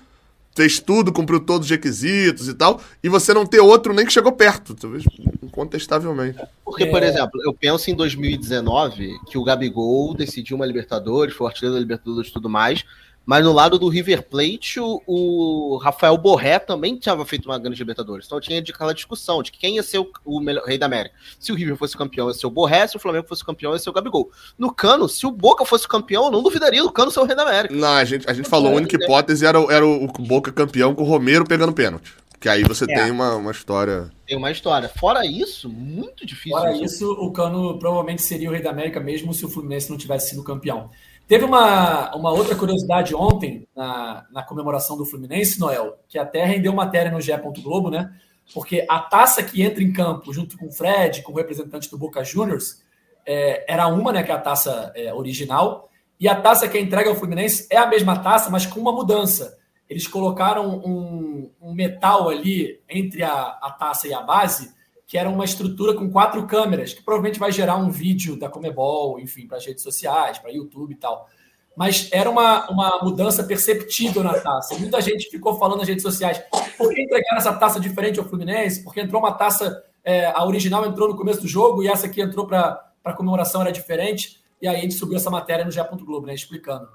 fez 0.54 0.78
tudo, 0.78 1.10
cumpriu 1.10 1.40
todos 1.40 1.64
os 1.64 1.70
requisitos 1.70 2.48
e 2.48 2.52
tal, 2.52 2.82
e 3.02 3.08
você 3.08 3.32
não 3.32 3.46
ter 3.46 3.60
outro 3.60 3.94
nem 3.94 4.04
que 4.04 4.12
chegou 4.12 4.32
perto, 4.32 4.74
talvez 4.74 5.04
incontestavelmente. 5.42 6.38
Porque, 6.62 6.84
por 6.84 7.02
é. 7.02 7.08
exemplo, 7.08 7.40
eu 7.46 7.54
penso 7.54 7.90
em 7.90 7.94
2019 7.94 9.20
que 9.26 9.38
o 9.38 9.42
Gabigol 9.42 10.12
decidiu 10.12 10.56
uma 10.56 10.66
Libertadores, 10.66 11.34
foi 11.34 11.46
o 11.46 11.48
artilheiro 11.48 11.76
da 11.76 11.80
Libertadores 11.80 12.28
e 12.28 12.32
tudo 12.34 12.50
mais 12.50 12.84
mas 13.24 13.44
no 13.44 13.52
lado 13.52 13.78
do 13.78 13.88
River 13.88 14.22
Plate, 14.28 14.80
o, 14.80 15.02
o 15.06 15.76
Rafael 15.76 16.16
Borré 16.16 16.58
também 16.58 16.96
tinha 16.96 17.24
feito 17.24 17.46
uma 17.46 17.58
grande 17.58 17.78
Libertadores. 17.78 18.26
Então 18.26 18.40
tinha 18.40 18.58
aquela 18.58 18.92
discussão 18.92 19.42
de 19.42 19.52
quem 19.52 19.76
ia 19.76 19.82
ser 19.82 19.98
o, 19.98 20.10
o 20.24 20.40
melhor, 20.40 20.64
rei 20.64 20.78
da 20.78 20.86
América. 20.86 21.14
Se 21.38 21.52
o 21.52 21.54
River 21.54 21.76
fosse 21.76 21.96
campeão, 21.96 22.28
ia 22.28 22.34
ser 22.34 22.46
o 22.46 22.50
Borré. 22.50 22.86
Se 22.86 22.96
o 22.96 23.00
Flamengo 23.00 23.28
fosse 23.28 23.44
campeão, 23.44 23.72
ia 23.72 23.78
ser 23.78 23.90
o 23.90 23.92
Gabigol. 23.92 24.30
No 24.58 24.72
Cano, 24.72 25.08
se 25.08 25.26
o 25.26 25.30
Boca 25.30 25.64
fosse 25.64 25.86
campeão, 25.86 26.24
eu 26.24 26.30
não 26.30 26.42
duvidaria 26.42 26.82
do 26.82 26.90
Cano 26.90 27.10
ser 27.10 27.20
o 27.20 27.24
rei 27.24 27.36
da 27.36 27.42
América. 27.42 27.74
Não, 27.74 27.88
a 27.88 28.04
gente, 28.04 28.28
a 28.28 28.32
gente 28.32 28.48
falou, 28.48 28.72
a 28.72 28.76
única 28.76 28.96
hipótese 28.96 29.46
era, 29.46 29.58
era 29.72 29.86
o 29.86 30.06
Boca 30.08 30.50
campeão 30.50 30.94
com 30.94 31.02
o 31.02 31.06
Romero 31.06 31.46
pegando 31.46 31.72
pênalti. 31.72 32.12
Que 32.40 32.48
aí 32.48 32.62
você 32.64 32.84
é. 32.84 32.94
tem 32.94 33.10
uma, 33.10 33.36
uma 33.36 33.50
história. 33.50 34.10
Tem 34.26 34.36
uma 34.36 34.50
história. 34.50 34.88
Fora 34.88 35.26
isso, 35.26 35.68
muito 35.68 36.24
difícil. 36.24 36.58
Fora 36.58 36.74
isso, 36.74 37.12
o 37.12 37.30
Cano 37.32 37.78
provavelmente 37.78 38.22
seria 38.22 38.48
o 38.48 38.52
rei 38.52 38.62
da 38.62 38.70
América 38.70 38.98
mesmo 38.98 39.34
se 39.34 39.44
o 39.44 39.48
Fluminense 39.48 39.90
não 39.90 39.98
tivesse 39.98 40.30
sido 40.30 40.42
campeão. 40.42 40.90
Teve 41.30 41.44
uma, 41.44 42.12
uma 42.16 42.32
outra 42.32 42.56
curiosidade 42.56 43.14
ontem, 43.14 43.64
na, 43.76 44.26
na 44.32 44.42
comemoração 44.42 44.96
do 44.96 45.06
Fluminense, 45.06 45.60
Noel, 45.60 45.96
que 46.08 46.18
até 46.18 46.44
rendeu 46.44 46.72
matéria 46.72 47.08
no 47.08 47.20
GE. 47.20 47.30
Globo, 47.62 47.88
né? 47.88 48.12
Porque 48.52 48.84
a 48.90 48.98
taça 48.98 49.40
que 49.40 49.62
entra 49.62 49.80
em 49.80 49.92
campo 49.92 50.32
junto 50.32 50.58
com 50.58 50.66
o 50.66 50.72
Fred, 50.72 51.22
com 51.22 51.30
o 51.30 51.36
representante 51.36 51.88
do 51.88 51.96
Boca 51.96 52.24
Juniors, 52.24 52.82
é, 53.24 53.64
era 53.72 53.86
uma, 53.86 54.10
né? 54.10 54.24
Que 54.24 54.32
é 54.32 54.34
a 54.34 54.40
taça 54.40 54.90
é, 54.96 55.14
original. 55.14 55.88
E 56.18 56.26
a 56.26 56.34
taça 56.34 56.68
que 56.68 56.76
é 56.76 56.80
entregue 56.80 57.08
ao 57.08 57.14
Fluminense 57.14 57.68
é 57.70 57.76
a 57.76 57.86
mesma 57.86 58.18
taça, 58.18 58.50
mas 58.50 58.66
com 58.66 58.80
uma 58.80 58.90
mudança. 58.90 59.56
Eles 59.88 60.08
colocaram 60.08 60.82
um, 60.84 61.48
um 61.62 61.72
metal 61.72 62.28
ali 62.28 62.80
entre 62.88 63.22
a, 63.22 63.56
a 63.62 63.70
taça 63.70 64.08
e 64.08 64.12
a 64.12 64.20
base 64.20 64.74
que 65.10 65.18
era 65.18 65.28
uma 65.28 65.44
estrutura 65.44 65.92
com 65.92 66.08
quatro 66.08 66.46
câmeras, 66.46 66.94
que 66.94 67.02
provavelmente 67.02 67.36
vai 67.36 67.50
gerar 67.50 67.74
um 67.74 67.90
vídeo 67.90 68.38
da 68.38 68.48
Comebol, 68.48 69.18
enfim, 69.18 69.44
para 69.44 69.56
as 69.56 69.66
redes 69.66 69.82
sociais, 69.82 70.38
para 70.38 70.52
YouTube 70.52 70.92
e 70.92 70.94
tal. 70.94 71.28
Mas 71.76 72.08
era 72.12 72.30
uma, 72.30 72.70
uma 72.70 73.00
mudança 73.02 73.42
perceptível 73.42 74.22
na 74.22 74.38
taça. 74.38 74.78
Muita 74.78 75.00
gente 75.00 75.28
ficou 75.28 75.58
falando 75.58 75.78
nas 75.78 75.88
redes 75.88 76.04
sociais: 76.04 76.40
por 76.78 76.94
que 76.94 77.02
entregaram 77.02 77.38
essa 77.38 77.52
taça 77.52 77.80
diferente 77.80 78.20
ao 78.20 78.24
Fluminense? 78.24 78.84
Porque 78.84 79.00
entrou 79.00 79.20
uma 79.20 79.32
taça, 79.32 79.82
é, 80.04 80.26
a 80.26 80.46
original 80.46 80.86
entrou 80.86 81.08
no 81.08 81.16
começo 81.16 81.40
do 81.40 81.48
jogo 81.48 81.82
e 81.82 81.88
essa 81.88 82.06
aqui 82.06 82.20
entrou 82.20 82.46
para 82.46 82.80
a 83.04 83.12
comemoração, 83.12 83.62
era 83.62 83.72
diferente. 83.72 84.40
E 84.62 84.68
aí 84.68 84.76
a 84.76 84.80
gente 84.80 84.94
subiu 84.94 85.16
essa 85.16 85.28
matéria 85.28 85.64
no. 85.64 86.06
Globo, 86.06 86.28
né? 86.28 86.34
Explicando. 86.34 86.88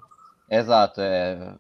Exato. 0.50 1.02
É, 1.02 1.54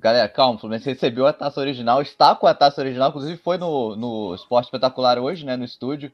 Galera, 0.00 0.28
calma, 0.28 0.56
o 0.56 0.58
Fluminense 0.60 0.88
recebeu 0.88 1.26
a 1.26 1.32
taça 1.32 1.60
original, 1.60 2.00
está 2.00 2.34
com 2.34 2.46
a 2.46 2.54
taça 2.54 2.80
original, 2.80 3.08
inclusive 3.08 3.36
foi 3.36 3.58
no, 3.58 3.96
no 3.96 4.34
Esporte 4.34 4.66
Espetacular 4.66 5.18
hoje, 5.18 5.44
né, 5.44 5.56
no 5.56 5.64
estúdio 5.64 6.12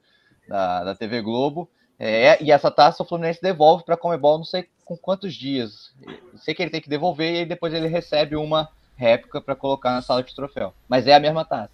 da, 0.49 0.85
da 0.85 0.95
TV 0.95 1.21
Globo. 1.21 1.69
É, 1.99 2.43
e 2.43 2.51
essa 2.51 2.71
taça 2.71 3.03
o 3.03 3.07
Fluminense 3.07 3.43
devolve 3.43 3.85
para 3.85 3.95
a 3.95 3.99
Comebol, 3.99 4.39
não 4.39 4.45
sei 4.45 4.67
com 4.85 4.97
quantos 4.97 5.35
dias. 5.35 5.93
Sei 6.37 6.55
que 6.55 6.63
ele 6.63 6.71
tem 6.71 6.81
que 6.81 6.89
devolver 6.89 7.43
e 7.43 7.47
depois 7.47 7.73
ele 7.73 7.87
recebe 7.87 8.37
uma 8.37 8.69
réplica 8.97 9.41
para 9.41 9.55
colocar 9.55 9.93
na 9.93 10.03
sala 10.03 10.23
de 10.23 10.35
troféu. 10.35 10.73
Mas 10.89 11.07
é 11.07 11.15
a 11.15 11.21
mesma 11.21 11.45
taça. 11.45 11.71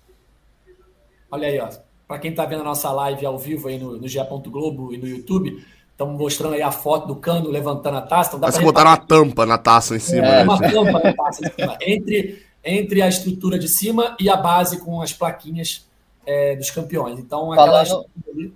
Olha 1.31 1.49
aí, 1.49 1.61
ó. 1.61 1.69
Para 2.07 2.19
quem 2.19 2.33
está 2.33 2.45
vendo 2.45 2.63
a 2.63 2.65
nossa 2.65 2.91
live 2.91 3.25
ao 3.25 3.39
vivo 3.39 3.69
aí 3.69 3.79
no, 3.79 3.97
no. 3.97 4.51
Globo 4.51 4.93
e 4.93 4.99
no 4.99 5.07
YouTube, 5.07 5.65
Estamos 6.01 6.19
mostrando 6.19 6.55
aí 6.55 6.63
a 6.63 6.73
foto 6.73 7.09
do 7.09 7.17
Cano 7.17 7.51
levantando 7.51 7.99
a 7.99 8.01
taça. 8.01 8.31
Então 8.31 8.41
dá 8.41 8.47
Parece 8.47 8.59
que 8.59 8.65
botaram 8.65 8.89
uma 8.89 8.97
tampa 8.97 9.45
na 9.45 9.59
taça 9.59 9.95
em 9.95 9.99
cima. 9.99 10.27
É, 10.27 10.31
né? 10.31 10.43
uma 10.45 10.59
tampa 10.59 10.99
na 10.99 11.13
taça 11.13 11.47
em 11.47 11.53
cima. 11.53 11.77
Entre, 11.79 12.47
entre 12.65 13.03
a 13.03 13.09
estrutura 13.09 13.59
de 13.59 13.69
cima 13.69 14.17
e 14.19 14.31
a 14.31 14.35
base 14.35 14.81
com 14.81 15.03
as 15.03 15.13
plaquinhas 15.13 15.87
é, 16.25 16.57
dos 16.57 16.71
campeões. 16.71 17.19
Então, 17.19 17.55
falando, 17.55 18.07
ali... 18.33 18.55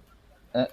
é. 0.55 0.70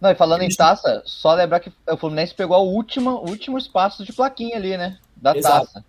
Não, 0.00 0.10
e 0.12 0.14
falando 0.14 0.40
em 0.40 0.48
taça, 0.48 1.02
só 1.04 1.34
lembrar 1.34 1.60
que 1.60 1.70
o 1.86 1.96
Fluminense 1.98 2.34
pegou 2.34 2.56
o 2.56 2.72
último, 2.72 3.10
o 3.10 3.28
último 3.28 3.58
espaço 3.58 4.02
de 4.02 4.10
plaquinha 4.10 4.56
ali, 4.56 4.78
né? 4.78 4.96
Da 5.14 5.36
Exato. 5.36 5.66
taça. 5.66 5.84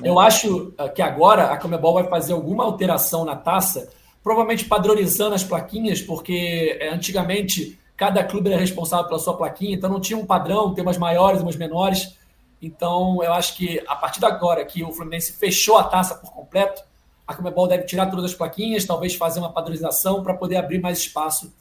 Eu 0.00 0.16
acho 0.20 0.72
é, 0.78 0.88
que 0.90 1.02
agora 1.02 1.46
a 1.46 1.56
Comebol 1.56 1.94
vai 1.94 2.04
fazer 2.04 2.34
alguma 2.34 2.62
alteração 2.62 3.24
na 3.24 3.34
taça, 3.34 3.88
provavelmente 4.22 4.64
padronizando 4.64 5.34
as 5.34 5.42
plaquinhas, 5.42 6.00
porque 6.00 6.78
é, 6.80 6.88
antigamente 6.88 7.81
cada 7.96 8.24
clube 8.24 8.50
era 8.50 8.60
responsável 8.60 9.06
pela 9.06 9.18
sua 9.18 9.36
plaquinha, 9.36 9.74
então 9.74 9.90
não 9.90 10.00
tinha 10.00 10.18
um 10.18 10.26
padrão, 10.26 10.74
tem 10.74 10.82
umas 10.82 10.98
maiores, 10.98 11.40
umas 11.40 11.56
menores. 11.56 12.16
Então, 12.60 13.22
eu 13.22 13.32
acho 13.32 13.56
que 13.56 13.82
a 13.86 13.96
partir 13.96 14.20
de 14.20 14.26
agora 14.26 14.64
que 14.64 14.82
o 14.84 14.92
Fluminense 14.92 15.32
fechou 15.32 15.76
a 15.76 15.84
taça 15.84 16.14
por 16.14 16.32
completo, 16.32 16.82
a 17.26 17.34
Comebol 17.34 17.66
deve 17.66 17.84
tirar 17.84 18.06
todas 18.06 18.26
as 18.26 18.34
plaquinhas, 18.34 18.84
talvez 18.84 19.14
fazer 19.14 19.40
uma 19.40 19.52
padronização 19.52 20.22
para 20.22 20.34
poder 20.34 20.56
abrir 20.56 20.80
mais 20.80 20.98
espaço 20.98 21.52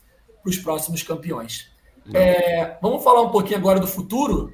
para 0.41 0.49
os 0.49 0.57
próximos 0.57 1.03
campeões. 1.03 1.71
É, 2.13 2.77
vamos 2.81 3.03
falar 3.03 3.21
um 3.21 3.29
pouquinho 3.29 3.57
agora 3.57 3.79
do 3.79 3.87
futuro, 3.87 4.51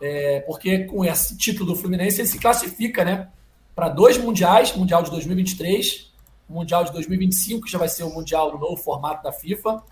é, 0.00 0.40
porque 0.40 0.84
com 0.84 1.04
esse 1.04 1.36
título 1.36 1.72
do 1.72 1.76
Fluminense 1.76 2.20
ele 2.20 2.28
se 2.28 2.38
classifica 2.38 3.04
né, 3.04 3.28
para 3.74 3.88
dois 3.88 4.18
mundiais, 4.18 4.74
Mundial 4.76 5.02
de 5.02 5.10
2023, 5.10 6.12
o 6.48 6.54
Mundial 6.54 6.84
de 6.84 6.92
2025, 6.92 7.64
que 7.64 7.72
já 7.72 7.78
vai 7.78 7.88
ser 7.88 8.04
o 8.04 8.10
Mundial 8.10 8.52
no 8.52 8.58
novo 8.58 8.76
formato 8.76 9.22
da 9.22 9.32
FIFA. 9.32 9.82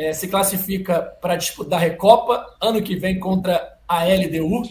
É, 0.00 0.14
se 0.14 0.28
classifica 0.28 1.02
para 1.20 1.36
disputar 1.36 1.78
a 1.78 1.82
Recopa, 1.82 2.56
ano 2.58 2.80
que 2.80 2.96
vem 2.96 3.20
contra 3.20 3.78
a 3.86 4.02
LDU. 4.04 4.62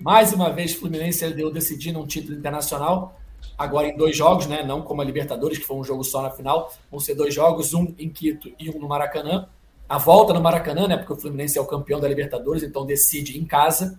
Mais 0.00 0.32
uma 0.32 0.48
vez, 0.48 0.74
Fluminense 0.74 1.24
e 1.24 1.28
LDU 1.28 1.50
decidindo 1.50 1.98
um 1.98 2.06
título 2.06 2.38
internacional. 2.38 3.18
Agora 3.58 3.88
em 3.88 3.96
dois 3.96 4.16
jogos, 4.16 4.46
né? 4.46 4.62
não 4.62 4.80
como 4.80 5.02
a 5.02 5.04
Libertadores, 5.04 5.58
que 5.58 5.64
foi 5.64 5.76
um 5.76 5.82
jogo 5.82 6.04
só 6.04 6.22
na 6.22 6.30
final. 6.30 6.72
Vão 6.88 7.00
ser 7.00 7.16
dois 7.16 7.34
jogos, 7.34 7.74
um 7.74 7.92
em 7.98 8.08
Quito 8.08 8.52
e 8.60 8.70
um 8.70 8.78
no 8.78 8.86
Maracanã. 8.86 9.48
A 9.88 9.98
volta 9.98 10.32
no 10.32 10.40
Maracanã, 10.40 10.86
né? 10.86 10.96
Porque 10.96 11.14
o 11.14 11.16
Fluminense 11.16 11.58
é 11.58 11.60
o 11.60 11.66
campeão 11.66 11.98
da 11.98 12.06
Libertadores, 12.06 12.62
então 12.62 12.86
decide 12.86 13.40
em 13.40 13.44
casa. 13.44 13.98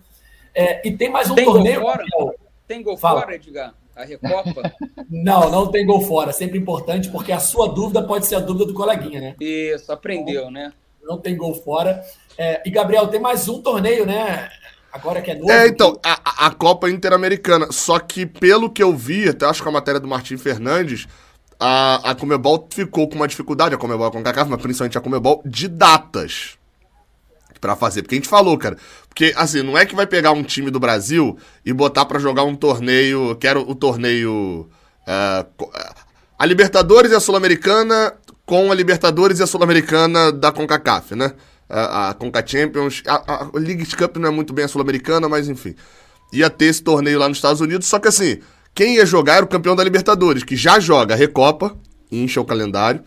É, 0.54 0.88
e 0.88 0.96
tem 0.96 1.10
mais 1.10 1.30
um 1.30 1.34
tem 1.34 1.44
torneio. 1.44 1.82
Gol 1.82 1.90
fora? 1.90 2.34
Tem 2.66 2.82
gol 2.82 2.96
Fala. 2.96 3.20
fora, 3.20 3.34
Edgar? 3.34 3.74
A 3.94 4.04
Recopa? 4.04 4.72
não, 5.10 5.50
não 5.50 5.70
tem 5.70 5.84
gol 5.84 6.00
fora. 6.02 6.32
Sempre 6.32 6.58
importante, 6.58 7.08
porque 7.08 7.32
a 7.32 7.40
sua 7.40 7.68
dúvida 7.68 8.02
pode 8.02 8.26
ser 8.26 8.36
a 8.36 8.40
dúvida 8.40 8.66
do 8.66 8.74
coleguinha, 8.74 9.20
né? 9.20 9.36
Isso, 9.40 9.92
aprendeu, 9.92 10.42
então, 10.42 10.50
né? 10.50 10.72
Não 11.02 11.18
tem 11.18 11.36
gol 11.36 11.54
fora. 11.54 12.02
É, 12.38 12.62
e, 12.64 12.70
Gabriel, 12.70 13.08
tem 13.08 13.20
mais 13.20 13.48
um 13.48 13.60
torneio, 13.60 14.06
né? 14.06 14.48
Agora 14.92 15.20
que 15.20 15.30
é 15.30 15.34
novo. 15.34 15.50
É, 15.50 15.66
então, 15.66 15.98
a, 16.04 16.46
a 16.46 16.50
Copa 16.50 16.88
Interamericana. 16.88 17.70
Só 17.70 17.98
que, 17.98 18.26
pelo 18.26 18.70
que 18.70 18.82
eu 18.82 18.94
vi, 18.94 19.28
até 19.28 19.46
acho 19.46 19.62
que 19.62 19.68
a 19.68 19.72
matéria 19.72 20.00
do 20.00 20.08
Martim 20.08 20.36
Fernandes, 20.36 21.06
a, 21.58 22.10
a 22.10 22.14
Comebol 22.14 22.68
ficou 22.70 23.08
com 23.08 23.16
uma 23.16 23.28
dificuldade, 23.28 23.74
a 23.74 23.78
Comebol 23.78 24.10
com 24.10 24.18
a 24.18 24.22
CACAF, 24.22 24.50
mas 24.50 24.60
principalmente 24.60 24.98
a 24.98 25.00
Comebol, 25.00 25.42
de 25.44 25.68
datas 25.68 26.58
para 27.62 27.76
fazer. 27.76 28.02
Porque 28.02 28.16
a 28.16 28.18
gente 28.18 28.28
falou, 28.28 28.58
cara. 28.58 28.76
Porque, 29.08 29.32
assim, 29.36 29.62
não 29.62 29.78
é 29.78 29.86
que 29.86 29.94
vai 29.94 30.06
pegar 30.06 30.32
um 30.32 30.42
time 30.42 30.70
do 30.70 30.80
Brasil 30.80 31.38
e 31.64 31.72
botar 31.72 32.04
para 32.04 32.18
jogar 32.18 32.42
um 32.42 32.56
torneio. 32.56 33.36
Quero 33.36 33.60
o 33.60 33.74
torneio. 33.74 34.68
Uh, 35.06 35.70
a 36.38 36.44
Libertadores 36.44 37.12
e 37.12 37.14
a 37.14 37.20
Sul-Americana 37.20 38.14
com 38.44 38.72
a 38.72 38.74
Libertadores 38.74 39.38
e 39.38 39.42
a 39.42 39.46
Sul-Americana 39.46 40.32
da 40.32 40.50
CONCACAF, 40.50 41.14
né? 41.14 41.32
A, 41.68 42.10
a 42.10 42.14
CONCA 42.14 42.44
Champions. 42.44 43.02
A, 43.06 43.44
a 43.44 43.50
League 43.54 43.86
Cup 43.96 44.16
não 44.16 44.28
é 44.28 44.32
muito 44.32 44.52
bem 44.52 44.64
a 44.64 44.68
Sul-Americana, 44.68 45.28
mas 45.28 45.48
enfim. 45.48 45.74
Ia 46.32 46.50
ter 46.50 46.66
esse 46.66 46.82
torneio 46.82 47.18
lá 47.18 47.28
nos 47.28 47.38
Estados 47.38 47.60
Unidos, 47.60 47.86
só 47.86 47.98
que 47.98 48.08
assim, 48.08 48.40
quem 48.74 48.96
ia 48.96 49.06
jogar 49.06 49.36
era 49.36 49.44
o 49.44 49.48
campeão 49.48 49.76
da 49.76 49.84
Libertadores, 49.84 50.42
que 50.42 50.56
já 50.56 50.80
joga 50.80 51.14
a 51.14 51.16
Recopa, 51.16 51.76
incha 52.10 52.40
o 52.40 52.44
calendário, 52.44 53.02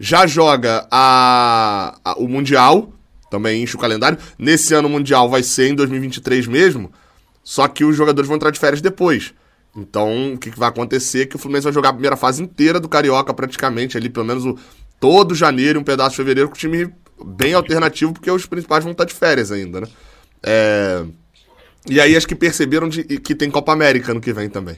já 0.00 0.26
joga 0.26 0.88
a, 0.90 1.98
a 2.02 2.14
o 2.14 2.26
Mundial, 2.26 2.92
também 3.32 3.62
enche 3.62 3.74
o 3.74 3.78
calendário. 3.78 4.18
Nesse 4.38 4.74
ano 4.74 4.90
mundial 4.90 5.30
vai 5.30 5.42
ser 5.42 5.70
em 5.70 5.74
2023 5.74 6.46
mesmo, 6.46 6.92
só 7.42 7.66
que 7.66 7.82
os 7.82 7.96
jogadores 7.96 8.28
vão 8.28 8.36
entrar 8.36 8.50
de 8.50 8.60
férias 8.60 8.82
depois. 8.82 9.32
Então, 9.74 10.34
o 10.34 10.38
que, 10.38 10.50
que 10.50 10.58
vai 10.58 10.68
acontecer 10.68 11.22
é 11.22 11.26
que 11.26 11.34
o 11.34 11.38
Fluminense 11.38 11.64
vai 11.64 11.72
jogar 11.72 11.88
a 11.88 11.92
primeira 11.94 12.14
fase 12.14 12.42
inteira 12.42 12.78
do 12.78 12.90
Carioca, 12.90 13.32
praticamente, 13.32 13.96
ali, 13.96 14.10
pelo 14.10 14.26
menos 14.26 14.44
o, 14.44 14.58
todo 15.00 15.34
janeiro 15.34 15.78
e 15.78 15.80
um 15.80 15.84
pedaço 15.84 16.10
de 16.10 16.16
fevereiro, 16.16 16.50
com 16.50 16.54
o 16.54 16.58
time 16.58 16.92
bem 17.24 17.54
alternativo, 17.54 18.12
porque 18.12 18.30
os 18.30 18.44
principais 18.44 18.84
vão 18.84 18.92
estar 18.92 19.06
de 19.06 19.14
férias 19.14 19.50
ainda, 19.50 19.80
né? 19.80 19.86
É... 20.42 21.02
E 21.88 21.98
aí 22.00 22.14
acho 22.14 22.28
que 22.28 22.34
perceberam 22.34 22.86
de, 22.86 23.02
que 23.02 23.34
tem 23.34 23.50
Copa 23.50 23.72
América 23.72 24.12
no 24.12 24.20
que 24.20 24.32
vem 24.32 24.50
também. 24.50 24.76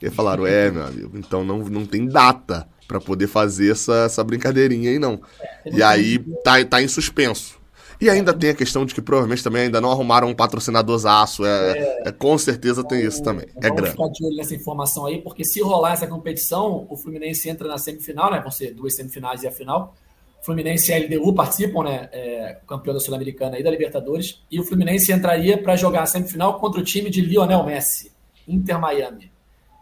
E 0.00 0.08
falaram, 0.08 0.46
é, 0.46 0.70
meu 0.70 0.84
amigo, 0.84 1.18
então 1.18 1.44
não, 1.44 1.58
não 1.58 1.84
tem 1.84 2.06
data 2.06 2.66
para 2.88 2.98
poder 2.98 3.26
fazer 3.26 3.72
essa, 3.72 4.06
essa 4.06 4.24
brincadeirinha 4.24 4.90
aí, 4.90 4.98
não. 4.98 5.20
E 5.66 5.82
aí 5.82 6.18
tá, 6.42 6.64
tá 6.64 6.82
em 6.82 6.88
suspenso. 6.88 7.59
E 8.00 8.08
ainda 8.08 8.32
tem 8.32 8.50
a 8.50 8.54
questão 8.54 8.86
de 8.86 8.94
que 8.94 9.02
provavelmente 9.02 9.44
também 9.44 9.62
ainda 9.62 9.80
não 9.80 9.90
arrumaram 9.90 10.28
um 10.28 10.34
patrocinadorzaço. 10.34 11.44
É, 11.44 11.78
é, 11.78 12.02
é 12.06 12.12
com 12.12 12.38
certeza 12.38 12.82
tem 12.82 13.04
isso 13.04 13.22
também. 13.22 13.46
É 13.56 13.68
Vamos 13.68 13.76
grande. 13.76 13.90
ficar 13.90 14.08
de 14.08 14.24
olho 14.24 14.36
nessa 14.36 14.54
informação 14.54 15.04
aí, 15.04 15.20
porque 15.20 15.44
se 15.44 15.60
rolar 15.60 15.92
essa 15.92 16.06
competição, 16.06 16.86
o 16.88 16.96
Fluminense 16.96 17.48
entra 17.50 17.68
na 17.68 17.76
semifinal, 17.76 18.30
né? 18.30 18.40
Vão 18.40 18.50
ser 18.50 18.72
duas 18.72 18.96
semifinais 18.96 19.42
e 19.42 19.48
a 19.48 19.52
final. 19.52 19.94
Fluminense 20.42 20.90
e 20.90 20.94
a 20.94 20.98
LDU 20.98 21.34
participam, 21.34 21.84
né? 21.84 22.08
É, 22.10 22.58
campeão 22.66 22.94
da 22.94 23.00
Sul-Americana 23.00 23.58
e 23.58 23.62
da 23.62 23.70
Libertadores. 23.70 24.42
E 24.50 24.58
o 24.58 24.64
Fluminense 24.64 25.12
entraria 25.12 25.62
para 25.62 25.76
jogar 25.76 26.02
a 26.02 26.06
semifinal 26.06 26.58
contra 26.58 26.80
o 26.80 26.84
time 26.84 27.10
de 27.10 27.20
Lionel 27.20 27.64
Messi, 27.64 28.10
Inter 28.48 28.80
Miami. 28.80 29.30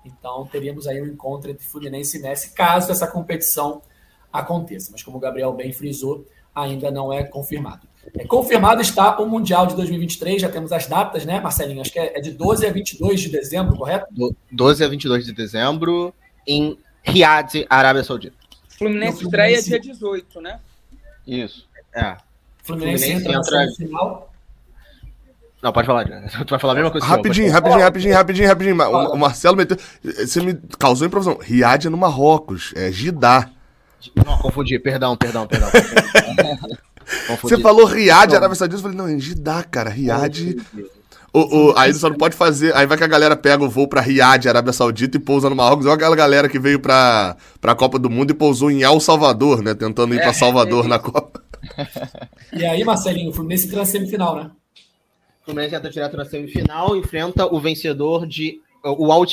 Então 0.04 0.44
teríamos 0.50 0.88
aí 0.88 1.00
um 1.00 1.06
encontro 1.06 1.50
entre 1.50 1.64
Fluminense 1.64 2.18
e 2.18 2.20
Messi, 2.20 2.52
caso 2.52 2.90
essa 2.90 3.06
competição 3.06 3.80
aconteça. 4.32 4.90
Mas 4.90 5.04
como 5.04 5.18
o 5.18 5.20
Gabriel 5.20 5.52
bem 5.52 5.72
frisou, 5.72 6.26
ainda 6.52 6.90
não 6.90 7.12
é 7.12 7.22
confirmado. 7.22 7.86
É, 8.16 8.26
confirmado 8.26 8.80
está 8.80 9.18
o 9.18 9.26
Mundial 9.26 9.66
de 9.66 9.74
2023, 9.76 10.42
já 10.42 10.48
temos 10.48 10.72
as 10.72 10.86
datas, 10.86 11.24
né, 11.24 11.40
Marcelinho? 11.40 11.80
Acho 11.80 11.92
que 11.92 11.98
é, 11.98 12.18
é 12.18 12.20
de 12.20 12.30
12 12.30 12.66
a 12.66 12.72
22 12.72 13.20
de 13.20 13.28
dezembro, 13.28 13.76
correto? 13.76 14.06
12 14.50 14.84
a 14.84 14.88
22 14.88 15.26
de 15.26 15.32
dezembro 15.32 16.14
em 16.46 16.78
Riad, 17.02 17.66
Arábia 17.68 18.04
Saudita. 18.04 18.36
Fluminense, 18.68 19.24
estreia 19.24 19.62
dia 19.62 19.80
18, 19.80 20.40
né? 20.40 20.60
Isso. 21.26 21.66
É. 21.94 22.16
Fluminense, 22.62 23.04
Fluminense 23.04 23.28
entra, 23.28 23.64
entra... 23.64 23.76
final. 23.76 24.32
Não, 25.60 25.72
pode 25.72 25.86
falar, 25.86 26.04
Tu 26.04 26.50
vai 26.50 26.58
falar 26.58 26.72
a 26.74 26.76
mesma 26.76 26.90
coisa. 26.90 27.06
Rapidinho, 27.06 27.50
rapidinho, 27.50 27.82
rapidinho, 27.82 28.14
rapidinho, 28.14 28.48
rapidinho. 28.48 28.80
O, 28.80 29.14
o 29.14 29.18
Marcelo 29.18 29.56
meteu. 29.56 29.76
Você 30.02 30.40
me 30.40 30.54
causou 30.78 31.06
impressão. 31.06 31.36
Riad 31.40 31.86
é 31.86 31.90
no 31.90 31.96
Marrocos, 31.96 32.72
é 32.76 32.92
Gidá. 32.92 33.50
Não, 34.14 34.38
confundi, 34.38 34.78
perdão, 34.78 35.16
perdão, 35.16 35.48
perdão. 35.48 35.68
Você 37.42 37.58
falou 37.58 37.84
Riad, 37.84 38.34
Arábia 38.34 38.54
Saudita, 38.54 38.78
eu 38.78 38.82
falei, 38.82 38.96
não, 38.96 39.08
em 39.08 39.18
Jeddah, 39.18 39.64
cara, 39.64 39.90
Riad... 39.90 40.56
O, 41.32 41.40
o, 41.70 41.78
aí 41.78 41.92
só 41.92 42.08
não 42.08 42.16
pode 42.16 42.34
fazer. 42.34 42.74
Aí 42.74 42.86
vai 42.86 42.96
que 42.96 43.04
a 43.04 43.08
galera 43.08 43.36
pega 43.36 43.62
o 43.62 43.68
voo 43.68 43.86
pra 43.86 44.00
Riad, 44.00 44.48
Arábia 44.48 44.72
Saudita, 44.72 45.18
e 45.18 45.20
pousa 45.20 45.50
no 45.50 45.54
Marrocos. 45.54 45.84
Olha 45.84 45.94
aquela 45.94 46.16
galera 46.16 46.48
que 46.48 46.58
veio 46.58 46.80
pra, 46.80 47.36
pra 47.60 47.74
Copa 47.74 47.98
do 47.98 48.08
Mundo 48.08 48.30
e 48.30 48.34
pousou 48.34 48.70
em 48.70 48.82
El 48.82 48.98
Salvador, 48.98 49.62
né? 49.62 49.74
Tentando 49.74 50.14
ir 50.14 50.18
é, 50.18 50.22
pra 50.22 50.32
Salvador 50.32 50.86
é 50.86 50.88
na 50.88 50.98
Copa. 50.98 51.42
E 52.52 52.64
aí, 52.64 52.82
Marcelinho, 52.82 53.30
o 53.30 53.32
Fluminense 53.32 53.66
entra 53.66 53.78
na 53.78 53.84
semifinal, 53.84 54.36
né? 54.36 54.50
O 55.42 55.44
Fluminense 55.44 55.74
entra 55.74 55.90
direto 55.90 56.16
na 56.16 56.24
semifinal, 56.24 56.96
enfrenta 56.96 57.46
o 57.46 57.60
vencedor 57.60 58.26
de. 58.26 58.60
O 58.82 59.12
Al 59.12 59.24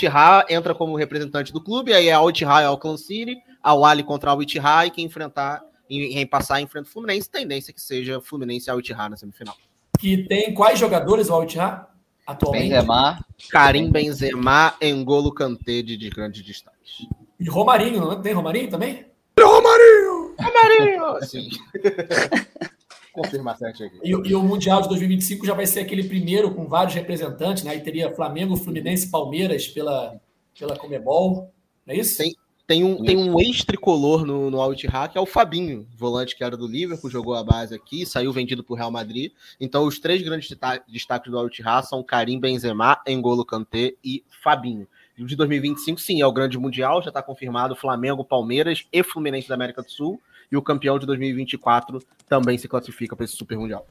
entra 0.49 0.75
como 0.75 0.97
representante 0.97 1.53
do 1.53 1.61
clube, 1.61 1.93
aí 1.93 2.09
é 2.09 2.13
Al 2.13 2.29
Ittihad 2.29 2.63
e 2.63 2.65
Al 2.65 2.97
City, 2.97 3.37
Al 3.63 3.85
Ali 3.85 4.03
contra 4.03 4.31
Al 4.31 4.41
Ittihad, 4.43 4.87
e 4.87 4.91
quem 4.91 5.05
enfrentar 5.05 5.61
em, 5.89 6.19
em 6.19 6.27
passar 6.27 6.61
em 6.61 6.67
frente 6.67 6.85
ao 6.85 6.91
Fluminense, 6.91 7.29
tendência 7.29 7.73
que 7.73 7.81
seja 7.81 8.21
Fluminense 8.21 8.69
e 8.69 8.71
Al 8.71 8.79
Ittihad 8.79 9.09
na 9.09 9.17
semifinal. 9.17 9.55
Que 9.99 10.27
tem 10.27 10.53
quais 10.53 10.79
jogadores 10.79 11.29
o 11.29 11.33
Al 11.33 11.43
Ittihad 11.43 11.85
atualmente? 12.25 12.69
Benzema. 12.69 13.25
Karim 13.49 13.91
Benzema, 13.91 14.75
Engolo 14.81 15.33
Kanté 15.33 15.81
de, 15.81 15.97
de 15.97 16.09
grandes 16.09 16.43
destaques. 16.43 17.07
E 17.39 17.49
Romarinho, 17.49 17.99
não 18.01 18.21
tem 18.21 18.33
Romarinho 18.33 18.69
também? 18.69 19.05
Romarinho! 19.39 20.35
Romarinho! 20.39 21.23
Sim. 21.27 21.49
Confirmação 23.11 23.69
aqui. 23.69 23.89
E, 24.03 24.09
e, 24.09 24.35
o 24.35 24.43
Mundial 24.43 24.81
de 24.81 24.89
2025 24.89 25.45
já 25.45 25.53
vai 25.53 25.65
ser 25.65 25.79
aquele 25.79 26.03
primeiro 26.03 26.53
com 26.53 26.67
vários 26.67 26.93
representantes, 26.95 27.63
né? 27.63 27.71
Aí 27.71 27.79
teria 27.79 28.13
Flamengo, 28.13 28.57
Fluminense, 28.57 29.09
Palmeiras 29.09 29.67
pela, 29.67 30.19
pela 30.57 30.77
Comebol, 30.77 31.49
não 31.85 31.95
é 31.95 31.97
isso? 31.97 32.17
Tem, 32.17 32.35
tem 32.67 32.83
um, 32.83 33.03
tem 33.03 33.15
um 33.17 33.39
ex-tricolor 33.39 34.25
no, 34.25 34.49
no 34.49 34.59
Alt 34.59 34.83
Hack, 34.85 35.15
é 35.15 35.19
o 35.19 35.25
Fabinho, 35.25 35.87
volante 35.95 36.35
que 36.35 36.43
era 36.43 36.57
do 36.57 36.67
Liverpool, 36.67 37.11
jogou 37.11 37.35
a 37.35 37.43
base 37.43 37.75
aqui, 37.75 38.05
saiu 38.05 38.31
vendido 38.31 38.63
para 38.63 38.73
o 38.73 38.75
Real 38.75 38.89
Madrid. 38.89 39.31
Então, 39.59 39.85
os 39.85 39.99
três 39.99 40.21
grandes 40.23 40.49
destaques 40.87 41.31
do 41.31 41.37
Alt 41.37 41.59
Hack 41.59 41.85
são 41.85 42.03
Karim 42.03 42.39
Benzema, 42.39 42.99
Engolo 43.07 43.45
Kanté 43.45 43.93
e 44.03 44.23
Fabinho. 44.43 44.87
E 45.17 45.23
o 45.23 45.27
de 45.27 45.35
2025, 45.35 45.99
sim, 45.99 46.21
é 46.21 46.27
o 46.27 46.31
grande 46.31 46.57
mundial, 46.57 47.01
já 47.01 47.09
está 47.09 47.21
confirmado 47.21 47.75
Flamengo, 47.75 48.25
Palmeiras 48.25 48.85
e 48.91 49.03
Fluminense 49.03 49.47
da 49.47 49.55
América 49.55 49.81
do 49.81 49.89
Sul. 49.89 50.19
E 50.51 50.57
o 50.57 50.61
campeão 50.61 50.99
de 50.99 51.05
2024 51.05 52.01
também 52.27 52.57
se 52.57 52.67
classifica 52.67 53.15
para 53.15 53.25
esse 53.25 53.35
Super 53.35 53.57
Mundial. 53.57 53.85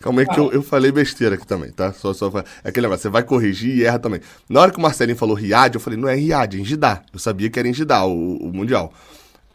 Calma 0.00 0.22
aí 0.22 0.26
que 0.26 0.38
eu, 0.38 0.52
eu 0.52 0.62
falei 0.62 0.90
besteira 0.90 1.36
aqui 1.36 1.46
também, 1.46 1.70
tá? 1.70 1.92
Só, 1.92 2.12
só, 2.12 2.28
é 2.64 2.68
aquele 2.68 2.86
negócio, 2.86 3.02
você 3.02 3.08
vai 3.08 3.22
corrigir 3.22 3.76
e 3.76 3.84
erra 3.84 3.98
também. 3.98 4.20
Na 4.48 4.60
hora 4.60 4.72
que 4.72 4.78
o 4.78 4.80
Marcelinho 4.80 5.16
falou 5.16 5.36
Riad, 5.36 5.74
eu 5.74 5.80
falei, 5.80 5.98
não 5.98 6.08
é 6.08 6.14
Riad, 6.14 6.56
é 6.56 6.60
em 6.60 6.64
Gidá. 6.64 7.02
Eu 7.12 7.18
sabia 7.18 7.48
que 7.48 7.58
era 7.58 7.68
em 7.68 7.74
Gidá, 7.74 8.04
o, 8.04 8.36
o 8.36 8.52
Mundial. 8.52 8.92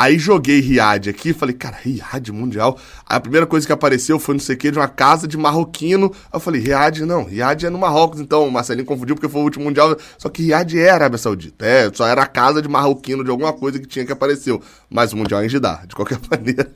Aí 0.04 0.20
joguei 0.20 0.60
Riad 0.60 1.10
aqui 1.10 1.32
falei, 1.32 1.56
cara, 1.56 1.78
Riad 1.82 2.30
Mundial. 2.34 2.78
Aí 3.08 3.16
a 3.16 3.22
primeira 3.22 3.48
coisa 3.48 3.66
que 3.66 3.72
apareceu 3.72 4.20
foi 4.20 4.36
não 4.36 4.40
sei 4.42 4.54
o 4.54 4.58
que, 4.58 4.70
de 4.70 4.78
uma 4.78 4.90
casa 4.90 5.26
de 5.26 5.38
marroquino. 5.38 6.12
Aí 6.26 6.30
eu 6.34 6.42
falei, 6.42 6.60
Riad 6.60 7.06
não, 7.06 7.24
Riad 7.24 7.66
é 7.66 7.70
no 7.70 7.80
Marrocos, 7.80 8.20
então 8.20 8.46
o 8.46 8.52
Marcelinho 8.52 8.86
confundiu 8.86 9.16
porque 9.16 9.30
foi 9.30 9.40
o 9.40 9.46
último 9.46 9.64
Mundial. 9.64 9.96
Só 10.18 10.28
que 10.28 10.44
Riad 10.44 10.78
é 10.78 10.90
Arábia 10.90 11.18
Saudita. 11.18 11.66
É, 11.66 11.90
só 11.94 12.06
era 12.06 12.22
a 12.22 12.28
casa 12.28 12.62
de 12.62 12.68
marroquino 12.68 13.24
de 13.24 13.30
alguma 13.30 13.54
coisa 13.54 13.80
que 13.80 13.88
tinha 13.88 14.06
que 14.06 14.12
apareceu. 14.12 14.62
Mas 14.90 15.14
o 15.14 15.18
Mundial 15.18 15.42
é 15.42 15.46
em 15.46 15.50
Jeddah. 15.50 15.86
De 15.88 15.96
qualquer 15.96 16.20
maneira, 16.30 16.70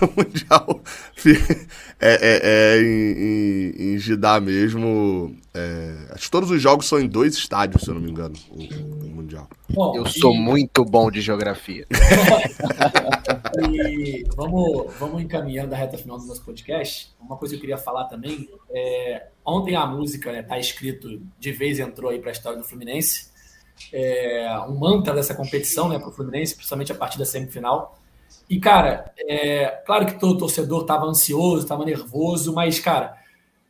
o 0.00 0.06
Mundial 0.16 0.80
é, 2.00 2.14
é, 2.22 2.40
é 2.42 2.82
em, 2.82 3.92
em, 3.92 3.96
em 3.96 4.40
mesmo. 4.40 5.36
É, 5.54 6.06
acho 6.10 6.24
que 6.24 6.30
todos 6.30 6.50
os 6.50 6.62
jogos 6.62 6.86
são 6.86 6.98
em 6.98 7.06
dois 7.06 7.34
estádios, 7.34 7.82
se 7.82 7.90
eu 7.90 7.94
não 7.94 8.00
me 8.00 8.10
engano, 8.10 8.34
o, 8.50 8.62
o 9.04 9.10
Mundial. 9.10 9.46
Bom, 9.68 9.94
eu 9.94 10.06
sou 10.06 10.34
muito 10.34 10.82
bom 10.82 11.10
de 11.10 11.20
geografia. 11.20 11.86
e 13.70 14.24
vamos, 14.34 14.94
vamos 14.98 15.22
encaminhando 15.22 15.74
a 15.74 15.76
reta 15.76 15.98
final 15.98 16.18
do 16.18 16.24
nosso 16.24 16.42
podcast. 16.42 17.14
Uma 17.20 17.36
coisa 17.36 17.52
que 17.52 17.56
eu 17.58 17.60
queria 17.60 17.76
falar 17.76 18.04
também 18.04 18.48
é 18.70 19.26
ontem 19.44 19.76
a 19.76 19.86
música 19.86 20.30
está 20.30 20.40
né, 20.40 20.42
tá 20.42 20.58
escrito 20.58 21.20
de 21.38 21.52
vez 21.52 21.78
entrou 21.78 22.10
aí 22.10 22.18
para 22.18 22.30
a 22.30 22.32
história 22.32 22.58
do 22.58 22.64
Fluminense. 22.64 23.30
é, 23.92 24.58
um 24.68 24.78
mantra 24.78 25.12
dessa 25.12 25.34
competição 25.34 25.86
né, 25.88 25.98
para 25.98 26.08
o 26.08 26.12
Fluminense, 26.12 26.54
principalmente 26.54 26.92
a 26.92 26.94
partir 26.94 27.18
da 27.18 27.26
semifinal. 27.26 27.98
E, 28.48 28.58
cara, 28.58 29.12
é, 29.18 29.66
claro 29.84 30.06
que 30.06 30.18
todo 30.18 30.38
torcedor 30.38 30.82
estava 30.82 31.04
ansioso, 31.04 31.62
estava 31.62 31.84
nervoso, 31.84 32.54
mas, 32.54 32.80
cara, 32.80 33.21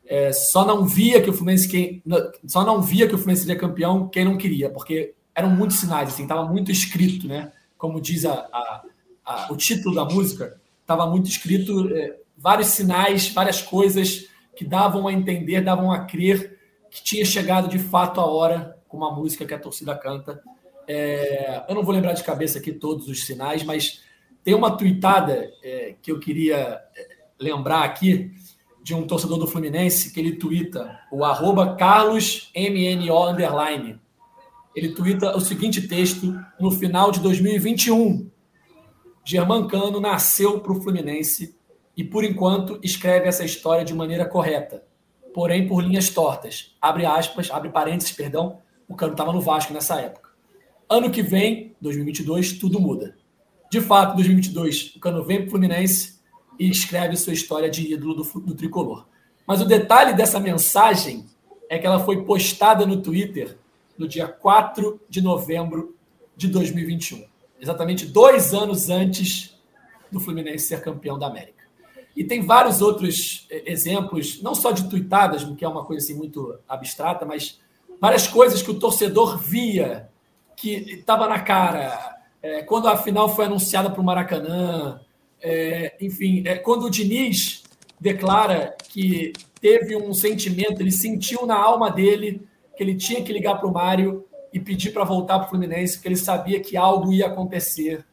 é, 0.05 0.31
só 0.33 0.65
não 0.65 0.85
via 0.85 1.21
que 1.21 1.29
o 1.29 1.33
Fluminense 1.33 1.67
quem, 1.67 2.03
só 2.45 2.65
não 2.65 2.81
via 2.81 3.07
que 3.07 3.15
o 3.15 3.17
Fluminense 3.17 3.45
seria 3.45 3.59
campeão 3.59 4.07
quem 4.07 4.25
não 4.25 4.37
queria, 4.37 4.69
porque 4.69 5.13
eram 5.33 5.49
muitos 5.49 5.77
sinais, 5.77 6.09
assim, 6.09 6.23
estava 6.23 6.45
muito 6.45 6.71
escrito, 6.71 7.27
né? 7.27 7.51
Como 7.77 7.99
diz 7.99 8.25
a, 8.25 8.33
a, 8.33 8.83
a, 9.25 9.51
o 9.51 9.57
título 9.57 9.95
da 9.95 10.05
música, 10.05 10.59
estava 10.81 11.07
muito 11.07 11.29
escrito 11.29 11.89
é, 11.95 12.17
vários 12.37 12.67
sinais, 12.67 13.29
várias 13.29 13.61
coisas 13.61 14.27
que 14.55 14.65
davam 14.65 15.07
a 15.07 15.13
entender, 15.13 15.61
davam 15.61 15.91
a 15.91 16.05
crer 16.05 16.59
que 16.91 17.03
tinha 17.03 17.25
chegado 17.25 17.67
de 17.67 17.79
fato 17.79 18.21
a 18.21 18.25
hora 18.25 18.77
com 18.87 18.97
uma 18.97 19.11
música 19.11 19.45
que 19.45 19.53
a 19.53 19.59
torcida 19.59 19.95
canta. 19.95 20.39
É, 20.87 21.63
eu 21.67 21.73
não 21.73 21.83
vou 21.83 21.93
lembrar 21.93 22.13
de 22.13 22.23
cabeça 22.23 22.59
aqui 22.59 22.71
todos 22.71 23.07
os 23.07 23.25
sinais, 23.25 23.63
mas 23.63 24.03
tem 24.43 24.53
uma 24.53 24.77
tuitada 24.77 25.49
é, 25.63 25.95
que 26.01 26.11
eu 26.11 26.19
queria 26.19 26.79
é, 26.95 27.07
lembrar 27.39 27.83
aqui 27.83 28.31
de 28.83 28.93
um 28.93 29.07
torcedor 29.07 29.39
do 29.39 29.47
Fluminense 29.47 30.11
que 30.11 30.19
ele 30.19 30.35
tuita 30.35 30.99
o 31.09 31.23
arroba 31.23 31.75
carlosmno 31.75 33.29
underline. 33.29 33.97
Ele 34.75 34.89
tuita 34.89 35.37
o 35.37 35.39
seguinte 35.39 35.87
texto 35.87 36.37
no 36.59 36.69
final 36.69 37.09
de 37.09 37.21
2021. 37.21 38.29
Germancano 39.23 40.01
nasceu 40.01 40.59
para 40.59 40.73
o 40.73 40.81
Fluminense 40.81 41.55
e, 41.95 42.03
por 42.03 42.25
enquanto, 42.25 42.77
escreve 42.83 43.29
essa 43.29 43.45
história 43.45 43.85
de 43.85 43.93
maneira 43.93 44.25
correta, 44.25 44.83
porém 45.33 45.65
por 45.65 45.81
linhas 45.81 46.09
tortas. 46.09 46.75
Abre 46.81 47.05
aspas, 47.05 47.49
abre 47.49 47.69
parênteses, 47.69 48.11
perdão, 48.11 48.57
o 48.85 48.95
Cano 48.95 49.13
estava 49.13 49.31
no 49.31 49.39
Vasco 49.39 49.71
nessa 49.71 50.01
época. 50.01 50.31
Ano 50.89 51.09
que 51.09 51.23
vem, 51.23 51.73
2022, 51.79 52.53
tudo 52.53 52.81
muda. 52.81 53.15
De 53.71 53.79
fato, 53.79 54.15
2022, 54.15 54.95
o 54.97 54.99
Cano 54.99 55.23
vem 55.23 55.37
para 55.37 55.47
o 55.47 55.51
Fluminense 55.51 56.12
e 56.59 56.69
escreve 56.69 57.15
sua 57.17 57.33
história 57.33 57.69
de 57.69 57.93
ídolo 57.93 58.15
do, 58.15 58.23
do 58.41 58.55
tricolor. 58.55 59.05
Mas 59.45 59.61
o 59.61 59.65
detalhe 59.65 60.13
dessa 60.13 60.39
mensagem 60.39 61.25
é 61.69 61.77
que 61.77 61.85
ela 61.85 61.99
foi 61.99 62.23
postada 62.23 62.85
no 62.85 63.01
Twitter 63.01 63.57
no 63.97 64.07
dia 64.07 64.27
4 64.27 64.99
de 65.09 65.21
novembro 65.21 65.95
de 66.35 66.47
2021, 66.47 67.25
exatamente 67.59 68.05
dois 68.05 68.53
anos 68.53 68.89
antes 68.89 69.55
do 70.11 70.19
Fluminense 70.19 70.67
ser 70.67 70.81
campeão 70.81 71.17
da 71.17 71.27
América. 71.27 71.63
E 72.15 72.23
tem 72.23 72.41
vários 72.45 72.81
outros 72.81 73.47
eh, 73.49 73.71
exemplos, 73.71 74.41
não 74.41 74.53
só 74.53 74.71
de 74.71 74.87
tuitadas, 74.87 75.43
que 75.43 75.65
é 75.65 75.67
uma 75.67 75.83
coisa 75.83 76.03
assim 76.03 76.15
muito 76.15 76.57
abstrata, 76.67 77.25
mas 77.25 77.59
várias 77.99 78.27
coisas 78.27 78.61
que 78.61 78.69
o 78.69 78.79
torcedor 78.79 79.37
via 79.37 80.09
que 80.55 80.73
estava 80.99 81.27
na 81.27 81.39
cara. 81.39 82.17
É, 82.41 82.61
quando 82.61 82.87
a 82.87 82.97
final 82.97 83.33
foi 83.33 83.45
anunciada 83.45 83.89
para 83.89 84.01
o 84.01 84.03
Maracanã, 84.03 84.99
é, 85.43 85.95
enfim, 85.99 86.41
é, 86.47 86.55
quando 86.55 86.85
o 86.85 86.89
Diniz 86.89 87.63
declara 87.99 88.75
que 88.89 89.33
teve 89.59 89.95
um 89.95 90.13
sentimento, 90.13 90.81
ele 90.81 90.91
sentiu 90.91 91.45
na 91.45 91.55
alma 91.55 91.91
dele 91.91 92.47
que 92.77 92.81
ele 92.81 92.95
tinha 92.95 93.21
que 93.21 93.33
ligar 93.33 93.55
para 93.59 93.67
o 93.67 93.73
Mário 93.73 94.25
e 94.53 94.59
pedir 94.59 94.91
para 94.91 95.03
voltar 95.03 95.39
para 95.39 95.47
o 95.47 95.49
Fluminense, 95.49 95.95
porque 95.95 96.07
ele 96.07 96.15
sabia 96.15 96.59
que 96.61 96.77
algo 96.77 97.11
ia 97.11 97.27
acontecer. 97.27 98.05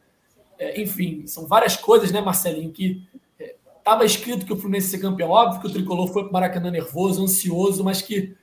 É, 0.59 0.81
enfim, 0.81 1.25
são 1.25 1.47
várias 1.47 1.77
coisas, 1.77 2.11
né, 2.11 2.19
Marcelinho, 2.19 2.71
que 2.71 3.01
estava 3.77 4.05
escrito 4.05 4.45
que 4.45 4.53
o 4.53 4.57
Fluminense 4.57 4.87
ia 4.87 4.91
ser 4.91 5.01
campeão. 5.01 5.29
Óbvio 5.29 5.61
que 5.61 5.67
o 5.67 5.71
tricolor 5.71 6.07
foi 6.07 6.23
para 6.23 6.29
o 6.29 6.33
Maracanã 6.33 6.69
nervoso, 6.69 7.23
ansioso, 7.23 7.83
mas 7.83 8.01
que 8.01 8.35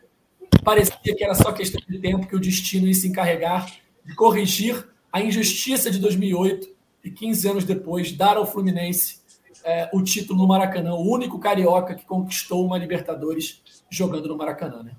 parecia 0.64 0.96
que 0.96 1.22
era 1.22 1.34
só 1.34 1.52
questão 1.52 1.80
de 1.86 1.98
tempo 1.98 2.26
que 2.26 2.36
o 2.36 2.40
destino 2.40 2.86
ia 2.86 2.94
se 2.94 3.06
encarregar 3.06 3.70
de 4.04 4.14
corrigir 4.14 4.88
a 5.12 5.20
injustiça 5.20 5.90
de 5.90 5.98
2008 5.98 6.77
e 7.08 7.10
15 7.10 7.48
anos 7.48 7.64
depois 7.64 8.12
dar 8.12 8.36
ao 8.36 8.46
Fluminense 8.46 9.18
é, 9.64 9.88
o 9.92 10.02
título 10.02 10.38
no 10.40 10.46
Maracanã, 10.46 10.94
o 10.94 11.10
único 11.10 11.38
carioca 11.38 11.94
que 11.94 12.04
conquistou 12.04 12.64
uma 12.64 12.78
Libertadores 12.78 13.60
jogando 13.90 14.28
no 14.28 14.36
Maracanã, 14.36 14.82
né? 14.82 14.92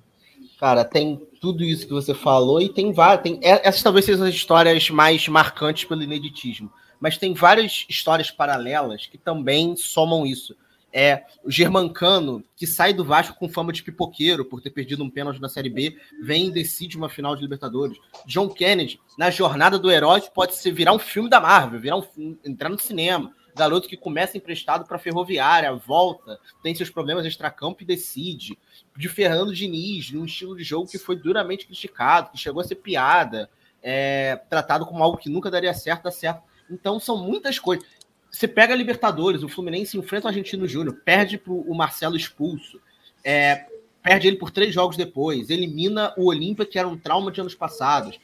Cara, 0.60 0.84
tem 0.84 1.22
tudo 1.40 1.64
isso 1.64 1.88
que 1.88 1.94
você 1.94 2.14
falou 2.14 2.62
e 2.62 2.68
tem 2.68 2.92
várias. 2.92 3.24
Tem, 3.24 3.40
é, 3.42 3.68
essas 3.68 3.82
talvez 3.82 4.06
sejam 4.06 4.26
as 4.26 4.34
histórias 4.34 4.90
mais 4.90 5.26
marcantes 5.28 5.86
pelo 5.86 6.04
ineditismo. 6.04 6.70
Mas 7.00 7.18
tem 7.18 7.34
várias 7.34 7.86
histórias 7.88 8.30
paralelas 8.30 9.06
que 9.06 9.18
também 9.18 9.78
somam 9.78 10.26
isso. 10.26 10.54
É 10.92 11.24
o 11.44 11.52
Germancano, 11.52 12.44
que 12.56 12.66
sai 12.66 12.94
do 12.94 13.06
Vasco 13.06 13.38
com 13.38 13.48
fama 13.48 13.72
de 13.72 13.84
pipoqueiro 13.84 14.44
por 14.44 14.60
ter 14.60 14.72
perdido 14.72 15.04
um 15.04 15.10
pênalti 15.10 15.40
na 15.40 15.48
Série 15.48 15.70
B, 15.70 15.96
vem 16.22 16.48
e 16.48 16.52
decide 16.52 16.98
uma 16.98 17.10
final 17.10 17.36
de 17.36 17.42
Libertadores. 17.42 17.98
John 18.26 18.50
Kennedy, 18.50 19.00
na 19.18 19.30
jornada 19.30 19.78
do 19.78 19.92
herói, 19.92 20.22
pode 20.34 20.56
ser 20.56 20.72
virar 20.72 20.94
um 20.94 21.00
filme 21.00 21.30
da 21.30 21.40
Marvel, 21.40 21.80
virar 21.80 21.98
um, 21.98 22.38
entrar 22.44 22.70
no 22.70 22.80
cinema 22.80 23.32
garoto 23.60 23.90
que 23.90 23.98
começa 23.98 24.38
emprestado 24.38 24.88
para 24.88 24.98
Ferroviária, 24.98 25.74
volta, 25.74 26.40
tem 26.64 26.74
seus 26.74 26.90
problemas 26.90 27.26
extracampo 27.26 27.84
e 27.84 27.86
decide. 27.86 28.58
De 28.96 29.10
Fernando 29.10 29.54
Diniz, 29.54 30.12
num 30.12 30.26
estilo 30.26 30.56
de 30.56 30.64
jogo 30.64 30.90
que 30.90 30.98
foi 30.98 31.16
duramente 31.18 31.66
criticado, 31.66 32.32
que 32.32 32.38
chegou 32.38 32.62
a 32.62 32.64
ser 32.64 32.76
piada, 32.76 33.50
é, 33.82 34.38
tratado 34.50 34.86
como 34.86 35.04
algo 35.04 35.18
que 35.18 35.30
nunca 35.30 35.52
daria 35.52 35.74
certo, 35.74 36.04
dá 36.04 36.12
certo. 36.12 36.42
Então 36.70 37.00
são 37.00 37.18
muitas 37.18 37.60
coisas. 37.60 37.86
Você 38.32 38.48
pega 38.48 38.74
a 38.74 38.78
Libertadores, 38.78 39.44
o 39.44 39.50
Fluminense 39.50 39.98
enfrenta 39.98 40.28
o 40.28 40.30
Argentino 40.30 40.68
Júnior, 40.68 41.02
perde 41.04 41.38
para 41.38 41.52
o 41.52 41.74
Marcelo 41.74 42.16
expulso, 42.16 42.80
é, 43.24 43.66
perde 44.04 44.28
ele 44.28 44.38
por 44.38 44.52
três 44.52 44.74
jogos 44.74 44.96
depois, 44.96 45.50
elimina 45.50 46.14
o 46.18 46.26
Olímpia, 46.26 46.66
que 46.66 46.78
era 46.78 46.88
um 46.88 46.98
trauma 46.98 47.32
de 47.32 47.42
anos 47.42 47.56
passados. 47.56 48.20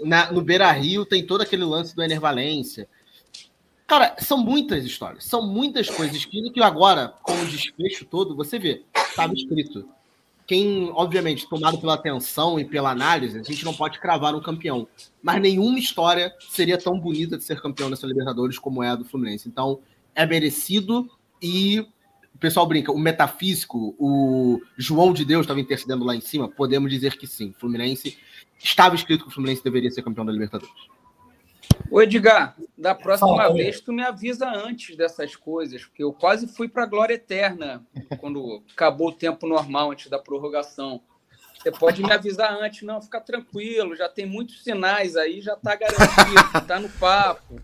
Na, 0.00 0.30
no 0.30 0.42
Beira 0.42 0.70
Rio 0.72 1.06
tem 1.06 1.26
todo 1.26 1.42
aquele 1.42 1.64
lance 1.64 1.94
do 1.94 2.02
Enervalência. 2.02 2.88
Cara, 3.86 4.14
são 4.18 4.38
muitas 4.38 4.84
histórias, 4.84 5.24
são 5.24 5.46
muitas 5.46 5.90
coisas 5.90 6.24
que 6.24 6.62
agora, 6.62 7.14
com 7.22 7.32
o 7.32 7.46
desfecho 7.46 8.04
todo, 8.04 8.36
você 8.36 8.58
vê, 8.58 8.82
estava 8.94 9.34
escrito. 9.34 9.88
Quem, 10.50 10.90
obviamente, 10.94 11.48
tomado 11.48 11.78
pela 11.78 11.94
atenção 11.94 12.58
e 12.58 12.64
pela 12.64 12.90
análise, 12.90 13.38
a 13.38 13.42
gente 13.44 13.64
não 13.64 13.72
pode 13.72 14.00
cravar 14.00 14.34
um 14.34 14.40
campeão. 14.40 14.88
Mas 15.22 15.40
nenhuma 15.40 15.78
história 15.78 16.34
seria 16.40 16.76
tão 16.76 16.98
bonita 16.98 17.38
de 17.38 17.44
ser 17.44 17.62
campeão 17.62 17.88
nessa 17.88 18.04
Libertadores 18.04 18.58
como 18.58 18.82
é 18.82 18.88
a 18.88 18.96
do 18.96 19.04
Fluminense. 19.04 19.48
Então, 19.48 19.78
é 20.12 20.26
merecido 20.26 21.08
e 21.40 21.78
o 22.34 22.38
pessoal 22.40 22.66
brinca, 22.66 22.90
o 22.90 22.98
metafísico, 22.98 23.94
o 23.96 24.60
João 24.76 25.12
de 25.12 25.24
Deus 25.24 25.42
estava 25.42 25.60
intercedendo 25.60 26.04
lá 26.04 26.16
em 26.16 26.20
cima, 26.20 26.48
podemos 26.48 26.90
dizer 26.90 27.16
que 27.16 27.28
sim. 27.28 27.54
Fluminense 27.56 28.18
estava 28.58 28.96
escrito 28.96 29.22
que 29.22 29.30
o 29.30 29.32
Fluminense 29.32 29.62
deveria 29.62 29.92
ser 29.92 30.02
campeão 30.02 30.26
da 30.26 30.32
Libertadores. 30.32 30.74
Ô 31.88 32.02
Edgar, 32.02 32.56
da 32.76 32.94
próxima 32.94 33.36
Fala, 33.36 33.52
vez 33.52 33.80
tu 33.80 33.92
me 33.92 34.02
avisa 34.02 34.48
antes 34.48 34.96
dessas 34.96 35.36
coisas, 35.36 35.84
porque 35.84 36.02
eu 36.02 36.12
quase 36.12 36.48
fui 36.48 36.68
para 36.68 36.82
a 36.82 36.86
glória 36.86 37.14
eterna 37.14 37.84
quando 38.18 38.62
acabou 38.72 39.08
o 39.08 39.12
tempo 39.12 39.46
normal 39.46 39.92
antes 39.92 40.10
da 40.10 40.18
prorrogação. 40.18 41.00
Você 41.56 41.70
pode 41.70 42.02
me 42.02 42.10
avisar 42.10 42.52
antes, 42.52 42.82
não, 42.82 43.02
fica 43.02 43.20
tranquilo, 43.20 43.94
já 43.94 44.08
tem 44.08 44.24
muitos 44.24 44.64
sinais 44.64 45.14
aí, 45.14 45.42
já 45.42 45.54
está 45.54 45.76
garantido, 45.76 46.58
está 46.58 46.80
no 46.80 46.88
papo. 46.88 47.60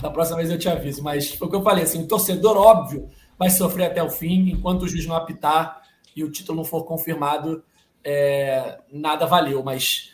Da 0.00 0.10
próxima 0.10 0.36
vez 0.38 0.50
eu 0.50 0.58
te 0.58 0.68
aviso, 0.68 1.02
mas 1.02 1.30
foi 1.34 1.48
o 1.48 1.50
que 1.50 1.56
eu 1.56 1.62
falei, 1.62 1.84
assim, 1.84 2.02
o 2.02 2.08
torcedor, 2.08 2.56
óbvio, 2.56 3.08
vai 3.38 3.48
sofrer 3.48 3.86
até 3.86 4.02
o 4.02 4.10
fim, 4.10 4.50
enquanto 4.50 4.82
o 4.82 4.88
juiz 4.88 5.06
não 5.06 5.16
apitar 5.16 5.82
e 6.14 6.22
o 6.22 6.30
título 6.30 6.58
não 6.58 6.64
for 6.64 6.84
confirmado, 6.84 7.64
é, 8.04 8.78
nada 8.92 9.26
valeu, 9.26 9.62
mas 9.62 10.11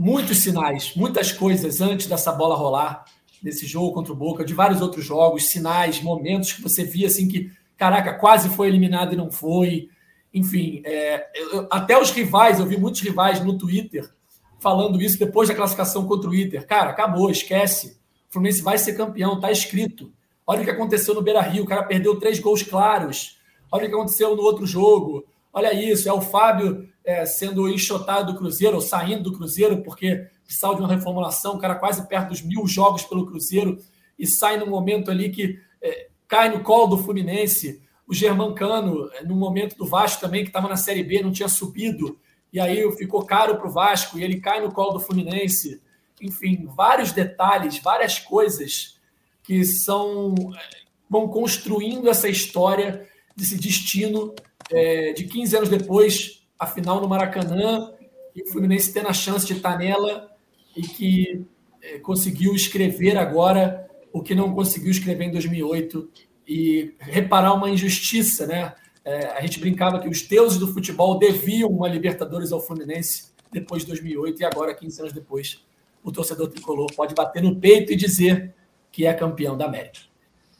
muitos 0.00 0.38
sinais, 0.38 0.94
muitas 0.96 1.30
coisas 1.30 1.82
antes 1.82 2.06
dessa 2.06 2.32
bola 2.32 2.56
rolar, 2.56 3.04
desse 3.42 3.66
jogo 3.66 3.92
contra 3.92 4.14
o 4.14 4.16
Boca, 4.16 4.42
de 4.42 4.54
vários 4.54 4.80
outros 4.80 5.04
jogos, 5.04 5.48
sinais, 5.48 6.00
momentos 6.00 6.54
que 6.54 6.62
você 6.62 6.84
via 6.84 7.06
assim 7.06 7.28
que, 7.28 7.52
caraca, 7.76 8.14
quase 8.14 8.48
foi 8.48 8.68
eliminado 8.68 9.12
e 9.12 9.16
não 9.16 9.30
foi. 9.30 9.90
Enfim, 10.32 10.80
é, 10.86 11.28
eu, 11.34 11.68
até 11.70 12.00
os 12.00 12.10
rivais, 12.10 12.58
eu 12.58 12.64
vi 12.64 12.78
muitos 12.78 13.02
rivais 13.02 13.44
no 13.44 13.58
Twitter 13.58 14.10
falando 14.58 15.00
isso 15.02 15.18
depois 15.18 15.48
da 15.48 15.54
classificação 15.54 16.06
contra 16.06 16.30
o 16.30 16.34
Inter. 16.34 16.66
Cara, 16.66 16.90
acabou, 16.90 17.30
esquece. 17.30 17.98
O 18.28 18.32
Fluminense 18.32 18.62
vai 18.62 18.78
ser 18.78 18.94
campeão, 18.94 19.38
tá 19.38 19.50
escrito. 19.50 20.10
Olha 20.46 20.62
o 20.62 20.64
que 20.64 20.70
aconteceu 20.70 21.14
no 21.14 21.22
Beira 21.22 21.42
Rio, 21.42 21.64
o 21.64 21.66
cara 21.66 21.82
perdeu 21.82 22.18
três 22.18 22.38
gols 22.38 22.62
claros. 22.62 23.38
Olha 23.70 23.84
o 23.84 23.88
que 23.88 23.94
aconteceu 23.94 24.34
no 24.34 24.42
outro 24.42 24.66
jogo. 24.66 25.26
Olha 25.52 25.72
isso, 25.72 26.08
é 26.08 26.12
o 26.12 26.20
Fábio 26.20 26.88
é, 27.04 27.26
sendo 27.26 27.68
enxotado 27.68 28.32
do 28.32 28.38
Cruzeiro, 28.38 28.76
ou 28.76 28.80
saindo 28.80 29.24
do 29.24 29.36
Cruzeiro, 29.36 29.82
porque 29.82 30.28
precisava 30.44 30.74
de 30.74 30.80
uma 30.80 30.92
reformulação, 30.92 31.54
o 31.54 31.58
cara 31.58 31.74
quase 31.74 32.06
perto 32.08 32.28
dos 32.28 32.42
mil 32.42 32.66
jogos 32.66 33.02
pelo 33.04 33.26
Cruzeiro, 33.26 33.78
e 34.18 34.26
sai 34.26 34.58
no 34.58 34.66
momento 34.66 35.10
ali 35.10 35.30
que 35.30 35.58
é, 35.82 36.08
cai 36.28 36.48
no 36.50 36.62
colo 36.62 36.96
do 36.96 36.98
Fluminense. 36.98 37.82
O 38.06 38.14
Germancano, 38.14 39.10
é, 39.14 39.24
no 39.24 39.34
momento 39.34 39.76
do 39.76 39.86
Vasco 39.86 40.20
também, 40.20 40.42
que 40.42 40.50
estava 40.50 40.68
na 40.68 40.76
Série 40.76 41.02
B, 41.02 41.22
não 41.22 41.32
tinha 41.32 41.48
subido, 41.48 42.18
e 42.52 42.60
aí 42.60 42.90
ficou 42.96 43.24
caro 43.24 43.56
para 43.56 43.68
o 43.68 43.72
Vasco, 43.72 44.18
e 44.18 44.24
ele 44.24 44.40
cai 44.40 44.60
no 44.60 44.72
colo 44.72 44.92
do 44.92 45.00
Fluminense. 45.00 45.80
Enfim, 46.20 46.68
vários 46.76 47.12
detalhes, 47.12 47.78
várias 47.78 48.18
coisas 48.18 48.98
que 49.42 49.64
são 49.64 50.34
é, 50.54 50.80
vão 51.08 51.26
construindo 51.28 52.08
essa 52.08 52.28
história 52.28 53.08
desse 53.36 53.56
destino 53.56 54.34
é, 54.70 55.12
de 55.12 55.24
15 55.24 55.56
anos 55.56 55.68
depois 55.68 56.46
a 56.58 56.66
final 56.66 57.00
no 57.00 57.08
Maracanã 57.08 57.92
e 58.34 58.42
o 58.42 58.46
Fluminense 58.50 58.92
tendo 58.92 59.08
a 59.08 59.12
chance 59.12 59.46
de 59.46 59.54
estar 59.54 59.78
nela 59.78 60.30
e 60.76 60.82
que 60.82 61.44
é, 61.82 61.98
conseguiu 61.98 62.54
escrever 62.54 63.16
agora 63.16 63.88
o 64.12 64.22
que 64.22 64.34
não 64.34 64.54
conseguiu 64.54 64.90
escrever 64.90 65.24
em 65.24 65.32
2008 65.32 66.10
e 66.46 66.94
reparar 66.98 67.54
uma 67.54 67.70
injustiça, 67.70 68.46
né? 68.46 68.74
É, 69.04 69.26
a 69.28 69.40
gente 69.40 69.58
brincava 69.58 69.98
que 69.98 70.08
os 70.08 70.22
deuses 70.22 70.58
do 70.58 70.72
futebol 70.72 71.18
deviam 71.18 71.70
uma 71.70 71.88
Libertadores 71.88 72.52
ao 72.52 72.60
Fluminense 72.60 73.32
depois 73.50 73.82
de 73.82 73.88
2008 73.88 74.40
e 74.40 74.44
agora, 74.44 74.74
15 74.74 75.00
anos 75.00 75.12
depois, 75.12 75.64
o 76.04 76.12
torcedor 76.12 76.48
tricolor 76.48 76.92
pode 76.94 77.14
bater 77.14 77.42
no 77.42 77.56
peito 77.56 77.92
e 77.92 77.96
dizer 77.96 78.54
que 78.92 79.06
é 79.06 79.14
campeão 79.14 79.56
da 79.56 79.66
América. 79.66 80.00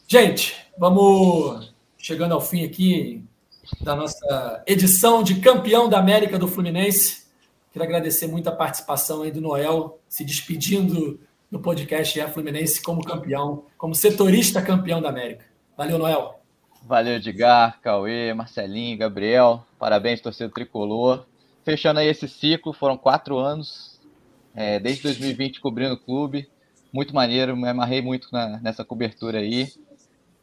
Gente, 0.07 0.57
vamos 0.79 1.75
chegando 1.99 2.33
ao 2.33 2.41
fim 2.41 2.65
aqui 2.65 3.25
da 3.81 3.95
nossa 3.95 4.63
edição 4.67 5.23
de 5.23 5.37
campeão 5.41 5.89
da 5.89 5.99
América 5.99 6.39
do 6.39 6.49
Fluminense. 6.49 7.27
Quero 7.73 7.85
agradecer 7.85 8.27
muito 8.27 8.49
a 8.49 8.53
participação 8.53 9.23
aí 9.23 9.31
do 9.31 9.41
Noel, 9.41 9.99
se 10.09 10.25
despedindo 10.25 11.21
do 11.51 11.59
podcast 11.59 12.19
é 12.21 12.29
Fluminense 12.29 12.81
como 12.81 13.05
campeão, 13.05 13.65
como 13.77 13.95
setorista 13.95 14.63
campeão 14.63 15.03
da 15.03 15.09
América. 15.09 15.45
Valeu, 15.77 15.99
Noel. 15.99 16.41
Valeu, 16.83 17.15
Edgar, 17.15 17.81
Cauê, 17.81 18.33
Marcelinho, 18.33 18.97
Gabriel. 18.97 19.65
Parabéns, 19.79 20.21
torcedor 20.21 20.55
tricolor. 20.55 21.27
Fechando 21.65 22.01
aí 22.01 22.09
esse 22.09 22.29
ciclo, 22.29 22.73
foram 22.73 22.97
quatro 22.97 23.39
anos, 23.39 24.01
é, 24.55 24.79
desde 24.79 25.03
2020 25.03 25.61
cobrindo 25.61 25.95
o 25.95 25.99
clube. 25.99 26.49
Muito 26.93 27.15
maneiro, 27.15 27.57
me 27.57 27.69
amarrei 27.69 28.01
muito 28.01 28.29
na, 28.33 28.59
nessa 28.61 28.85
cobertura 28.85 29.39
aí. 29.39 29.73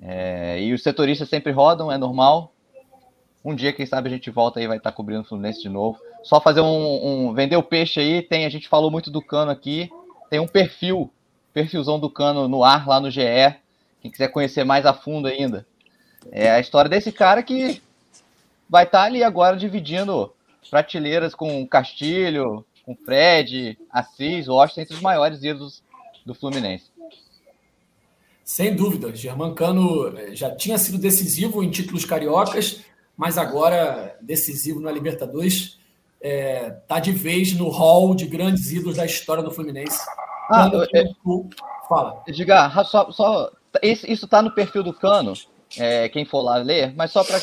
É, 0.02 0.62
e 0.62 0.74
os 0.74 0.84
setoristas 0.84 1.30
sempre 1.30 1.52
rodam, 1.52 1.92
é 1.92 1.98
normal. 1.98 2.54
Um 3.48 3.56
dia, 3.56 3.72
quem 3.72 3.86
sabe, 3.86 4.10
a 4.10 4.12
gente 4.12 4.30
volta 4.30 4.60
aí 4.60 4.68
vai 4.68 4.76
estar 4.76 4.92
cobrindo 4.92 5.22
o 5.22 5.24
Fluminense 5.24 5.62
de 5.62 5.70
novo. 5.70 5.98
Só 6.22 6.42
fazer 6.42 6.60
um, 6.60 7.30
um, 7.30 7.34
vender 7.34 7.56
o 7.56 7.64
peixe 7.64 7.98
aí. 7.98 8.22
Tem, 8.22 8.46
a 8.46 8.50
gente 8.50 8.68
falou 8.68 8.92
muito 8.92 9.10
do 9.10 9.22
Cano 9.22 9.50
aqui. 9.50 9.90
Tem 10.30 10.38
um 10.38 10.48
perfil, 10.50 11.10
perfilzão 11.54 11.98
do 11.98 12.10
Cano 12.10 12.50
no 12.50 12.62
ar 12.62 12.86
lá 12.86 13.00
no 13.00 13.10
GE. 13.10 13.22
Quem 14.02 14.12
quiser 14.12 14.28
conhecer 14.34 14.66
mais 14.66 14.86
a 14.86 14.94
fundo 14.94 15.30
ainda. 15.30 15.66
É 16.30 16.52
a 16.52 16.60
história 16.60 16.90
desse 16.90 17.10
cara 17.10 17.42
que 17.42 17.82
vai 18.70 18.84
estar 18.84 19.04
ali 19.04 19.24
agora 19.24 19.56
dividindo 19.56 20.30
prateleiras 20.70 21.34
com 21.34 21.66
Castilho, 21.66 22.66
com 22.84 22.98
Fred, 22.98 23.80
Assis, 23.90 24.50
Washington, 24.50 24.82
entre 24.82 24.96
os 24.96 25.02
maiores 25.02 25.42
ídolos 25.42 25.82
do 26.26 26.36
Fluminense. 26.36 26.92
Sem 28.44 28.76
dúvida, 28.76 29.16
Germancano 29.16 30.18
eh, 30.18 30.36
já 30.36 30.54
tinha 30.54 30.78
sido 30.78 30.98
decisivo 30.98 31.64
em 31.64 31.70
títulos 31.70 32.04
cariocas, 32.04 32.82
mas 33.18 33.38
agora 33.38 34.16
decisivo 34.22 34.80
na 34.80 34.92
Libertadores. 34.92 35.78
É, 36.22 36.72
tá 36.88 37.00
de 37.00 37.12
vez 37.12 37.54
no 37.54 37.70
hall 37.70 38.16
de 38.16 38.26
grandes 38.26 38.72
ídolos 38.72 38.98
da 38.98 39.06
história 39.06 39.44
do 39.44 39.52
Fluminense. 39.52 40.00
Ah, 40.50 40.70
é, 40.94 41.04
Fala. 41.88 42.24
Diga, 42.28 42.70
só, 42.84 43.12
só, 43.12 43.52
isso 43.84 44.26
está 44.26 44.42
no 44.42 44.52
perfil 44.52 44.84
do 44.84 44.94
Cano, 44.94 45.34
é, 45.78 46.10
quem 46.10 46.26
for 46.26 46.42
lá 46.42 46.58
ler, 46.58 46.94
mas 46.96 47.12
só 47.12 47.24
para 47.24 47.40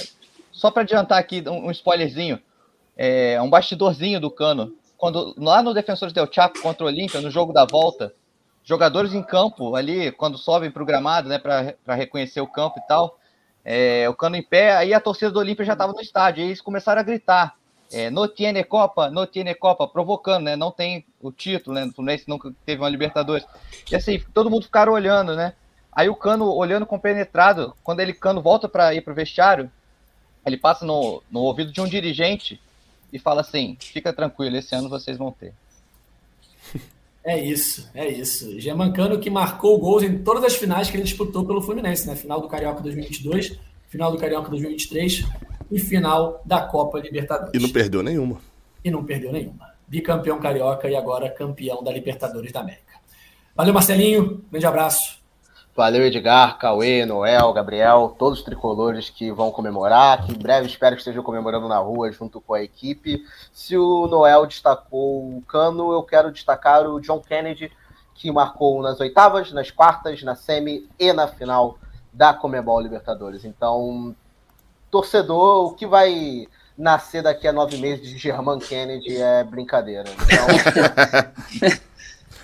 só 0.53 0.73
adiantar 0.75 1.19
aqui 1.19 1.43
um, 1.47 1.67
um 1.67 1.71
spoilerzinho, 1.71 2.41
é, 2.97 3.41
um 3.41 3.51
bastidorzinho 3.51 4.21
do 4.21 4.31
Cano. 4.31 4.73
Quando, 4.97 5.35
lá 5.37 5.63
no 5.63 5.75
Defensores 5.75 6.13
del 6.13 6.31
Chaco 6.31 6.61
contra 6.61 6.85
o 6.85 6.87
Olímpia, 6.87 7.21
no 7.21 7.31
jogo 7.31 7.53
da 7.53 7.65
volta, 7.65 8.15
jogadores 8.63 9.13
em 9.13 9.23
campo 9.23 9.75
ali, 9.75 10.13
quando 10.13 10.39
sobem 10.39 10.71
para 10.71 10.83
o 10.83 10.87
gramado, 10.87 11.29
né, 11.29 11.39
para 11.39 11.95
reconhecer 11.95 12.41
o 12.41 12.47
campo 12.47 12.79
e 12.79 12.87
tal, 12.87 13.19
é, 13.65 14.09
o 14.09 14.15
cano 14.15 14.37
em 14.37 14.43
pé, 14.43 14.77
aí 14.77 14.93
a 14.93 15.01
torcida 15.01 15.31
do 15.31 15.39
Olímpia 15.39 15.65
já 15.65 15.73
estava 15.73 15.93
no 15.93 16.01
estádio, 16.01 16.43
aí 16.43 16.49
eles 16.49 16.61
começaram 16.61 17.01
a 17.01 17.05
gritar, 17.05 17.57
é, 17.93 18.11
no 18.11 18.29
tiene 18.29 18.63
Copa, 18.63 19.11
no 19.11 19.27
tiene 19.27 19.55
Copa, 19.55 19.89
provocando, 19.89 20.45
né, 20.45 20.57
não 20.57 20.71
tem 20.71 21.05
o 21.21 21.33
título, 21.33 21.75
né, 21.75 21.85
o 21.85 21.93
Fluminense 21.93 22.29
nunca 22.29 22.53
teve 22.67 22.83
uma 22.83 22.89
Libertadores, 22.89 23.47
e 23.91 23.97
assim, 23.97 24.23
todo 24.35 24.51
mundo 24.51 24.65
ficaram 24.65 24.93
olhando, 24.93 25.35
né, 25.35 25.55
aí 25.91 26.09
o 26.09 26.17
Cano 26.17 26.53
olhando 26.53 26.85
compenetrado, 26.85 27.75
quando 27.83 28.01
ele, 28.01 28.13
Cano 28.13 28.43
volta 28.43 28.69
para 28.69 28.95
ir 28.95 29.01
para 29.01 29.13
o 29.13 29.17
vestiário, 29.17 29.71
ele 30.45 30.59
passa 30.59 30.85
no, 30.85 31.23
no 31.31 31.41
ouvido 31.41 31.73
de 31.73 31.81
um 31.81 31.87
dirigente 31.87 32.61
e 33.11 33.19
fala 33.19 33.41
assim, 33.41 33.77
fica 33.81 34.13
tranquilo, 34.13 34.57
esse 34.57 34.75
ano 34.75 34.91
vocês 34.91 35.17
vão 35.17 35.33
ter. 35.33 35.55
É 37.25 37.43
isso, 37.43 37.91
é 37.95 38.07
isso. 38.07 38.61
Germancano 38.61 39.19
que 39.19 39.31
marcou 39.31 39.79
gols 39.79 40.03
em 40.03 40.19
todas 40.19 40.45
as 40.45 40.57
finais 40.57 40.91
que 40.91 40.97
ele 40.97 41.05
disputou 41.05 41.47
pelo 41.47 41.63
Fluminense, 41.63 42.07
né? 42.07 42.15
Final 42.15 42.41
do 42.41 42.49
Carioca 42.49 42.83
2022, 42.83 43.59
final 43.89 44.13
do 44.13 44.19
Carioca 44.19 44.51
2023 44.51 45.25
e 45.71 45.79
final 45.79 46.43
da 46.45 46.61
Copa 46.61 47.01
Libertadores. 47.01 47.53
E 47.55 47.59
não 47.59 47.73
perdeu 47.73 48.03
nenhuma. 48.03 48.41
E 48.85 48.91
não 48.91 49.05
perdeu 49.05 49.33
nenhuma. 49.33 49.73
Bicampeão 49.89 50.39
carioca 50.39 50.89
e 50.89 50.95
agora 50.95 51.31
campeão 51.31 51.83
da 51.83 51.91
Libertadores 51.91 52.53
da 52.53 52.61
América. 52.61 52.95
Valeu, 53.57 53.73
Marcelinho. 53.73 54.45
Grande 54.51 54.67
abraço. 54.67 55.24
Valeu, 55.77 56.07
Edgar, 56.07 56.57
Cauê, 56.57 57.05
Noel, 57.05 57.53
Gabriel, 57.53 58.15
todos 58.17 58.39
os 58.39 58.45
tricolores 58.45 59.11
que 59.11 59.33
vão 59.33 59.51
comemorar, 59.51 60.25
que 60.25 60.31
em 60.31 60.39
breve 60.39 60.69
espero 60.69 60.95
que 60.95 61.01
estejam 61.01 61.21
comemorando 61.21 61.67
na 61.67 61.79
rua 61.79 62.13
junto 62.13 62.41
com 62.41 62.55
a 62.55 62.63
equipe. 62.63 63.25
Se 63.53 63.77
o 63.77 64.07
Noel 64.07 64.47
destacou 64.47 65.37
o 65.37 65.43
Cano, 65.49 65.93
eu 65.93 66.05
quero 66.05 66.31
destacar 66.31 66.87
o 66.87 67.01
John 67.01 67.19
Kennedy, 67.21 67.73
que 68.15 68.31
marcou 68.31 68.81
nas 68.83 69.01
oitavas, 69.01 69.51
nas 69.51 69.73
quartas, 69.73 70.23
na 70.23 70.37
semi 70.37 70.89
e 70.97 71.13
na 71.13 71.27
final 71.27 71.77
da 72.13 72.33
Comebol 72.33 72.81
Libertadores. 72.81 73.45
Então, 73.45 74.15
torcedor, 74.93 75.73
o 75.73 75.75
que 75.75 75.89
vai 75.89 76.47
nascer 76.79 77.21
daqui 77.21 77.49
a 77.49 77.53
nove 77.53 77.79
meses 77.79 78.09
de 78.09 78.17
German 78.17 78.61
Kennedy 78.61 79.21
é 79.21 79.43
brincadeira. 79.43 80.05
Então... 80.09 81.77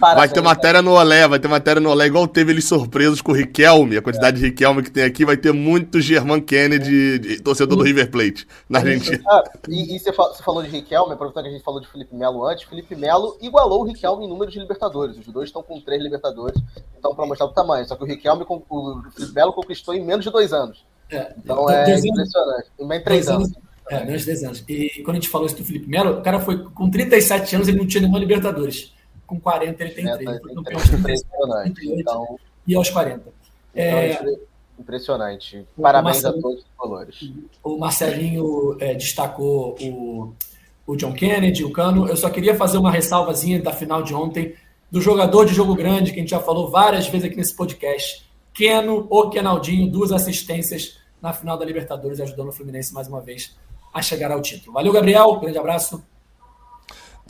vai 0.00 0.28
ter 0.28 0.40
matéria 0.40 0.82
no 0.82 0.92
Olé, 0.92 1.28
vai 1.28 1.38
ter 1.38 1.48
matéria 1.48 1.80
no 1.80 1.90
Olé, 1.90 2.06
igual 2.06 2.26
teve 2.26 2.52
eles 2.52 2.64
surpresos 2.66 3.20
com 3.20 3.32
o 3.32 3.34
Riquelme, 3.34 3.96
a 3.96 4.02
quantidade 4.02 4.36
é. 4.36 4.40
de 4.40 4.46
Riquelme 4.46 4.82
que 4.82 4.90
tem 4.90 5.04
aqui, 5.04 5.24
vai 5.24 5.36
ter 5.36 5.52
muito 5.52 6.00
German 6.00 6.40
Kennedy, 6.40 7.34
é. 7.34 7.42
torcedor 7.42 7.76
do 7.76 7.84
River 7.84 8.10
Plate, 8.10 8.46
na 8.68 8.78
Argentina. 8.78 9.22
Ah, 9.28 9.44
e, 9.68 9.96
e 9.96 9.98
você, 9.98 10.12
falou 10.12 10.62
de 10.62 10.68
Riquelme, 10.68 11.12
aproveitando 11.12 11.44
que 11.44 11.50
a 11.50 11.52
gente 11.52 11.64
falou 11.64 11.80
de 11.80 11.88
Felipe 11.88 12.14
Melo 12.14 12.46
antes, 12.46 12.64
Felipe 12.64 12.96
Melo 12.96 13.36
igualou 13.40 13.82
o 13.82 13.84
Riquelme 13.84 14.24
em 14.24 14.28
número 14.28 14.50
de 14.50 14.58
Libertadores, 14.58 15.18
os 15.18 15.26
dois 15.26 15.48
estão 15.48 15.62
com 15.62 15.80
três 15.80 16.02
Libertadores, 16.02 16.60
então 16.98 17.14
para 17.14 17.26
mostrar 17.26 17.46
o 17.46 17.52
tamanho, 17.52 17.86
só 17.86 17.94
que 17.94 18.02
o 18.02 18.06
Riquelme, 18.06 18.44
o 18.48 19.02
Felipe 19.14 19.34
Melo 19.34 19.52
conquistou 19.52 19.94
em 19.94 20.04
menos 20.04 20.24
de 20.24 20.30
dois 20.30 20.52
anos. 20.52 20.84
É, 21.10 21.34
então 21.36 21.68
é 21.68 21.82
impressionante, 21.82 22.70
em 22.78 22.86
menos 22.86 22.98
de 22.98 23.04
três 23.04 23.28
anos. 23.28 23.48
anos. 23.48 23.70
É, 23.90 24.04
menos 24.04 24.20
de 24.20 24.26
10 24.28 24.44
anos. 24.44 24.64
E 24.68 25.02
quando 25.04 25.16
a 25.16 25.20
gente 25.20 25.28
falou 25.28 25.48
isso 25.48 25.56
do 25.56 25.64
Felipe 25.64 25.88
Melo, 25.88 26.20
o 26.20 26.22
cara 26.22 26.38
foi 26.38 26.62
com 26.62 26.88
37 26.88 27.56
anos, 27.56 27.66
ele 27.66 27.78
não 27.78 27.86
tinha 27.88 28.02
nenhuma 28.02 28.20
Libertadores 28.20 28.92
com 29.30 29.38
40 29.38 29.84
ele 29.84 29.92
tem 29.92 30.08
é, 30.08 30.16
3. 30.16 30.28
Ele 30.28 30.40
foi 30.40 30.52
então, 32.00 32.38
e 32.66 32.74
aos 32.74 32.90
40. 32.90 33.20
Então, 33.20 33.32
é, 33.74 34.36
impressionante. 34.76 35.64
Parabéns 35.80 36.24
a 36.24 36.32
todos 36.32 36.58
os 36.58 36.66
colores. 36.76 37.32
O 37.62 37.78
Marcelinho 37.78 38.76
é, 38.80 38.92
destacou 38.94 39.76
o, 39.80 40.34
o 40.84 40.96
John 40.96 41.12
Kennedy, 41.12 41.64
o 41.64 41.70
Cano. 41.70 42.08
Eu 42.08 42.16
só 42.16 42.28
queria 42.28 42.56
fazer 42.56 42.78
uma 42.78 42.90
ressalvazinha 42.90 43.62
da 43.62 43.72
final 43.72 44.02
de 44.02 44.12
ontem 44.12 44.56
do 44.90 45.00
jogador 45.00 45.44
de 45.44 45.54
jogo 45.54 45.76
grande, 45.76 46.10
que 46.10 46.18
a 46.18 46.22
gente 46.22 46.30
já 46.30 46.40
falou 46.40 46.68
várias 46.68 47.06
vezes 47.06 47.26
aqui 47.26 47.36
nesse 47.36 47.54
podcast. 47.54 48.28
Keno, 48.52 49.06
o 49.08 49.30
Kenaldinho, 49.30 49.88
duas 49.88 50.10
assistências 50.10 50.98
na 51.22 51.32
final 51.32 51.56
da 51.56 51.64
Libertadores, 51.64 52.18
ajudando 52.18 52.48
o 52.48 52.52
Fluminense 52.52 52.92
mais 52.92 53.06
uma 53.06 53.20
vez 53.20 53.56
a 53.94 54.02
chegar 54.02 54.32
ao 54.32 54.42
título. 54.42 54.72
Valeu, 54.72 54.92
Gabriel. 54.92 55.38
Grande 55.38 55.58
abraço. 55.58 56.02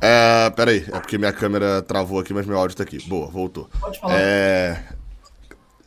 É, 0.00 0.48
peraí, 0.50 0.84
é 0.88 0.98
porque 0.98 1.18
minha 1.18 1.32
câmera 1.32 1.82
travou 1.82 2.18
aqui, 2.18 2.32
mas 2.32 2.46
meu 2.46 2.58
áudio 2.58 2.76
tá 2.76 2.82
aqui. 2.82 2.98
Boa, 3.06 3.28
voltou. 3.28 3.68
Pode 3.78 4.00
falar. 4.00 4.14
É, 4.18 4.82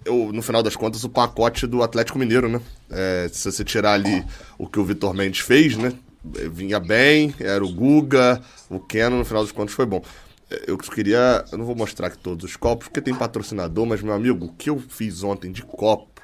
eu, 0.05 0.31
no 0.31 0.41
final 0.41 0.61
das 0.61 0.75
contas, 0.75 1.03
o 1.03 1.09
pacote 1.09 1.65
do 1.65 1.81
Atlético 1.81 2.19
Mineiro, 2.19 2.47
né? 2.47 2.61
É, 2.91 3.27
se 3.31 3.51
você 3.51 3.63
tirar 3.63 3.93
ali 3.93 4.23
o 4.57 4.67
que 4.67 4.79
o 4.79 4.85
Vitor 4.85 5.13
Mendes 5.13 5.39
fez, 5.39 5.75
né? 5.77 5.93
Vinha 6.23 6.79
bem, 6.79 7.33
era 7.39 7.63
o 7.65 7.73
Guga, 7.73 8.41
o 8.69 8.79
Keno, 8.79 9.17
no 9.17 9.25
final 9.25 9.43
das 9.43 9.51
contas 9.51 9.73
foi 9.73 9.85
bom. 9.85 10.01
É, 10.49 10.65
eu 10.67 10.77
queria. 10.77 11.43
Eu 11.51 11.57
não 11.57 11.65
vou 11.65 11.75
mostrar 11.75 12.07
aqui 12.07 12.17
todos 12.17 12.45
os 12.45 12.55
copos, 12.55 12.87
porque 12.87 13.01
tem 13.01 13.15
patrocinador, 13.15 13.85
mas, 13.85 14.01
meu 14.01 14.13
amigo, 14.13 14.45
o 14.45 14.53
que 14.53 14.69
eu 14.69 14.79
fiz 14.79 15.23
ontem 15.23 15.51
de 15.51 15.63
copo 15.63 16.21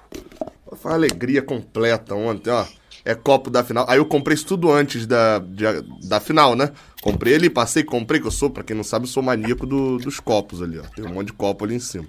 foi 0.77 0.91
uma 0.91 0.97
alegria 0.97 1.41
completa 1.41 2.13
ontem, 2.13 2.51
ó 2.51 2.65
é 3.05 3.15
copo 3.15 3.49
da 3.49 3.63
final. 3.63 3.85
Aí 3.87 3.97
eu 3.97 4.05
comprei 4.05 4.35
isso 4.35 4.45
tudo 4.45 4.71
antes 4.71 5.05
da, 5.05 5.39
de, 5.39 5.65
da 6.07 6.19
final, 6.19 6.55
né? 6.55 6.71
Comprei 7.01 7.33
ele, 7.33 7.49
passei, 7.49 7.83
comprei, 7.83 8.19
que 8.19 8.27
eu 8.27 8.31
sou, 8.31 8.49
pra 8.49 8.63
quem 8.63 8.75
não 8.75 8.83
sabe, 8.83 9.05
eu 9.05 9.09
sou 9.09 9.23
maníaco 9.23 9.65
do, 9.65 9.97
dos 9.97 10.19
copos 10.19 10.61
ali, 10.61 10.79
ó. 10.79 10.83
Tem 10.95 11.05
um 11.05 11.13
monte 11.13 11.27
de 11.27 11.33
copo 11.33 11.65
ali 11.65 11.75
em 11.75 11.79
cima. 11.79 12.05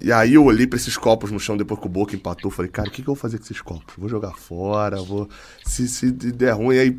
E 0.00 0.12
aí 0.12 0.34
eu 0.34 0.44
olhei 0.44 0.64
pra 0.64 0.76
esses 0.76 0.96
copos 0.96 1.32
no 1.32 1.40
chão 1.40 1.56
depois 1.56 1.80
que 1.80 1.86
o 1.86 1.90
Boca 1.90 2.14
empatou. 2.14 2.50
Falei, 2.50 2.70
cara, 2.70 2.88
o 2.88 2.90
que, 2.90 3.02
que 3.02 3.08
eu 3.08 3.14
vou 3.14 3.20
fazer 3.20 3.38
com 3.38 3.44
esses 3.44 3.60
copos? 3.60 3.94
Vou 3.96 4.08
jogar 4.08 4.32
fora, 4.34 5.02
vou. 5.02 5.28
Se, 5.64 5.88
se 5.88 6.10
der 6.12 6.52
ruim, 6.52 6.78
aí 6.78 6.96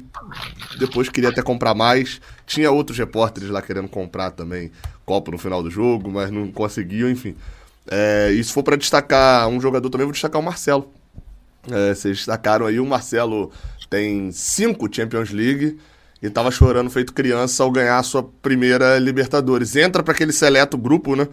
depois 0.78 1.08
queria 1.08 1.30
até 1.30 1.42
comprar 1.42 1.74
mais. 1.74 2.20
Tinha 2.46 2.70
outros 2.70 2.98
repórteres 2.98 3.50
lá 3.50 3.62
querendo 3.62 3.88
comprar 3.88 4.32
também 4.32 4.70
copo 5.06 5.32
no 5.32 5.38
final 5.38 5.64
do 5.64 5.72
jogo, 5.72 6.12
mas 6.12 6.30
não 6.30 6.52
conseguiam, 6.52 7.10
enfim. 7.10 7.36
É, 7.90 8.32
e 8.32 8.44
se 8.44 8.52
for 8.52 8.64
para 8.64 8.76
destacar 8.76 9.48
um 9.48 9.62
jogador 9.62 9.90
também, 9.90 10.06
vou 10.06 10.12
destacar 10.12 10.42
o 10.42 10.44
Marcelo. 10.44 10.92
É, 11.72 11.94
vocês 11.94 12.18
destacaram 12.18 12.66
aí, 12.66 12.80
o 12.80 12.86
Marcelo 12.86 13.52
tem 13.90 14.32
cinco 14.32 14.88
Champions 14.94 15.32
League 15.32 15.78
e 16.22 16.30
tava 16.30 16.52
chorando 16.52 16.90
feito 16.90 17.14
criança 17.14 17.64
ao 17.64 17.72
ganhar 17.72 17.98
a 17.98 18.04
sua 18.04 18.24
primeira 18.24 18.98
Libertadores. 19.00 19.76
Entra 19.76 20.04
para 20.04 20.14
aquele 20.14 20.32
seleto 20.32 20.78
grupo, 20.78 21.16
né? 21.16 21.28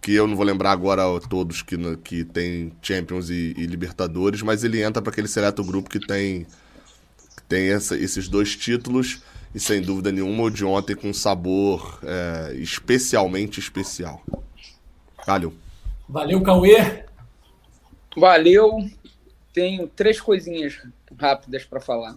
Que 0.00 0.14
eu 0.14 0.26
não 0.26 0.36
vou 0.36 0.44
lembrar 0.44 0.70
agora 0.70 1.02
todos 1.28 1.62
que, 1.62 1.76
que 2.04 2.24
tem 2.24 2.72
Champions 2.80 3.30
e, 3.30 3.54
e 3.56 3.66
Libertadores, 3.66 4.42
mas 4.42 4.62
ele 4.62 4.82
entra 4.82 5.02
para 5.02 5.10
aquele 5.10 5.28
seleto 5.28 5.64
grupo 5.64 5.90
que 5.90 5.98
tem, 5.98 6.46
que 7.36 7.42
tem 7.48 7.70
essa, 7.70 7.96
esses 7.96 8.28
dois 8.28 8.54
títulos 8.54 9.22
e 9.54 9.58
sem 9.58 9.80
dúvida 9.80 10.12
nenhuma 10.12 10.44
o 10.44 10.50
de 10.50 10.64
ontem 10.64 10.94
com 10.94 11.08
um 11.08 11.14
sabor 11.14 11.98
é, 12.02 12.54
especialmente 12.56 13.58
especial. 13.58 14.22
Valeu. 15.26 15.52
Valeu, 16.08 16.42
Cauê. 16.42 17.04
Valeu. 18.16 18.88
Tenho 19.58 19.88
três 19.88 20.20
coisinhas 20.20 20.80
rápidas 21.18 21.64
para 21.64 21.80
falar. 21.80 22.16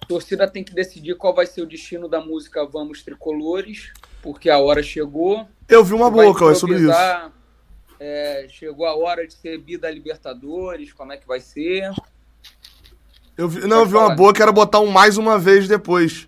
A 0.00 0.06
torcida 0.06 0.48
tem 0.48 0.64
que 0.64 0.72
decidir 0.72 1.16
qual 1.16 1.34
vai 1.34 1.44
ser 1.44 1.60
o 1.60 1.66
destino 1.66 2.08
da 2.08 2.18
música 2.18 2.64
Vamos 2.64 3.02
Tricolores, 3.02 3.92
porque 4.22 4.48
a 4.48 4.58
hora 4.58 4.82
chegou. 4.82 5.46
Eu 5.68 5.84
vi 5.84 5.92
uma 5.92 6.10
boca 6.10 6.50
é 6.50 6.54
sobre 6.54 6.76
isso. 6.76 6.94
É, 8.00 8.46
chegou 8.48 8.86
a 8.86 8.96
hora 8.96 9.26
de 9.26 9.34
ser 9.34 9.58
Bida 9.58 9.90
Libertadores, 9.90 10.94
como 10.94 11.12
é 11.12 11.18
que 11.18 11.28
vai 11.28 11.40
ser? 11.40 11.90
Eu 13.36 13.46
vi, 13.46 13.60
não, 13.66 13.80
eu 13.80 13.86
vi 13.86 13.94
uma 13.94 14.14
boa 14.14 14.32
que 14.32 14.40
era 14.40 14.50
botar 14.50 14.80
um 14.80 14.90
mais 14.90 15.18
uma 15.18 15.38
vez 15.38 15.68
depois. 15.68 16.26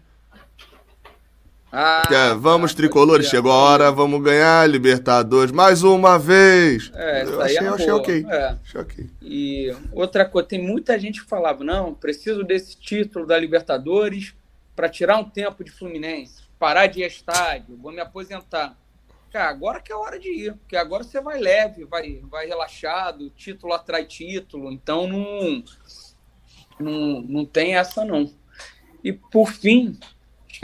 Ah, 1.77 2.05
é, 2.09 2.35
vamos, 2.35 2.71
tá, 2.71 2.77
tricolores, 2.77 3.27
chegou 3.27 3.51
a 3.51 3.57
hora, 3.57 3.91
vamos 3.91 4.23
ganhar 4.23 4.65
Libertadores 4.71 5.51
mais 5.51 5.83
uma 5.83 6.17
vez. 6.17 6.93
É, 6.95 7.23
essa 7.23 7.33
eu 7.33 7.41
aí 7.41 7.57
achei, 7.57 7.67
é 7.67 7.71
achei 7.71 7.91
ok. 7.91 8.27
É. 8.29 8.57
Achei 8.63 8.81
ok. 8.81 9.11
E 9.21 9.77
outra 9.91 10.25
coisa, 10.25 10.47
tem 10.47 10.63
muita 10.63 10.97
gente 10.97 11.21
que 11.21 11.29
falava, 11.29 11.65
não, 11.65 11.93
preciso 11.93 12.45
desse 12.45 12.79
título 12.79 13.27
da 13.27 13.37
Libertadores 13.37 14.37
para 14.77 14.89
tirar 14.89 15.19
um 15.19 15.29
tempo 15.29 15.65
de 15.65 15.73
Fluminense, 15.73 16.45
parar 16.61 16.87
de 16.87 17.01
ir 17.01 17.05
a 17.05 17.09
estádio, 17.09 17.77
vou 17.77 17.91
me 17.91 18.01
aposentar. 18.01 18.79
Cara, 19.33 19.51
agora 19.51 19.81
que 19.81 19.91
é 19.91 19.97
a 19.97 19.99
hora 19.99 20.17
de 20.17 20.29
ir, 20.29 20.55
porque 20.55 20.77
agora 20.77 21.03
você 21.03 21.21
vai 21.21 21.41
leve, 21.41 21.85
vai, 21.87 22.21
vai 22.31 22.47
relaxado, 22.47 23.31
título 23.31 23.73
atrai 23.73 24.05
título, 24.05 24.71
então 24.71 25.09
não, 25.09 25.65
não, 26.79 27.21
não 27.23 27.45
tem 27.45 27.75
essa 27.75 28.05
não. 28.05 28.33
E 29.03 29.13
por 29.13 29.51
fim, 29.51 29.99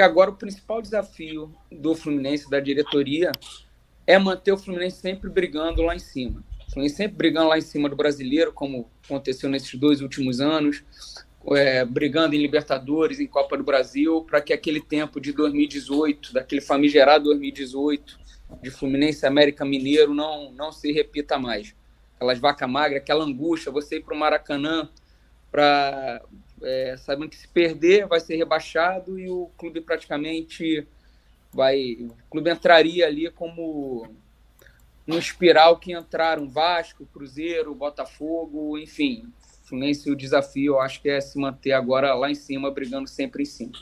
que 0.01 0.05
agora 0.05 0.31
o 0.31 0.35
principal 0.35 0.81
desafio 0.81 1.53
do 1.71 1.95
Fluminense, 1.95 2.49
da 2.49 2.59
diretoria, 2.59 3.33
é 4.07 4.19
manter 4.19 4.51
o 4.51 4.57
Fluminense 4.57 4.99
sempre 4.99 5.29
brigando 5.29 5.83
lá 5.83 5.95
em 5.95 5.99
cima. 5.99 6.43
O 6.67 6.73
Fluminense 6.73 6.97
sempre 6.97 7.19
brigando 7.19 7.49
lá 7.49 7.59
em 7.59 7.61
cima 7.61 7.87
do 7.87 7.95
brasileiro, 7.95 8.51
como 8.51 8.89
aconteceu 9.05 9.51
nesses 9.51 9.79
dois 9.79 10.01
últimos 10.01 10.41
anos, 10.41 10.83
é, 11.55 11.85
brigando 11.85 12.35
em 12.35 12.39
Libertadores, 12.39 13.21
em 13.21 13.27
Copa 13.27 13.59
do 13.59 13.63
Brasil, 13.63 14.25
para 14.25 14.41
que 14.41 14.55
aquele 14.55 14.81
tempo 14.81 15.21
de 15.21 15.35
2018, 15.35 16.33
daquele 16.33 16.63
famigerado 16.63 17.25
2018, 17.25 18.19
de 18.63 18.71
Fluminense 18.71 19.27
América 19.27 19.67
Mineiro, 19.67 20.15
não, 20.15 20.51
não 20.53 20.73
se 20.73 20.91
repita 20.93 21.39
mais. 21.39 21.75
Aquelas 22.17 22.39
vaca 22.39 22.67
magra, 22.67 22.97
aquela 22.97 23.23
angústia, 23.23 23.71
você 23.71 23.97
ir 23.97 24.03
para 24.03 24.15
o 24.15 24.19
Maracanã 24.19 24.89
para 25.51 26.23
é, 26.63 26.97
sabendo 26.99 27.31
que 27.31 27.37
se 27.37 27.49
perder 27.49 28.07
vai 28.07 28.21
ser 28.21 28.37
rebaixado 28.37 29.19
e 29.19 29.29
o 29.29 29.51
clube 29.57 29.81
praticamente 29.81 30.87
vai. 31.53 31.99
O 32.01 32.31
clube 32.31 32.51
entraria 32.51 33.07
ali 33.07 33.31
como 33.31 34.07
no 35.07 35.19
espiral 35.19 35.79
que 35.79 35.93
entraram 35.93 36.49
Vasco, 36.49 37.07
Cruzeiro, 37.07 37.75
Botafogo, 37.75 38.79
enfim. 38.79 39.33
Fluminense, 39.65 40.11
o 40.11 40.17
desafio, 40.17 40.75
eu 40.75 40.81
acho 40.81 41.01
que 41.01 41.09
é 41.09 41.21
se 41.21 41.39
manter 41.39 41.73
agora 41.73 42.15
lá 42.15 42.31
em 42.31 42.35
cima, 42.35 42.71
brigando 42.71 43.09
sempre 43.09 43.43
em 43.43 43.47
cima. 43.47 43.73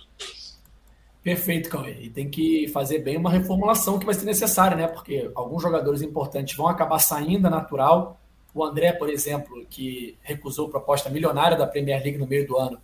Perfeito, 1.22 1.68
Cauê. 1.68 1.94
E 2.00 2.10
tem 2.10 2.30
que 2.30 2.68
fazer 2.68 3.00
bem 3.00 3.16
uma 3.16 3.30
reformulação 3.30 3.98
que 3.98 4.06
vai 4.06 4.14
ser 4.14 4.24
necessária, 4.24 4.76
né? 4.76 4.86
Porque 4.86 5.30
alguns 5.34 5.62
jogadores 5.62 6.00
importantes 6.00 6.56
vão 6.56 6.68
acabar 6.68 6.98
saindo, 6.98 7.46
é 7.46 7.50
natural. 7.50 8.20
O 8.54 8.64
André, 8.64 8.92
por 8.92 9.10
exemplo, 9.10 9.64
que 9.68 10.16
recusou 10.22 10.68
proposta 10.68 11.10
milionária 11.10 11.56
da 11.56 11.66
Premier 11.66 12.02
League 12.02 12.18
no 12.18 12.26
meio 12.26 12.46
do 12.46 12.56
ano, 12.56 12.80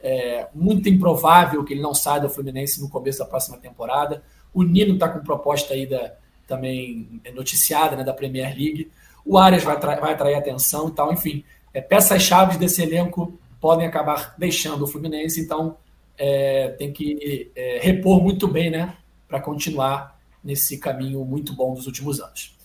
é 0.00 0.48
muito 0.54 0.88
improvável 0.88 1.64
que 1.64 1.74
ele 1.74 1.82
não 1.82 1.94
saia 1.94 2.20
do 2.20 2.30
Fluminense 2.30 2.80
no 2.80 2.88
começo 2.88 3.18
da 3.18 3.24
próxima 3.24 3.58
temporada. 3.58 4.22
O 4.54 4.62
Nino 4.62 4.94
está 4.94 5.08
com 5.08 5.20
proposta 5.20 5.74
aí 5.74 5.86
da, 5.86 6.14
também 6.46 7.20
noticiada 7.34 7.96
né, 7.96 8.04
da 8.04 8.14
Premier 8.14 8.56
League. 8.56 8.90
O 9.24 9.36
Arias 9.36 9.64
vai, 9.64 9.78
vai 9.78 10.12
atrair 10.12 10.34
atenção 10.34 10.88
e 10.88 10.92
tal. 10.92 11.12
Enfim, 11.12 11.44
é, 11.74 11.80
peças-chave 11.80 12.56
desse 12.56 12.82
elenco 12.82 13.38
podem 13.60 13.86
acabar 13.86 14.34
deixando 14.38 14.84
o 14.84 14.86
Fluminense, 14.86 15.40
então 15.40 15.76
é, 16.16 16.68
tem 16.78 16.92
que 16.92 17.50
é, 17.54 17.78
repor 17.82 18.22
muito 18.22 18.46
bem 18.46 18.70
né, 18.70 18.96
para 19.26 19.40
continuar 19.40 20.18
nesse 20.42 20.78
caminho 20.78 21.24
muito 21.24 21.52
bom 21.54 21.74
dos 21.74 21.86
últimos 21.86 22.20
anos. 22.20 22.56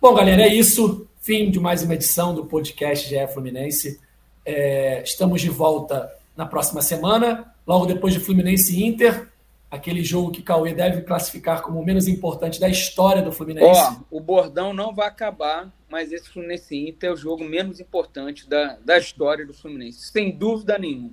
Bom, 0.00 0.14
galera, 0.14 0.42
é 0.42 0.54
isso. 0.54 1.08
Fim 1.22 1.52
de 1.52 1.60
mais 1.60 1.84
uma 1.84 1.94
edição 1.94 2.34
do 2.34 2.46
podcast 2.46 3.08
GE 3.08 3.28
Fluminense. 3.28 4.00
É, 4.44 5.04
estamos 5.04 5.40
de 5.40 5.48
volta 5.48 6.12
na 6.36 6.44
próxima 6.44 6.82
semana, 6.82 7.54
logo 7.64 7.86
depois 7.86 8.12
de 8.12 8.18
Fluminense 8.18 8.74
e 8.74 8.84
Inter, 8.84 9.28
aquele 9.70 10.02
jogo 10.02 10.32
que 10.32 10.42
Cauê 10.42 10.74
deve 10.74 11.02
classificar 11.02 11.62
como 11.62 11.78
o 11.78 11.84
menos 11.84 12.08
importante 12.08 12.58
da 12.58 12.68
história 12.68 13.22
do 13.22 13.30
Fluminense. 13.30 13.80
Ó, 13.80 13.94
o 14.10 14.18
bordão 14.18 14.72
não 14.74 14.92
vai 14.92 15.06
acabar, 15.06 15.72
mas 15.88 16.10
esse 16.10 16.28
Fluminense 16.28 16.74
e 16.74 16.90
Inter 16.90 17.10
é 17.10 17.12
o 17.12 17.16
jogo 17.16 17.44
menos 17.44 17.78
importante 17.78 18.48
da, 18.48 18.76
da 18.84 18.98
história 18.98 19.46
do 19.46 19.54
Fluminense, 19.54 20.10
sem 20.10 20.36
dúvida 20.36 20.76
nenhuma. 20.76 21.12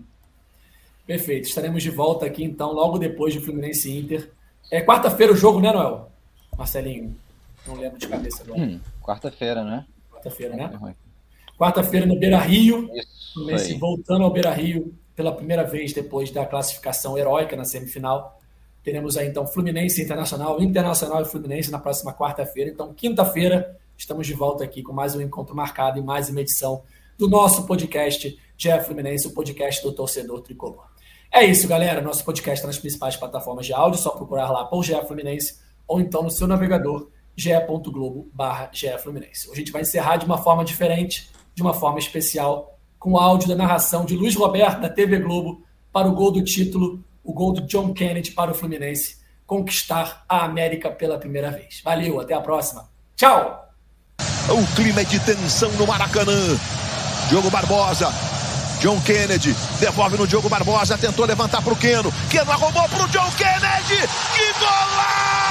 Perfeito, 1.05 1.47
estaremos 1.47 1.83
de 1.83 1.91
volta 1.91 2.25
aqui 2.25 2.43
então, 2.43 2.71
logo 2.73 2.97
depois 2.97 3.31
de 3.31 3.39
Fluminense 3.39 3.87
e 3.87 3.99
Inter. 3.99 4.31
É 4.71 4.81
quarta-feira 4.81 5.33
o 5.33 5.37
jogo, 5.37 5.59
né, 5.59 5.71
Noel? 5.71 6.11
Marcelinho, 6.57 7.15
não 7.67 7.75
lembro 7.75 7.99
de 7.99 8.07
cabeça 8.07 8.41
agora. 8.41 8.59
Hum, 8.59 8.79
quarta-feira, 9.03 9.63
né? 9.63 9.85
Quarta-feira, 10.19 10.55
né? 10.55 10.95
Quarta-feira 11.57 12.05
no 12.05 12.19
Beira 12.19 12.37
Rio. 12.37 12.89
Fluminense 13.33 13.73
voltando 13.77 14.25
ao 14.25 14.31
Beira 14.31 14.51
Rio 14.51 14.93
pela 15.15 15.31
primeira 15.31 15.63
vez 15.63 15.93
depois 15.93 16.29
da 16.29 16.45
classificação 16.45 17.17
heróica 17.17 17.55
na 17.55 17.63
semifinal. 17.63 18.37
Teremos 18.83 19.15
aí 19.15 19.27
então 19.27 19.47
Fluminense 19.47 20.01
Internacional, 20.01 20.61
Internacional 20.61 21.21
e 21.21 21.25
Fluminense 21.25 21.71
na 21.71 21.79
próxima 21.79 22.13
quarta-feira. 22.13 22.69
Então, 22.69 22.93
quinta-feira, 22.93 23.77
estamos 23.97 24.27
de 24.27 24.33
volta 24.33 24.63
aqui 24.63 24.81
com 24.81 24.91
mais 24.91 25.15
um 25.15 25.21
encontro 25.21 25.55
marcado 25.55 25.99
e 25.99 26.01
mais 26.01 26.29
uma 26.29 26.41
edição 26.41 26.83
do 27.17 27.29
nosso 27.29 27.65
podcast 27.65 28.37
GE 28.57 28.79
Fluminense, 28.85 29.27
o 29.27 29.33
podcast 29.33 29.81
do 29.83 29.93
torcedor 29.93 30.41
tricolor. 30.41 30.85
É 31.31 31.45
isso, 31.45 31.67
galera. 31.67 32.01
Nosso 32.01 32.25
podcast 32.25 32.57
está 32.57 32.67
nas 32.67 32.77
principais 32.77 33.15
plataformas 33.15 33.65
de 33.65 33.73
áudio, 33.73 33.99
só 33.99 34.09
procurar 34.11 34.51
lá 34.51 34.65
por 34.65 34.83
GE 34.83 34.95
Fluminense 35.07 35.59
ou 35.87 35.99
então 35.99 36.23
no 36.23 36.29
seu 36.31 36.47
navegador 36.47 37.09
ge.globo 37.35 38.29
barra 38.33 38.71
Fluminense. 39.01 39.49
A 39.51 39.55
gente 39.55 39.71
vai 39.71 39.81
encerrar 39.81 40.17
de 40.17 40.25
uma 40.25 40.37
forma 40.37 40.63
diferente, 40.63 41.29
de 41.55 41.61
uma 41.61 41.73
forma 41.73 41.99
especial, 41.99 42.77
com 42.97 43.13
o 43.13 43.17
áudio 43.17 43.47
da 43.47 43.55
narração 43.55 44.05
de 44.05 44.15
Luiz 44.15 44.35
Roberto, 44.35 44.81
da 44.81 44.89
TV 44.89 45.19
Globo, 45.19 45.63
para 45.91 46.07
o 46.07 46.13
gol 46.13 46.31
do 46.31 46.43
título, 46.43 47.03
o 47.23 47.33
gol 47.33 47.53
do 47.53 47.61
John 47.61 47.93
Kennedy 47.93 48.31
para 48.31 48.51
o 48.51 48.55
Fluminense 48.55 49.19
conquistar 49.49 50.23
a 50.29 50.45
América 50.45 50.91
pela 50.91 51.17
primeira 51.17 51.49
vez. 51.49 51.81
Valeu, 51.83 52.19
até 52.19 52.35
a 52.35 52.39
próxima. 52.39 52.87
Tchau! 53.15 53.67
O 54.47 54.75
clima 54.75 55.01
é 55.01 55.03
de 55.03 55.19
tensão 55.19 55.71
no 55.71 55.87
Maracanã. 55.87 56.57
Diogo 57.29 57.49
Barbosa. 57.49 58.13
John 58.79 59.01
Kennedy 59.01 59.53
devolve 59.79 60.17
no 60.17 60.27
Diogo 60.27 60.47
Barbosa, 60.47 60.97
tentou 60.97 61.25
levantar 61.25 61.61
para 61.61 61.73
o 61.73 61.75
Keno. 61.75 62.13
Keno 62.29 62.51
arrumou 62.51 62.87
para 62.87 63.03
o 63.03 63.07
John 63.09 63.29
Kennedy. 63.31 64.07
Que 64.35 64.53
golaço! 64.59 65.48